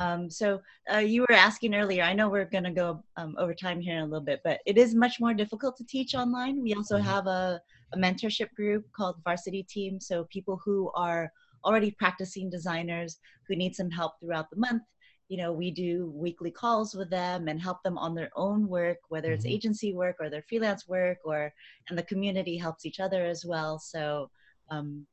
Um, 0.00 0.30
so 0.30 0.60
uh, 0.92 0.98
you 0.98 1.22
were 1.22 1.32
asking 1.36 1.74
earlier. 1.74 2.02
I 2.02 2.12
know 2.12 2.28
we're 2.28 2.44
going 2.46 2.64
to 2.64 2.70
go 2.70 3.04
um, 3.16 3.34
over 3.38 3.54
time 3.54 3.80
here 3.80 3.96
in 3.96 4.02
a 4.02 4.06
little 4.06 4.24
bit, 4.24 4.40
but 4.44 4.60
it 4.66 4.76
is 4.78 4.94
much 4.94 5.20
more 5.20 5.34
difficult 5.34 5.76
to 5.76 5.84
teach 5.86 6.14
online. 6.14 6.62
We 6.62 6.74
also 6.74 6.96
Mhm. 6.96 7.04
have 7.04 7.26
a, 7.26 7.60
a 7.94 7.98
mentorship 7.98 8.52
group 8.56 8.84
called 8.96 9.16
Varsity 9.24 9.62
Team. 9.62 10.00
So 10.00 10.24
people 10.32 10.60
who 10.64 10.90
are 10.96 11.30
already 11.64 11.92
practicing 11.92 12.50
designers 12.50 13.18
who 13.46 13.54
need 13.54 13.74
some 13.76 13.90
help 13.90 14.12
throughout 14.20 14.50
the 14.50 14.56
month. 14.56 14.82
You 15.28 15.38
know, 15.38 15.52
we 15.52 15.70
do 15.70 16.10
weekly 16.14 16.50
calls 16.50 16.94
with 16.94 17.08
them 17.10 17.48
and 17.48 17.60
help 17.60 17.82
them 17.82 17.96
on 17.96 18.14
their 18.14 18.30
own 18.36 18.68
work, 18.68 18.98
whether 19.08 19.32
it's 19.32 19.44
Mhm. 19.44 19.46
agency 19.46 19.94
work 19.94 20.16
or 20.20 20.28
their 20.28 20.42
freelance 20.48 20.86
work, 20.88 21.18
or 21.24 21.52
and 21.88 21.98
the 21.98 22.02
community 22.02 22.56
helps 22.58 22.84
each 22.84 23.00
other 23.00 23.24
as 23.24 23.44
well. 23.44 23.78
So, 23.78 24.30
um, 24.70 25.06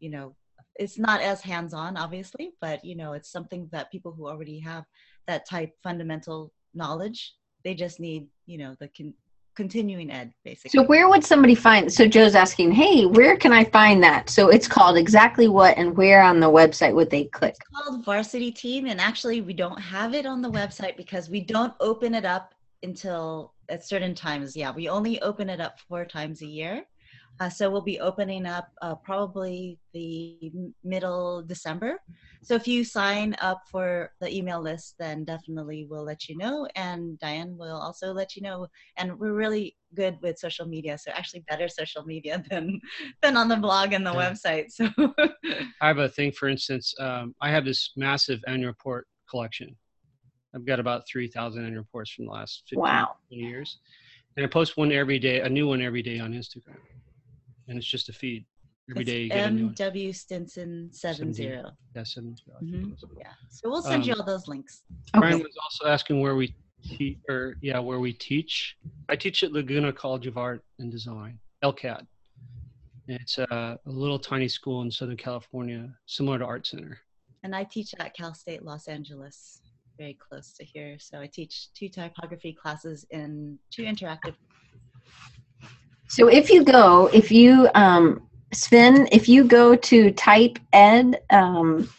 you 0.00 0.10
know, 0.10 0.36
it's 0.76 0.98
not 0.98 1.20
as 1.20 1.40
hands-on 1.40 1.96
obviously 1.96 2.52
but 2.60 2.84
you 2.84 2.96
know 2.96 3.12
it's 3.12 3.30
something 3.30 3.68
that 3.72 3.90
people 3.90 4.12
who 4.12 4.26
already 4.26 4.58
have 4.58 4.84
that 5.26 5.48
type 5.48 5.72
fundamental 5.82 6.52
knowledge 6.74 7.34
they 7.64 7.74
just 7.74 8.00
need 8.00 8.26
you 8.46 8.58
know 8.58 8.74
the 8.80 8.88
con- 8.96 9.14
continuing 9.54 10.10
ed 10.10 10.32
basically 10.44 10.70
So 10.70 10.84
where 10.86 11.08
would 11.08 11.24
somebody 11.24 11.54
find? 11.54 11.92
So 11.92 12.08
Joe's 12.08 12.34
asking, 12.34 12.72
hey, 12.72 13.06
where 13.06 13.36
can 13.36 13.52
I 13.52 13.62
find 13.62 14.02
that? 14.02 14.28
So 14.28 14.48
it's 14.48 14.66
called 14.66 14.96
exactly 14.96 15.46
what 15.46 15.78
and 15.78 15.96
where 15.96 16.22
on 16.22 16.40
the 16.40 16.50
website 16.50 16.92
would 16.92 17.08
they 17.08 17.26
click? 17.26 17.54
It's 17.54 17.84
called 17.84 18.04
varsity 18.04 18.50
team 18.50 18.86
and 18.86 19.00
actually 19.00 19.42
we 19.42 19.52
don't 19.52 19.78
have 19.78 20.12
it 20.12 20.26
on 20.26 20.42
the 20.42 20.50
website 20.50 20.96
because 20.96 21.30
we 21.30 21.40
don't 21.40 21.72
open 21.78 22.14
it 22.14 22.24
up 22.24 22.52
until 22.82 23.54
at 23.70 23.84
certain 23.84 24.14
times 24.14 24.54
yeah 24.54 24.70
we 24.70 24.88
only 24.88 25.20
open 25.22 25.48
it 25.48 25.60
up 25.60 25.80
four 25.80 26.04
times 26.04 26.42
a 26.42 26.46
year 26.46 26.84
uh, 27.40 27.48
so 27.48 27.70
we'll 27.70 27.80
be 27.80 28.00
opening 28.00 28.46
up 28.46 28.68
uh, 28.82 28.94
probably 28.94 29.78
the 29.92 30.52
middle 30.82 31.42
december 31.42 31.98
so 32.42 32.54
if 32.54 32.68
you 32.68 32.84
sign 32.84 33.34
up 33.40 33.62
for 33.70 34.10
the 34.20 34.34
email 34.34 34.60
list 34.60 34.94
then 34.98 35.24
definitely 35.24 35.86
we'll 35.88 36.04
let 36.04 36.28
you 36.28 36.36
know 36.36 36.66
and 36.76 37.18
diane 37.18 37.56
will 37.56 37.76
also 37.76 38.12
let 38.12 38.36
you 38.36 38.42
know 38.42 38.66
and 38.96 39.18
we're 39.18 39.34
really 39.34 39.76
good 39.94 40.16
with 40.22 40.38
social 40.38 40.66
media 40.66 40.96
so 40.98 41.10
actually 41.12 41.44
better 41.48 41.68
social 41.68 42.04
media 42.04 42.42
than 42.50 42.80
than 43.22 43.36
on 43.36 43.48
the 43.48 43.56
blog 43.56 43.92
and 43.92 44.06
the 44.06 44.12
Yeah. 44.12 44.30
website 44.30 44.70
so 44.70 44.88
I 45.80 45.88
have 45.88 45.98
a 45.98 46.08
thing, 46.08 46.32
for 46.32 46.48
instance, 46.48 46.94
um, 46.98 47.34
I 47.40 47.50
have 47.50 47.64
this 47.64 47.92
massive 47.96 48.40
annual 48.46 48.68
report 48.70 49.06
collection. 49.28 49.76
I've 50.54 50.64
got 50.64 50.80
about 50.80 51.02
3,000 51.10 51.64
annual 51.64 51.82
reports 51.82 52.12
from 52.12 52.26
the 52.26 52.32
last 52.32 52.62
15 52.68 52.80
Wow. 52.80 53.16
years. 53.28 53.78
And 54.36 54.44
I 54.44 54.48
post 54.48 54.76
one 54.76 54.92
every 54.92 55.18
day, 55.18 55.40
a 55.40 55.48
new 55.48 55.68
one 55.68 55.82
every 55.82 56.02
day 56.02 56.18
on 56.18 56.32
Instagram. 56.32 56.78
And 57.68 57.78
it's 57.78 57.86
just 57.86 58.08
a 58.08 58.12
feed. 58.12 58.44
Every 58.90 59.02
It's 59.02 59.10
day 59.10 59.22
you 59.22 59.28
get 59.30 59.46
a 59.46 59.50
new 59.50 59.66
one. 59.66 59.74
MW 59.74 60.14
Stinson 60.14 60.90
seven 60.92 61.32
zero. 61.32 61.70
Yeah, 61.96 62.02
seven. 62.04 62.36
Mhm. 62.62 62.94
Yeah. 63.18 63.32
So 63.48 63.70
we'll 63.70 63.80
send 63.82 64.06
you 64.06 64.12
Um, 64.12 64.20
all 64.20 64.26
those 64.26 64.46
links. 64.46 64.82
Brian 65.14 65.34
Okay. 65.36 65.42
was 65.42 65.56
also 65.62 65.86
asking 65.90 66.20
where 66.20 66.36
we 66.36 66.54
teach, 66.82 67.18
or 67.30 67.56
yeah, 67.62 67.78
where 67.78 67.98
we 67.98 68.12
teach. 68.12 68.76
I 69.08 69.16
teach 69.16 69.42
at 69.42 69.52
Laguna 69.52 69.90
College 69.90 70.26
of 70.26 70.36
Art 70.36 70.62
and 70.78 70.90
Design, 70.92 71.40
LCAD. 71.62 72.06
It's 73.08 73.38
a, 73.38 73.78
a 73.86 73.90
little 73.90 74.18
tiny 74.18 74.48
school 74.48 74.82
in 74.82 74.90
Southern 74.90 75.16
California, 75.16 75.94
similar 76.04 76.38
to 76.38 76.44
Art 76.44 76.66
Center. 76.66 76.98
And 77.42 77.54
I 77.56 77.64
teach 77.64 77.94
at 77.98 78.14
Cal 78.14 78.34
State 78.34 78.62
Los 78.64 78.86
Angeles, 78.86 79.62
very 79.96 80.14
close 80.14 80.52
to 80.54 80.64
here. 80.64 80.98
So 80.98 81.20
I 81.20 81.26
teach 81.26 81.72
two 81.72 81.88
typography 81.88 82.52
classes 82.52 83.06
and 83.10 83.58
two 83.70 83.84
interactive. 83.84 84.34
So 86.14 86.28
if 86.28 86.48
you 86.48 86.62
go, 86.62 87.08
if 87.08 87.32
you, 87.32 87.68
um, 87.74 88.22
Sven, 88.52 89.08
if 89.10 89.28
you 89.28 89.42
go 89.42 89.74
to 89.74 90.12
type 90.12 90.60
ed, 90.72 91.20
um, 91.30 91.90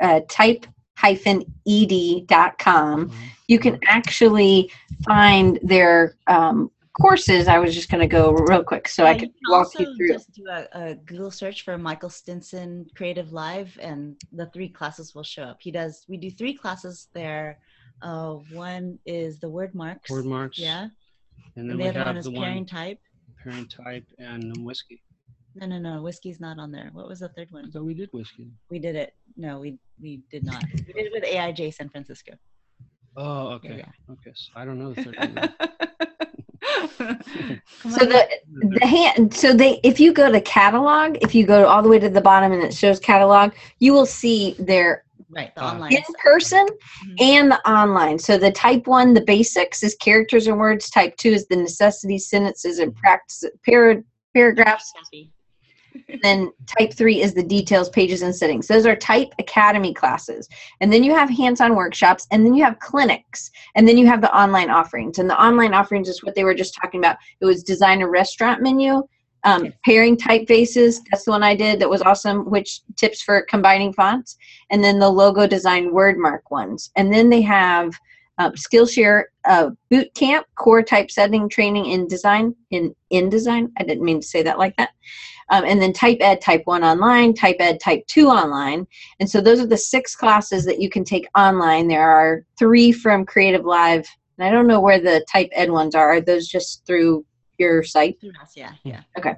uh, 0.00 0.22
type 0.28 0.66
hyphen 0.96 1.44
ed.com, 1.68 3.12
you 3.46 3.60
can 3.60 3.78
actually 3.86 4.72
find 5.06 5.60
their 5.62 6.16
um, 6.26 6.72
courses. 7.00 7.46
I 7.46 7.60
was 7.60 7.72
just 7.72 7.88
going 7.88 8.00
to 8.00 8.08
go 8.08 8.32
real 8.32 8.64
quick 8.64 8.88
so 8.88 9.06
I 9.06 9.12
Yeah, 9.12 9.18
could 9.18 9.28
can 9.28 9.52
walk 9.52 9.78
you 9.78 9.94
through. 9.94 10.08
Just 10.08 10.32
do 10.32 10.48
a, 10.48 10.66
a 10.72 10.94
Google 10.96 11.30
search 11.30 11.62
for 11.62 11.78
Michael 11.78 12.10
Stinson 12.10 12.86
CreativeLive, 12.96 13.78
and 13.78 14.16
the 14.32 14.46
three 14.46 14.68
classes 14.68 15.14
will 15.14 15.22
show 15.22 15.44
up. 15.44 15.58
He 15.60 15.70
does. 15.70 16.04
We 16.08 16.16
do 16.16 16.28
three 16.32 16.54
classes 16.54 17.06
there. 17.12 17.60
Uh, 18.02 18.32
one 18.52 18.98
is 19.06 19.38
the 19.38 19.48
word 19.48 19.76
marks. 19.76 20.10
Word 20.10 20.26
marks. 20.26 20.58
Yeah. 20.58 20.88
And 21.54 21.70
then 21.70 21.70
And 21.70 21.78
we 21.78 21.84
the 21.84 21.90
other 21.90 21.98
have 22.00 22.06
one 22.08 22.16
is 22.16 22.24
the 22.24 22.32
pairing 22.32 22.56
one 22.56 22.66
type. 22.66 22.98
Pairing 23.42 23.68
type 23.68 24.04
and 24.18 24.52
whiskey. 24.64 25.02
No, 25.54 25.66
no, 25.66 25.78
no. 25.78 26.02
Whiskey's 26.02 26.40
not 26.40 26.58
on 26.58 26.70
there. 26.70 26.90
What 26.92 27.08
was 27.08 27.20
the 27.20 27.28
third 27.30 27.48
one? 27.50 27.70
So 27.72 27.82
we 27.82 27.94
did 27.94 28.08
whiskey. 28.12 28.48
We 28.70 28.78
did 28.78 28.96
it. 28.96 29.14
No, 29.36 29.58
we 29.58 29.78
we 30.00 30.22
did 30.30 30.44
not. 30.44 30.62
We 30.86 30.92
did 30.92 31.06
it 31.06 31.12
with 31.12 31.24
AIGA 31.24 31.74
San 31.74 31.88
Francisco. 31.88 32.32
Oh, 33.16 33.48
okay. 33.54 33.78
Yeah. 33.78 34.12
Okay. 34.12 34.32
So 34.34 34.52
I 34.54 34.64
don't 34.64 34.78
know 34.78 34.92
the 34.92 35.04
third 35.04 35.16
one. 35.18 35.54
So 37.88 38.04
the 38.04 38.28
the 38.52 38.86
hand 38.86 39.34
so 39.34 39.54
they 39.54 39.80
if 39.82 39.98
you 39.98 40.12
go 40.12 40.30
to 40.30 40.40
catalog 40.40 41.16
if 41.22 41.34
you 41.34 41.46
go 41.46 41.66
all 41.66 41.82
the 41.82 41.88
way 41.88 41.98
to 41.98 42.08
the 42.08 42.20
bottom 42.20 42.52
and 42.52 42.62
it 42.62 42.74
shows 42.74 43.00
catalog 43.00 43.52
you 43.78 43.92
will 43.92 44.06
see 44.06 44.54
their 44.58 45.04
right 45.30 45.54
the 45.54 45.62
online 45.64 45.92
in 45.94 46.02
stuff. 46.04 46.16
person 46.22 46.66
Mhm. 47.06 47.20
and 47.20 47.50
the 47.52 47.70
online. 47.70 48.18
So 48.18 48.36
the 48.38 48.52
type 48.52 48.86
one 48.86 49.14
the 49.14 49.20
basics 49.24 49.82
is 49.82 49.94
characters 49.96 50.46
and 50.46 50.58
words. 50.58 50.90
Type 50.90 51.16
two 51.16 51.30
is 51.30 51.46
the 51.46 51.56
necessities 51.56 52.28
sentences 52.28 52.78
and 52.78 52.94
practice 52.94 53.44
par- 53.64 54.02
paragraphs. 54.34 54.92
Copy. 54.96 55.32
then 56.22 56.52
type 56.78 56.92
three 56.94 57.20
is 57.20 57.34
the 57.34 57.42
details 57.42 57.88
pages 57.90 58.22
and 58.22 58.34
settings. 58.34 58.68
Those 58.68 58.86
are 58.86 58.94
type 58.94 59.28
academy 59.40 59.92
classes. 59.92 60.48
And 60.80 60.92
then 60.92 61.02
you 61.02 61.12
have 61.14 61.28
hands-on 61.28 61.74
workshops 61.74 62.28
and 62.30 62.46
then 62.46 62.54
you 62.54 62.62
have 62.62 62.78
clinics 62.78 63.50
and 63.74 63.88
then 63.88 63.98
you 63.98 64.06
have 64.06 64.20
the 64.20 64.32
online 64.32 64.70
offerings. 64.70 65.18
And 65.18 65.28
the 65.28 65.42
online 65.42 65.74
offerings 65.74 66.08
is 66.08 66.22
what 66.22 66.36
they 66.36 66.44
were 66.44 66.54
just 66.54 66.76
talking 66.80 67.00
about. 67.00 67.16
It 67.40 67.44
was 67.44 67.64
design 67.64 68.02
a 68.02 68.08
restaurant 68.08 68.62
menu 68.62 69.02
um, 69.44 69.72
pairing 69.84 70.16
typefaces 70.16 70.98
that's 71.10 71.24
the 71.24 71.30
one 71.30 71.42
i 71.42 71.54
did 71.54 71.78
that 71.80 71.88
was 71.88 72.02
awesome 72.02 72.48
which 72.50 72.80
tips 72.96 73.22
for 73.22 73.42
combining 73.42 73.92
fonts 73.92 74.36
and 74.70 74.82
then 74.82 74.98
the 74.98 75.08
logo 75.08 75.46
design 75.46 75.92
word 75.92 76.16
mark 76.18 76.50
ones. 76.50 76.90
And 76.96 77.12
then 77.12 77.28
they 77.28 77.42
have 77.42 77.92
um, 78.38 78.52
skillshare 78.52 79.24
uh, 79.44 79.70
boot 79.90 80.12
camp 80.14 80.46
core 80.54 80.82
typesetting 80.82 81.48
training 81.48 81.86
in 81.86 82.06
design 82.06 82.54
in 82.70 82.94
indesign 83.12 83.70
i 83.78 83.82
didn't 83.82 84.04
mean 84.04 84.20
to 84.20 84.26
say 84.26 84.42
that 84.42 84.58
like 84.58 84.76
that. 84.76 84.90
Um, 85.50 85.64
and 85.64 85.82
then 85.82 85.92
type 85.92 86.18
ed 86.20 86.40
type 86.40 86.62
1 86.64 86.84
online 86.84 87.34
type 87.34 87.56
ed 87.58 87.80
type 87.80 88.06
2 88.06 88.28
online. 88.28 88.86
And 89.18 89.28
so 89.28 89.40
those 89.40 89.60
are 89.60 89.66
the 89.66 89.76
six 89.76 90.14
classes 90.14 90.64
that 90.64 90.80
you 90.80 90.88
can 90.88 91.04
take 91.04 91.26
online. 91.36 91.88
There 91.88 92.08
are 92.08 92.44
three 92.56 92.92
from 92.92 93.26
CreativeLive 93.26 94.06
and 94.38 94.46
i 94.46 94.50
don't 94.50 94.68
know 94.68 94.80
where 94.80 95.00
the 95.00 95.24
type 95.30 95.48
ed 95.52 95.70
ones 95.70 95.94
are. 95.94 96.10
Are 96.12 96.20
those 96.20 96.46
just 96.46 96.86
through 96.86 97.26
your 97.60 97.84
site 97.84 98.20
Through 98.20 98.32
us, 98.42 98.54
yeah, 98.56 98.72
hmm. 98.82 98.88
yeah. 98.88 99.02
Okay. 99.16 99.34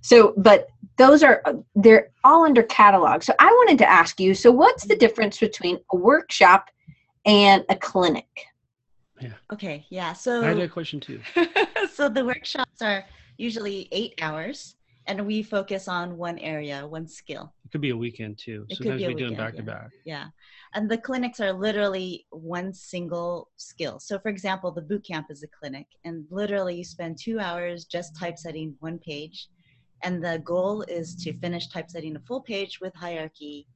So 0.00 0.32
but 0.38 0.68
those 0.96 1.22
are 1.22 1.42
they're 1.74 2.10
all 2.22 2.44
under 2.44 2.62
catalog 2.62 3.22
so 3.22 3.32
i 3.38 3.46
wanted 3.46 3.78
to 3.78 3.88
ask 3.90 4.20
you 4.20 4.34
so 4.34 4.50
what's 4.50 4.84
the 4.84 4.96
difference 4.96 5.38
between 5.38 5.78
a 5.92 5.96
workshop 5.96 6.70
and 7.26 7.64
a 7.68 7.76
clinic 7.76 8.46
Yeah. 9.20 9.32
Okay, 9.52 9.86
yeah. 9.90 10.12
So 10.12 10.42
I 10.42 10.48
had 10.48 10.58
a 10.58 10.68
question 10.68 11.00
too. 11.00 11.20
so 11.92 12.08
the 12.08 12.24
workshops 12.24 12.82
are 12.82 13.04
usually 13.38 13.88
eight 13.92 14.14
hours, 14.20 14.76
and 15.06 15.26
we 15.26 15.42
focus 15.42 15.88
on 15.88 16.16
one 16.16 16.38
area, 16.38 16.86
one 16.86 17.06
skill. 17.08 17.54
It 17.64 17.70
could 17.72 17.80
be 17.80 17.90
a 17.90 17.96
weekend 17.96 18.38
too. 18.38 18.66
It 18.68 18.76
could 18.78 18.84
Sometimes 18.84 19.00
be 19.00 19.04
a 19.04 19.08
we 19.08 19.14
do 19.14 19.24
them 19.24 19.30
weekend, 19.32 19.46
back 19.46 19.56
to 19.56 19.62
back. 19.62 19.90
Yeah. 20.04 20.26
And 20.74 20.90
the 20.90 20.98
clinics 20.98 21.40
are 21.40 21.52
literally 21.52 22.26
one 22.30 22.72
single 22.72 23.50
skill. 23.56 23.98
So, 24.00 24.18
for 24.18 24.28
example, 24.28 24.70
the 24.72 24.82
boot 24.82 25.04
camp 25.06 25.26
is 25.30 25.42
a 25.42 25.48
clinic, 25.48 25.86
and 26.04 26.24
literally 26.30 26.76
you 26.76 26.84
spend 26.84 27.18
two 27.18 27.38
hours 27.40 27.84
just 27.84 28.16
typesetting 28.18 28.76
one 28.80 28.98
page. 28.98 29.48
And 30.02 30.22
the 30.22 30.42
goal 30.44 30.82
is 30.82 31.14
to 31.16 31.32
finish 31.38 31.68
typesetting 31.68 32.16
a 32.16 32.20
full 32.20 32.42
page 32.42 32.80
with 32.80 32.94
hierarchy 32.94 33.66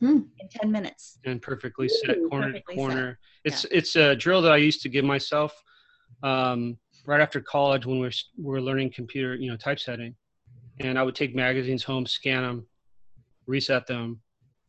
Hmm. 0.00 0.20
in 0.38 0.48
10 0.48 0.70
minutes. 0.70 1.18
and 1.24 1.42
perfectly 1.42 1.88
set 1.88 2.16
Ooh, 2.18 2.28
corner 2.28 2.46
perfectly 2.52 2.76
to 2.76 2.80
set. 2.80 2.86
corner. 2.86 3.18
It's 3.44 3.64
it's 3.72 3.96
a 3.96 4.14
drill 4.14 4.40
that 4.42 4.52
I 4.52 4.56
used 4.58 4.80
to 4.82 4.88
give 4.88 5.04
myself 5.04 5.52
um, 6.22 6.78
right 7.06 7.20
after 7.20 7.40
college 7.40 7.84
when 7.86 7.98
we're 7.98 8.08
s- 8.08 8.30
we're 8.36 8.60
learning 8.60 8.92
computer, 8.92 9.34
you 9.34 9.50
know, 9.50 9.56
typesetting, 9.56 10.14
and 10.80 10.98
I 10.98 11.02
would 11.02 11.14
take 11.14 11.34
magazines 11.34 11.82
home, 11.82 12.06
scan 12.06 12.42
them, 12.42 12.66
reset 13.46 13.86
them, 13.86 14.20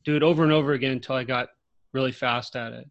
do 0.05 0.15
it 0.15 0.23
over 0.23 0.43
and 0.43 0.51
over 0.51 0.73
again 0.73 0.91
until 0.91 1.15
I 1.15 1.23
got 1.23 1.49
really 1.93 2.11
fast 2.11 2.55
at 2.55 2.73
it. 2.73 2.87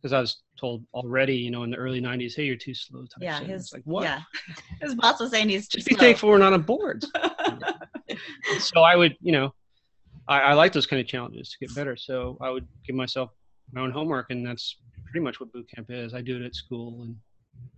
Because 0.00 0.12
I 0.12 0.20
was 0.20 0.42
told 0.58 0.84
already, 0.94 1.36
you 1.36 1.50
know, 1.50 1.62
in 1.62 1.70
the 1.70 1.76
early 1.76 2.00
'90s, 2.00 2.34
"Hey, 2.34 2.44
you're 2.44 2.56
too 2.56 2.74
slow 2.74 3.02
typesetting." 3.02 3.48
Yeah, 3.48 3.54
his 3.54 3.72
like 3.72 3.82
what? 3.84 4.02
yeah, 4.02 4.20
his 4.80 4.96
boss 4.96 5.20
was 5.20 5.30
saying 5.30 5.48
he's 5.48 5.68
too 5.68 5.78
Just 5.78 5.88
be 5.88 5.94
slow. 5.94 6.00
thankful 6.00 6.28
we're 6.28 6.38
not 6.38 6.52
on 6.52 6.62
boards. 6.62 7.10
so 8.58 8.80
I 8.80 8.96
would, 8.96 9.16
you 9.20 9.30
know, 9.30 9.54
I, 10.26 10.40
I 10.40 10.52
like 10.54 10.72
those 10.72 10.86
kind 10.86 11.00
of 11.00 11.06
challenges 11.06 11.50
to 11.50 11.58
get 11.64 11.74
better. 11.76 11.96
So 11.96 12.36
I 12.40 12.50
would 12.50 12.66
give 12.84 12.96
myself 12.96 13.30
my 13.72 13.80
own 13.80 13.92
homework, 13.92 14.30
and 14.30 14.44
that's 14.44 14.76
pretty 15.04 15.22
much 15.22 15.38
what 15.38 15.52
boot 15.52 15.68
camp 15.72 15.86
is. 15.90 16.14
I 16.14 16.20
do 16.20 16.36
it 16.36 16.44
at 16.44 16.56
school, 16.56 17.02
and 17.02 17.14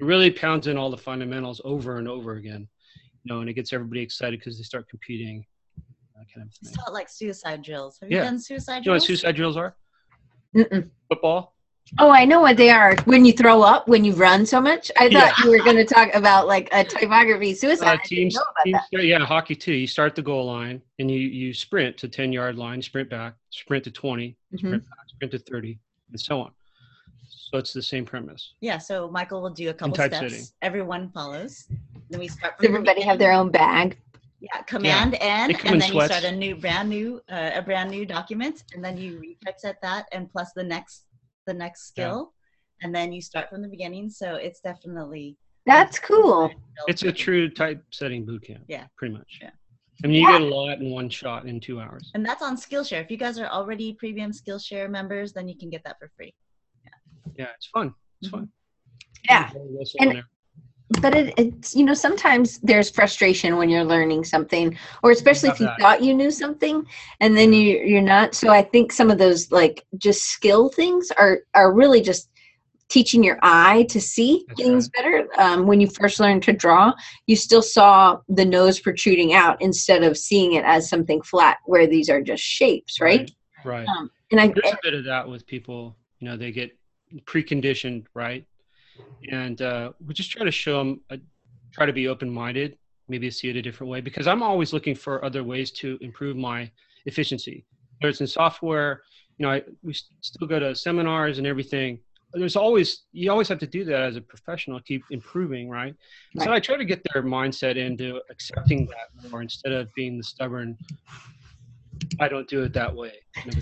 it 0.00 0.04
really 0.04 0.30
pounds 0.30 0.66
in 0.66 0.78
all 0.78 0.90
the 0.90 0.96
fundamentals 0.96 1.60
over 1.64 1.98
and 1.98 2.08
over 2.08 2.36
again. 2.36 2.68
You 3.24 3.34
know, 3.34 3.40
and 3.40 3.48
it 3.48 3.54
gets 3.54 3.72
everybody 3.72 4.00
excited 4.02 4.38
because 4.38 4.58
they 4.58 4.62
start 4.64 4.88
competing, 4.88 5.44
that 6.14 6.26
kind 6.32 6.46
of 6.46 6.52
It's 6.62 6.76
not 6.76 6.92
like 6.92 7.08
suicide 7.08 7.62
drills. 7.62 7.98
Have 8.00 8.10
you 8.10 8.18
Yeah. 8.18 8.24
done 8.24 8.38
suicide 8.38 8.82
drills? 8.82 8.84
You 8.84 8.90
know 8.90 8.94
what 8.96 9.02
suicide 9.02 9.36
drills 9.36 9.56
are? 9.56 9.76
Mm-mm. 10.54 10.90
Football. 11.08 11.54
Oh, 11.98 12.10
I 12.10 12.24
know 12.24 12.40
what 12.40 12.56
they 12.56 12.70
are. 12.70 12.96
When 13.04 13.24
you 13.26 13.32
throw 13.32 13.60
up, 13.62 13.88
when 13.88 14.04
you 14.04 14.12
run 14.14 14.46
so 14.46 14.58
much. 14.60 14.90
I 14.98 15.10
thought 15.10 15.38
you 15.44 15.50
were 15.50 15.58
going 15.62 15.76
to 15.76 15.84
talk 15.84 16.14
about 16.14 16.46
like 16.46 16.68
a 16.72 16.82
typography 16.84 17.54
suicide. 17.54 17.98
Uh, 17.98 18.02
teams, 18.04 18.38
teams 18.64 18.78
start- 18.86 19.04
yeah, 19.04 19.18
hockey 19.18 19.54
too. 19.54 19.74
You 19.74 19.86
start 19.86 20.14
the 20.14 20.22
goal 20.22 20.46
line 20.46 20.80
and 20.98 21.10
you 21.10 21.18
you 21.18 21.52
sprint 21.52 21.96
to 21.98 22.08
ten 22.08 22.32
yard 22.32 22.56
line, 22.56 22.80
sprint 22.80 23.10
back, 23.10 23.34
sprint 23.50 23.84
to 23.84 23.90
20 23.90 24.28
Mm-hmm. 24.54 24.56
sprint 24.66 24.82
back, 24.84 24.98
sprint 25.08 25.32
to 25.32 25.38
thirty, 25.38 25.78
and 26.10 26.18
so 26.20 26.40
on. 26.40 26.52
So 27.50 27.58
it's 27.58 27.72
the 27.72 27.82
same 27.82 28.04
premise. 28.04 28.54
Yeah, 28.60 28.78
so 28.78 29.08
Michael 29.10 29.42
will 29.42 29.50
do 29.50 29.70
a 29.70 29.74
couple 29.74 29.94
typesetting. 29.96 30.30
steps. 30.30 30.52
Everyone 30.62 31.10
follows. 31.10 31.66
Then 32.10 32.20
we 32.20 32.28
start. 32.28 32.58
Does 32.58 32.66
from 32.66 32.72
the 32.72 32.78
everybody 32.78 33.02
have 33.02 33.18
their 33.18 33.32
own 33.32 33.50
bag? 33.50 33.98
Yeah, 34.40 34.60
command 34.62 35.16
N, 35.20 35.52
They 35.52 35.58
and 35.70 35.80
then 35.80 35.92
you 35.94 36.04
start 36.04 36.24
a 36.24 36.32
new, 36.32 36.54
brand 36.54 36.88
new, 36.90 37.20
uh, 37.30 37.52
a 37.54 37.62
brand 37.62 37.90
new 37.90 38.04
document, 38.04 38.64
and 38.74 38.84
then 38.84 38.98
you 38.98 39.18
retypeset 39.18 39.76
that, 39.82 40.06
and 40.12 40.30
plus 40.30 40.52
the 40.54 40.62
next, 40.62 41.06
the 41.46 41.54
next 41.54 41.92
Yeah. 41.96 42.04
skill, 42.08 42.34
and 42.82 42.94
then 42.94 43.10
you 43.12 43.22
start 43.22 43.48
from 43.48 43.62
the 43.62 43.68
beginning. 43.68 44.10
So 44.10 44.34
it's 44.34 44.60
definitely. 44.60 45.38
That's 45.64 45.98
cool. 45.98 46.50
It's 46.88 47.04
a 47.04 47.12
true 47.12 47.48
typesetting 47.48 48.26
boot 48.26 48.42
camp. 48.42 48.64
Yeah. 48.68 48.86
pretty 48.98 49.14
much. 49.14 49.38
Yeah. 49.40 49.50
I 50.02 50.08
mean, 50.08 50.16
you 50.16 50.28
Yeah. 50.28 50.38
get 50.38 50.42
a 50.42 50.54
lot 50.54 50.78
in 50.80 50.90
one 50.90 51.08
shot 51.08 51.46
in 51.46 51.58
two 51.60 51.80
hours. 51.80 52.10
And 52.14 52.26
that's 52.26 52.42
on 52.42 52.56
Skillshare. 52.56 53.00
If 53.00 53.10
you 53.10 53.16
guys 53.16 53.38
are 53.38 53.46
already 53.46 53.94
premium 53.94 54.32
Skillshare 54.32 54.90
members, 54.90 55.32
then 55.32 55.48
you 55.48 55.56
can 55.56 55.70
get 55.70 55.82
that 55.84 55.98
for 55.98 56.10
free. 56.16 56.34
Yeah, 57.36 57.48
it's 57.56 57.66
fun. 57.66 57.94
It's 58.20 58.30
Mm-hmm. 58.30 58.38
fun. 58.38 58.48
Yeah. 59.28 59.50
And- 60.00 60.22
But 61.00 61.14
it, 61.16 61.34
it's, 61.38 61.74
you 61.74 61.84
know, 61.84 61.94
sometimes 61.94 62.58
there's 62.60 62.90
frustration 62.90 63.56
when 63.56 63.68
you're 63.70 63.84
learning 63.84 64.22
something, 64.22 64.76
or 65.02 65.10
especially 65.10 65.48
if 65.48 65.58
you 65.58 65.66
that. 65.66 65.80
thought 65.80 66.02
you 66.04 66.14
knew 66.14 66.30
something 66.30 66.84
and 67.20 67.36
then 67.36 67.52
you, 67.54 67.78
you're 67.78 68.02
not. 68.02 68.34
So 68.34 68.50
I 68.50 68.62
think 68.62 68.92
some 68.92 69.10
of 69.10 69.16
those 69.18 69.50
like 69.50 69.82
just 69.96 70.24
skill 70.24 70.68
things 70.68 71.10
are, 71.16 71.40
are 71.54 71.72
really 71.72 72.00
just 72.02 72.28
teaching 72.90 73.24
your 73.24 73.38
eye 73.42 73.84
to 73.88 74.00
see 74.00 74.44
That's 74.46 74.60
things 74.60 74.88
better. 74.90 75.26
Um, 75.38 75.66
when 75.66 75.80
you 75.80 75.88
first 75.88 76.20
learned 76.20 76.42
to 76.44 76.52
draw, 76.52 76.92
you 77.26 77.34
still 77.34 77.62
saw 77.62 78.18
the 78.28 78.44
nose 78.44 78.78
protruding 78.78 79.32
out 79.32 79.60
instead 79.62 80.04
of 80.04 80.18
seeing 80.18 80.52
it 80.52 80.64
as 80.66 80.88
something 80.88 81.22
flat 81.22 81.56
where 81.64 81.86
these 81.86 82.10
are 82.10 82.20
just 82.20 82.42
shapes, 82.42 83.00
right? 83.00 83.28
Right. 83.64 83.88
Um, 83.88 84.10
and 84.30 84.38
I, 84.40 84.48
There's 84.48 84.74
a 84.74 84.78
bit 84.82 84.94
of 84.94 85.04
that 85.06 85.26
with 85.28 85.46
people. 85.46 85.96
You 86.20 86.28
know, 86.28 86.36
they 86.36 86.52
get 86.52 86.76
preconditioned, 87.22 88.06
right? 88.14 88.44
And 89.30 89.60
uh, 89.62 89.92
we 90.04 90.14
just 90.14 90.30
try 90.30 90.44
to 90.44 90.50
show 90.50 90.78
them, 90.78 91.00
uh, 91.10 91.16
try 91.72 91.86
to 91.86 91.92
be 91.92 92.08
open-minded, 92.08 92.76
maybe 93.08 93.30
see 93.30 93.48
it 93.48 93.56
a 93.56 93.62
different 93.62 93.90
way. 93.90 94.00
Because 94.00 94.26
I'm 94.26 94.42
always 94.42 94.72
looking 94.72 94.94
for 94.94 95.24
other 95.24 95.42
ways 95.42 95.70
to 95.72 95.98
improve 96.00 96.36
my 96.36 96.70
efficiency. 97.06 97.64
Whether 98.00 98.10
it's 98.10 98.20
in 98.20 98.26
software, 98.26 99.02
you 99.38 99.46
know, 99.46 99.52
I, 99.52 99.62
we 99.82 99.94
still 100.20 100.46
go 100.46 100.58
to 100.58 100.74
seminars 100.74 101.38
and 101.38 101.46
everything. 101.46 101.98
There's 102.32 102.56
always 102.56 103.04
you 103.12 103.30
always 103.30 103.46
have 103.46 103.60
to 103.60 103.66
do 103.66 103.84
that 103.84 104.02
as 104.02 104.16
a 104.16 104.20
professional, 104.20 104.80
keep 104.80 105.04
improving, 105.10 105.68
right? 105.68 105.94
So 106.40 106.50
I 106.50 106.58
try 106.58 106.76
to 106.76 106.84
get 106.84 107.00
their 107.12 107.22
mindset 107.22 107.76
into 107.76 108.20
accepting 108.28 108.86
that 108.86 109.30
more 109.30 109.40
instead 109.42 109.72
of 109.72 109.92
being 109.94 110.18
the 110.18 110.24
stubborn. 110.24 110.76
I 112.20 112.28
don't 112.28 112.48
do 112.48 112.64
it 112.64 112.72
that 112.72 112.94
way. 112.94 113.12
Kind 113.36 113.56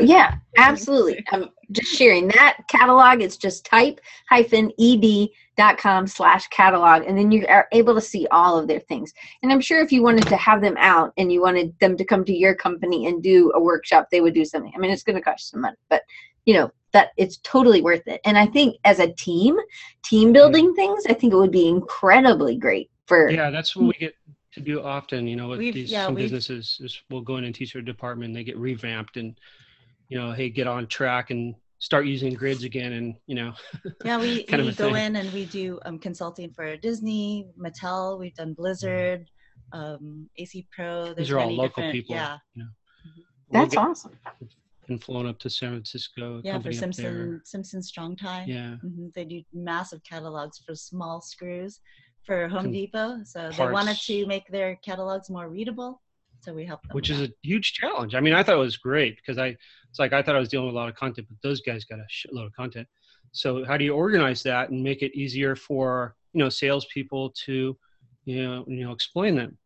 Yeah, 0.00 0.34
absolutely. 0.58 1.24
I'm 1.30 1.50
just 1.70 1.94
sharing 1.94 2.28
that 2.28 2.58
catalog. 2.68 3.22
It's 3.22 3.36
just 3.36 3.64
type 3.64 4.00
hyphen 4.28 4.72
ed 4.80 5.28
dot 5.56 5.78
com 5.78 6.06
slash 6.06 6.48
catalog, 6.48 7.04
and 7.06 7.16
then 7.16 7.30
you 7.30 7.46
are 7.48 7.68
able 7.72 7.94
to 7.94 8.00
see 8.00 8.26
all 8.32 8.58
of 8.58 8.66
their 8.66 8.80
things. 8.80 9.12
And 9.42 9.52
I'm 9.52 9.60
sure 9.60 9.80
if 9.80 9.92
you 9.92 10.02
wanted 10.02 10.26
to 10.28 10.36
have 10.36 10.60
them 10.60 10.76
out 10.78 11.12
and 11.16 11.30
you 11.32 11.40
wanted 11.40 11.78
them 11.78 11.96
to 11.96 12.04
come 12.04 12.24
to 12.24 12.32
your 12.34 12.54
company 12.56 13.06
and 13.06 13.22
do 13.22 13.52
a 13.54 13.60
workshop, 13.60 14.08
they 14.10 14.20
would 14.20 14.34
do 14.34 14.44
something. 14.44 14.72
I 14.74 14.78
mean, 14.78 14.90
it's 14.90 15.04
going 15.04 15.16
to 15.16 15.22
cost 15.22 15.50
some 15.50 15.60
money, 15.60 15.76
but 15.88 16.02
you 16.44 16.54
know 16.54 16.72
that 16.94 17.10
it's 17.18 17.36
totally 17.38 17.82
worth 17.82 18.06
it. 18.06 18.20
And 18.24 18.38
I 18.38 18.46
think 18.46 18.76
as 18.84 19.00
a 19.00 19.12
team, 19.12 19.58
team 20.02 20.32
building 20.32 20.74
things, 20.74 21.04
I 21.06 21.12
think 21.12 21.32
it 21.34 21.36
would 21.36 21.50
be 21.50 21.68
incredibly 21.68 22.56
great 22.56 22.88
for. 23.06 23.28
Yeah, 23.28 23.50
that's 23.50 23.76
what 23.76 23.86
we 23.86 23.92
get 23.94 24.14
to 24.52 24.60
do 24.60 24.80
often. 24.82 25.26
You 25.26 25.36
know, 25.36 25.48
with 25.48 25.58
these 25.58 25.90
yeah, 25.92 26.06
some 26.06 26.14
businesses, 26.14 26.78
is 26.82 27.02
we'll 27.10 27.20
go 27.20 27.36
in 27.36 27.44
and 27.44 27.54
teach 27.54 27.74
their 27.74 27.82
department, 27.82 28.28
and 28.28 28.36
they 28.36 28.44
get 28.44 28.56
revamped, 28.56 29.16
and 29.18 29.38
you 30.08 30.18
know, 30.18 30.32
hey, 30.32 30.48
get 30.48 30.66
on 30.66 30.86
track 30.86 31.30
and 31.30 31.54
start 31.80 32.06
using 32.06 32.32
grids 32.32 32.62
again, 32.62 32.92
and 32.92 33.16
you 33.26 33.34
know, 33.34 33.52
Yeah, 34.04 34.18
we, 34.18 34.42
kind 34.50 34.62
we 34.62 34.68
a 34.70 34.72
go 34.72 34.92
thing. 34.94 35.04
in 35.04 35.16
and 35.16 35.32
we 35.32 35.44
do 35.46 35.78
um, 35.84 35.98
consulting 35.98 36.50
for 36.50 36.76
Disney, 36.76 37.48
Mattel. 37.58 38.18
We've 38.20 38.34
done 38.34 38.54
Blizzard, 38.54 39.28
um, 39.72 40.30
AC 40.38 40.66
Pro. 40.70 41.06
There's 41.06 41.16
these 41.16 41.30
are 41.32 41.40
all 41.40 41.52
local 41.52 41.90
people. 41.90 42.14
Yeah, 42.14 42.38
you 42.54 42.62
know. 42.62 42.68
We'll 43.48 43.62
That's 43.62 43.74
get- 43.74 43.84
awesome. 43.84 44.12
Been 44.86 44.98
flown 44.98 45.26
up 45.26 45.38
to 45.40 45.50
San 45.50 45.70
Francisco. 45.70 46.40
yeah, 46.44 46.60
for 46.60 46.72
Simpson. 46.72 47.40
Simpson 47.44 47.82
Strong 47.82 48.16
Tie. 48.16 48.44
Yeah, 48.46 48.76
hmm 48.76 49.08
They 49.14 49.24
do 49.24 49.42
massive 49.52 50.02
catalogs 50.04 50.60
for 50.64 50.74
small 50.74 51.20
screws 51.20 51.80
for 52.24 52.48
Home 52.48 52.64
Con- 52.64 52.72
Depot. 52.72 53.20
So 53.24 53.50
they 53.56 53.66
wanted 53.68 53.96
to 53.98 54.26
make 54.26 54.48
their 54.48 54.76
catalogs 54.76 55.30
more 55.30 55.48
readable. 55.48 56.00
So 56.40 56.52
we 56.52 56.66
helped 56.66 56.88
them. 56.88 56.94
which 56.94 57.08
is 57.08 57.22
a 57.22 57.30
huge 57.42 57.72
challenge. 57.72 58.14
I 58.14 58.20
mean, 58.20 58.34
I 58.34 58.42
thought 58.42 58.56
it 58.56 58.58
was 58.58 58.76
great 58.76 59.16
because 59.16 59.38
I, 59.38 59.56
it's 59.88 59.98
like 59.98 60.12
I 60.12 60.22
thought 60.22 60.36
I 60.36 60.38
was 60.38 60.48
dealing 60.50 60.66
with 60.66 60.74
a 60.74 60.78
lot 60.78 60.90
of 60.90 60.94
content, 60.94 61.26
but 61.28 61.38
those 61.42 61.62
guys 61.62 61.84
got 61.84 61.98
a 61.98 62.06
shitload 62.10 62.46
of 62.46 62.52
content. 62.54 62.86
So 63.32 63.64
how 63.64 63.76
do 63.78 63.84
you 63.84 63.94
organize 63.94 64.42
that 64.42 64.68
and 64.70 64.82
make 64.82 65.02
it 65.02 65.14
easier 65.16 65.56
for 65.56 66.14
you 66.34 66.40
know 66.40 66.48
salespeople 66.50 67.30
to, 67.46 67.76
you 68.26 68.42
know, 68.42 68.64
you 68.68 68.84
know, 68.84 68.92
explain 68.92 69.36
them? 69.36 69.56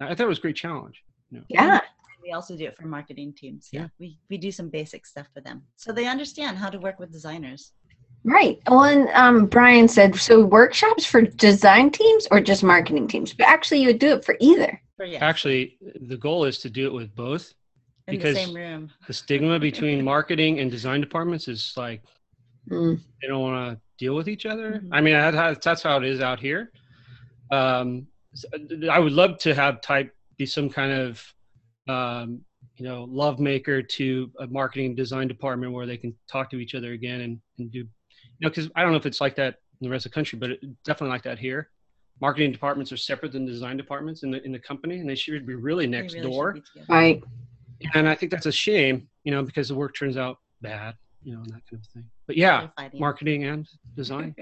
I 0.00 0.06
I 0.06 0.14
thought 0.14 0.24
it 0.24 0.28
was 0.28 0.38
a 0.38 0.42
great 0.42 0.56
challenge. 0.56 1.02
Yeah. 1.30 1.80
We 2.24 2.32
also 2.32 2.56
do 2.56 2.64
it 2.64 2.76
for 2.76 2.86
marketing 2.86 3.34
teams. 3.36 3.68
Yeah. 3.72 3.82
Yeah. 3.82 3.86
We, 3.98 4.18
we 4.30 4.38
do 4.38 4.50
some 4.50 4.68
basic 4.68 5.04
stuff 5.06 5.26
for 5.34 5.40
them. 5.40 5.62
So 5.76 5.92
they 5.92 6.06
understand 6.06 6.56
how 6.56 6.70
to 6.70 6.78
work 6.78 6.98
with 6.98 7.12
designers. 7.12 7.72
Right. 8.24 8.58
Well, 8.68 8.84
and 8.84 9.08
um, 9.10 9.46
Brian 9.46 9.86
said 9.86 10.16
so 10.16 10.44
workshops 10.44 11.04
for 11.04 11.20
design 11.22 11.90
teams 11.90 12.26
or 12.30 12.40
just 12.40 12.62
marketing 12.62 13.06
teams, 13.08 13.34
but 13.34 13.46
actually 13.46 13.80
you 13.82 13.88
would 13.88 13.98
do 13.98 14.12
it 14.14 14.24
for 14.24 14.36
either. 14.40 14.80
For 14.96 15.04
yes, 15.04 15.20
Actually, 15.20 15.76
the 16.00 16.16
goal 16.16 16.44
is 16.46 16.58
to 16.60 16.70
do 16.70 16.86
it 16.86 16.92
with 16.92 17.14
both. 17.14 17.52
in 18.08 18.14
the 18.14 18.18
because- 18.18 18.36
same 18.36 18.54
room. 18.54 18.90
The 19.06 19.12
stigma 19.12 19.58
between 19.58 20.02
marketing 20.04 20.60
and 20.60 20.70
design 20.70 21.00
departments 21.00 21.48
is 21.48 21.72
like 21.76 22.02
Mm. 22.70 22.98
they 23.20 23.28
don't 23.28 23.42
want 23.42 23.76
to 23.76 23.80
deal 23.98 24.14
with 24.14 24.26
each 24.26 24.46
other. 24.46 24.80
Mhm. 24.82 24.88
I 24.90 25.02
mean, 25.02 25.12
that, 25.12 25.60
that's 25.60 25.82
how 25.82 25.98
it 25.98 26.04
is 26.04 26.22
out 26.22 26.40
here. 26.40 26.72
Um, 27.50 28.06
s- 28.32 28.46
I 28.90 28.98
would 28.98 29.12
love 29.12 29.36
to 29.40 29.54
have 29.54 29.82
type 29.82 30.14
be 30.38 30.46
some 30.46 30.70
kind 30.70 30.90
of, 30.90 31.22
um, 31.88 32.40
you 32.76 32.84
know, 32.86 33.04
love 33.08 33.38
maker 33.38 33.82
to 33.82 34.30
a 34.40 34.46
marketing 34.46 34.86
and 34.86 34.96
design 34.96 35.28
department 35.28 35.72
where 35.72 35.86
they 35.86 35.96
can 35.96 36.14
talk 36.30 36.50
to 36.50 36.56
each 36.56 36.74
other 36.74 36.92
again 36.92 37.20
and, 37.20 37.40
and 37.58 37.70
do, 37.70 37.78
you 37.78 37.86
know, 38.40 38.48
because 38.48 38.70
I 38.74 38.82
don't 38.82 38.90
know 38.90 38.96
if 38.96 39.06
it's 39.06 39.20
like 39.20 39.36
that 39.36 39.56
in 39.80 39.86
the 39.86 39.90
rest 39.90 40.06
of 40.06 40.12
the 40.12 40.14
country, 40.14 40.38
but 40.38 40.50
it, 40.50 40.60
definitely 40.84 41.10
like 41.10 41.22
that 41.22 41.38
here. 41.38 41.70
Marketing 42.20 42.52
departments 42.52 42.92
are 42.92 42.96
separate 42.96 43.32
than 43.32 43.44
design 43.44 43.76
departments 43.76 44.22
in 44.22 44.30
the 44.30 44.42
in 44.44 44.52
the 44.52 44.58
company, 44.58 45.00
and 45.00 45.08
they 45.08 45.16
should 45.16 45.44
be 45.46 45.56
really 45.56 45.86
next 45.86 46.14
really 46.14 46.30
door. 46.30 46.56
Right. 46.88 47.22
And 47.92 48.08
I 48.08 48.14
think 48.14 48.30
that's 48.30 48.46
a 48.46 48.52
shame, 48.52 49.08
you 49.24 49.32
know, 49.32 49.42
because 49.42 49.68
the 49.68 49.74
work 49.74 49.96
turns 49.96 50.16
out 50.16 50.38
bad, 50.62 50.94
you 51.24 51.34
know, 51.34 51.42
and 51.42 51.50
that 51.50 51.62
kind 51.68 51.82
of 51.82 51.86
thing. 51.92 52.04
But 52.26 52.36
yeah, 52.36 52.68
marketing 52.94 53.44
and 53.44 53.68
design, 53.96 54.34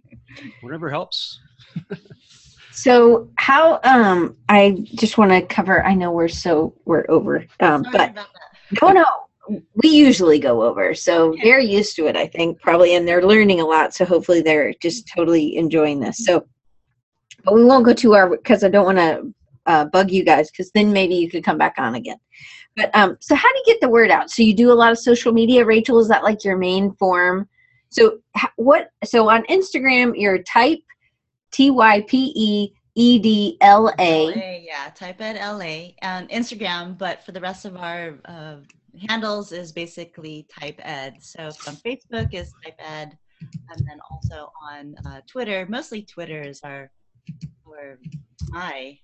whatever 0.60 0.90
helps. 0.90 1.40
So 2.74 3.30
how 3.36 3.80
um 3.84 4.36
I 4.48 4.84
just 4.94 5.16
want 5.16 5.30
to 5.30 5.42
cover 5.42 5.84
I 5.84 5.94
know 5.94 6.10
we're 6.10 6.28
so 6.28 6.74
we're 6.84 7.06
over 7.08 7.46
um 7.60 7.84
Sorry 7.84 8.12
but 8.12 8.28
no 8.82 8.92
no 8.92 9.60
we 9.82 9.90
usually 9.90 10.38
go 10.38 10.62
over 10.62 10.94
so 10.94 11.34
they're 11.42 11.60
used 11.60 11.94
to 11.96 12.06
it 12.06 12.16
I 12.16 12.26
think 12.26 12.60
probably 12.60 12.94
and 12.94 13.06
they're 13.06 13.24
learning 13.24 13.60
a 13.60 13.64
lot 13.64 13.94
so 13.94 14.04
hopefully 14.04 14.40
they're 14.40 14.74
just 14.82 15.06
totally 15.06 15.56
enjoying 15.56 16.00
this. 16.00 16.24
So 16.24 16.46
but 17.44 17.54
we 17.54 17.64
won't 17.64 17.84
go 17.84 17.92
too 17.92 18.14
our 18.14 18.28
because 18.28 18.64
I 18.64 18.68
don't 18.68 18.86
want 18.86 18.98
to 18.98 19.34
uh, 19.66 19.84
bug 19.86 20.10
you 20.10 20.24
guys 20.24 20.50
because 20.50 20.70
then 20.72 20.92
maybe 20.92 21.14
you 21.14 21.30
could 21.30 21.44
come 21.44 21.58
back 21.58 21.74
on 21.78 21.94
again. 21.94 22.18
But 22.76 22.90
um 22.96 23.16
so 23.20 23.36
how 23.36 23.52
do 23.52 23.58
you 23.58 23.64
get 23.66 23.80
the 23.80 23.88
word 23.88 24.10
out? 24.10 24.30
So 24.30 24.42
you 24.42 24.52
do 24.52 24.72
a 24.72 24.74
lot 24.74 24.90
of 24.90 24.98
social 24.98 25.32
media 25.32 25.64
Rachel 25.64 26.00
is 26.00 26.08
that 26.08 26.24
like 26.24 26.42
your 26.42 26.56
main 26.56 26.92
form? 26.94 27.48
So 27.90 28.18
what 28.56 28.90
so 29.04 29.30
on 29.30 29.44
Instagram 29.44 30.14
you're 30.16 30.42
type 30.42 30.80
T 31.54 31.70
Y 31.70 32.04
P 32.08 32.32
E 32.34 32.72
E 32.96 33.18
D 33.20 33.56
L 33.60 33.92
A. 33.98 34.64
Yeah, 34.66 34.90
type 34.94 35.20
ed 35.20 35.36
LA 35.36 35.92
and 36.02 36.28
Instagram, 36.28 36.98
but 36.98 37.22
for 37.24 37.30
the 37.30 37.40
rest 37.40 37.64
of 37.64 37.76
our 37.76 38.18
uh, 38.24 38.56
handles 39.08 39.52
is 39.52 39.70
basically 39.70 40.48
type 40.60 40.80
ed. 40.80 41.14
So 41.20 41.44
on 41.68 41.76
Facebook 41.76 42.34
is 42.34 42.52
type 42.64 42.74
ed, 42.80 43.16
and 43.40 43.86
then 43.86 44.00
also 44.10 44.50
on 44.68 44.96
uh, 45.06 45.20
Twitter, 45.28 45.64
mostly 45.68 46.02
Twitter 46.02 46.42
is 46.42 46.60
our 46.64 46.90
or 47.64 47.98
my 48.50 48.98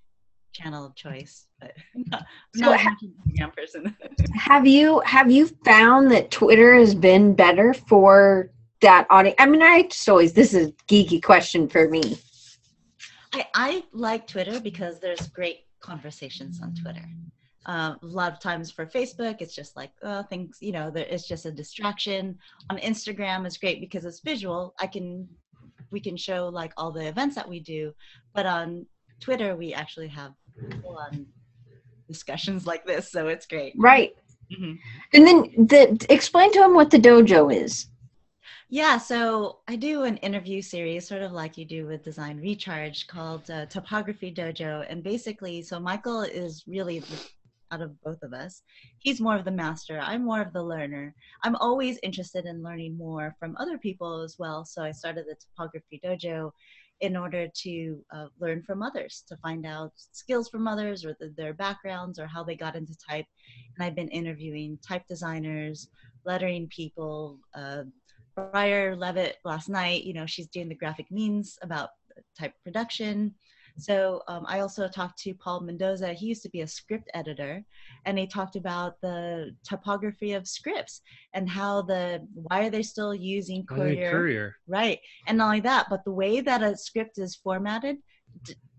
channel 0.53 0.85
of 0.87 0.97
choice, 0.97 1.47
but 1.61 1.73
not, 1.95 2.27
So 2.57 2.67
not 2.67 2.81
ha- 2.81 2.97
Instagram 3.05 3.55
person. 3.55 3.97
Have 4.35 4.67
you 4.67 5.01
have 5.05 5.31
you 5.31 5.47
found 5.65 6.11
that 6.11 6.33
Twitter 6.33 6.75
has 6.75 6.97
been 6.97 7.35
better 7.35 7.75
for 7.75 8.51
that 8.81 9.07
audience? 9.09 9.37
I 9.39 9.47
mean, 9.47 9.63
I 9.63 9.83
just 9.83 10.09
always 10.09 10.33
this 10.33 10.53
is 10.53 10.69
a 10.69 10.73
geeky 10.89 11.23
question 11.23 11.69
for 11.69 11.89
me. 11.89 12.19
I, 13.33 13.47
I 13.55 13.85
like 13.93 14.27
Twitter 14.27 14.61
because 14.61 15.01
there's 15.01 15.29
great 15.29 15.61
conversations 15.81 16.61
on 16.63 16.75
Twitter. 16.75 17.09
Uh, 17.67 17.95
a 18.03 18.07
lot 18.07 18.33
of 18.33 18.41
times 18.41 18.71
for 18.71 18.87
Facebook, 18.87 19.41
it's 19.41 19.55
just 19.55 19.77
like 19.77 19.93
oh, 20.03 20.23
things, 20.25 20.57
you 20.61 20.73
know, 20.73 20.91
there, 20.91 21.07
it's 21.09 21.29
just 21.29 21.47
a 21.47 21.53
distraction. 21.53 22.39
On 22.71 22.79
Instagram, 22.79 23.47
it's 23.47 23.59
great 23.59 23.81
because 23.81 24.05
it's 24.05 24.21
visual. 24.21 24.75
I 24.81 24.87
can, 24.87 25.29
we 25.91 26.01
can 26.01 26.17
show 26.17 26.49
like 26.49 26.73
all 26.77 26.91
the 26.91 27.07
events 27.07 27.37
that 27.37 27.49
we 27.49 27.61
do, 27.61 27.93
but 28.35 28.47
on 28.47 28.87
Twitter, 29.21 29.55
we 29.57 29.75
actually 29.75 30.09
have 30.09 30.33
full-on 30.83 31.27
discussions 32.09 32.67
like 32.67 32.87
this, 32.87 33.11
so 33.11 33.29
it's 33.29 33.47
great. 33.47 33.75
Right. 33.77 34.17
Mhm. 34.51 34.79
And 35.13 35.27
then 35.27 35.67
the 35.67 36.07
explain 36.09 36.53
to 36.53 36.59
them 36.59 36.75
what 36.75 36.91
the 36.91 36.99
dojo 36.99 37.55
is. 37.55 37.87
Yeah, 38.73 38.99
so 38.99 39.59
I 39.67 39.75
do 39.75 40.05
an 40.05 40.17
interview 40.19 40.63
series, 40.63 41.09
sort 41.09 41.23
of 41.23 41.33
like 41.33 41.59
you 41.59 41.65
do 41.65 41.89
with 41.89 42.05
Design 42.05 42.39
Recharge, 42.39 43.09
called 43.09 43.51
uh, 43.51 43.67
Typography 43.67 44.33
Dojo. 44.33 44.87
And 44.89 45.03
basically, 45.03 45.61
so 45.63 45.81
Michael 45.81 46.21
is 46.23 46.63
really 46.69 47.03
out 47.73 47.83
of 47.83 48.01
both 48.03 48.23
of 48.23 48.33
us. 48.33 48.63
He's 49.01 49.21
more 49.21 49.35
of 49.35 49.45
the 49.45 49.51
master. 49.51 49.99
I'm 49.99 50.25
more 50.25 50.41
of 50.41 50.53
the 50.53 50.63
learner. 50.63 51.13
I'm 51.43 51.57
always 51.57 51.99
interested 52.05 52.45
in 52.47 52.63
learning 52.63 52.97
more 52.97 53.35
from 53.41 53.57
other 53.59 53.77
people 53.77 54.23
as 54.23 54.37
well. 54.39 54.65
So 54.65 54.85
I 54.85 54.93
started 54.93 55.25
the 55.27 55.35
Typography 55.35 56.01
Dojo 56.05 56.53
in 57.01 57.17
order 57.17 57.49
to 57.63 57.99
uh, 58.15 58.27
learn 58.39 58.63
from 58.63 58.85
others, 58.85 59.25
to 59.27 59.37
find 59.39 59.67
out 59.67 59.91
skills 59.97 60.49
from 60.49 60.69
others 60.69 61.05
or 61.05 61.17
the, 61.19 61.35
their 61.37 61.55
backgrounds 61.55 62.21
or 62.21 62.27
how 62.29 62.45
they 62.45 62.55
got 62.55 62.77
into 62.77 62.95
type. 63.09 63.27
And 63.77 63.85
I've 63.85 63.97
been 63.97 64.11
interviewing 64.11 64.79
type 64.87 65.03
designers, 65.09 65.89
lettering 66.25 66.69
people, 66.69 67.41
uh, 67.55 67.83
Briar 68.51 68.97
Levit 68.97 69.35
last 69.45 69.69
night, 69.69 70.05
you 70.05 70.13
know, 70.15 70.27
she's 70.27 70.49
doing 70.49 70.69
the 70.69 70.75
graphic 70.75 71.11
means 71.11 71.59
about 71.63 71.91
type 72.39 72.53
production. 72.65 73.35
So 73.79 74.23
um, 74.29 74.45
I 74.49 74.61
also 74.61 74.89
talked 74.89 75.19
to 75.21 75.33
Paul 75.35 75.61
Mendoza. 75.61 76.13
He 76.13 76.27
used 76.27 76.43
to 76.43 76.51
be 76.51 76.61
a 76.63 76.67
script 76.67 77.09
editor, 77.15 77.65
and 78.05 78.19
he 78.19 78.27
talked 78.27 78.57
about 78.57 79.01
the 79.01 79.55
typography 79.67 80.33
of 80.33 80.47
scripts 80.49 81.01
and 81.35 81.49
how 81.49 81.83
the 81.83 82.27
why 82.35 82.67
are 82.67 82.71
they 82.71 82.83
still 82.83 83.15
using 83.15 83.65
Courier, 83.65 84.11
courier. 84.11 84.57
right? 84.67 84.99
And 85.27 85.39
not 85.39 85.47
only 85.47 85.61
that, 85.61 85.87
but 85.89 86.05
the 86.05 86.13
way 86.13 86.41
that 86.41 86.63
a 86.63 86.77
script 86.77 87.19
is 87.19 87.37
formatted 87.37 87.99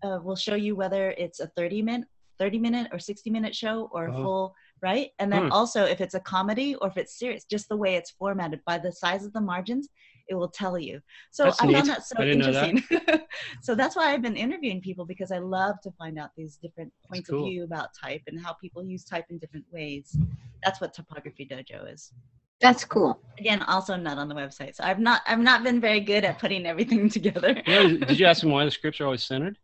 uh, 0.03 0.19
will 0.23 0.35
show 0.35 0.55
you 0.55 0.75
whether 0.75 1.11
it's 1.11 1.39
a 1.39 1.47
30 1.55 1.81
minute, 1.81 2.07
30 2.37 2.59
minute 2.59 2.87
or 2.91 2.99
60 2.99 3.29
minute 3.29 3.55
show 3.55 3.89
or 3.93 4.07
a 4.07 4.11
Oh. 4.15 4.21
full 4.23 4.55
right? 4.81 5.09
And 5.19 5.31
then 5.31 5.43
Hmm. 5.43 5.51
also 5.51 5.83
if 5.83 6.01
it's 6.01 6.15
a 6.15 6.19
comedy 6.19 6.75
or 6.75 6.87
if 6.87 6.97
it's 6.97 7.17
serious, 7.17 7.45
just 7.45 7.69
the 7.69 7.77
way 7.77 7.95
it's 7.95 8.11
formatted 8.11 8.61
by 8.65 8.77
the 8.77 8.91
size 8.91 9.25
of 9.25 9.33
the 9.33 9.41
margins, 9.41 9.89
it 10.27 10.35
will 10.35 10.49
tell 10.49 10.77
you. 10.79 11.01
So 11.31 11.45
That's 11.45 11.61
I 11.61 11.71
found 11.71 11.89
that 11.89 12.05
so 12.05 12.15
I 12.17 12.25
that. 12.25 12.35
interesting. 12.35 13.21
so 13.61 13.75
that's 13.75 13.95
why 13.95 14.11
I've 14.13 14.21
been 14.21 14.37
interviewing 14.37 14.81
people 14.81 15.05
because 15.05 15.31
I 15.31 15.39
love 15.39 15.75
to 15.83 15.91
find 15.91 16.17
out 16.17 16.29
these 16.35 16.57
different 16.57 16.91
points 17.09 17.29
cool. 17.29 17.45
of 17.45 17.51
view 17.51 17.63
about 17.63 17.89
type 18.01 18.21
and 18.27 18.39
how 18.39 18.53
people 18.53 18.83
use 18.83 19.03
type 19.03 19.25
in 19.29 19.37
different 19.37 19.65
ways. 19.71 20.17
That's 20.63 20.79
what 20.79 20.93
Typography 20.93 21.47
Dojo 21.47 21.91
is. 21.91 22.13
That's 22.61 22.85
cool. 22.85 23.19
Again, 23.39 23.63
also 23.63 23.95
not 23.95 24.19
on 24.19 24.29
the 24.29 24.35
website. 24.35 24.75
So 24.75 24.83
I've 24.83 24.99
not 24.99 25.21
I've 25.27 25.39
not 25.39 25.63
been 25.63 25.81
very 25.81 25.99
good 25.99 26.23
at 26.23 26.37
putting 26.39 26.65
everything 26.65 27.09
together. 27.17 27.61
Yeah, 27.65 27.87
did 27.87 28.19
you 28.19 28.25
ask 28.27 28.43
him 28.43 28.51
why 28.51 28.65
the 28.65 28.71
scripts 28.71 29.01
are 29.01 29.05
always 29.05 29.23
centered? 29.23 29.57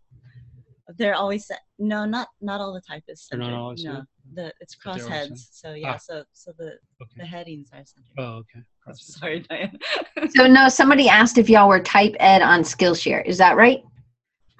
They're 0.97 1.15
always. 1.15 1.49
No, 1.77 2.05
not 2.05 2.29
not 2.41 2.59
all 2.59 2.73
the 2.73 2.81
type 2.81 3.03
is 3.07 3.21
centered. 3.21 3.45
They're 3.45 3.51
not 3.51 3.61
always 3.61 3.83
no, 3.83 3.91
centered? 3.91 4.07
The 4.33 4.53
it's 4.59 4.75
But 4.75 4.95
they're 4.97 5.05
always 5.05 5.29
crossheads. 5.29 5.47
So 5.51 5.73
yeah, 5.73 5.93
Ah. 5.93 5.97
so 5.97 6.23
so 6.33 6.51
the 6.57 6.73
the 7.17 7.25
headings 7.25 7.69
are 7.73 7.83
centered. 7.85 8.13
Oh, 8.17 8.37
okay. 8.43 8.61
Process. 8.83 9.19
Sorry, 9.19 9.39
Diane. 9.49 9.77
So 10.35 10.47
no, 10.47 10.67
somebody 10.69 11.07
asked 11.09 11.37
if 11.37 11.49
y'all 11.49 11.69
were 11.69 11.79
type 11.79 12.15
ed 12.19 12.41
on 12.41 12.61
Skillshare. 12.61 13.25
Is 13.25 13.37
that 13.37 13.55
right? 13.57 13.81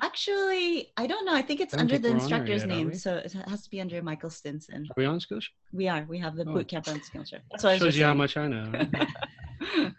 Actually, 0.01 0.89
I 0.95 1.07
don't 1.07 1.25
know. 1.25 1.33
I 1.33 1.41
think 1.41 1.59
it's 1.59 1.73
I 1.73 1.79
under 1.79 1.95
think 1.97 2.03
the 2.03 2.09
we're 2.09 2.13
on 2.13 2.17
there 2.19 2.23
instructor's 2.23 2.61
yet, 2.61 2.69
name, 2.69 2.93
so 2.93 3.15
it 3.15 3.33
has 3.47 3.63
to 3.63 3.69
be 3.71 3.81
under 3.81 3.99
Michael 4.03 4.29
Stinson. 4.29 4.85
Are 4.89 4.93
we 4.95 5.05
on 5.05 5.19
Skillshare? 5.19 5.49
We 5.73 5.87
are. 5.87 6.05
We 6.07 6.19
have 6.19 6.35
the 6.35 6.43
Oh. 6.47 6.53
boot 6.53 6.67
camp 6.67 6.87
on 6.87 6.99
Skillshare. 6.99 7.39
That's 7.51 7.63
what 7.63 7.69
I 7.69 7.73
was 7.73 7.79
Shows 7.79 7.87
just 7.87 7.97
you 7.97 8.03
how 8.03 8.09
saying. 8.11 8.17
much 8.17 8.37
I 8.37 8.47
know. 8.47 8.71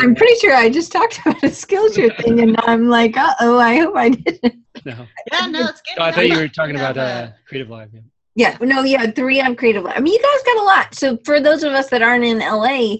I'm 0.00 0.14
pretty 0.14 0.34
sure 0.40 0.54
I 0.54 0.68
just 0.70 0.92
talked 0.92 1.18
about 1.20 1.42
a 1.42 1.46
Skillshare 1.48 2.16
thing, 2.22 2.40
and 2.40 2.56
I'm 2.62 2.88
like, 2.88 3.16
uh 3.16 3.34
oh, 3.40 3.58
I 3.58 3.76
hope 3.78 3.96
I 3.96 4.10
didn't. 4.10 4.54
No. 4.84 5.06
yeah, 5.32 5.46
no, 5.46 5.68
it's 5.68 5.82
good. 5.82 5.94
Oh, 5.98 6.04
I 6.04 6.12
thought 6.12 6.28
you 6.28 6.36
were 6.36 6.48
talking 6.48 6.76
about 6.76 6.96
uh, 6.96 7.30
CreativeLive. 7.50 7.90
Yeah. 7.92 8.00
Yeah, 8.34 8.56
no, 8.62 8.82
yeah, 8.82 9.10
three 9.10 9.40
on 9.40 9.56
Creative. 9.56 9.82
Lab. 9.82 9.96
I 9.96 10.00
mean, 10.00 10.14
you 10.14 10.22
guys 10.22 10.42
got 10.44 10.62
a 10.62 10.64
lot. 10.64 10.94
So 10.94 11.18
for 11.24 11.38
those 11.38 11.62
of 11.62 11.72
us 11.72 11.90
that 11.90 12.00
aren't 12.00 12.24
in 12.24 12.38
LA, 12.38 12.96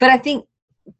but 0.00 0.10
I 0.10 0.18
think 0.18 0.44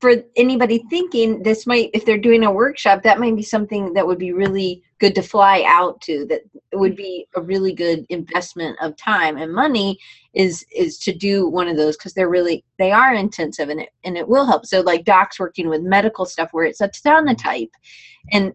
for 0.00 0.14
anybody 0.36 0.84
thinking 0.88 1.42
this 1.42 1.66
might, 1.66 1.90
if 1.92 2.04
they're 2.04 2.18
doing 2.18 2.44
a 2.44 2.52
workshop, 2.52 3.02
that 3.02 3.18
might 3.18 3.34
be 3.34 3.42
something 3.42 3.92
that 3.94 4.06
would 4.06 4.18
be 4.18 4.32
really 4.32 4.82
good 5.00 5.14
to 5.16 5.22
fly 5.22 5.64
out 5.66 6.00
to. 6.02 6.24
That 6.26 6.42
would 6.72 6.94
be 6.94 7.26
a 7.34 7.40
really 7.40 7.72
good 7.72 8.06
investment 8.08 8.78
of 8.80 8.96
time 8.96 9.36
and 9.36 9.52
money. 9.52 9.98
Is 10.34 10.64
is 10.74 10.98
to 11.00 11.12
do 11.12 11.48
one 11.48 11.68
of 11.68 11.76
those 11.76 11.96
because 11.96 12.14
they're 12.14 12.28
really 12.28 12.64
they 12.78 12.90
are 12.90 13.14
intensive 13.14 13.68
and 13.68 13.80
it 13.80 13.90
and 14.04 14.16
it 14.16 14.26
will 14.26 14.46
help. 14.46 14.64
So 14.64 14.80
like 14.80 15.04
docs 15.04 15.38
working 15.38 15.68
with 15.68 15.82
medical 15.82 16.24
stuff 16.24 16.50
where 16.52 16.64
it's 16.64 16.80
a 16.80 16.88
ton 16.88 17.28
of 17.28 17.36
type, 17.36 17.70
and 18.30 18.54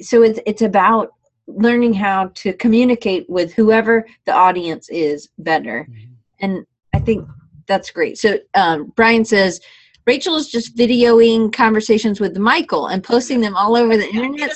so 0.00 0.22
it's 0.22 0.40
it's 0.46 0.62
about 0.62 1.10
learning 1.46 1.92
how 1.94 2.30
to 2.34 2.52
communicate 2.54 3.28
with 3.28 3.52
whoever 3.54 4.06
the 4.24 4.32
audience 4.32 4.88
is 4.90 5.28
better. 5.38 5.86
Mhm. 5.90 6.08
and 6.40 6.66
i 6.94 6.98
think 6.98 7.26
that's 7.66 7.90
great. 7.90 8.18
So 8.18 8.38
um, 8.54 8.92
brian 8.96 9.24
says 9.24 9.60
rachel 10.06 10.34
is 10.36 10.48
just 10.48 10.76
videoing 10.76 11.52
conversations 11.52 12.20
with 12.20 12.36
michael 12.36 12.86
and 12.88 13.02
posting 13.04 13.40
them 13.40 13.54
all 13.56 13.76
over 13.76 13.96
the 13.96 14.04
Yeah, 14.12 14.22
internet 14.22 14.50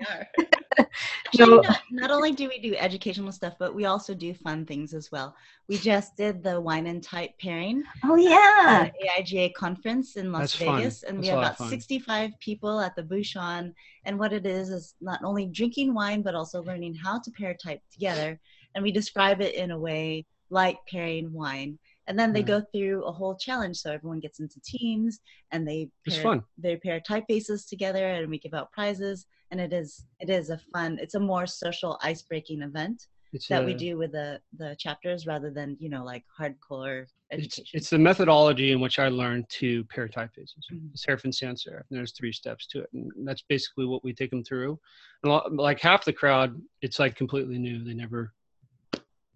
doesn't 0.00 0.26
even 0.38 0.50
know 0.50 0.50
Haha. 0.76 0.76
where 0.76 0.76
they 0.76 0.84
are. 0.84 0.88
Actually, 1.26 1.58
not, 1.58 1.80
not 1.90 2.10
only 2.10 2.32
do 2.32 2.48
we 2.48 2.58
do 2.58 2.74
educational 2.76 3.32
stuff, 3.32 3.54
but 3.58 3.74
we 3.74 3.84
also 3.86 4.14
do 4.14 4.34
fun 4.34 4.64
things 4.66 4.94
as 4.94 5.10
well. 5.10 5.34
We 5.68 5.78
just 5.78 6.16
did 6.16 6.42
the 6.42 6.60
wine 6.60 6.86
and 6.86 7.02
type 7.02 7.30
pairing 7.40 7.82
oh 8.04 8.16
yeah 8.16 8.88
at 8.88 8.92
AIGA 9.24 9.54
conference 9.54 10.16
in 10.16 10.32
Las 10.32 10.40
That's 10.52 10.54
fun. 10.54 10.76
Vegas, 10.78 11.02
and 11.02 11.18
we 11.18 11.26
That's 11.26 11.32
a 11.32 11.40
have 11.46 11.56
about 11.56 11.68
65 11.70 12.30
people 12.40 12.80
at 12.80 12.94
the 12.96 13.02
Bouchon. 13.02 13.74
And 14.04 14.18
what 14.18 14.32
it 14.32 14.46
is 14.46 14.70
is 14.70 14.94
not 15.00 15.22
only 15.24 15.46
drinking 15.46 15.94
wine, 15.94 16.22
but 16.22 16.34
also 16.34 16.62
learning 16.62 16.94
how 16.94 17.18
to 17.20 17.30
pair 17.30 17.54
type 17.54 17.80
together. 17.92 18.38
And 18.74 18.82
we 18.82 18.92
describe 18.92 19.40
it 19.40 19.54
in 19.54 19.70
a 19.70 19.78
way 19.78 20.26
like 20.50 20.78
pairing 20.90 21.32
wine. 21.32 21.78
And 22.06 22.18
then 22.18 22.32
they 22.32 22.40
Right. 22.40 22.46
go 22.46 22.62
through 22.72 23.04
a 23.04 23.12
whole 23.12 23.34
challenge, 23.34 23.78
so 23.78 23.90
everyone 23.90 24.20
gets 24.20 24.38
into 24.38 24.60
teams, 24.60 25.20
and 25.52 25.66
they 25.66 25.88
It's 26.04 26.16
pair, 26.16 26.22
fun. 26.24 26.42
they 26.58 26.76
pair 26.76 27.00
typefaces 27.00 27.66
together, 27.68 28.06
and 28.06 28.28
we 28.28 28.38
give 28.38 28.52
out 28.54 28.70
prizes. 28.72 29.26
And 29.50 29.60
it 29.60 29.72
is 29.72 30.04
it 30.20 30.30
is 30.30 30.50
a 30.50 30.58
fun. 30.72 30.98
It's 31.00 31.14
a 31.14 31.20
more 31.20 31.46
social 31.46 31.98
ice-breaking 32.02 32.62
event 32.62 33.06
It's 33.32 33.46
that 33.48 33.64
we 33.64 33.74
uh, 33.74 33.78
do 33.78 33.98
with 33.98 34.12
the 34.12 34.40
the 34.56 34.74
chapters 34.78 35.26
rather 35.26 35.50
than 35.50 35.76
you 35.78 35.88
know 35.88 36.04
like 36.04 36.24
hardcore 36.38 37.06
It's, 37.30 37.58
education. 37.58 37.78
it's 37.78 37.90
the 37.90 37.98
methodology 37.98 38.72
in 38.72 38.80
which 38.80 38.98
I 38.98 39.08
learned 39.08 39.48
to 39.60 39.84
pair 39.84 40.08
typefaces. 40.08 40.64
Mhm. 40.72 40.90
Serif 40.96 41.24
and 41.24 41.34
sans 41.34 41.62
serif. 41.64 41.82
And 41.90 41.98
there's 41.98 42.12
three 42.12 42.32
steps 42.32 42.66
to 42.68 42.80
it. 42.82 42.90
And 42.94 43.10
that's 43.28 43.42
basically 43.48 43.86
what 43.86 44.02
we 44.04 44.12
take 44.12 44.30
them 44.30 44.42
through. 44.44 44.78
And 45.22 45.32
lo- 45.32 45.48
like 45.52 45.80
half 45.80 46.04
the 46.04 46.12
crowd, 46.12 46.60
it's 46.82 46.98
like 46.98 47.14
completely 47.16 47.58
new. 47.58 47.84
They 47.84 47.94
never, 47.94 48.32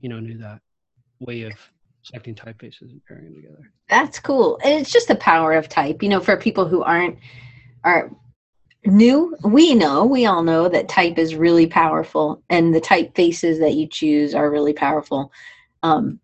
you 0.00 0.08
know, 0.08 0.20
knew 0.20 0.38
that 0.38 0.60
way 1.20 1.42
of 1.42 1.52
selecting 2.02 2.34
typefaces 2.34 2.90
and 2.92 3.00
pairing 3.06 3.24
them 3.24 3.34
together. 3.34 3.72
that's 3.88 4.18
cool 4.20 4.58
and 4.64 4.72
it's 4.80 4.92
just 4.92 5.08
the 5.08 5.16
power 5.16 5.52
of 5.52 5.68
type 5.68 6.02
you 6.02 6.08
know 6.08 6.20
for 6.20 6.36
people 6.36 6.66
who 6.66 6.82
aren't 6.82 7.18
are 7.84 8.10
new 8.86 9.36
we 9.44 9.74
know 9.74 10.04
we 10.04 10.24
all 10.26 10.42
know 10.42 10.68
that 10.68 10.88
type 10.88 11.18
is 11.18 11.34
really 11.34 11.66
powerful 11.66 12.42
and 12.48 12.74
the 12.74 12.80
typefaces 12.80 13.58
that 13.58 13.74
you 13.74 13.86
choose 13.86 14.34
are 14.34 14.50
really 14.50 14.72
powerful 14.72 15.32
um 15.82 16.18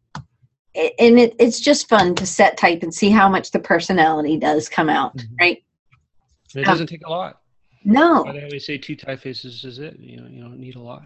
and 0.74 1.18
it, 1.20 1.34
it's 1.38 1.60
just 1.60 1.88
fun 1.88 2.14
to 2.14 2.26
set 2.26 2.56
type 2.56 2.82
and 2.82 2.92
see 2.92 3.10
how 3.10 3.28
much 3.28 3.50
the 3.50 3.58
personality 3.58 4.36
does 4.36 4.68
come 4.68 4.88
out 4.88 5.16
Mhm. 5.16 5.36
right 5.40 5.62
it 6.54 6.64
Um, 6.64 6.64
doesn't 6.64 6.86
take 6.86 7.04
a 7.06 7.10
lot. 7.10 7.40
no 7.84 8.24
they 8.32 8.44
always 8.44 8.64
say 8.64 8.78
two 8.78 8.96
typefaces 8.96 9.64
is 9.64 9.78
it. 9.78 9.98
You 9.98 10.20
know, 10.20 10.28
you 10.28 10.40
don't 10.40 10.58
need 10.58 10.76
a 10.76 10.80
lot. 10.80 11.02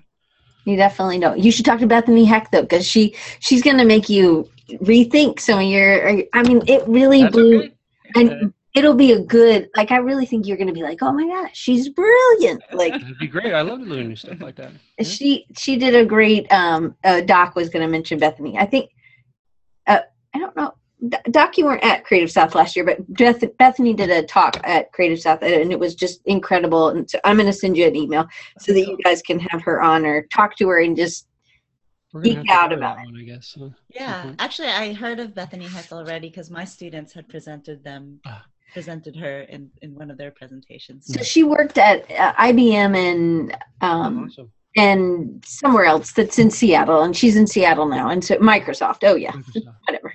you 0.65 0.77
definitely 0.77 1.19
don't 1.19 1.39
you 1.39 1.51
should 1.51 1.65
talk 1.65 1.81
to 1.81 1.87
bethany 1.87 2.25
heck 2.25 2.51
though 2.51 2.63
because 2.63 2.87
she 2.87 3.15
she's 3.41 3.63
gonna 3.63 3.85
make 3.85 4.09
you 4.09 4.49
rethink 4.83 5.41
some 5.41 5.59
of 5.59 5.65
your 5.65 6.09
i 6.35 6.43
mean 6.43 6.63
it 6.67 6.87
really 6.87 7.23
That's 7.23 7.33
blew 7.33 7.59
okay. 7.59 7.73
and 8.17 8.53
it'll 8.75 8.95
be 8.95 9.13
a 9.13 9.21
good 9.21 9.69
like 9.77 9.91
i 9.91 9.97
really 9.97 10.27
think 10.27 10.47
you're 10.47 10.57
gonna 10.57 10.73
be 10.73 10.83
like 10.83 11.03
oh 11.03 11.13
my 11.13 11.27
gosh 11.27 11.51
she's 11.57 11.89
brilliant 11.89 12.63
like 12.73 12.93
That'd 12.93 13.19
be 13.19 13.27
great. 13.27 13.55
I 13.55 13.63
love 13.63 13.81
learning 13.81 14.17
stuff 14.17 14.41
like 14.41 14.57
that. 14.57 14.73
Yeah. 14.99 15.05
she 15.05 15.47
she 15.57 15.77
did 15.77 15.95
a 15.95 16.05
great 16.05 16.51
um 16.53 16.95
uh, 17.05 17.23
doc 17.23 17.55
was 17.57 17.69
gonna 17.71 17.89
mention 17.89 18.19
bethany 18.19 18.59
i 18.59 18.67
think 18.67 18.91
uh 19.87 20.01
i 20.35 20.39
don't 20.39 20.55
know 20.57 20.75
doc 21.31 21.57
you 21.57 21.65
weren't 21.65 21.83
at 21.85 22.05
creative 22.05 22.31
south 22.31 22.55
last 22.55 22.77
year 22.77 22.85
but 22.85 22.99
Beth- 23.15 23.57
bethany 23.57 23.95
did 23.95 24.11
a 24.11 24.23
talk 24.25 24.59
at 24.65 24.93
creative 24.93 25.21
south 25.21 25.43
and 25.43 25.73
it 25.73 25.79
was 25.79 25.95
just 25.95 26.21
incredible 26.27 26.89
and 26.91 27.09
so 27.09 27.19
i'm 27.25 27.37
gonna 27.37 27.53
send 27.53 27.77
you 27.77 27.87
an 27.87 27.97
email 27.97 28.27
so 28.59 28.73
that 28.73 28.81
you 28.81 28.99
guys 29.05 29.23
can 29.23 29.39
have 29.39 29.63
her 29.63 29.81
on 29.81 30.05
or 30.05 30.23
talk 30.33 30.57
to 30.57 30.69
her 30.69 30.81
and 30.81 30.97
just 30.97 31.27
geek 32.23 32.49
out 32.51 32.73
about 32.73 32.97
that 32.97 33.03
it. 33.03 33.13
one, 33.13 33.21
I 33.21 33.23
guess. 33.23 33.55
huh? 33.59 33.69
Yeah, 33.91 34.33
actually, 34.39 34.69
I 34.69 34.95
heard 34.95 35.21
of 35.21 35.35
Bethany 35.35 35.67
Heck 35.67 35.93
already 35.93 36.31
because 36.31 36.51
my 36.51 36.65
students 36.65 37.13
had 37.13 37.29
presented 37.29 37.85
them, 37.85 38.21
Ah. 38.27 38.45
Presented 38.73 39.17
her 39.17 39.43
in 39.43 39.71
in 39.83 39.95
one 39.95 40.11
of 40.11 40.19
their 40.19 40.31
presentations. 40.31 41.07
So 41.07 41.23
she 41.23 41.43
worked 41.43 41.79
at 41.79 42.11
uh, 42.11 42.33
IBM 42.35 42.97
and 42.97 43.57
um, 43.81 44.25
awesome. 44.25 44.51
and 44.77 45.45
somewhere 45.47 45.85
else 45.85 46.13
that's 46.13 46.39
in 46.39 46.51
Seattle, 46.51 47.03
and 47.03 47.17
she's 47.17 47.37
in 47.37 47.47
Seattle 47.47 47.87
now, 47.87 48.11
and 48.11 48.25
so 48.25 48.37
Microsoft. 48.37 48.99
Oh 49.03 49.15
yeah, 49.15 49.33
Microsoft. 49.33 49.75
whatever. 49.89 50.15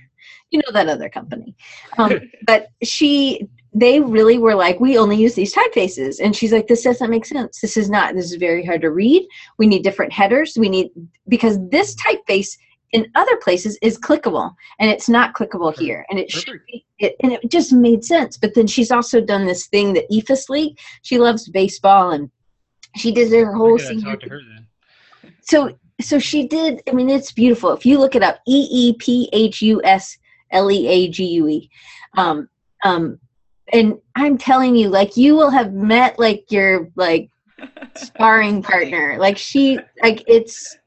You 0.52 0.60
know 0.60 0.72
that 0.74 0.88
other 0.88 1.10
company. 1.10 1.56
Um, 1.98 2.20
but 2.46 2.68
she, 2.84 3.48
they 3.74 4.00
really 4.00 4.38
were 4.38 4.54
like, 4.54 4.80
we 4.80 5.00
only 5.00 5.18
use 5.18 5.34
these 5.34 5.54
typefaces, 5.54 6.20
and 6.24 6.36
she's 6.36 6.54
like, 6.54 6.68
this 6.68 6.84
doesn't 6.84 7.10
make 7.10 7.26
sense. 7.26 7.60
This 7.60 7.76
is 7.76 7.90
not. 7.90 8.14
This 8.14 8.32
is 8.32 8.38
very 8.38 8.64
hard 8.64 8.82
to 8.82 8.92
read. 8.92 9.28
We 9.58 9.68
need 9.68 9.84
different 9.84 10.14
headers. 10.14 10.58
We 10.58 10.70
need 10.70 10.92
because 11.28 11.58
this 11.70 11.96
typeface 11.96 12.56
in 12.94 13.12
other 13.16 13.36
places 13.38 13.78
is 13.82 14.00
clickable, 14.00 14.56
and 14.80 14.90
it's 14.90 15.10
not 15.10 15.36
clickable 15.36 15.78
here, 15.78 16.06
and 16.10 16.18
it 16.18 16.32
should 16.32 16.62
be. 16.66 16.86
It, 17.00 17.16
and 17.22 17.34
it 17.34 17.52
just 17.52 17.74
made 17.74 18.06
sense. 18.06 18.38
But 18.38 18.54
then 18.54 18.68
she's 18.68 18.92
also 18.92 19.20
done 19.20 19.46
this 19.46 19.68
thing, 19.68 19.94
the 19.94 20.06
Eephus 20.12 20.48
League. 20.48 20.80
She 21.02 21.20
loves 21.20 21.50
baseball, 21.50 22.12
and 22.12 22.30
she 22.96 23.12
did 23.12 23.32
her 23.32 23.54
whole 23.54 23.78
gotta 23.78 23.90
senior 23.90 24.12
talk 24.12 24.22
to 24.22 24.30
her 24.30 24.40
then. 24.40 25.34
so 25.42 25.78
so 26.02 26.20
she 26.20 26.48
did 26.48 26.82
i 26.88 26.92
mean 26.92 27.10
it's 27.10 27.32
beautiful 27.32 27.72
if 27.72 27.86
you 27.86 27.98
look 27.98 28.16
it 28.16 28.24
up 28.24 28.40
E 28.48 28.68
E 28.72 28.94
P 29.00 29.30
H 29.34 29.62
U 29.62 29.82
S 29.84 30.18
L 30.52 30.72
E 30.72 30.88
A 30.88 31.10
G 31.10 31.26
U 31.26 31.48
E 31.48 31.70
um 32.18 32.50
um 32.84 33.20
and 33.72 33.98
i'm 34.16 34.38
telling 34.38 34.76
you 34.76 34.90
like 34.90 35.16
you 35.18 35.36
will 35.36 35.50
have 35.50 35.74
met 35.74 36.18
like 36.20 36.52
your 36.52 36.90
like 36.96 37.30
sparring 37.96 38.62
partner 38.62 39.18
like 39.20 39.38
she 39.38 39.80
like 40.02 40.24
it's 40.28 40.78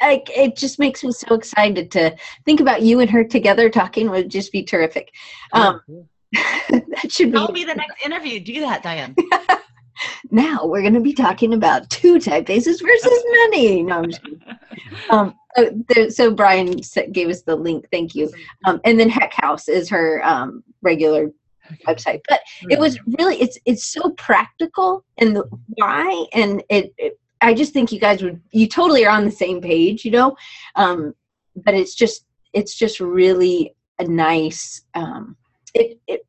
like 0.00 0.30
it 0.34 0.56
just 0.56 0.78
makes 0.78 1.02
me 1.04 1.12
so 1.12 1.34
excited 1.34 1.90
to 1.92 2.16
think 2.44 2.60
about 2.60 2.82
you 2.82 3.00
and 3.00 3.10
her 3.10 3.24
together. 3.24 3.68
Talking 3.70 4.10
would 4.10 4.30
just 4.30 4.52
be 4.52 4.62
terrific. 4.62 5.12
Um 5.52 5.80
that 6.32 7.06
should 7.08 7.32
be 7.32 7.38
That'll 7.38 7.52
be 7.52 7.64
the 7.64 7.74
next 7.74 8.04
interview. 8.04 8.40
Do 8.40 8.60
that, 8.60 8.82
Diane. 8.82 9.14
now 10.30 10.64
we're 10.64 10.82
going 10.82 10.92
to 10.94 11.00
be 11.00 11.14
talking 11.14 11.54
about 11.54 11.88
two 11.88 12.16
typefaces 12.16 12.82
versus 12.82 13.24
many. 13.50 13.82
No 13.82 13.98
i'm 13.98 14.10
just 14.10 14.22
kidding. 14.22 14.42
um 15.10 15.34
so, 15.56 15.70
there, 15.88 16.10
so 16.10 16.30
brian 16.30 16.76
gave 17.12 17.28
us 17.28 17.42
the 17.42 17.56
link. 17.56 17.86
Thank 17.90 18.14
you. 18.14 18.30
Um 18.66 18.80
and 18.84 18.98
then 18.98 19.08
heck 19.08 19.32
house 19.34 19.68
is 19.68 19.88
her 19.88 20.20
um 20.24 20.62
regular 20.82 21.30
website. 21.86 22.20
But 22.28 22.40
it 22.70 22.78
was 22.78 22.98
really 23.18 23.40
it's 23.40 23.58
it's 23.64 23.84
so 23.84 24.10
practical 24.10 25.04
and 25.18 25.34
the 25.34 25.44
why 25.76 26.26
and 26.32 26.62
it, 26.68 26.92
it 26.98 27.18
i 27.40 27.54
just 27.54 27.72
think 27.72 27.92
you 27.92 28.00
guys 28.00 28.22
would 28.22 28.40
you 28.52 28.66
totally 28.66 29.04
are 29.04 29.16
on 29.16 29.24
the 29.24 29.30
same 29.30 29.60
page 29.60 30.04
you 30.04 30.10
know? 30.10 30.36
Um 30.74 31.14
but 31.64 31.74
it's 31.74 31.94
just 31.94 32.26
it's 32.52 32.74
just 32.74 33.00
really 33.00 33.74
a 33.98 34.04
nice 34.04 34.82
um 34.94 35.36
it 35.74 35.98
it 36.06 36.26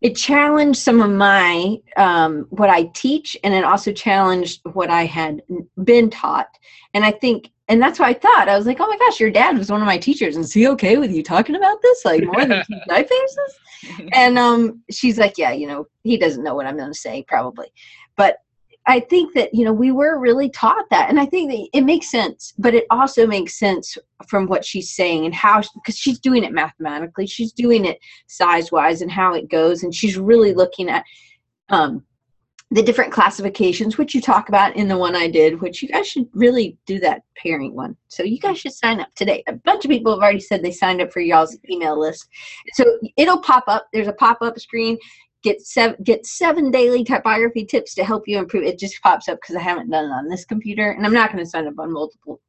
it 0.00 0.14
challenged 0.14 0.78
some 0.78 1.00
of 1.02 1.10
my 1.10 1.76
um 1.96 2.46
what 2.50 2.70
i 2.70 2.84
teach 2.94 3.36
and 3.42 3.54
it 3.54 3.64
also 3.64 3.92
challenged 3.92 4.60
what 4.72 4.90
i 4.90 5.04
had 5.04 5.42
been 5.84 6.10
taught. 6.10 6.48
And 6.94 7.04
i 7.04 7.10
think 7.10 7.50
and 7.70 7.82
that's 7.82 7.98
why 7.98 8.08
i 8.08 8.14
thought. 8.14 8.48
I 8.48 8.56
was 8.56 8.66
like 8.66 8.80
oh 8.80 8.86
my 8.86 8.98
gosh 8.98 9.20
your 9.20 9.30
dad 9.30 9.58
was 9.58 9.70
one 9.70 9.80
of 9.80 9.86
my 9.86 9.98
teachers. 9.98 10.36
Is 10.36 10.52
he 10.52 10.68
okay 10.68 10.96
with 10.96 11.10
you 11.10 11.22
talking 11.22 11.56
about 11.56 11.82
this 11.82 12.04
like 12.04 12.24
more 12.24 12.44
than 12.44 12.62
my 12.88 13.02
typefaces 13.02 14.08
and 14.12 14.38
um 14.38 14.82
she's 14.90 15.18
like 15.18 15.38
yeah 15.38 15.52
you 15.52 15.66
know 15.66 15.86
he 16.02 16.16
doesn't 16.16 16.42
know 16.42 16.54
what 16.54 16.66
i'm 16.66 16.76
going 16.76 16.92
to 16.92 16.98
say 16.98 17.24
probably. 17.28 17.68
But 18.16 18.38
i 18.88 18.98
think 18.98 19.32
that 19.34 19.54
you 19.54 19.64
know 19.64 19.72
we 19.72 19.92
were 19.92 20.18
really 20.18 20.50
taught 20.50 20.88
that 20.90 21.08
and 21.08 21.20
i 21.20 21.26
think 21.26 21.50
that 21.50 21.68
it 21.72 21.82
makes 21.82 22.10
sense 22.10 22.52
but 22.58 22.74
it 22.74 22.84
also 22.90 23.26
makes 23.26 23.58
sense 23.58 23.96
from 24.26 24.46
what 24.46 24.64
she's 24.64 24.94
saying 24.94 25.24
and 25.24 25.34
how 25.34 25.62
because 25.74 25.96
she's 25.96 26.18
doing 26.18 26.42
it 26.42 26.52
mathematically 26.52 27.26
she's 27.26 27.52
doing 27.52 27.84
it 27.84 27.98
size 28.26 28.72
wise 28.72 29.02
and 29.02 29.10
how 29.10 29.34
it 29.34 29.48
goes 29.48 29.82
and 29.82 29.94
she's 29.94 30.18
really 30.18 30.52
looking 30.52 30.88
at 30.88 31.04
um 31.68 32.02
the 32.70 32.82
different 32.82 33.12
classifications 33.12 33.96
which 33.96 34.14
you 34.14 34.20
talk 34.20 34.48
about 34.48 34.74
in 34.76 34.88
the 34.88 34.98
one 34.98 35.14
i 35.14 35.28
did 35.28 35.60
which 35.60 35.82
you 35.82 35.88
guys 35.88 36.06
should 36.08 36.28
really 36.32 36.76
do 36.86 36.98
that 36.98 37.22
pairing 37.38 37.74
one. 37.74 37.96
So 38.08 38.22
you 38.22 38.38
guys 38.38 38.58
should 38.58 38.72
sign 38.72 39.00
up 39.00 39.08
today. 39.14 39.42
A 39.46 39.52
bunch 39.52 39.84
of 39.84 39.90
people 39.90 40.12
have 40.12 40.22
already 40.22 40.40
said 40.40 40.62
they 40.62 40.72
signed 40.72 41.00
up 41.00 41.12
for 41.12 41.20
y'all's 41.20 41.56
email 41.70 41.98
list. 41.98 42.28
So 42.74 42.84
it'll 43.16 43.40
pop 43.40 43.64
up. 43.68 43.86
There's 43.92 44.08
a 44.08 44.12
pop-up 44.12 44.58
screen 44.58 44.98
get 45.42 45.60
seven 45.60 45.96
get 46.02 46.26
seven 46.26 46.70
daily 46.70 47.04
typography 47.04 47.64
tips 47.64 47.94
to 47.94 48.04
help 48.04 48.26
you 48.26 48.38
improve. 48.38 48.64
It 48.64 48.78
just 48.78 49.00
pops 49.02 49.28
up 49.28 49.38
because 49.40 49.56
i 49.56 49.60
haven't 49.60 49.90
done 49.90 50.06
it 50.06 50.12
on 50.12 50.28
this 50.28 50.44
computer 50.44 50.90
and 50.90 51.06
i'm 51.06 51.12
not 51.12 51.32
going 51.32 51.44
to 51.44 51.48
sign 51.48 51.66
up 51.66 51.78
on 51.78 51.92
multiple 51.92 52.40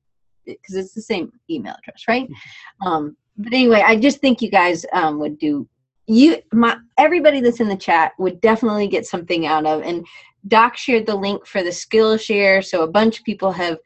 because 0.46 0.76
it's 0.76 0.94
the 0.94 1.02
same 1.02 1.32
email 1.50 1.76
address 1.78 2.06
right? 2.08 2.28
Um 2.86 3.16
but 3.38 3.54
anyway 3.54 3.84
i 3.86 3.96
just 3.96 4.20
think 4.20 4.42
you 4.42 4.50
guys 4.52 4.86
um 4.94 5.20
would 5.20 5.40
do 5.40 5.68
you 6.08 6.38
my 6.52 6.78
everybody 6.98 7.40
that's 7.40 7.60
in 7.60 7.70
the 7.70 7.78
chat 7.78 8.14
would 8.20 8.42
definitely 8.42 8.88
get 8.88 9.06
something 9.06 9.46
out 9.46 9.66
of 9.66 9.82
and 9.84 10.06
doc 10.48 10.76
shared 10.76 11.06
the 11.06 11.16
link 11.16 11.46
for 11.46 11.64
the 11.64 11.70
skillshare 11.70 12.64
so 12.64 12.84
a 12.84 12.92
bunch 12.92 13.20
of 13.20 13.26
people 13.26 13.52
have 13.52 13.78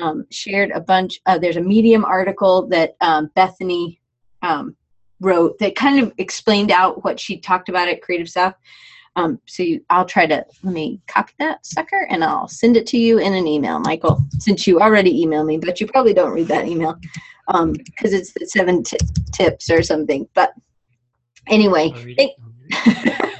um, 0.00 0.26
shared 0.30 0.70
a 0.72 0.80
bunch 0.80 1.20
uh, 1.26 1.38
there's 1.38 1.56
a 1.56 1.60
medium 1.60 2.04
article 2.04 2.66
that 2.68 2.96
um, 3.00 3.30
bethany 3.34 4.00
um, 4.42 4.76
wrote 5.20 5.58
that 5.58 5.76
kind 5.76 5.98
of 5.98 6.12
explained 6.18 6.70
out 6.70 7.04
what 7.04 7.18
she 7.18 7.38
talked 7.38 7.68
about 7.68 7.88
at 7.88 8.02
creative 8.02 8.28
south 8.28 8.54
um, 9.16 9.40
so 9.46 9.62
you, 9.62 9.84
i'll 9.90 10.04
try 10.04 10.26
to 10.26 10.44
let 10.62 10.72
me 10.72 11.00
copy 11.06 11.32
that 11.38 11.64
sucker 11.64 12.06
and 12.10 12.22
i'll 12.22 12.48
send 12.48 12.76
it 12.76 12.86
to 12.86 12.98
you 12.98 13.18
in 13.18 13.32
an 13.34 13.46
email 13.46 13.78
michael 13.80 14.22
since 14.38 14.66
you 14.66 14.80
already 14.80 15.24
emailed 15.24 15.46
me 15.46 15.58
but 15.58 15.80
you 15.80 15.86
probably 15.86 16.14
don't 16.14 16.32
read 16.32 16.48
that 16.48 16.66
email 16.66 16.98
because 17.46 18.12
it's 18.12 18.32
the 18.32 18.46
seven 18.46 18.82
ti 18.82 18.96
tips 19.32 19.70
or 19.70 19.82
something 19.82 20.28
but 20.34 20.52
anyway 21.48 21.90
I'll. 21.94 23.32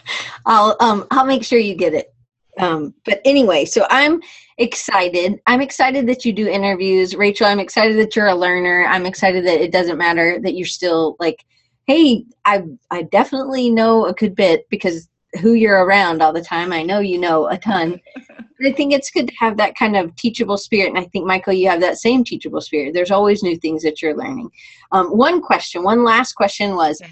I'll 0.47 0.77
um 0.81 1.07
I'll 1.11 1.27
make 1.27 1.45
sure 1.45 1.59
you 1.59 1.75
get 1.75 1.93
it. 1.93 2.15
Um, 2.59 2.95
but 3.05 3.21
anyway, 3.25 3.67
so 3.67 3.87
I'm 3.91 4.23
excited. 4.57 5.41
I'm 5.47 5.61
excited 5.61 6.07
that 6.07 6.25
you 6.25 6.33
do 6.33 6.49
interviews, 6.49 7.15
Rachel. 7.15 7.47
I'm 7.47 7.61
excited 7.61 7.99
that 7.99 8.17
you're 8.17 8.29
a 8.29 8.35
learner. 8.35 8.87
I'm 8.87 9.05
excited 9.05 9.45
that 9.47 9.61
it 9.61 9.73
doesn't 9.73 9.99
matter 9.99 10.39
that 10.41 10.55
you're 10.55 10.67
still 10.67 11.17
like, 11.19 11.45
hey, 11.87 12.25
I 12.45 12.65
I 12.91 13.03
definitely 13.03 13.71
know 13.71 14.07
a 14.07 14.13
good 14.13 14.35
bit 14.35 14.69
because 14.71 15.09
who 15.41 15.53
you're 15.53 15.85
around 15.85 16.23
all 16.23 16.33
the 16.33 16.43
time. 16.43 16.73
I 16.73 16.83
know 16.83 17.01
you 17.01 17.19
know 17.19 17.49
a 17.49 17.59
ton. 17.59 18.01
I 18.65 18.73
think 18.73 18.93
it's 18.93 19.11
good 19.11 19.29
to 19.29 19.35
have 19.39 19.59
that 19.59 19.77
kind 19.77 19.97
of 19.97 20.17
teachable 20.17 20.57
spirit, 20.57 20.89
and 20.89 20.99
I 20.99 21.05
think 21.05 21.27
Michael, 21.27 21.53
you 21.53 21.69
have 21.69 21.81
that 21.81 21.99
same 21.99 22.25
teachable 22.25 22.63
spirit. 22.63 22.95
There's 22.95 23.11
always 23.11 23.43
new 23.43 23.57
things 23.57 23.83
that 23.83 24.01
you're 24.01 24.17
learning. 24.17 24.51
Um, 24.93 25.09
one 25.09 25.43
question, 25.43 25.83
one 25.83 26.05
last 26.05 26.33
question 26.33 26.75
was, 26.75 27.03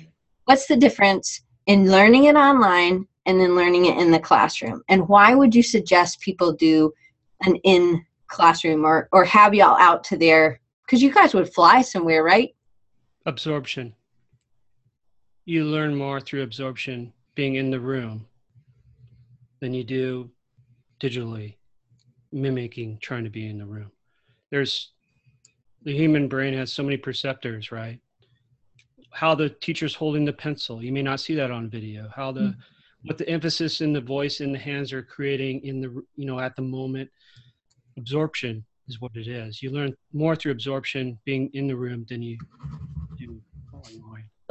what's 0.46 0.66
the 0.66 0.76
difference 0.76 1.42
in 1.66 1.90
learning 1.90 2.24
it 2.24 2.36
online 2.36 3.06
and 3.26 3.38
then 3.38 3.54
learning 3.54 3.86
it 3.86 3.98
in 3.98 4.10
the 4.10 4.18
classroom 4.18 4.82
and 4.88 5.08
why 5.08 5.34
would 5.34 5.54
you 5.54 5.62
suggest 5.62 6.20
people 6.20 6.52
do 6.52 6.92
an 7.42 7.56
in 7.64 8.04
classroom 8.26 8.84
or 8.84 9.08
or 9.12 9.24
have 9.24 9.54
y'all 9.54 9.78
out 9.78 10.04
to 10.04 10.16
there? 10.18 10.60
because 10.86 11.02
you 11.02 11.12
guys 11.12 11.34
would 11.34 11.52
fly 11.52 11.82
somewhere 11.82 12.22
right 12.22 12.54
absorption. 13.26 13.94
You 15.44 15.64
learn 15.64 15.94
more 15.94 16.20
through 16.20 16.42
absorption, 16.42 17.12
being 17.34 17.56
in 17.56 17.70
the 17.70 17.80
room, 17.80 18.26
than 19.60 19.74
you 19.74 19.84
do 19.84 20.30
digitally, 21.00 21.56
mimicking, 22.32 22.98
trying 23.00 23.24
to 23.24 23.30
be 23.30 23.48
in 23.48 23.58
the 23.58 23.66
room. 23.66 23.90
There's 24.50 24.90
the 25.82 25.94
human 25.94 26.28
brain 26.28 26.54
has 26.54 26.72
so 26.72 26.82
many 26.82 26.96
perceptors, 26.96 27.70
right? 27.70 28.00
How 29.12 29.34
the 29.34 29.50
teacher's 29.50 29.94
holding 29.94 30.24
the 30.24 30.32
pencil, 30.32 30.82
you 30.82 30.92
may 30.92 31.02
not 31.02 31.20
see 31.20 31.34
that 31.34 31.50
on 31.50 31.68
video. 31.68 32.08
How 32.14 32.32
the 32.32 32.40
mm-hmm. 32.40 32.60
what 33.08 33.18
the 33.18 33.28
emphasis 33.28 33.80
in 33.80 33.92
the 33.92 34.00
voice 34.00 34.40
and 34.40 34.54
the 34.54 34.58
hands 34.58 34.92
are 34.92 35.02
creating 35.02 35.60
in 35.64 35.80
the 35.80 36.02
you 36.16 36.26
know 36.26 36.40
at 36.40 36.56
the 36.56 36.62
moment. 36.62 37.10
Absorption 37.96 38.64
is 38.88 39.00
what 39.00 39.14
it 39.14 39.28
is. 39.28 39.62
You 39.62 39.70
learn 39.70 39.94
more 40.12 40.34
through 40.34 40.52
absorption, 40.52 41.18
being 41.24 41.50
in 41.54 41.66
the 41.68 41.76
room, 41.76 42.04
than 42.08 42.22
you. 42.22 42.38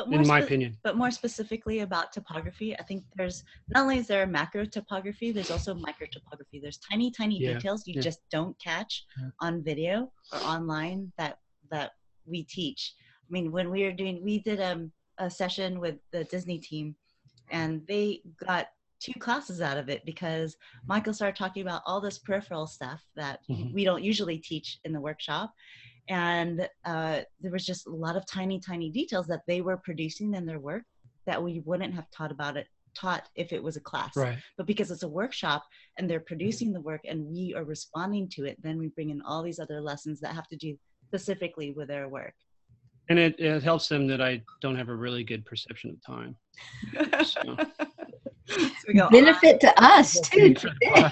But 0.09 0.19
In 0.21 0.27
my 0.27 0.39
spe- 0.41 0.45
opinion. 0.45 0.77
but 0.83 0.97
more 0.97 1.11
specifically 1.11 1.79
about 1.79 2.11
typography, 2.11 2.77
I 2.77 2.83
think 2.83 3.03
there's 3.15 3.43
not 3.69 3.83
only 3.83 3.97
is 3.97 4.07
there 4.07 4.25
macro 4.27 4.65
typography, 4.65 5.31
there's 5.31 5.51
also 5.51 5.73
micro 5.73 6.07
typography. 6.07 6.59
There's 6.59 6.77
tiny, 6.77 7.11
tiny 7.11 7.39
Yeah, 7.39 7.53
details 7.53 7.87
you 7.87 7.95
yeah. 7.95 8.01
just 8.01 8.19
don't 8.29 8.57
catch 8.59 9.05
Yeah. 9.17 9.29
on 9.41 9.63
video 9.63 10.11
or 10.31 10.39
online 10.39 11.11
that 11.17 11.39
that 11.71 11.91
we 12.25 12.43
teach. 12.43 12.93
I 13.27 13.29
mean, 13.31 13.51
when 13.51 13.69
we 13.69 13.83
were 13.83 13.91
doing, 13.93 14.23
we 14.23 14.39
did 14.39 14.59
um, 14.61 14.91
a 15.17 15.29
session 15.29 15.79
with 15.79 15.95
the 16.11 16.23
Disney 16.25 16.59
team, 16.59 16.95
and 17.49 17.85
they 17.87 18.21
got 18.37 18.67
two 18.99 19.13
classes 19.19 19.59
out 19.59 19.77
of 19.77 19.89
it 19.89 20.05
because 20.05 20.55
Michael 20.87 21.13
started 21.13 21.35
talking 21.35 21.61
about 21.61 21.81
all 21.85 21.99
this 21.99 22.19
peripheral 22.19 22.67
stuff 22.67 23.05
that 23.15 23.39
Mhm. 23.49 23.73
we 23.73 23.83
don't 23.83 24.03
usually 24.03 24.37
teach 24.37 24.79
in 24.85 24.93
the 24.93 25.01
workshop 25.01 25.53
and 26.09 26.67
uh, 26.85 27.21
there 27.41 27.51
was 27.51 27.65
just 27.65 27.87
a 27.87 27.91
lot 27.91 28.15
of 28.15 28.25
tiny 28.25 28.59
tiny 28.59 28.89
details 28.89 29.27
that 29.27 29.41
they 29.47 29.61
were 29.61 29.77
producing 29.77 30.33
in 30.33 30.45
their 30.45 30.59
work 30.59 30.83
that 31.25 31.41
we 31.41 31.61
wouldn't 31.65 31.93
have 31.93 32.09
taught 32.11 32.31
about 32.31 32.57
it 32.57 32.67
taught 32.95 33.27
if 33.35 33.51
it 33.51 33.63
was 33.63 33.75
a 33.75 33.81
class 33.81 34.15
Right. 34.15 34.37
but 34.57 34.67
because 34.67 34.91
it's 34.91 35.03
a 35.03 35.07
workshop 35.07 35.63
and 35.97 36.07
they're 36.07 36.19
producing 36.19 36.71
the 36.73 36.81
work 36.81 37.01
and 37.05 37.25
we 37.25 37.53
are 37.55 37.63
responding 37.63 38.29
to 38.33 38.45
it 38.45 38.61
then 38.61 38.77
we 38.77 38.89
bring 38.89 39.09
in 39.09 39.21
all 39.21 39.41
these 39.41 39.59
other 39.59 39.81
lessons 39.81 40.19
that 40.19 40.35
have 40.35 40.47
to 40.49 40.55
do 40.55 40.77
specifically 41.13 41.71
with 41.71 41.89
their 41.89 42.09
work. 42.09 42.33
And 43.09 43.19
it, 43.19 43.39
it 43.39 43.61
helps 43.61 43.87
them 43.87 44.07
that 44.07 44.19
I 44.19 44.41
don't 44.61 44.75
have 44.75 44.89
a 44.89 44.95
really 44.95 45.23
good 45.23 45.45
perception 45.45 45.91
of 45.91 46.03
time. 46.03 46.35
So. 47.25 47.57
So 48.47 48.69
we 48.87 48.93
go, 48.95 49.09
Benefit 49.09 49.59
to 49.61 49.83
us 49.83 50.19
too. 50.19 50.53
Today. 50.53 51.11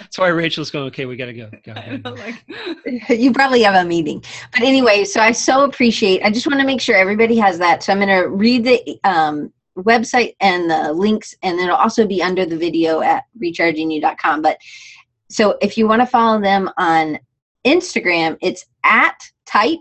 That's 0.00 0.18
why 0.18 0.28
Rachel's 0.28 0.70
going, 0.70 0.86
okay, 0.86 1.06
we 1.06 1.16
got 1.16 1.26
to 1.26 1.32
go. 1.32 1.50
Go, 1.64 1.72
I 1.72 1.96
go, 1.96 2.10
know, 2.10 2.16
like, 2.16 3.08
you 3.08 3.32
probably 3.32 3.62
have 3.62 3.74
a 3.74 3.88
meeting. 3.88 4.22
But 4.52 4.62
anyway, 4.62 5.04
so 5.04 5.20
I 5.20 5.32
so 5.32 5.64
appreciate. 5.64 6.22
I 6.22 6.30
just 6.30 6.46
want 6.46 6.60
to 6.60 6.66
make 6.66 6.80
sure 6.80 6.96
everybody 6.96 7.36
has 7.36 7.58
that. 7.58 7.82
So 7.82 7.92
I'm 7.92 7.98
going 7.98 8.08
to 8.08 8.28
read 8.28 8.64
the 8.64 9.00
um, 9.04 9.52
website 9.78 10.36
and 10.40 10.70
the 10.70 10.92
links, 10.92 11.34
and 11.42 11.58
then 11.58 11.66
it'll 11.66 11.76
also 11.76 12.06
be 12.06 12.22
under 12.22 12.44
the 12.44 12.56
video 12.56 13.00
at 13.00 13.24
rechargingyou.com. 13.42 14.42
But 14.42 14.58
so 15.30 15.56
if 15.62 15.78
you 15.78 15.88
want 15.88 16.02
to 16.02 16.06
follow 16.06 16.40
them 16.40 16.70
on 16.76 17.18
Instagram, 17.64 18.36
it's 18.42 18.66
at 18.84 19.18
type 19.46 19.80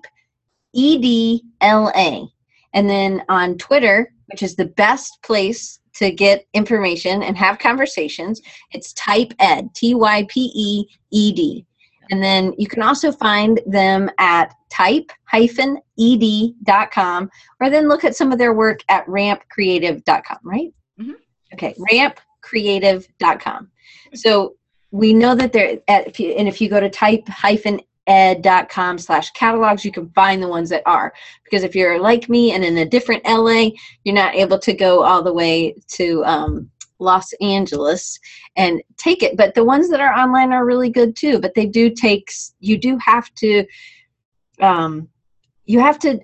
edla, 0.76 2.30
and 2.74 2.90
then 2.90 3.24
on 3.30 3.58
Twitter, 3.58 4.12
which 4.28 4.42
is 4.42 4.56
the 4.56 4.66
best 4.66 5.22
place 5.22 5.80
to 5.96 6.12
get 6.12 6.46
information 6.54 7.24
and 7.24 7.38
have 7.38 7.60
conversations, 7.60 8.42
it's 8.72 8.94
type 8.94 9.34
ed, 9.40 9.74
T 9.76 9.96
Y 9.96 10.26
P 10.30 10.52
E 10.56 10.86
E 11.12 11.32
D. 11.34 11.66
And 12.12 12.22
then 12.22 12.54
you 12.58 12.68
can 12.68 12.82
also 12.84 13.12
find 13.12 13.62
them 13.66 14.10
at 14.18 14.54
type-ed.com 14.70 15.10
or 17.60 17.70
then 17.70 17.88
look 17.88 18.04
at 18.04 18.16
some 18.16 18.32
of 18.32 18.38
their 18.38 18.54
work 18.54 18.82
at 18.90 19.06
rampcreative.com, 19.08 20.40
right? 20.44 20.74
Mhm. 21.00 21.16
Okay, 21.54 21.74
rampcreative.com. 21.92 23.72
So 24.16 24.56
we 24.92 25.14
know 25.14 25.34
that 25.36 25.54
they're 25.54 25.80
at, 25.88 26.08
if 26.08 26.20
you, 26.20 26.32
and 26.32 26.48
if 26.48 26.60
you 26.62 26.70
go 26.70 26.80
to 26.80 26.90
type-ed.com 28.08 28.98
slash 28.98 29.32
catalogs, 29.32 29.86
you 29.86 29.92
can 29.92 30.10
find 30.10 30.42
the 30.42 30.48
ones 30.48 30.70
that 30.70 30.84
are. 30.86 31.14
Because 31.44 31.64
if 31.64 31.76
you're 31.76 32.00
like 32.00 32.30
me 32.30 32.52
and 32.52 32.64
in 32.64 32.78
a 32.78 32.86
different 32.86 33.24
LA, 33.26 33.70
you're 34.04 34.16
not 34.16 34.36
able 34.36 34.60
to 34.60 34.74
go 34.74 35.04
all 35.04 35.24
the 35.24 35.34
way 35.34 35.76
to 35.90 36.24
um, 36.26 36.70
Los 37.00 37.34
Angeles 37.42 38.20
and 38.56 38.82
take 38.98 39.24
it. 39.24 39.38
But 39.38 39.56
the 39.56 39.64
ones 39.64 39.90
that 39.90 40.00
are 40.00 40.14
online 40.14 40.52
are 40.52 40.66
really 40.66 40.90
good 40.90 41.16
too. 41.16 41.40
But 41.40 41.54
they 41.56 41.66
do 41.66 41.90
take, 41.90 42.32
you 42.60 42.78
do 42.78 42.98
have 42.98 43.34
to, 43.36 43.66
um, 44.60 45.08
you 45.66 45.80
have 45.80 46.00
to, 46.00 46.20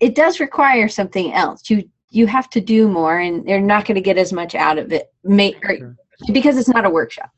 it 0.00 0.14
does 0.14 0.40
require 0.40 0.88
something 0.88 1.32
else. 1.32 1.68
You, 1.70 1.88
you 2.10 2.26
have 2.26 2.50
to 2.50 2.60
do 2.60 2.88
more 2.88 3.20
and 3.20 3.46
they're 3.46 3.60
not 3.60 3.84
going 3.84 3.94
to 3.94 4.00
get 4.00 4.18
as 4.18 4.32
much 4.32 4.54
out 4.54 4.78
of 4.78 4.92
it 4.92 5.12
may, 5.22 5.54
or, 5.62 5.96
because 6.32 6.56
it's 6.56 6.68
not 6.68 6.84
a 6.84 6.90
workshop. 6.90 7.30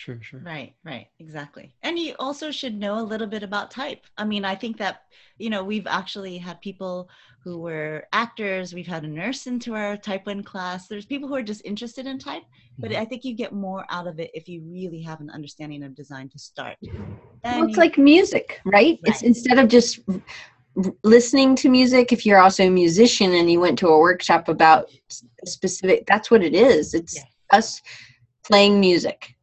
Sure, 0.00 0.18
sure. 0.22 0.40
Right, 0.42 0.72
right, 0.84 1.08
exactly. 1.18 1.74
And 1.82 1.98
you 1.98 2.14
also 2.18 2.50
should 2.50 2.74
know 2.78 2.98
a 2.98 3.08
little 3.12 3.26
bit 3.26 3.42
about 3.42 3.70
type. 3.70 4.02
I 4.16 4.24
mean, 4.24 4.44
I 4.44 4.54
think 4.54 4.78
that, 4.78 5.02
you 5.38 5.50
know, 5.50 5.62
we've 5.62 5.86
actually 5.86 6.38
had 6.38 6.60
people 6.62 7.10
who 7.44 7.58
were 7.58 8.04
actors, 8.12 8.72
we've 8.72 8.86
had 8.86 9.04
a 9.04 9.08
nurse 9.08 9.46
into 9.46 9.74
our 9.74 9.96
type 9.98 10.24
one 10.26 10.42
class. 10.42 10.88
There's 10.88 11.04
people 11.12 11.28
who 11.28 11.34
are 11.36 11.42
just 11.52 11.62
interested 11.66 12.06
in 12.06 12.18
type, 12.18 12.44
but 12.78 12.90
Mhm. 12.90 13.00
I 13.02 13.04
think 13.04 13.24
you 13.24 13.34
get 13.34 13.52
more 13.52 13.84
out 13.90 14.06
of 14.06 14.18
it 14.18 14.30
if 14.32 14.48
you 14.48 14.62
really 14.62 15.02
have 15.02 15.20
an 15.20 15.30
understanding 15.30 15.82
of 15.82 15.94
design 15.94 16.28
to 16.30 16.38
start. 16.38 16.76
Well, 17.44 17.64
it's 17.64 17.76
you- 17.76 17.82
like 17.84 17.98
music, 17.98 18.60
right? 18.64 18.98
It's 19.04 19.22
instead 19.22 19.58
of 19.58 19.68
just 19.68 20.00
r- 20.08 20.22
r- 20.84 20.92
listening 21.04 21.54
to 21.56 21.68
music, 21.68 22.12
if 22.12 22.24
you're 22.24 22.40
also 22.40 22.64
a 22.66 22.70
musician 22.70 23.34
and 23.34 23.50
you 23.52 23.60
went 23.60 23.78
to 23.80 23.88
a 23.88 23.98
workshop 23.98 24.48
about 24.48 24.88
s- 25.10 25.24
a 25.44 25.46
specific, 25.46 26.06
that's 26.06 26.30
what 26.30 26.42
it 26.42 26.54
is. 26.54 26.94
It's 26.94 27.16
Yes. 27.16 27.26
us 27.58 27.82
playing 28.48 28.80
music. 28.80 29.34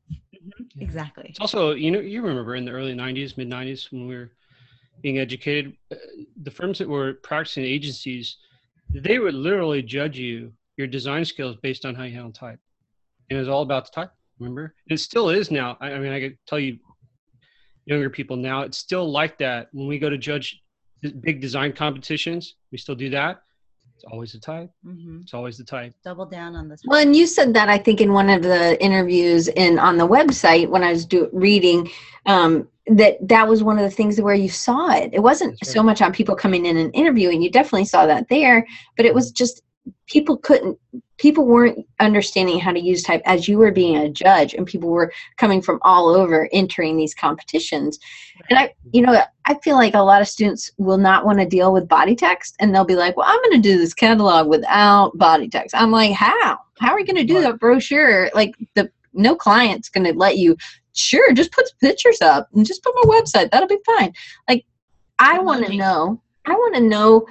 Mhm, 0.78 0.82
exactly. 0.82 1.26
It's 1.30 1.40
also, 1.40 1.74
you 1.74 1.91
know, 1.91 1.99
you 1.99 2.22
remember 2.22 2.56
in 2.56 2.66
the 2.66 2.72
early 2.72 2.94
90s, 2.94 3.38
mid 3.38 3.48
90s, 3.48 3.91
when 3.91 4.08
we 4.08 4.16
were 4.16 4.32
being 5.02 5.20
educated, 5.20 5.76
uh, 5.91 5.95
the 6.44 6.52
firms 6.52 6.80
that 6.80 6.88
were 6.88 7.16
practicing 7.16 7.64
agencies, 7.64 8.38
they 8.94 9.20
would 9.20 9.34
literally 9.34 9.82
judge 9.82 10.18
you, 10.18 10.54
your 10.78 10.88
design 10.88 11.26
skills 11.26 11.58
based 11.62 11.86
on 11.86 11.95
how 11.95 12.04
you 12.04 12.14
handle 12.14 12.32
type. 12.32 12.60
And 13.30 13.38
it 13.38 13.40
was 13.40 13.49
all 13.49 13.62
about 13.62 13.86
the 13.86 13.91
type, 13.91 14.12
remember? 14.40 14.76
And 14.90 14.98
it 14.98 15.02
still 15.02 15.30
is 15.30 15.52
now. 15.52 15.78
I, 15.82 15.94
I 15.94 15.99
mean, 15.99 16.14
I 16.14 16.20
could 16.20 16.38
tell 16.48 16.60
you, 16.60 16.80
younger 17.86 18.10
people 18.10 18.36
now, 18.38 18.62
it's 18.62 18.78
still 18.78 19.10
like 19.10 19.38
that. 19.40 19.70
When 19.72 19.88
we 19.88 19.99
go 19.99 20.10
to 20.10 20.18
judge 20.18 20.62
big 21.22 21.41
design 21.41 21.74
competitions, 21.74 22.56
we 22.72 22.78
still 22.78 22.95
do 22.95 23.10
that. 23.12 23.41
It's 23.98 24.06
always 24.11 24.32
the 24.32 24.40
type. 24.40 24.69
hmm 24.84 25.22
It's 25.24 25.34
always 25.34 25.57
the 25.57 25.64
type. 25.64 25.91
Double 26.06 26.28
down 26.28 26.56
on 26.56 26.69
this. 26.69 26.82
Well, 26.86 27.02
and 27.02 27.15
you 27.15 27.26
said 27.26 27.56
that 27.56 27.68
I 27.68 27.80
think 27.80 27.99
in 27.99 28.14
one 28.14 28.30
of 28.30 28.44
the 28.44 28.82
interviews 28.84 29.48
in 29.48 29.80
on 29.80 29.98
the 29.98 30.07
website 30.07 30.69
when 30.69 30.84
I 30.84 30.91
was 30.91 31.03
do, 31.03 31.30
reading 31.34 31.90
um, 32.28 32.68
that 32.86 33.18
that 33.28 33.48
was 33.48 33.64
one 33.64 33.80
of 33.80 33.84
the 33.84 33.90
things 33.90 34.22
where 34.22 34.36
you 34.36 34.49
saw 34.49 34.91
it. 34.91 35.10
It 35.14 35.24
wasn't 35.24 35.57
That's 35.60 35.74
so 35.74 35.82
much 35.82 36.03
on 36.03 36.14
people 36.14 36.36
coming 36.36 36.68
in 36.68 36.78
and 36.78 36.94
interviewing. 36.94 37.41
You 37.41 37.49
definitely 37.49 37.86
saw 37.86 38.06
that 38.06 38.30
there, 38.30 38.68
but 38.98 39.07
it 39.07 39.15
was 39.15 39.32
just 39.32 39.64
people 40.08 40.38
couldn't. 40.38 40.80
People 41.18 41.46
weren't 41.46 41.84
understanding 42.00 42.60
how 42.60 42.72
to 42.72 42.80
use 42.80 43.02
type 43.02 43.24
as 43.26 43.48
you 43.48 43.58
were 43.58 43.72
being 43.72 43.98
a 43.98 44.10
judge, 44.10 44.54
and 44.54 44.68
people 44.68 44.90
were 44.90 45.12
coming 45.38 45.62
from 45.62 45.80
all 45.82 46.10
over 46.10 46.48
entering 46.52 46.96
these 46.96 47.16
competitions. 47.16 47.98
And 48.50 48.60
I, 48.60 48.74
you 48.92 49.02
know, 49.02 49.20
I 49.46 49.56
feel 49.64 49.76
like 49.76 49.96
a 49.96 50.00
lot 50.00 50.22
of 50.22 50.28
students 50.28 50.72
will 50.78 50.98
not 51.00 51.26
want 51.26 51.40
to 51.40 51.46
deal 51.46 51.74
with 51.74 51.88
body 51.88 52.16
text, 52.16 52.56
and 52.60 52.74
they'll 52.74 52.86
be 52.86 52.96
like, 52.96 53.18
"Well, 53.18 53.28
I'm 53.28 53.42
going 53.44 53.62
to 53.62 53.70
do 53.70 53.78
this 53.78 53.94
catalog 53.94 54.48
without 54.48 55.18
body 55.18 55.50
text." 55.50 55.76
I'm 55.76 55.92
like, 55.92 56.14
"How? 56.14 56.60
How 56.80 56.92
are 56.92 57.00
you 57.00 57.06
going 57.06 57.16
to 57.16 57.34
do 57.34 57.42
that 57.42 57.60
brochure? 57.60 58.30
Like, 58.36 58.54
the 58.76 58.92
no 59.14 59.36
client's 59.36 59.90
going 59.90 60.06
to 60.06 60.14
let 60.14 60.38
you. 60.38 60.56
Sure, 60.94 61.34
just 61.34 61.52
put 61.52 61.66
pictures 61.80 62.22
up 62.22 62.50
and 62.54 62.66
just 62.66 62.84
put 62.84 62.94
my 62.96 63.20
website. 63.20 63.52
That'll 63.52 63.68
be 63.68 63.80
fine. 63.86 64.14
Like, 64.48 64.66
I 65.20 65.40
want 65.40 65.66
to 65.66 65.76
know. 65.76 66.22
I 66.46 66.52
want 66.52 66.76
to 66.76 66.82
know." 66.82 67.26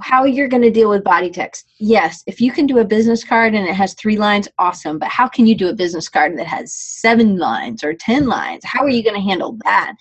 How 0.00 0.24
you're 0.24 0.48
going 0.48 0.62
to 0.62 0.70
deal 0.70 0.90
with 0.90 1.04
body 1.04 1.30
text? 1.30 1.66
Yes, 1.78 2.22
if 2.26 2.40
you 2.40 2.52
can 2.52 2.66
do 2.66 2.78
a 2.78 2.84
business 2.84 3.24
card 3.24 3.54
and 3.54 3.66
it 3.66 3.74
has 3.74 3.94
three 3.94 4.16
lines, 4.16 4.48
awesome. 4.58 4.98
But 4.98 5.08
how 5.08 5.28
can 5.28 5.46
you 5.46 5.54
do 5.54 5.68
a 5.68 5.74
business 5.74 6.08
card 6.08 6.38
that 6.38 6.46
has 6.46 6.72
seven 6.72 7.36
lines 7.36 7.84
or 7.84 7.94
10 7.94 8.26
lines? 8.26 8.64
How 8.64 8.80
are 8.80 8.88
you 8.88 9.02
going 9.02 9.16
to 9.16 9.20
handle 9.20 9.58
that? 9.64 9.94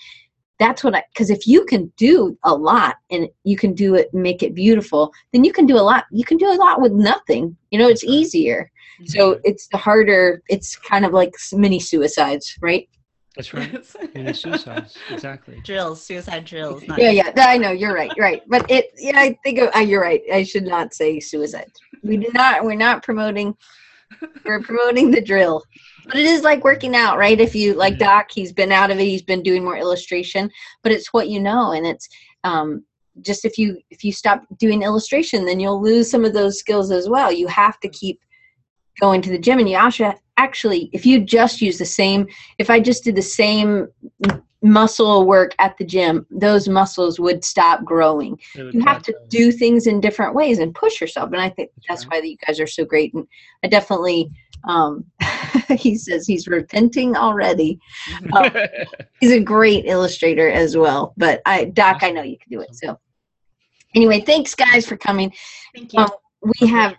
that's 0.59 0.83
what 0.83 0.95
I 0.95 1.03
because 1.11 1.29
if 1.29 1.47
you 1.47 1.65
can 1.65 1.91
do 1.97 2.37
a 2.43 2.53
lot 2.53 2.95
and 3.09 3.27
you 3.43 3.57
can 3.57 3.73
do 3.73 3.95
it 3.95 4.13
make 4.13 4.43
it 4.43 4.53
beautiful, 4.53 5.11
then 5.31 5.43
you 5.43 5.51
can 5.51 5.65
do 5.65 5.75
a 5.75 5.81
lot. 5.81 6.05
You 6.11 6.23
can 6.23 6.37
do 6.37 6.49
a 6.49 6.55
lot 6.55 6.81
with 6.81 6.93
nothing. 6.93 7.57
You 7.71 7.79
know, 7.79 7.89
it's 7.89 8.03
easier. 8.03 8.71
So 9.05 9.33
mm-hmm. 9.33 9.41
it's 9.43 9.67
the 9.67 9.77
harder. 9.77 10.41
It's 10.49 10.75
kind 10.75 11.05
of 11.05 11.11
like 11.11 11.33
mini 11.51 11.79
suicides, 11.79 12.55
right? 12.61 12.87
That's 13.35 13.53
right. 13.53 13.71
And 14.15 14.29
it's 14.29 14.41
suicides. 14.41 14.95
Exactly. 15.09 15.59
drills, 15.63 16.03
suicide 16.03 16.45
drills. 16.45 16.87
not- 16.87 16.99
Yeah, 16.99 17.09
yeah. 17.09 17.31
I 17.37 17.57
know 17.57 17.71
you're 17.71 17.93
right, 17.95 18.11
You're 18.15 18.25
right. 18.25 18.43
But 18.47 18.69
it, 18.69 18.91
yeah, 18.97 19.19
I 19.19 19.37
think 19.43 19.59
of, 19.59 19.69
uh, 19.75 19.79
you're 19.79 20.01
right. 20.01 20.21
I 20.31 20.43
should 20.43 20.65
not 20.65 20.93
say 20.93 21.19
suicide. 21.19 21.71
We 22.03 22.17
do 22.17 22.27
not. 22.33 22.63
We're 22.63 22.75
not 22.75 23.01
promoting. 23.01 23.55
We're 24.45 24.61
promoting 24.61 25.09
the 25.09 25.21
drill. 25.21 25.63
But 26.05 26.17
it 26.17 26.25
is 26.25 26.43
like 26.43 26.63
working 26.63 26.95
out, 26.95 27.17
right? 27.17 27.39
If 27.39 27.55
you 27.55 27.73
like 27.73 27.97
Doc, 27.97 28.29
he's 28.31 28.51
been 28.51 28.71
out 28.71 28.91
of 28.91 28.99
it. 28.99 29.05
He's 29.05 29.23
been 29.23 29.41
doing 29.41 29.63
more 29.63 29.77
illustration, 29.77 30.51
but 30.83 30.91
it's 30.91 31.13
what 31.13 31.29
you 31.29 31.39
know, 31.39 31.71
and 31.71 31.87
it's 31.87 32.07
um, 32.43 32.83
just 33.21 33.45
if 33.45 33.57
you 33.57 33.77
if 33.89 34.03
you 34.03 34.11
stop 34.11 34.43
doing 34.59 34.83
illustration, 34.83 35.45
then 35.45 35.59
you'll 35.59 35.81
lose 35.81 36.11
some 36.11 36.25
of 36.25 36.33
those 36.33 36.59
skills 36.59 36.91
as 36.91 37.07
well. 37.09 37.31
You 37.31 37.47
have 37.47 37.79
to 37.79 37.89
keep 37.89 38.19
going 38.99 39.21
to 39.21 39.29
the 39.29 39.39
gym, 39.39 39.59
and 39.59 39.69
you 39.69 39.77
also 39.77 40.13
actually, 40.37 40.89
if 40.93 41.05
you 41.05 41.19
just 41.19 41.61
use 41.61 41.77
the 41.77 41.85
same, 41.85 42.27
if 42.57 42.69
I 42.69 42.79
just 42.79 43.03
did 43.03 43.15
the 43.15 43.21
same 43.21 43.87
muscle 44.61 45.25
work 45.27 45.53
at 45.59 45.77
the 45.77 45.83
gym, 45.85 46.25
those 46.31 46.69
muscles 46.69 47.19
would 47.19 47.43
stop 47.43 47.83
growing. 47.83 48.39
Would 48.55 48.73
You 48.73 48.81
have 48.81 49.03
to 49.03 49.11
plateau. 49.11 49.27
do 49.29 49.51
things 49.51 49.87
in 49.87 49.99
different 49.99 50.33
ways 50.33 50.59
and 50.59 50.73
push 50.73 51.01
yourself. 51.01 51.31
And 51.33 51.41
I 51.41 51.49
think 51.49 51.69
That's 51.75 51.87
that's 52.03 52.05
right. 52.11 52.21
why 52.23 52.27
you 52.29 52.37
guys 52.47 52.59
are 52.59 52.67
so 52.67 52.85
great. 52.85 53.13
And 53.13 53.27
I 53.63 53.67
definitely, 53.67 54.31
um, 54.65 55.03
he 55.77 55.97
says 55.97 56.25
he's 56.25 56.47
repenting 56.47 57.15
already. 57.17 57.79
Oh. 58.33 58.49
He's 59.19 59.31
a 59.31 59.39
great 59.39 59.85
illustrator 59.85 60.49
as 60.49 60.75
well. 60.75 61.13
But 61.15 61.41
I, 61.45 61.65
Doc, 61.65 61.99
I 62.03 62.11
know 62.11 62.23
you 62.23 62.37
can 62.37 62.49
do 62.51 62.59
it. 62.61 62.75
So 62.75 62.99
anyway, 63.95 64.19
thanks 64.21 64.53
guys 64.55 64.85
for 64.85 64.97
coming. 64.97 65.33
Thank 65.73 65.93
you. 65.93 65.99
Um, 65.99 66.09
we 66.59 66.67
have 66.67 66.95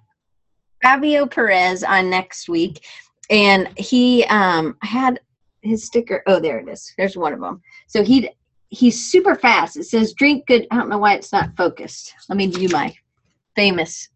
Fabio 0.83 1.27
Perez 1.27 1.85
on 1.85 2.09
next 2.09 2.49
week, 2.49 2.85
and 3.31 3.69
he 3.79 4.25
um, 4.25 4.77
had 4.83 5.21
his 5.63 5.85
sticker. 5.85 6.23
Oh, 6.27 6.41
there 6.41 6.59
it 6.59 6.69
is. 6.69 6.93
There's 6.97 7.17
one 7.17 7.33
of 7.33 7.41
them. 7.41 7.63
So 7.87 8.03
he 8.03 8.31
he's 8.69 9.11
super 9.11 9.35
fast. 9.35 9.77
It 9.77 9.85
says 9.85 10.13
drink 10.13 10.47
good. 10.47 10.67
I 10.71 10.77
don't 10.77 10.89
know 10.89 10.99
why 10.99 11.15
it's 11.15 11.33
not 11.33 11.57
focused. 11.57 12.15
Let 12.29 12.37
me 12.37 12.47
do 12.47 12.69
my 12.69 12.95
famous. 13.57 14.09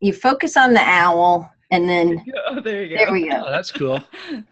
You 0.00 0.12
focus 0.12 0.56
on 0.56 0.74
the 0.74 0.82
owl, 0.82 1.50
and 1.70 1.88
then 1.88 2.24
oh, 2.46 2.60
there 2.60 2.84
you 2.84 2.90
go. 2.90 3.04
there 3.04 3.12
we 3.12 3.30
oh, 3.30 3.42
go. 3.42 3.50
that's 3.50 3.72
cool. 3.72 4.02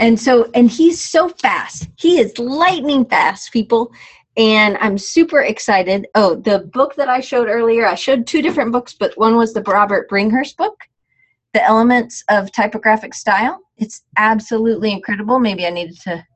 And 0.00 0.18
so, 0.18 0.50
and 0.54 0.70
he's 0.70 1.00
so 1.00 1.28
fast. 1.28 1.88
He 1.96 2.18
is 2.18 2.36
lightning 2.38 3.04
fast, 3.04 3.52
people. 3.52 3.92
And 4.36 4.76
I'm 4.80 4.98
super 4.98 5.42
excited. 5.42 6.08
Oh, 6.16 6.34
the 6.34 6.60
book 6.60 6.96
that 6.96 7.08
I 7.08 7.20
showed 7.20 7.48
earlier, 7.48 7.86
I 7.86 7.94
showed 7.94 8.26
two 8.26 8.42
different 8.42 8.72
books, 8.72 8.92
but 8.92 9.16
one 9.16 9.36
was 9.36 9.52
the 9.52 9.62
Robert 9.62 10.10
Bringhurst 10.10 10.56
book, 10.56 10.76
The 11.54 11.64
Elements 11.64 12.22
of 12.28 12.52
Typographic 12.52 13.14
Style. 13.14 13.60
It's 13.78 14.02
absolutely 14.18 14.92
incredible. 14.92 15.38
Maybe 15.38 15.66
I 15.66 15.70
needed 15.70 15.98
to 16.02 16.26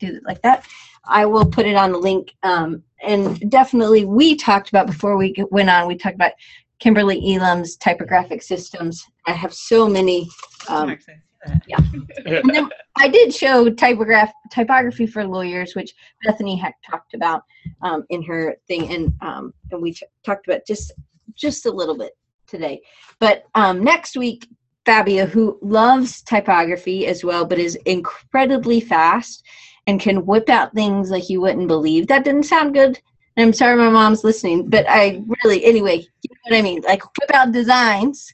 do 0.00 0.16
it 0.16 0.22
like 0.24 0.42
that. 0.42 0.66
I 1.04 1.26
will 1.26 1.46
put 1.46 1.66
it 1.66 1.76
on 1.76 1.92
the 1.92 1.98
link. 1.98 2.32
Um, 2.42 2.82
and 3.02 3.50
definitely, 3.50 4.04
we 4.06 4.34
talked 4.34 4.70
about 4.70 4.86
before 4.86 5.16
we 5.16 5.34
went 5.50 5.68
on. 5.68 5.86
We 5.86 5.96
talked 5.96 6.14
about 6.14 6.32
Kimberly 6.78 7.34
Elam's 7.34 7.76
typographic 7.76 8.42
systems. 8.42 9.04
I 9.26 9.32
have 9.32 9.52
so 9.52 9.88
many. 9.88 10.28
Um, 10.68 10.96
and 12.24 12.50
then 12.50 12.68
I 12.96 13.08
did 13.08 13.34
show 13.34 13.68
typograph 13.68 14.32
typography 14.50 15.06
for 15.06 15.26
lawyers, 15.26 15.74
which 15.74 15.92
Bethany 16.24 16.56
had 16.56 16.72
talked 16.88 17.14
about 17.14 17.42
um, 17.82 18.04
in 18.10 18.22
her 18.22 18.56
thing, 18.68 18.92
and 18.94 19.12
um, 19.20 19.52
and 19.70 19.82
we 19.82 19.92
t- 19.92 20.06
talked 20.24 20.46
about 20.46 20.60
just 20.66 20.92
just 21.34 21.66
a 21.66 21.70
little 21.70 21.96
bit 21.96 22.12
today. 22.46 22.80
But 23.18 23.44
um, 23.54 23.82
next 23.82 24.16
week, 24.16 24.48
Fabio, 24.84 25.26
who 25.26 25.58
loves 25.62 26.22
typography 26.22 27.06
as 27.06 27.24
well, 27.24 27.44
but 27.44 27.58
is 27.58 27.76
incredibly 27.86 28.80
fast 28.80 29.44
and 29.86 30.00
can 30.00 30.26
whip 30.26 30.48
out 30.48 30.74
things 30.74 31.10
like 31.10 31.28
you 31.28 31.40
wouldn't 31.40 31.68
believe. 31.68 32.06
That 32.06 32.24
didn't 32.24 32.44
sound 32.44 32.74
good. 32.74 32.98
And 33.36 33.46
I'm 33.46 33.52
sorry 33.52 33.76
my 33.76 33.88
mom's 33.88 34.24
listening, 34.24 34.68
but 34.68 34.84
I 34.88 35.22
really, 35.42 35.64
anyway, 35.64 35.98
you 35.98 36.28
know 36.30 36.56
what 36.56 36.58
I 36.58 36.62
mean? 36.62 36.82
Like 36.82 37.02
whip 37.02 37.30
out 37.32 37.52
designs. 37.52 38.32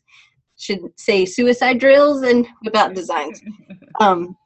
Should 0.56 0.80
say 0.96 1.24
suicide 1.24 1.78
drills 1.78 2.22
and 2.22 2.46
whip 2.62 2.76
out 2.76 2.94
designs. 2.94 3.40
Um, 4.00 4.36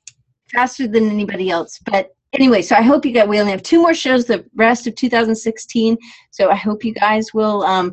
faster 0.50 0.88
than 0.88 1.10
anybody 1.10 1.50
else. 1.50 1.78
But 1.84 2.14
anyway, 2.32 2.62
so 2.62 2.74
I 2.74 2.80
hope 2.80 3.04
you 3.04 3.12
guys, 3.12 3.28
we 3.28 3.38
only 3.38 3.52
have 3.52 3.62
two 3.62 3.82
more 3.82 3.92
shows 3.92 4.24
the 4.24 4.46
rest 4.54 4.86
of 4.86 4.94
2016. 4.94 5.98
So 6.30 6.50
I 6.50 6.54
hope 6.54 6.84
you 6.84 6.94
guys 6.94 7.34
will 7.34 7.62
um, 7.64 7.92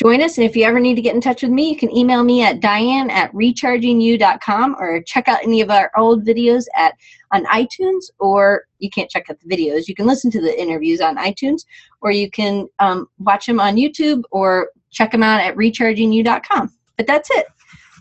join 0.00 0.22
us. 0.22 0.38
And 0.38 0.46
if 0.46 0.56
you 0.56 0.64
ever 0.64 0.80
need 0.80 0.94
to 0.94 1.02
get 1.02 1.14
in 1.14 1.20
touch 1.20 1.42
with 1.42 1.50
me, 1.50 1.68
you 1.70 1.76
can 1.76 1.94
email 1.94 2.24
me 2.24 2.42
at 2.42 2.60
diane 2.60 3.10
at 3.10 3.32
rechargingyou.com 3.32 4.76
or 4.78 5.02
check 5.02 5.28
out 5.28 5.42
any 5.42 5.60
of 5.60 5.70
our 5.70 5.90
old 5.96 6.24
videos 6.24 6.64
at 6.74 6.94
on 7.32 7.44
iTunes, 7.46 8.04
or 8.18 8.64
you 8.78 8.90
can't 8.90 9.10
check 9.10 9.26
out 9.30 9.38
the 9.40 9.56
videos. 9.56 9.86
You 9.86 9.94
can 9.94 10.06
listen 10.06 10.30
to 10.32 10.40
the 10.40 10.58
interviews 10.60 11.00
on 11.00 11.16
iTunes, 11.16 11.64
or 12.00 12.10
you 12.10 12.30
can 12.30 12.66
um, 12.78 13.08
watch 13.18 13.46
them 13.46 13.60
on 13.60 13.76
YouTube 13.76 14.22
or 14.30 14.70
check 14.90 15.12
them 15.12 15.22
out 15.22 15.40
at 15.40 15.54
rechargingyou.com. 15.54 16.72
But 16.96 17.06
that's 17.06 17.30
it. 17.32 17.46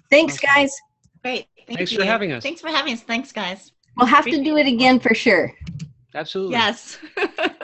Thanks, 0.09 0.35
Awesome. 0.35 0.49
guys. 0.55 0.75
Great. 1.21 1.47
Thank 1.67 1.77
Thanks 1.79 1.91
you. 1.91 1.99
for 1.99 2.05
having 2.05 2.31
us. 2.31 2.41
Thanks 2.41 2.61
for 2.61 2.69
having 2.69 2.93
us. 2.93 3.01
Thanks, 3.01 3.31
guys. 3.31 3.71
We'll 3.97 4.07
have 4.07 4.25
to 4.25 4.43
do 4.43 4.57
it 4.57 4.65
again 4.65 4.99
for 4.99 5.13
sure. 5.13 5.53
Absolutely. 6.15 6.53
Yes. 6.53 6.97